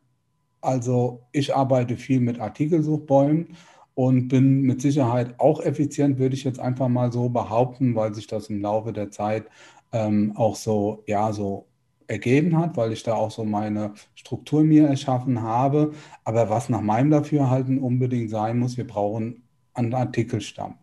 Also 0.60 1.22
ich 1.32 1.56
arbeite 1.56 1.96
viel 1.96 2.20
mit 2.20 2.38
Artikelsuchbäumen 2.38 3.56
und 3.94 4.28
bin 4.28 4.62
mit 4.62 4.82
Sicherheit 4.82 5.40
auch 5.40 5.60
effizient, 5.60 6.18
würde 6.18 6.34
ich 6.34 6.44
jetzt 6.44 6.60
einfach 6.60 6.88
mal 6.88 7.10
so 7.10 7.30
behaupten, 7.30 7.94
weil 7.94 8.14
sich 8.14 8.26
das 8.26 8.48
im 8.50 8.60
Laufe 8.60 8.92
der 8.92 9.10
Zeit 9.10 9.46
ähm, 9.92 10.32
auch 10.36 10.56
so, 10.56 11.02
ja, 11.06 11.32
so 11.32 11.66
ergeben 12.12 12.58
hat, 12.58 12.76
weil 12.76 12.92
ich 12.92 13.02
da 13.02 13.14
auch 13.14 13.30
so 13.30 13.44
meine 13.44 13.94
Struktur 14.14 14.62
mir 14.62 14.86
erschaffen 14.86 15.42
habe. 15.42 15.92
Aber 16.24 16.50
was 16.50 16.68
nach 16.68 16.82
meinem 16.82 17.10
Dafürhalten 17.10 17.78
unbedingt 17.78 18.30
sein 18.30 18.58
muss, 18.58 18.76
wir 18.76 18.86
brauchen 18.86 19.42
einen 19.74 19.94
Artikelstamm. 19.94 20.74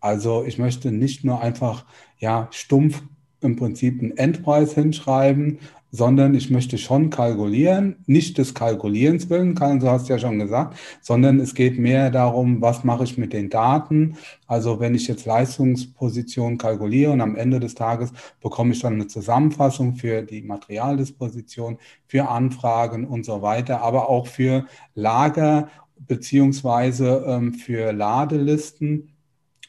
Also 0.00 0.44
ich 0.44 0.58
möchte 0.58 0.92
nicht 0.92 1.24
nur 1.24 1.40
einfach 1.40 1.84
ja 2.18 2.48
stumpf 2.52 3.02
im 3.40 3.56
Prinzip 3.56 4.00
einen 4.00 4.16
Endpreis 4.16 4.74
hinschreiben 4.74 5.58
sondern 5.96 6.34
ich 6.34 6.50
möchte 6.50 6.76
schon 6.76 7.08
kalkulieren, 7.08 7.96
nicht 8.06 8.36
des 8.36 8.52
Kalkulierens 8.52 9.30
willen, 9.30 9.54
du 9.54 9.88
hast 9.88 10.08
ja 10.08 10.18
schon 10.18 10.38
gesagt, 10.38 10.76
sondern 11.00 11.40
es 11.40 11.54
geht 11.54 11.78
mehr 11.78 12.10
darum, 12.10 12.60
was 12.60 12.84
mache 12.84 13.04
ich 13.04 13.16
mit 13.16 13.32
den 13.32 13.48
Daten. 13.48 14.16
Also 14.46 14.78
wenn 14.78 14.94
ich 14.94 15.08
jetzt 15.08 15.24
Leistungsposition 15.24 16.58
kalkuliere 16.58 17.12
und 17.12 17.22
am 17.22 17.34
Ende 17.34 17.60
des 17.60 17.74
Tages 17.74 18.12
bekomme 18.42 18.72
ich 18.72 18.80
dann 18.80 18.94
eine 18.94 19.06
Zusammenfassung 19.06 19.96
für 19.96 20.22
die 20.22 20.42
Materialdisposition, 20.42 21.78
für 22.06 22.28
Anfragen 22.28 23.06
und 23.06 23.24
so 23.24 23.40
weiter, 23.40 23.80
aber 23.80 24.10
auch 24.10 24.26
für 24.26 24.66
Lager 24.94 25.68
beziehungsweise 25.98 27.24
ähm, 27.26 27.54
für 27.54 27.92
Ladelisten. 27.92 29.12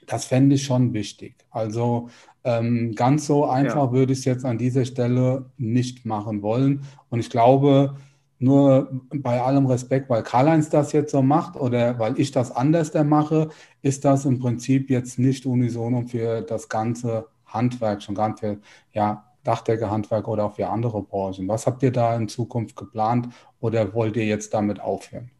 Das 0.05 0.25
fände 0.25 0.55
ich 0.55 0.63
schon 0.63 0.93
wichtig. 0.93 1.35
Also 1.51 2.09
ähm, 2.47 2.95
ganz 2.95 3.27
so 3.27 3.45
einfach 3.45 3.87
ja. 3.87 3.91
würde 3.91 4.13
ich 4.13 4.19
es 4.19 4.25
jetzt 4.25 4.45
an 4.45 4.57
dieser 4.57 4.85
Stelle 4.85 5.45
nicht 5.57 6.05
machen 6.05 6.41
wollen. 6.41 6.81
Und 7.09 7.19
ich 7.19 7.29
glaube, 7.29 7.95
nur 8.39 8.89
bei 9.09 9.41
allem 9.41 9.65
Respekt, 9.65 10.09
weil 10.09 10.23
Karl-Heinz 10.23 10.69
das 10.69 10.93
jetzt 10.93 11.11
so 11.11 11.21
macht 11.21 11.57
oder 11.57 11.99
weil 11.99 12.17
ich 12.17 12.31
das 12.31 12.55
anders 12.55 12.93
mache, 12.93 13.49
ist 13.81 14.05
das 14.05 14.23
im 14.23 14.39
Prinzip 14.39 14.89
jetzt 14.89 15.19
nicht 15.19 15.45
unisono 15.45 16.03
für 16.03 16.41
das 16.41 16.69
ganze 16.69 17.27
Handwerk, 17.45 18.01
schon 18.01 18.15
gar 18.15 18.29
nicht 18.29 18.39
für 18.39 18.57
ja, 18.93 19.25
Dachdeckerhandwerk 19.43 20.27
oder 20.27 20.45
auch 20.45 20.55
für 20.55 20.69
andere 20.69 21.01
Branchen. 21.03 21.47
Was 21.49 21.67
habt 21.67 21.83
ihr 21.83 21.91
da 21.91 22.15
in 22.15 22.29
Zukunft 22.29 22.77
geplant 22.77 23.27
oder 23.59 23.93
wollt 23.93 24.15
ihr 24.15 24.25
jetzt 24.25 24.53
damit 24.53 24.79
aufhören? 24.79 25.31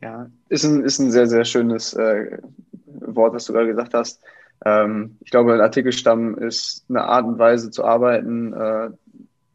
Ja, 0.00 0.30
ist 0.48 0.64
ein, 0.64 0.84
ist 0.84 1.00
ein 1.00 1.10
sehr, 1.10 1.26
sehr 1.26 1.44
schönes 1.44 1.94
äh, 1.94 2.38
Wort, 2.86 3.34
was 3.34 3.46
du 3.46 3.52
gerade 3.52 3.68
gesagt 3.68 3.94
hast. 3.94 4.20
Ähm, 4.64 5.16
ich 5.20 5.30
glaube, 5.30 5.54
ein 5.54 5.60
Artikelstamm 5.60 6.36
ist 6.36 6.84
eine 6.88 7.04
Art 7.04 7.26
und 7.26 7.38
Weise 7.38 7.70
zu 7.70 7.84
arbeiten, 7.84 8.52
äh, 8.52 8.90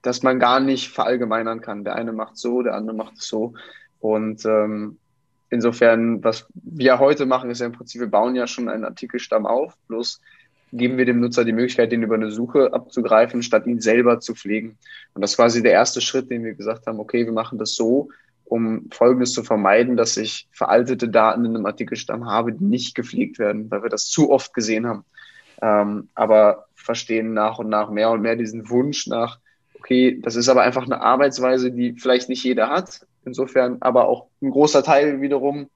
dass 0.02 0.24
man 0.24 0.40
gar 0.40 0.60
nicht 0.60 0.90
verallgemeinern 0.90 1.62
kann. 1.62 1.84
Der 1.84 1.96
eine 1.96 2.14
macht 2.14 2.38
so, 2.38 2.62
der 2.62 2.76
andere 2.76 2.96
macht 2.96 3.18
es 3.18 3.28
so. 3.28 3.54
Und 4.00 4.46
ähm, 4.46 4.98
insofern, 5.50 6.24
was 6.24 6.48
wir 6.54 7.00
heute 7.00 7.26
machen, 7.26 7.50
ist 7.50 7.60
ja 7.60 7.66
im 7.66 7.72
Prinzip, 7.72 8.02
wir 8.02 8.10
bauen 8.10 8.36
ja 8.36 8.48
schon 8.48 8.70
einen 8.70 8.86
Artikelstamm 8.86 9.46
auf, 9.46 9.76
bloß 9.88 10.22
geben 10.72 10.98
wir 10.98 11.06
dem 11.06 11.22
Nutzer 11.22 11.46
die 11.46 11.54
Möglichkeit, 11.54 11.92
den 11.92 12.04
über 12.04 12.16
eine 12.16 12.32
Suche 12.32 12.74
abzugreifen, 12.74 13.44
statt 13.44 13.66
ihn 13.66 13.80
selber 13.80 14.20
zu 14.20 14.36
pflegen. 14.36 14.78
Und 15.14 15.22
das 15.22 15.32
ist 15.32 15.38
quasi 15.38 15.64
der 15.64 15.72
erste 15.72 16.02
Schritt, 16.02 16.30
den 16.30 16.44
wir 16.44 16.54
gesagt 16.54 16.88
haben, 16.88 17.00
okay, 17.00 17.26
wir 17.26 17.32
machen 17.32 17.58
das 17.58 17.76
so, 17.76 18.10
um 18.46 18.88
Folgendes 18.92 19.34
zu 19.34 19.44
vermeiden, 19.44 19.98
dass 19.98 20.18
ich 20.18 20.48
veraltete 20.52 21.10
Daten 21.10 21.46
in 21.46 21.56
einem 21.56 21.66
Artikelstamm 21.66 22.26
habe, 22.26 22.54
die 22.54 22.64
nicht 22.64 22.96
gepflegt 22.96 23.40
werden, 23.40 23.70
weil 23.72 23.84
wir 23.84 23.90
das 23.90 24.06
zu 24.06 24.32
oft 24.32 24.54
gesehen 24.54 24.86
haben. 24.88 25.04
Ähm, 25.62 26.10
aber 26.14 26.66
verstehen 26.76 27.34
nach 27.34 27.58
und 27.60 27.70
nach 27.70 27.90
mehr 27.90 28.12
und 28.12 28.22
mehr 28.22 28.36
diesen 28.36 28.70
Wunsch 28.70 29.08
nach, 29.08 29.40
okay, 29.80 30.20
das 30.22 30.36
ist 30.36 30.50
aber 30.50 30.62
einfach 30.62 30.86
eine 30.86 31.02
Arbeitsweise, 31.02 31.72
die 31.72 31.94
vielleicht 31.94 32.30
nicht 32.30 32.44
jeder 32.44 32.70
hat. 32.70 33.06
Insofern 33.26 33.78
aber 33.82 34.08
auch 34.08 34.28
ein 34.42 34.52
großer 34.52 34.84
Teil 34.84 35.22
wiederum 35.22 35.70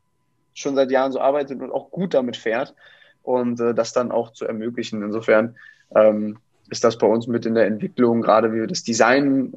schon 0.54 0.76
seit 0.76 0.92
Jahren 0.92 1.12
so 1.12 1.20
arbeitet 1.20 1.62
und 1.62 1.72
auch 1.72 1.90
gut 1.90 2.14
damit 2.14 2.38
fährt 2.38 2.76
und 3.24 3.60
äh, 3.60 3.74
das 3.74 3.94
dann 3.94 4.12
auch 4.12 4.32
zu 4.34 4.46
ermöglichen. 4.46 5.02
Insofern 5.02 5.56
ähm, 5.96 6.38
ist 6.70 6.84
das 6.84 6.98
bei 6.98 7.08
uns 7.08 7.28
mit 7.28 7.46
in 7.46 7.56
der 7.56 7.66
Entwicklung, 7.66 8.22
gerade 8.22 8.54
wie 8.54 8.60
wir 8.60 8.68
das 8.68 8.84
Design 8.84 9.54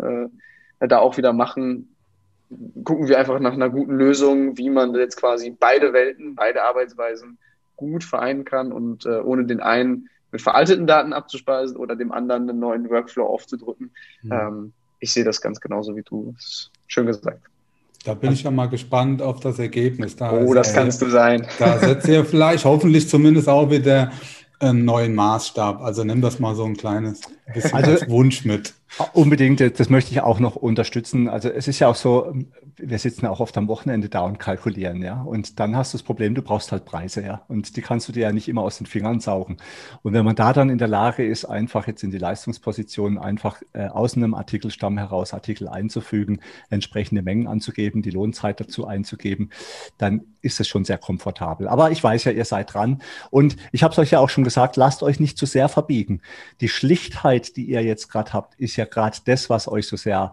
äh, 0.80 0.88
da 0.88 0.98
auch 0.98 1.16
wieder 1.16 1.32
machen, 1.32 1.91
gucken 2.84 3.08
wir 3.08 3.18
einfach 3.18 3.38
nach 3.40 3.52
einer 3.52 3.70
guten 3.70 3.96
Lösung, 3.96 4.56
wie 4.58 4.70
man 4.70 4.94
jetzt 4.94 5.16
quasi 5.16 5.54
beide 5.58 5.92
Welten, 5.92 6.34
beide 6.34 6.64
Arbeitsweisen 6.64 7.38
gut 7.76 8.04
vereinen 8.04 8.44
kann 8.44 8.72
und 8.72 9.06
äh, 9.06 9.20
ohne 9.20 9.44
den 9.44 9.60
einen 9.60 10.08
mit 10.30 10.40
veralteten 10.40 10.86
Daten 10.86 11.12
abzuspeisen 11.12 11.76
oder 11.76 11.94
dem 11.96 12.12
anderen 12.12 12.48
einen 12.48 12.58
neuen 12.58 12.88
Workflow 12.90 13.26
aufzudrücken. 13.26 13.90
Mhm. 14.22 14.32
Ähm, 14.32 14.72
ich 14.98 15.12
sehe 15.12 15.24
das 15.24 15.40
ganz 15.40 15.60
genauso 15.60 15.94
wie 15.96 16.02
du. 16.02 16.34
Schön 16.86 17.06
gesagt. 17.06 17.42
Da 18.04 18.14
bin 18.14 18.32
ich 18.32 18.42
ja 18.42 18.50
mal 18.50 18.66
gespannt 18.66 19.22
auf 19.22 19.40
das 19.40 19.58
Ergebnis. 19.58 20.16
Da 20.16 20.32
oh, 20.32 20.54
das 20.54 20.74
kannst 20.74 21.02
du 21.02 21.08
sein. 21.08 21.46
Da 21.58 21.78
setzt 21.78 22.08
ihr 22.08 22.24
vielleicht 22.24 22.64
hoffentlich 22.64 23.08
zumindest 23.08 23.48
auch 23.48 23.70
wieder 23.70 24.10
einen 24.58 24.84
neuen 24.84 25.14
Maßstab. 25.14 25.80
Also 25.80 26.02
nimm 26.02 26.20
das 26.20 26.40
mal 26.40 26.54
so 26.54 26.64
ein 26.64 26.76
kleines 26.76 27.20
bisschen 27.52 27.74
also, 27.74 27.92
als 27.92 28.08
Wunsch 28.08 28.44
mit. 28.44 28.74
Unbedingt, 29.14 29.60
das 29.60 29.88
möchte 29.88 30.10
ich 30.10 30.20
auch 30.20 30.38
noch 30.38 30.54
unterstützen. 30.54 31.28
Also 31.28 31.48
es 31.48 31.66
ist 31.66 31.78
ja 31.78 31.88
auch 31.88 31.94
so, 31.94 32.34
wir 32.76 32.98
sitzen 32.98 33.26
auch 33.26 33.40
oft 33.40 33.56
am 33.56 33.68
Wochenende 33.68 34.08
da 34.08 34.20
und 34.20 34.38
kalkulieren, 34.38 35.02
ja. 35.02 35.22
Und 35.22 35.60
dann 35.60 35.76
hast 35.76 35.94
du 35.94 35.98
das 35.98 36.02
Problem, 36.02 36.34
du 36.34 36.42
brauchst 36.42 36.72
halt 36.72 36.84
Preise, 36.84 37.22
ja. 37.22 37.42
Und 37.48 37.76
die 37.76 37.82
kannst 37.82 38.08
du 38.08 38.12
dir 38.12 38.24
ja 38.24 38.32
nicht 38.32 38.48
immer 38.48 38.62
aus 38.62 38.78
den 38.78 38.86
Fingern 38.86 39.20
saugen. 39.20 39.56
Und 40.02 40.12
wenn 40.12 40.24
man 40.24 40.36
da 40.36 40.52
dann 40.52 40.68
in 40.68 40.78
der 40.78 40.88
Lage 40.88 41.24
ist, 41.24 41.46
einfach 41.46 41.86
jetzt 41.86 42.02
in 42.02 42.10
die 42.10 42.18
Leistungspositionen 42.18 43.18
einfach 43.18 43.62
äh, 43.72 43.86
aus 43.86 44.16
einem 44.16 44.34
Artikelstamm 44.34 44.98
heraus 44.98 45.32
Artikel 45.32 45.68
einzufügen, 45.68 46.40
entsprechende 46.68 47.22
Mengen 47.22 47.46
anzugeben, 47.46 48.02
die 48.02 48.10
Lohnzeit 48.10 48.60
dazu 48.60 48.86
einzugeben, 48.86 49.50
dann 49.96 50.22
ist 50.42 50.60
es 50.60 50.68
schon 50.68 50.84
sehr 50.84 50.98
komfortabel. 50.98 51.68
Aber 51.68 51.92
ich 51.92 52.02
weiß 52.02 52.24
ja, 52.24 52.32
ihr 52.32 52.44
seid 52.44 52.74
dran. 52.74 53.00
Und 53.30 53.56
ich 53.70 53.82
habe 53.82 53.92
es 53.92 53.98
euch 53.98 54.10
ja 54.10 54.18
auch 54.18 54.28
schon 54.28 54.44
gesagt, 54.44 54.76
lasst 54.76 55.02
euch 55.02 55.20
nicht 55.20 55.38
zu 55.38 55.46
sehr 55.46 55.68
verbiegen. 55.68 56.20
Die 56.60 56.68
Schlichtheit, 56.68 57.56
die 57.56 57.64
ihr 57.64 57.82
jetzt 57.82 58.08
gerade 58.08 58.32
habt, 58.32 58.54
ist 58.56 58.76
ja 58.76 58.81
gerade 58.86 59.18
das, 59.24 59.48
was 59.50 59.68
euch 59.68 59.86
so 59.86 59.96
sehr 59.96 60.32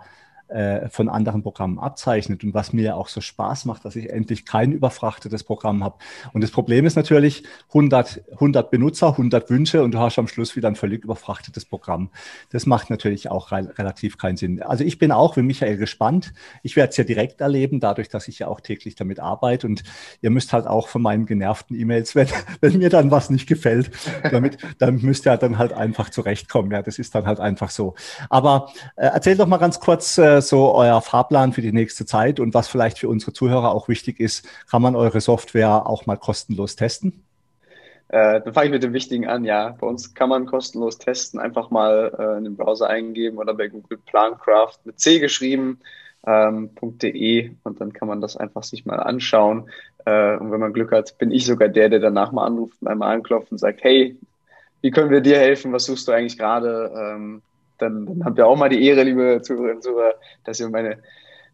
äh, 0.49 0.89
von 0.89 1.09
anderen 1.09 1.43
Programmen 1.43 1.80
abzeichnet 1.80 2.43
und 2.43 2.53
was 2.53 2.73
mir 2.73 2.95
auch 2.95 3.07
so 3.07 3.21
Spaß 3.21 3.65
macht, 3.65 3.85
dass 3.85 3.95
ich 3.95 4.09
endlich 4.09 4.45
kein 4.45 4.71
überfrachtetes 4.71 5.43
Programm 5.43 5.84
habe. 5.84 5.97
Und 6.34 6.41
das 6.41 6.51
Problem 6.51 6.85
ist 6.85 6.95
natürlich 6.95 7.43
100, 7.69 8.23
100 8.34 8.71
Benutzer, 8.71 9.09
100 9.09 9.49
Wünsche 9.49 9.84
und 9.84 9.93
du 9.93 9.99
hast 9.99 10.17
am 10.17 10.27
Schluss 10.27 10.55
wieder 10.55 10.67
ein 10.67 10.76
völlig 10.76 11.03
überfrachtetes 11.03 11.65
Programm. 11.65 12.09
Das 12.49 12.65
macht 12.65 12.89
natürlich 12.89 13.30
auch 13.30 13.51
re 13.51 13.69
relativ 13.77 14.17
keinen 14.17 14.38
Sinn. 14.38 14.61
Also 14.63 14.84
ich 14.84 14.97
bin 14.97 15.11
auch 15.11 15.38
wie 15.38 15.41
Michael 15.41 15.77
gespannt. 15.77 16.34
Ich 16.63 16.76
werde 16.76 16.91
es 16.91 16.97
ja 16.97 17.03
direkt 17.03 17.41
erleben, 17.41 17.80
dadurch, 17.80 18.09
dass 18.09 18.27
ich 18.27 18.39
ja 18.39 18.47
auch 18.47 18.59
täglich 18.61 18.95
damit 18.95 19.19
arbeite 19.19 19.67
und 19.67 19.84
ihr 20.21 20.30
müsst 20.30 20.53
halt 20.53 20.65
auch 20.65 20.88
von 20.88 21.01
meinen 21.01 21.26
genervten 21.26 21.80
E-Mails, 21.80 22.15
wenn, 22.15 22.27
wenn 22.61 22.77
mir 22.80 22.89
dann 22.89 23.11
was 23.11 23.30
nicht 23.30 23.47
gefällt, 23.47 23.91
damit, 24.31 24.57
dann 24.80 25.01
müsst 25.01 25.27
ihr 25.27 25.38
dann 25.38 25.57
halt 25.57 25.73
einfach 25.73 26.09
zurechtkommen. 26.09 26.71
Ja, 26.71 26.81
das 26.81 26.99
ist 26.99 27.13
dann 27.13 27.27
halt 27.27 27.39
einfach 27.39 27.69
so. 27.69 27.95
Aber 28.30 28.71
äh, 28.95 29.07
erzähl 29.13 29.38
doch 29.38 29.47
mal 29.47 29.57
ganz 29.57 29.80
kurz, 29.80 30.17
äh, 30.17 30.39
so 30.48 30.74
euer 30.74 31.02
Fahrplan 31.02 31.53
für 31.53 31.61
die 31.61 31.74
nächste 31.74 32.06
Zeit 32.06 32.40
und 32.40 32.53
was 32.53 32.68
vielleicht 32.68 32.99
für 32.99 33.10
unsere 33.10 33.34
Zuhörer 33.34 33.72
auch 33.74 33.88
wichtig 33.90 34.20
ist, 34.20 34.48
kann 34.70 34.82
man 34.82 34.95
eure 34.95 35.20
Software 35.20 35.86
auch 35.88 36.06
mal 36.06 36.16
kostenlos 36.16 36.76
testen? 36.76 37.24
Äh, 38.10 38.41
dann 38.41 38.53
fange 38.53 38.68
ich 38.68 38.72
mit 38.72 38.84
dem 38.84 38.94
Wichtigen 38.94 39.28
an, 39.28 39.45
ja. 39.45 39.76
Bei 39.80 39.86
uns 39.86 40.16
kann 40.16 40.30
man 40.30 40.48
kostenlos 40.48 40.98
testen, 40.98 41.40
einfach 41.40 41.70
mal 41.70 42.11
äh, 42.18 42.38
in 42.38 42.44
den 42.44 42.57
Browser 42.57 42.88
eingeben 42.90 43.38
oder 43.38 43.53
bei 43.53 43.68
Google 43.68 43.99
Plancraft 44.06 44.80
mit 44.84 44.99
C 44.99 45.20
geschrieben, 45.20 45.80
ähm, 46.26 46.72
.de 46.82 47.52
und 47.64 47.80
dann 47.80 47.94
kann 47.94 48.07
man 48.07 48.20
das 48.20 48.36
einfach 48.36 48.64
sich 48.64 48.86
mal 48.86 48.98
anschauen. 48.98 49.70
Äh, 50.06 50.38
und 50.38 50.52
wenn 50.52 50.60
man 50.60 50.74
Glück 50.74 50.91
hat, 50.91 51.18
bin 51.20 51.32
ich 51.32 51.45
sogar 51.45 51.70
der, 51.70 51.90
der 51.90 51.99
danach 51.99 52.32
mal 52.32 52.45
anruft 52.45 52.82
und 52.82 52.88
einmal 52.88 53.16
anklopft 53.16 53.52
und 53.52 53.60
sagt, 53.60 53.84
hey, 53.84 54.18
wie 54.82 54.91
können 54.91 55.11
wir 55.11 55.22
dir 55.22 55.38
helfen? 55.38 55.72
Was 55.72 55.86
suchst 55.86 56.07
du 56.07 56.11
eigentlich 56.11 56.38
gerade? 56.38 56.91
Ähm, 56.95 57.41
dann, 57.81 58.06
dann 58.06 58.26
habt 58.26 58.38
ihr 58.38 58.47
auch 58.47 58.57
mal 58.57 58.69
die 58.69 58.85
Ehre, 58.85 59.03
liebe 59.03 59.41
Zuhörerinnen 59.41 59.77
und 59.77 59.84
Zuhörer, 59.84 60.15
dass 60.43 60.60
ihr 60.60 60.69
meine 60.69 60.99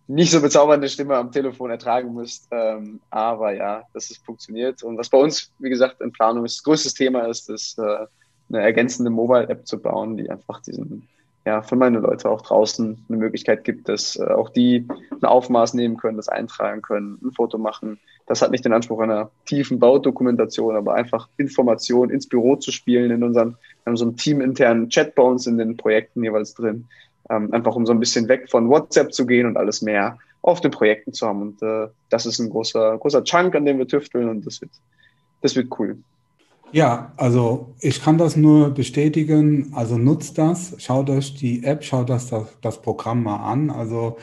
nicht 0.07 0.31
so 0.31 0.41
bezaubernde 0.41 0.87
Stimme 0.87 1.15
am 1.15 1.31
Telefon 1.31 1.71
ertragen 1.71 2.13
müsst. 2.13 2.47
Ähm, 2.51 2.99
aber 3.09 3.53
ja, 3.53 3.83
dass 3.93 4.11
es 4.11 4.17
funktioniert. 4.17 4.83
Und 4.83 4.97
was 4.97 5.09
bei 5.09 5.17
uns, 5.17 5.51
wie 5.59 5.69
gesagt, 5.69 6.01
in 6.01 6.11
Planung 6.11 6.45
ist, 6.45 6.57
das 6.57 6.63
größte 6.63 6.93
Thema 6.93 7.21
ist, 7.27 7.49
ist 7.49 7.79
äh, 7.79 8.05
eine 8.49 8.61
ergänzende 8.61 9.09
Mobile-App 9.09 9.65
zu 9.65 9.79
bauen, 9.81 10.17
die 10.17 10.29
einfach 10.29 10.61
diesen, 10.61 11.07
ja, 11.45 11.61
für 11.61 11.75
meine 11.75 11.99
Leute 11.99 12.29
auch 12.29 12.41
draußen 12.41 13.05
eine 13.07 13.17
Möglichkeit 13.17 13.63
gibt, 13.63 13.89
dass 13.89 14.15
äh, 14.17 14.25
auch 14.25 14.49
die 14.49 14.87
ein 15.11 15.25
Aufmaß 15.25 15.73
nehmen 15.73 15.97
können, 15.97 16.17
das 16.17 16.29
eintragen 16.29 16.81
können, 16.81 17.17
ein 17.23 17.31
Foto 17.31 17.57
machen. 17.57 17.99
Das 18.27 18.41
hat 18.41 18.51
nicht 18.51 18.65
den 18.65 18.73
Anspruch 18.73 18.99
einer 18.99 19.31
tiefen 19.45 19.79
Baudokumentation, 19.79 20.75
aber 20.75 20.93
einfach 20.95 21.29
Informationen 21.37 22.11
ins 22.11 22.27
Büro 22.27 22.55
zu 22.55 22.71
spielen 22.71 23.11
in 23.11 23.23
unseren 23.23 23.57
haben 23.85 23.97
so 23.97 24.05
einen 24.05 24.17
teaminternen 24.17 24.89
Chat 24.89 25.15
bei 25.15 25.23
uns 25.23 25.47
in 25.47 25.57
den 25.57 25.77
Projekten 25.77 26.23
jeweils 26.23 26.53
drin. 26.53 26.85
Ähm, 27.29 27.51
einfach 27.53 27.75
um 27.75 27.85
so 27.85 27.91
ein 27.91 27.99
bisschen 27.99 28.27
weg 28.27 28.49
von 28.49 28.69
WhatsApp 28.69 29.13
zu 29.13 29.25
gehen 29.25 29.47
und 29.47 29.57
alles 29.57 29.81
mehr 29.81 30.17
auf 30.41 30.61
den 30.61 30.71
Projekten 30.71 31.13
zu 31.13 31.27
haben. 31.27 31.41
Und 31.41 31.61
äh, 31.61 31.87
das 32.09 32.25
ist 32.25 32.39
ein 32.39 32.49
großer, 32.49 32.97
großer 32.97 33.23
Chunk, 33.23 33.55
an 33.55 33.65
dem 33.65 33.79
wir 33.79 33.87
tüfteln 33.87 34.29
und 34.29 34.45
das 34.45 34.61
wird, 34.61 34.71
das 35.41 35.55
wird 35.55 35.67
cool. 35.79 35.97
Ja, 36.71 37.13
also 37.17 37.73
ich 37.79 38.03
kann 38.03 38.17
das 38.17 38.35
nur 38.35 38.71
bestätigen. 38.71 39.71
Also 39.75 39.97
nutzt 39.97 40.37
das, 40.37 40.75
schaut 40.77 41.09
euch 41.09 41.35
die 41.35 41.63
App, 41.63 41.83
schaut 41.83 42.09
das, 42.09 42.29
das, 42.29 42.47
das 42.61 42.81
Programm 42.81 43.23
mal 43.23 43.37
an. 43.37 43.69
Also 43.69 44.17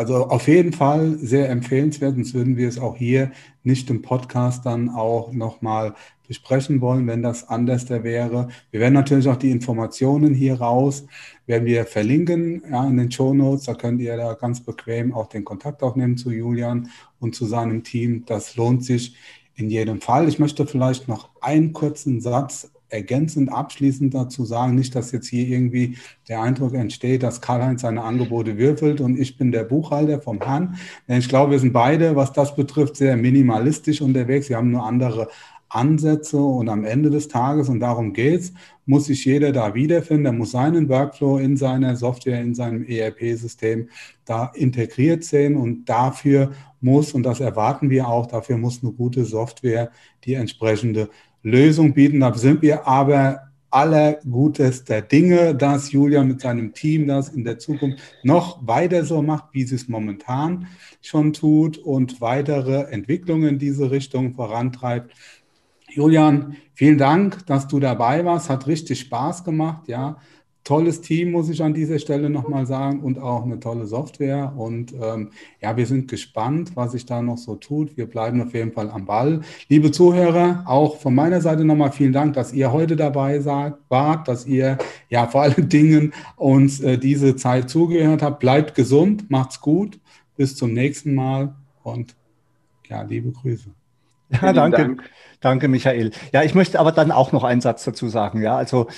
also 0.00 0.28
auf 0.28 0.48
jeden 0.48 0.72
Fall 0.72 1.18
sehr 1.18 1.50
empfehlenswert, 1.50 2.14
sonst 2.14 2.32
würden 2.32 2.56
wir 2.56 2.68
es 2.68 2.78
auch 2.78 2.96
hier 2.96 3.32
nicht 3.64 3.90
im 3.90 4.00
Podcast 4.00 4.64
dann 4.64 4.88
auch 4.88 5.30
nochmal 5.30 5.92
besprechen 6.30 6.80
wollen, 6.80 7.08
wenn 7.08 7.24
das 7.24 7.48
anders 7.48 7.90
wäre. 7.90 8.46
Wir 8.70 8.78
werden 8.78 8.94
natürlich 8.94 9.26
auch 9.26 9.34
die 9.34 9.50
Informationen 9.50 10.32
hier 10.32 10.60
raus, 10.60 11.04
werden 11.46 11.66
wir 11.66 11.84
verlinken 11.86 12.62
ja, 12.70 12.86
in 12.86 12.98
den 12.98 13.10
Show 13.10 13.34
Notes. 13.34 13.64
Da 13.64 13.74
könnt 13.74 14.00
ihr 14.00 14.16
da 14.16 14.34
ganz 14.34 14.60
bequem 14.60 15.12
auch 15.12 15.26
den 15.26 15.44
Kontakt 15.44 15.82
aufnehmen 15.82 16.16
zu 16.16 16.30
Julian 16.30 16.88
und 17.18 17.34
zu 17.34 17.46
seinem 17.46 17.82
Team. 17.82 18.22
Das 18.26 18.54
lohnt 18.54 18.84
sich 18.84 19.16
in 19.56 19.70
jedem 19.70 20.00
Fall. 20.00 20.28
Ich 20.28 20.38
möchte 20.38 20.68
vielleicht 20.68 21.08
noch 21.08 21.30
einen 21.40 21.72
kurzen 21.72 22.20
Satz 22.20 22.70
ergänzend 22.90 23.52
abschließend 23.52 24.14
dazu 24.14 24.44
sagen, 24.44 24.76
nicht, 24.76 24.94
dass 24.94 25.10
jetzt 25.10 25.26
hier 25.28 25.48
irgendwie 25.48 25.96
der 26.28 26.42
Eindruck 26.42 26.74
entsteht, 26.74 27.24
dass 27.24 27.40
Karl-Heinz 27.40 27.82
seine 27.82 28.02
Angebote 28.02 28.56
würfelt 28.56 29.00
und 29.00 29.18
ich 29.18 29.36
bin 29.36 29.50
der 29.50 29.64
Buchhalter 29.64 30.20
vom 30.20 30.40
Herrn. 30.40 30.76
Denn 31.08 31.18
ich 31.18 31.28
glaube, 31.28 31.52
wir 31.52 31.58
sind 31.58 31.72
beide, 31.72 32.14
was 32.14 32.32
das 32.32 32.54
betrifft, 32.54 32.96
sehr 32.96 33.16
minimalistisch 33.16 34.00
unterwegs. 34.00 34.48
Wir 34.48 34.58
haben 34.58 34.70
nur 34.70 34.84
andere 34.84 35.28
Ansätze 35.70 36.38
und 36.38 36.68
am 36.68 36.84
Ende 36.84 37.10
des 37.10 37.28
Tages, 37.28 37.68
und 37.68 37.80
darum 37.80 38.12
geht's, 38.12 38.52
muss 38.86 39.06
sich 39.06 39.24
jeder 39.24 39.52
da 39.52 39.74
wiederfinden, 39.74 40.24
der 40.24 40.32
muss 40.32 40.50
seinen 40.50 40.88
Workflow 40.88 41.38
in 41.38 41.56
seiner 41.56 41.96
Software, 41.96 42.40
in 42.40 42.54
seinem 42.54 42.84
ERP-System 42.84 43.88
da 44.24 44.52
integriert 44.54 45.24
sehen 45.24 45.56
und 45.56 45.88
dafür 45.88 46.50
muss, 46.80 47.12
und 47.12 47.22
das 47.22 47.40
erwarten 47.40 47.88
wir 47.88 48.08
auch, 48.08 48.26
dafür 48.26 48.58
muss 48.58 48.82
eine 48.82 48.92
gute 48.92 49.24
Software 49.24 49.90
die 50.24 50.34
entsprechende 50.34 51.08
Lösung 51.42 51.94
bieten. 51.94 52.20
Da 52.20 52.34
sind 52.34 52.62
wir 52.62 52.86
aber 52.86 53.50
aller 53.70 54.14
gutester 54.28 55.00
Dinge, 55.00 55.54
dass 55.54 55.92
Julia 55.92 56.24
mit 56.24 56.40
seinem 56.40 56.74
Team 56.74 57.06
das 57.06 57.28
in 57.28 57.44
der 57.44 57.58
Zukunft 57.58 58.00
noch 58.24 58.66
weiter 58.66 59.04
so 59.04 59.22
macht, 59.22 59.44
wie 59.52 59.62
sie 59.62 59.76
es 59.76 59.88
momentan 59.88 60.66
schon 61.00 61.32
tut 61.32 61.78
und 61.78 62.20
weitere 62.20 62.90
Entwicklungen 62.90 63.48
in 63.48 63.58
diese 63.58 63.90
Richtung 63.90 64.34
vorantreibt. 64.34 65.14
Julian, 65.90 66.56
vielen 66.74 66.98
Dank, 66.98 67.46
dass 67.46 67.68
du 67.68 67.80
dabei 67.80 68.24
warst. 68.24 68.48
Hat 68.48 68.66
richtig 68.66 69.00
Spaß 69.00 69.44
gemacht, 69.44 69.88
ja 69.88 70.18
tolles 70.64 71.00
Team, 71.00 71.32
muss 71.32 71.48
ich 71.48 71.62
an 71.62 71.74
dieser 71.74 71.98
Stelle 71.98 72.28
nochmal 72.28 72.66
sagen, 72.66 73.00
und 73.00 73.18
auch 73.18 73.44
eine 73.44 73.58
tolle 73.60 73.86
Software. 73.86 74.52
Und 74.56 74.92
ähm, 74.92 75.30
ja, 75.60 75.76
wir 75.76 75.86
sind 75.86 76.08
gespannt, 76.08 76.72
was 76.74 76.92
sich 76.92 77.06
da 77.06 77.22
noch 77.22 77.38
so 77.38 77.56
tut. 77.56 77.96
Wir 77.96 78.06
bleiben 78.06 78.40
auf 78.42 78.54
jeden 78.54 78.72
Fall 78.72 78.90
am 78.90 79.06
Ball. 79.06 79.40
Liebe 79.68 79.90
Zuhörer, 79.90 80.64
auch 80.66 80.98
von 80.98 81.14
meiner 81.14 81.40
Seite 81.40 81.64
nochmal 81.64 81.92
vielen 81.92 82.12
Dank, 82.12 82.34
dass 82.34 82.52
ihr 82.52 82.72
heute 82.72 82.96
dabei 82.96 83.40
seid, 83.40 83.74
wart, 83.88 84.28
dass 84.28 84.46
ihr 84.46 84.78
ja 85.08 85.26
vor 85.26 85.42
allen 85.42 85.68
Dingen 85.68 86.12
uns 86.36 86.80
äh, 86.80 86.98
diese 86.98 87.36
Zeit 87.36 87.70
zugehört 87.70 88.22
habt. 88.22 88.40
Bleibt 88.40 88.74
gesund, 88.74 89.30
macht's 89.30 89.60
gut. 89.60 89.98
Bis 90.36 90.56
zum 90.56 90.72
nächsten 90.72 91.14
Mal 91.14 91.54
und 91.82 92.16
ja, 92.88 93.02
liebe 93.02 93.30
Grüße. 93.32 93.70
Ja, 94.30 94.52
danke. 94.52 94.76
Dank. 94.76 95.10
Danke, 95.40 95.68
Michael. 95.68 96.10
Ja, 96.32 96.42
ich 96.42 96.54
möchte 96.54 96.78
aber 96.78 96.92
dann 96.92 97.10
auch 97.10 97.32
noch 97.32 97.44
einen 97.44 97.62
Satz 97.62 97.84
dazu 97.84 98.08
sagen. 98.08 98.42
Ja, 98.42 98.56
also 98.56 98.88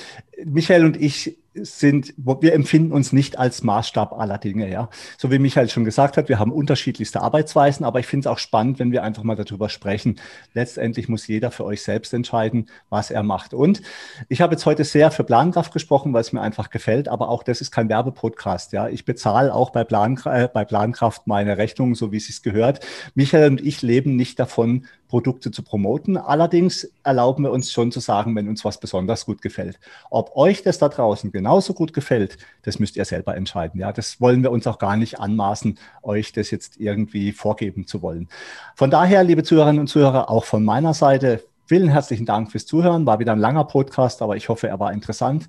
Michael 0.44 0.84
und 0.84 1.00
ich 1.00 1.38
sind, 1.54 2.14
wir 2.16 2.54
empfinden 2.54 2.92
uns 2.92 3.12
nicht 3.12 3.38
als 3.38 3.62
Maßstab 3.62 4.12
aller 4.12 4.38
Dinge, 4.38 4.70
ja. 4.70 4.88
So 5.18 5.30
wie 5.30 5.38
Michael 5.38 5.68
schon 5.68 5.84
gesagt 5.84 6.16
hat, 6.16 6.28
wir 6.28 6.38
haben 6.38 6.50
unterschiedlichste 6.50 7.20
Arbeitsweisen, 7.20 7.84
aber 7.84 8.00
ich 8.00 8.06
finde 8.06 8.26
es 8.28 8.32
auch 8.32 8.38
spannend, 8.38 8.78
wenn 8.78 8.90
wir 8.90 9.02
einfach 9.02 9.22
mal 9.22 9.36
darüber 9.36 9.68
sprechen. 9.68 10.18
Letztendlich 10.54 11.08
muss 11.08 11.26
jeder 11.26 11.50
für 11.50 11.64
euch 11.64 11.82
selbst 11.82 12.14
entscheiden, 12.14 12.70
was 12.88 13.10
er 13.10 13.22
macht. 13.22 13.52
Und 13.52 13.82
ich 14.28 14.40
habe 14.40 14.54
jetzt 14.54 14.64
heute 14.64 14.84
sehr 14.84 15.10
für 15.10 15.24
Plankraft 15.24 15.72
gesprochen, 15.72 16.12
weil 16.14 16.22
es 16.22 16.32
mir 16.32 16.40
einfach 16.40 16.70
gefällt, 16.70 17.08
aber 17.08 17.28
auch 17.28 17.42
das 17.42 17.60
ist 17.60 17.70
kein 17.70 17.88
Werbepodcast, 17.88 18.72
ja. 18.72 18.88
Ich 18.88 19.04
bezahle 19.04 19.54
auch 19.54 19.70
bei, 19.70 19.84
Plan, 19.84 20.18
äh, 20.24 20.48
bei 20.52 20.64
Plankraft 20.64 21.26
meine 21.26 21.58
Rechnung, 21.58 21.94
so 21.94 22.12
wie 22.12 22.16
es 22.16 22.26
sich 22.26 22.42
gehört. 22.42 22.80
Michael 23.14 23.50
und 23.50 23.60
ich 23.60 23.82
leben 23.82 24.16
nicht 24.16 24.38
davon, 24.38 24.86
Produkte 25.12 25.50
zu 25.50 25.62
promoten. 25.62 26.16
Allerdings 26.16 26.90
erlauben 27.04 27.44
wir 27.44 27.50
uns 27.52 27.70
schon 27.70 27.92
zu 27.92 28.00
sagen, 28.00 28.34
wenn 28.34 28.48
uns 28.48 28.64
was 28.64 28.80
besonders 28.80 29.26
gut 29.26 29.42
gefällt. 29.42 29.78
Ob 30.08 30.34
euch 30.36 30.62
das 30.62 30.78
da 30.78 30.88
draußen 30.88 31.30
genauso 31.30 31.74
gut 31.74 31.92
gefällt, 31.92 32.38
das 32.62 32.78
müsst 32.78 32.96
ihr 32.96 33.04
selber 33.04 33.36
entscheiden. 33.36 33.78
Ja, 33.78 33.92
das 33.92 34.22
wollen 34.22 34.42
wir 34.42 34.50
uns 34.50 34.66
auch 34.66 34.78
gar 34.78 34.96
nicht 34.96 35.20
anmaßen, 35.20 35.78
euch 36.02 36.32
das 36.32 36.50
jetzt 36.50 36.80
irgendwie 36.80 37.32
vorgeben 37.32 37.86
zu 37.86 38.00
wollen. 38.00 38.30
Von 38.74 38.90
daher, 38.90 39.22
liebe 39.22 39.42
Zuhörerinnen 39.42 39.80
und 39.80 39.88
Zuhörer, 39.88 40.30
auch 40.30 40.46
von 40.46 40.64
meiner 40.64 40.94
Seite 40.94 41.44
Vielen 41.66 41.88
herzlichen 41.88 42.26
Dank 42.26 42.50
fürs 42.50 42.66
Zuhören. 42.66 43.06
War 43.06 43.18
wieder 43.18 43.32
ein 43.32 43.38
langer 43.38 43.64
Podcast, 43.64 44.20
aber 44.20 44.36
ich 44.36 44.48
hoffe, 44.48 44.66
er 44.68 44.80
war 44.80 44.92
interessant. 44.92 45.46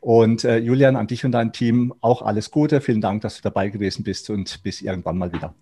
Und 0.00 0.44
äh, 0.44 0.58
Julian, 0.58 0.94
an 0.94 1.06
dich 1.06 1.24
und 1.24 1.32
dein 1.32 1.52
Team 1.52 1.94
auch 2.00 2.20
alles 2.20 2.50
Gute. 2.50 2.80
Vielen 2.80 3.00
Dank, 3.00 3.22
dass 3.22 3.36
du 3.36 3.42
dabei 3.42 3.70
gewesen 3.70 4.04
bist 4.04 4.28
und 4.28 4.62
bis 4.62 4.82
irgendwann 4.82 5.18
mal 5.18 5.32
wieder. 5.32 5.54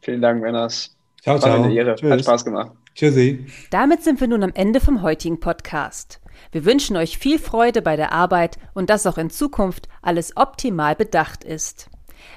Vielen 0.00 0.20
Dank, 0.20 0.42
Männers. 0.42 0.94
Ciao, 1.22 1.38
ciao. 1.38 1.62
Eine 1.62 1.74
Ehre. 1.74 1.94
Tschüss. 1.94 2.10
Hat 2.10 2.20
Spaß 2.20 2.44
gemacht. 2.44 2.72
Tschüssi. 2.94 3.46
Damit 3.70 4.02
sind 4.02 4.20
wir 4.20 4.28
nun 4.28 4.42
am 4.42 4.52
Ende 4.54 4.80
vom 4.80 5.02
heutigen 5.02 5.38
Podcast. 5.38 6.20
Wir 6.52 6.64
wünschen 6.64 6.96
euch 6.96 7.18
viel 7.18 7.38
Freude 7.38 7.82
bei 7.82 7.96
der 7.96 8.12
Arbeit 8.12 8.58
und 8.74 8.90
dass 8.90 9.06
auch 9.06 9.18
in 9.18 9.30
Zukunft 9.30 9.88
alles 10.02 10.36
optimal 10.36 10.96
bedacht 10.96 11.44
ist. 11.44 11.90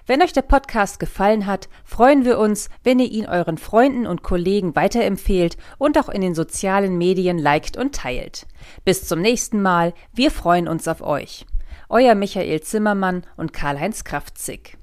Wenn 0.05 0.22
euch 0.22 0.34
der 0.34 0.41
Podcast 0.41 0.99
gefallen 0.99 1.45
hat, 1.45 1.69
freuen 1.84 2.26
wir 2.26 2.39
uns, 2.39 2.69
wenn 2.84 2.99
ihr 2.99 3.11
ihn 3.11 3.26
euren 3.26 3.57
Freunden 3.57 4.05
und 4.05 4.23
Kollegen 4.23 4.76
weiterempfehlt 4.76 5.57
und 5.77 5.97
auch 5.97 6.10
in 6.10 6.22
den 6.22 6.35
sozialen 6.35 6.97
Medien 6.97 7.38
liked 7.38 7.77
und 7.77 7.95
teilt. 7.95 8.47
Bis 8.85 9.07
zum 9.07 9.22
nächsten 9.22 9.61
Mal, 9.61 9.93
wir 10.14 10.31
freuen 10.31 10.68
uns 10.68 10.88
auf 10.88 11.01
euch. 11.01 11.45
Euer 11.89 12.15
Michael 12.15 12.61
Zimmermann 12.61 13.23
und 13.38 13.53
Karl-Heinz 13.53 14.03
Kraftzig. 14.03 14.77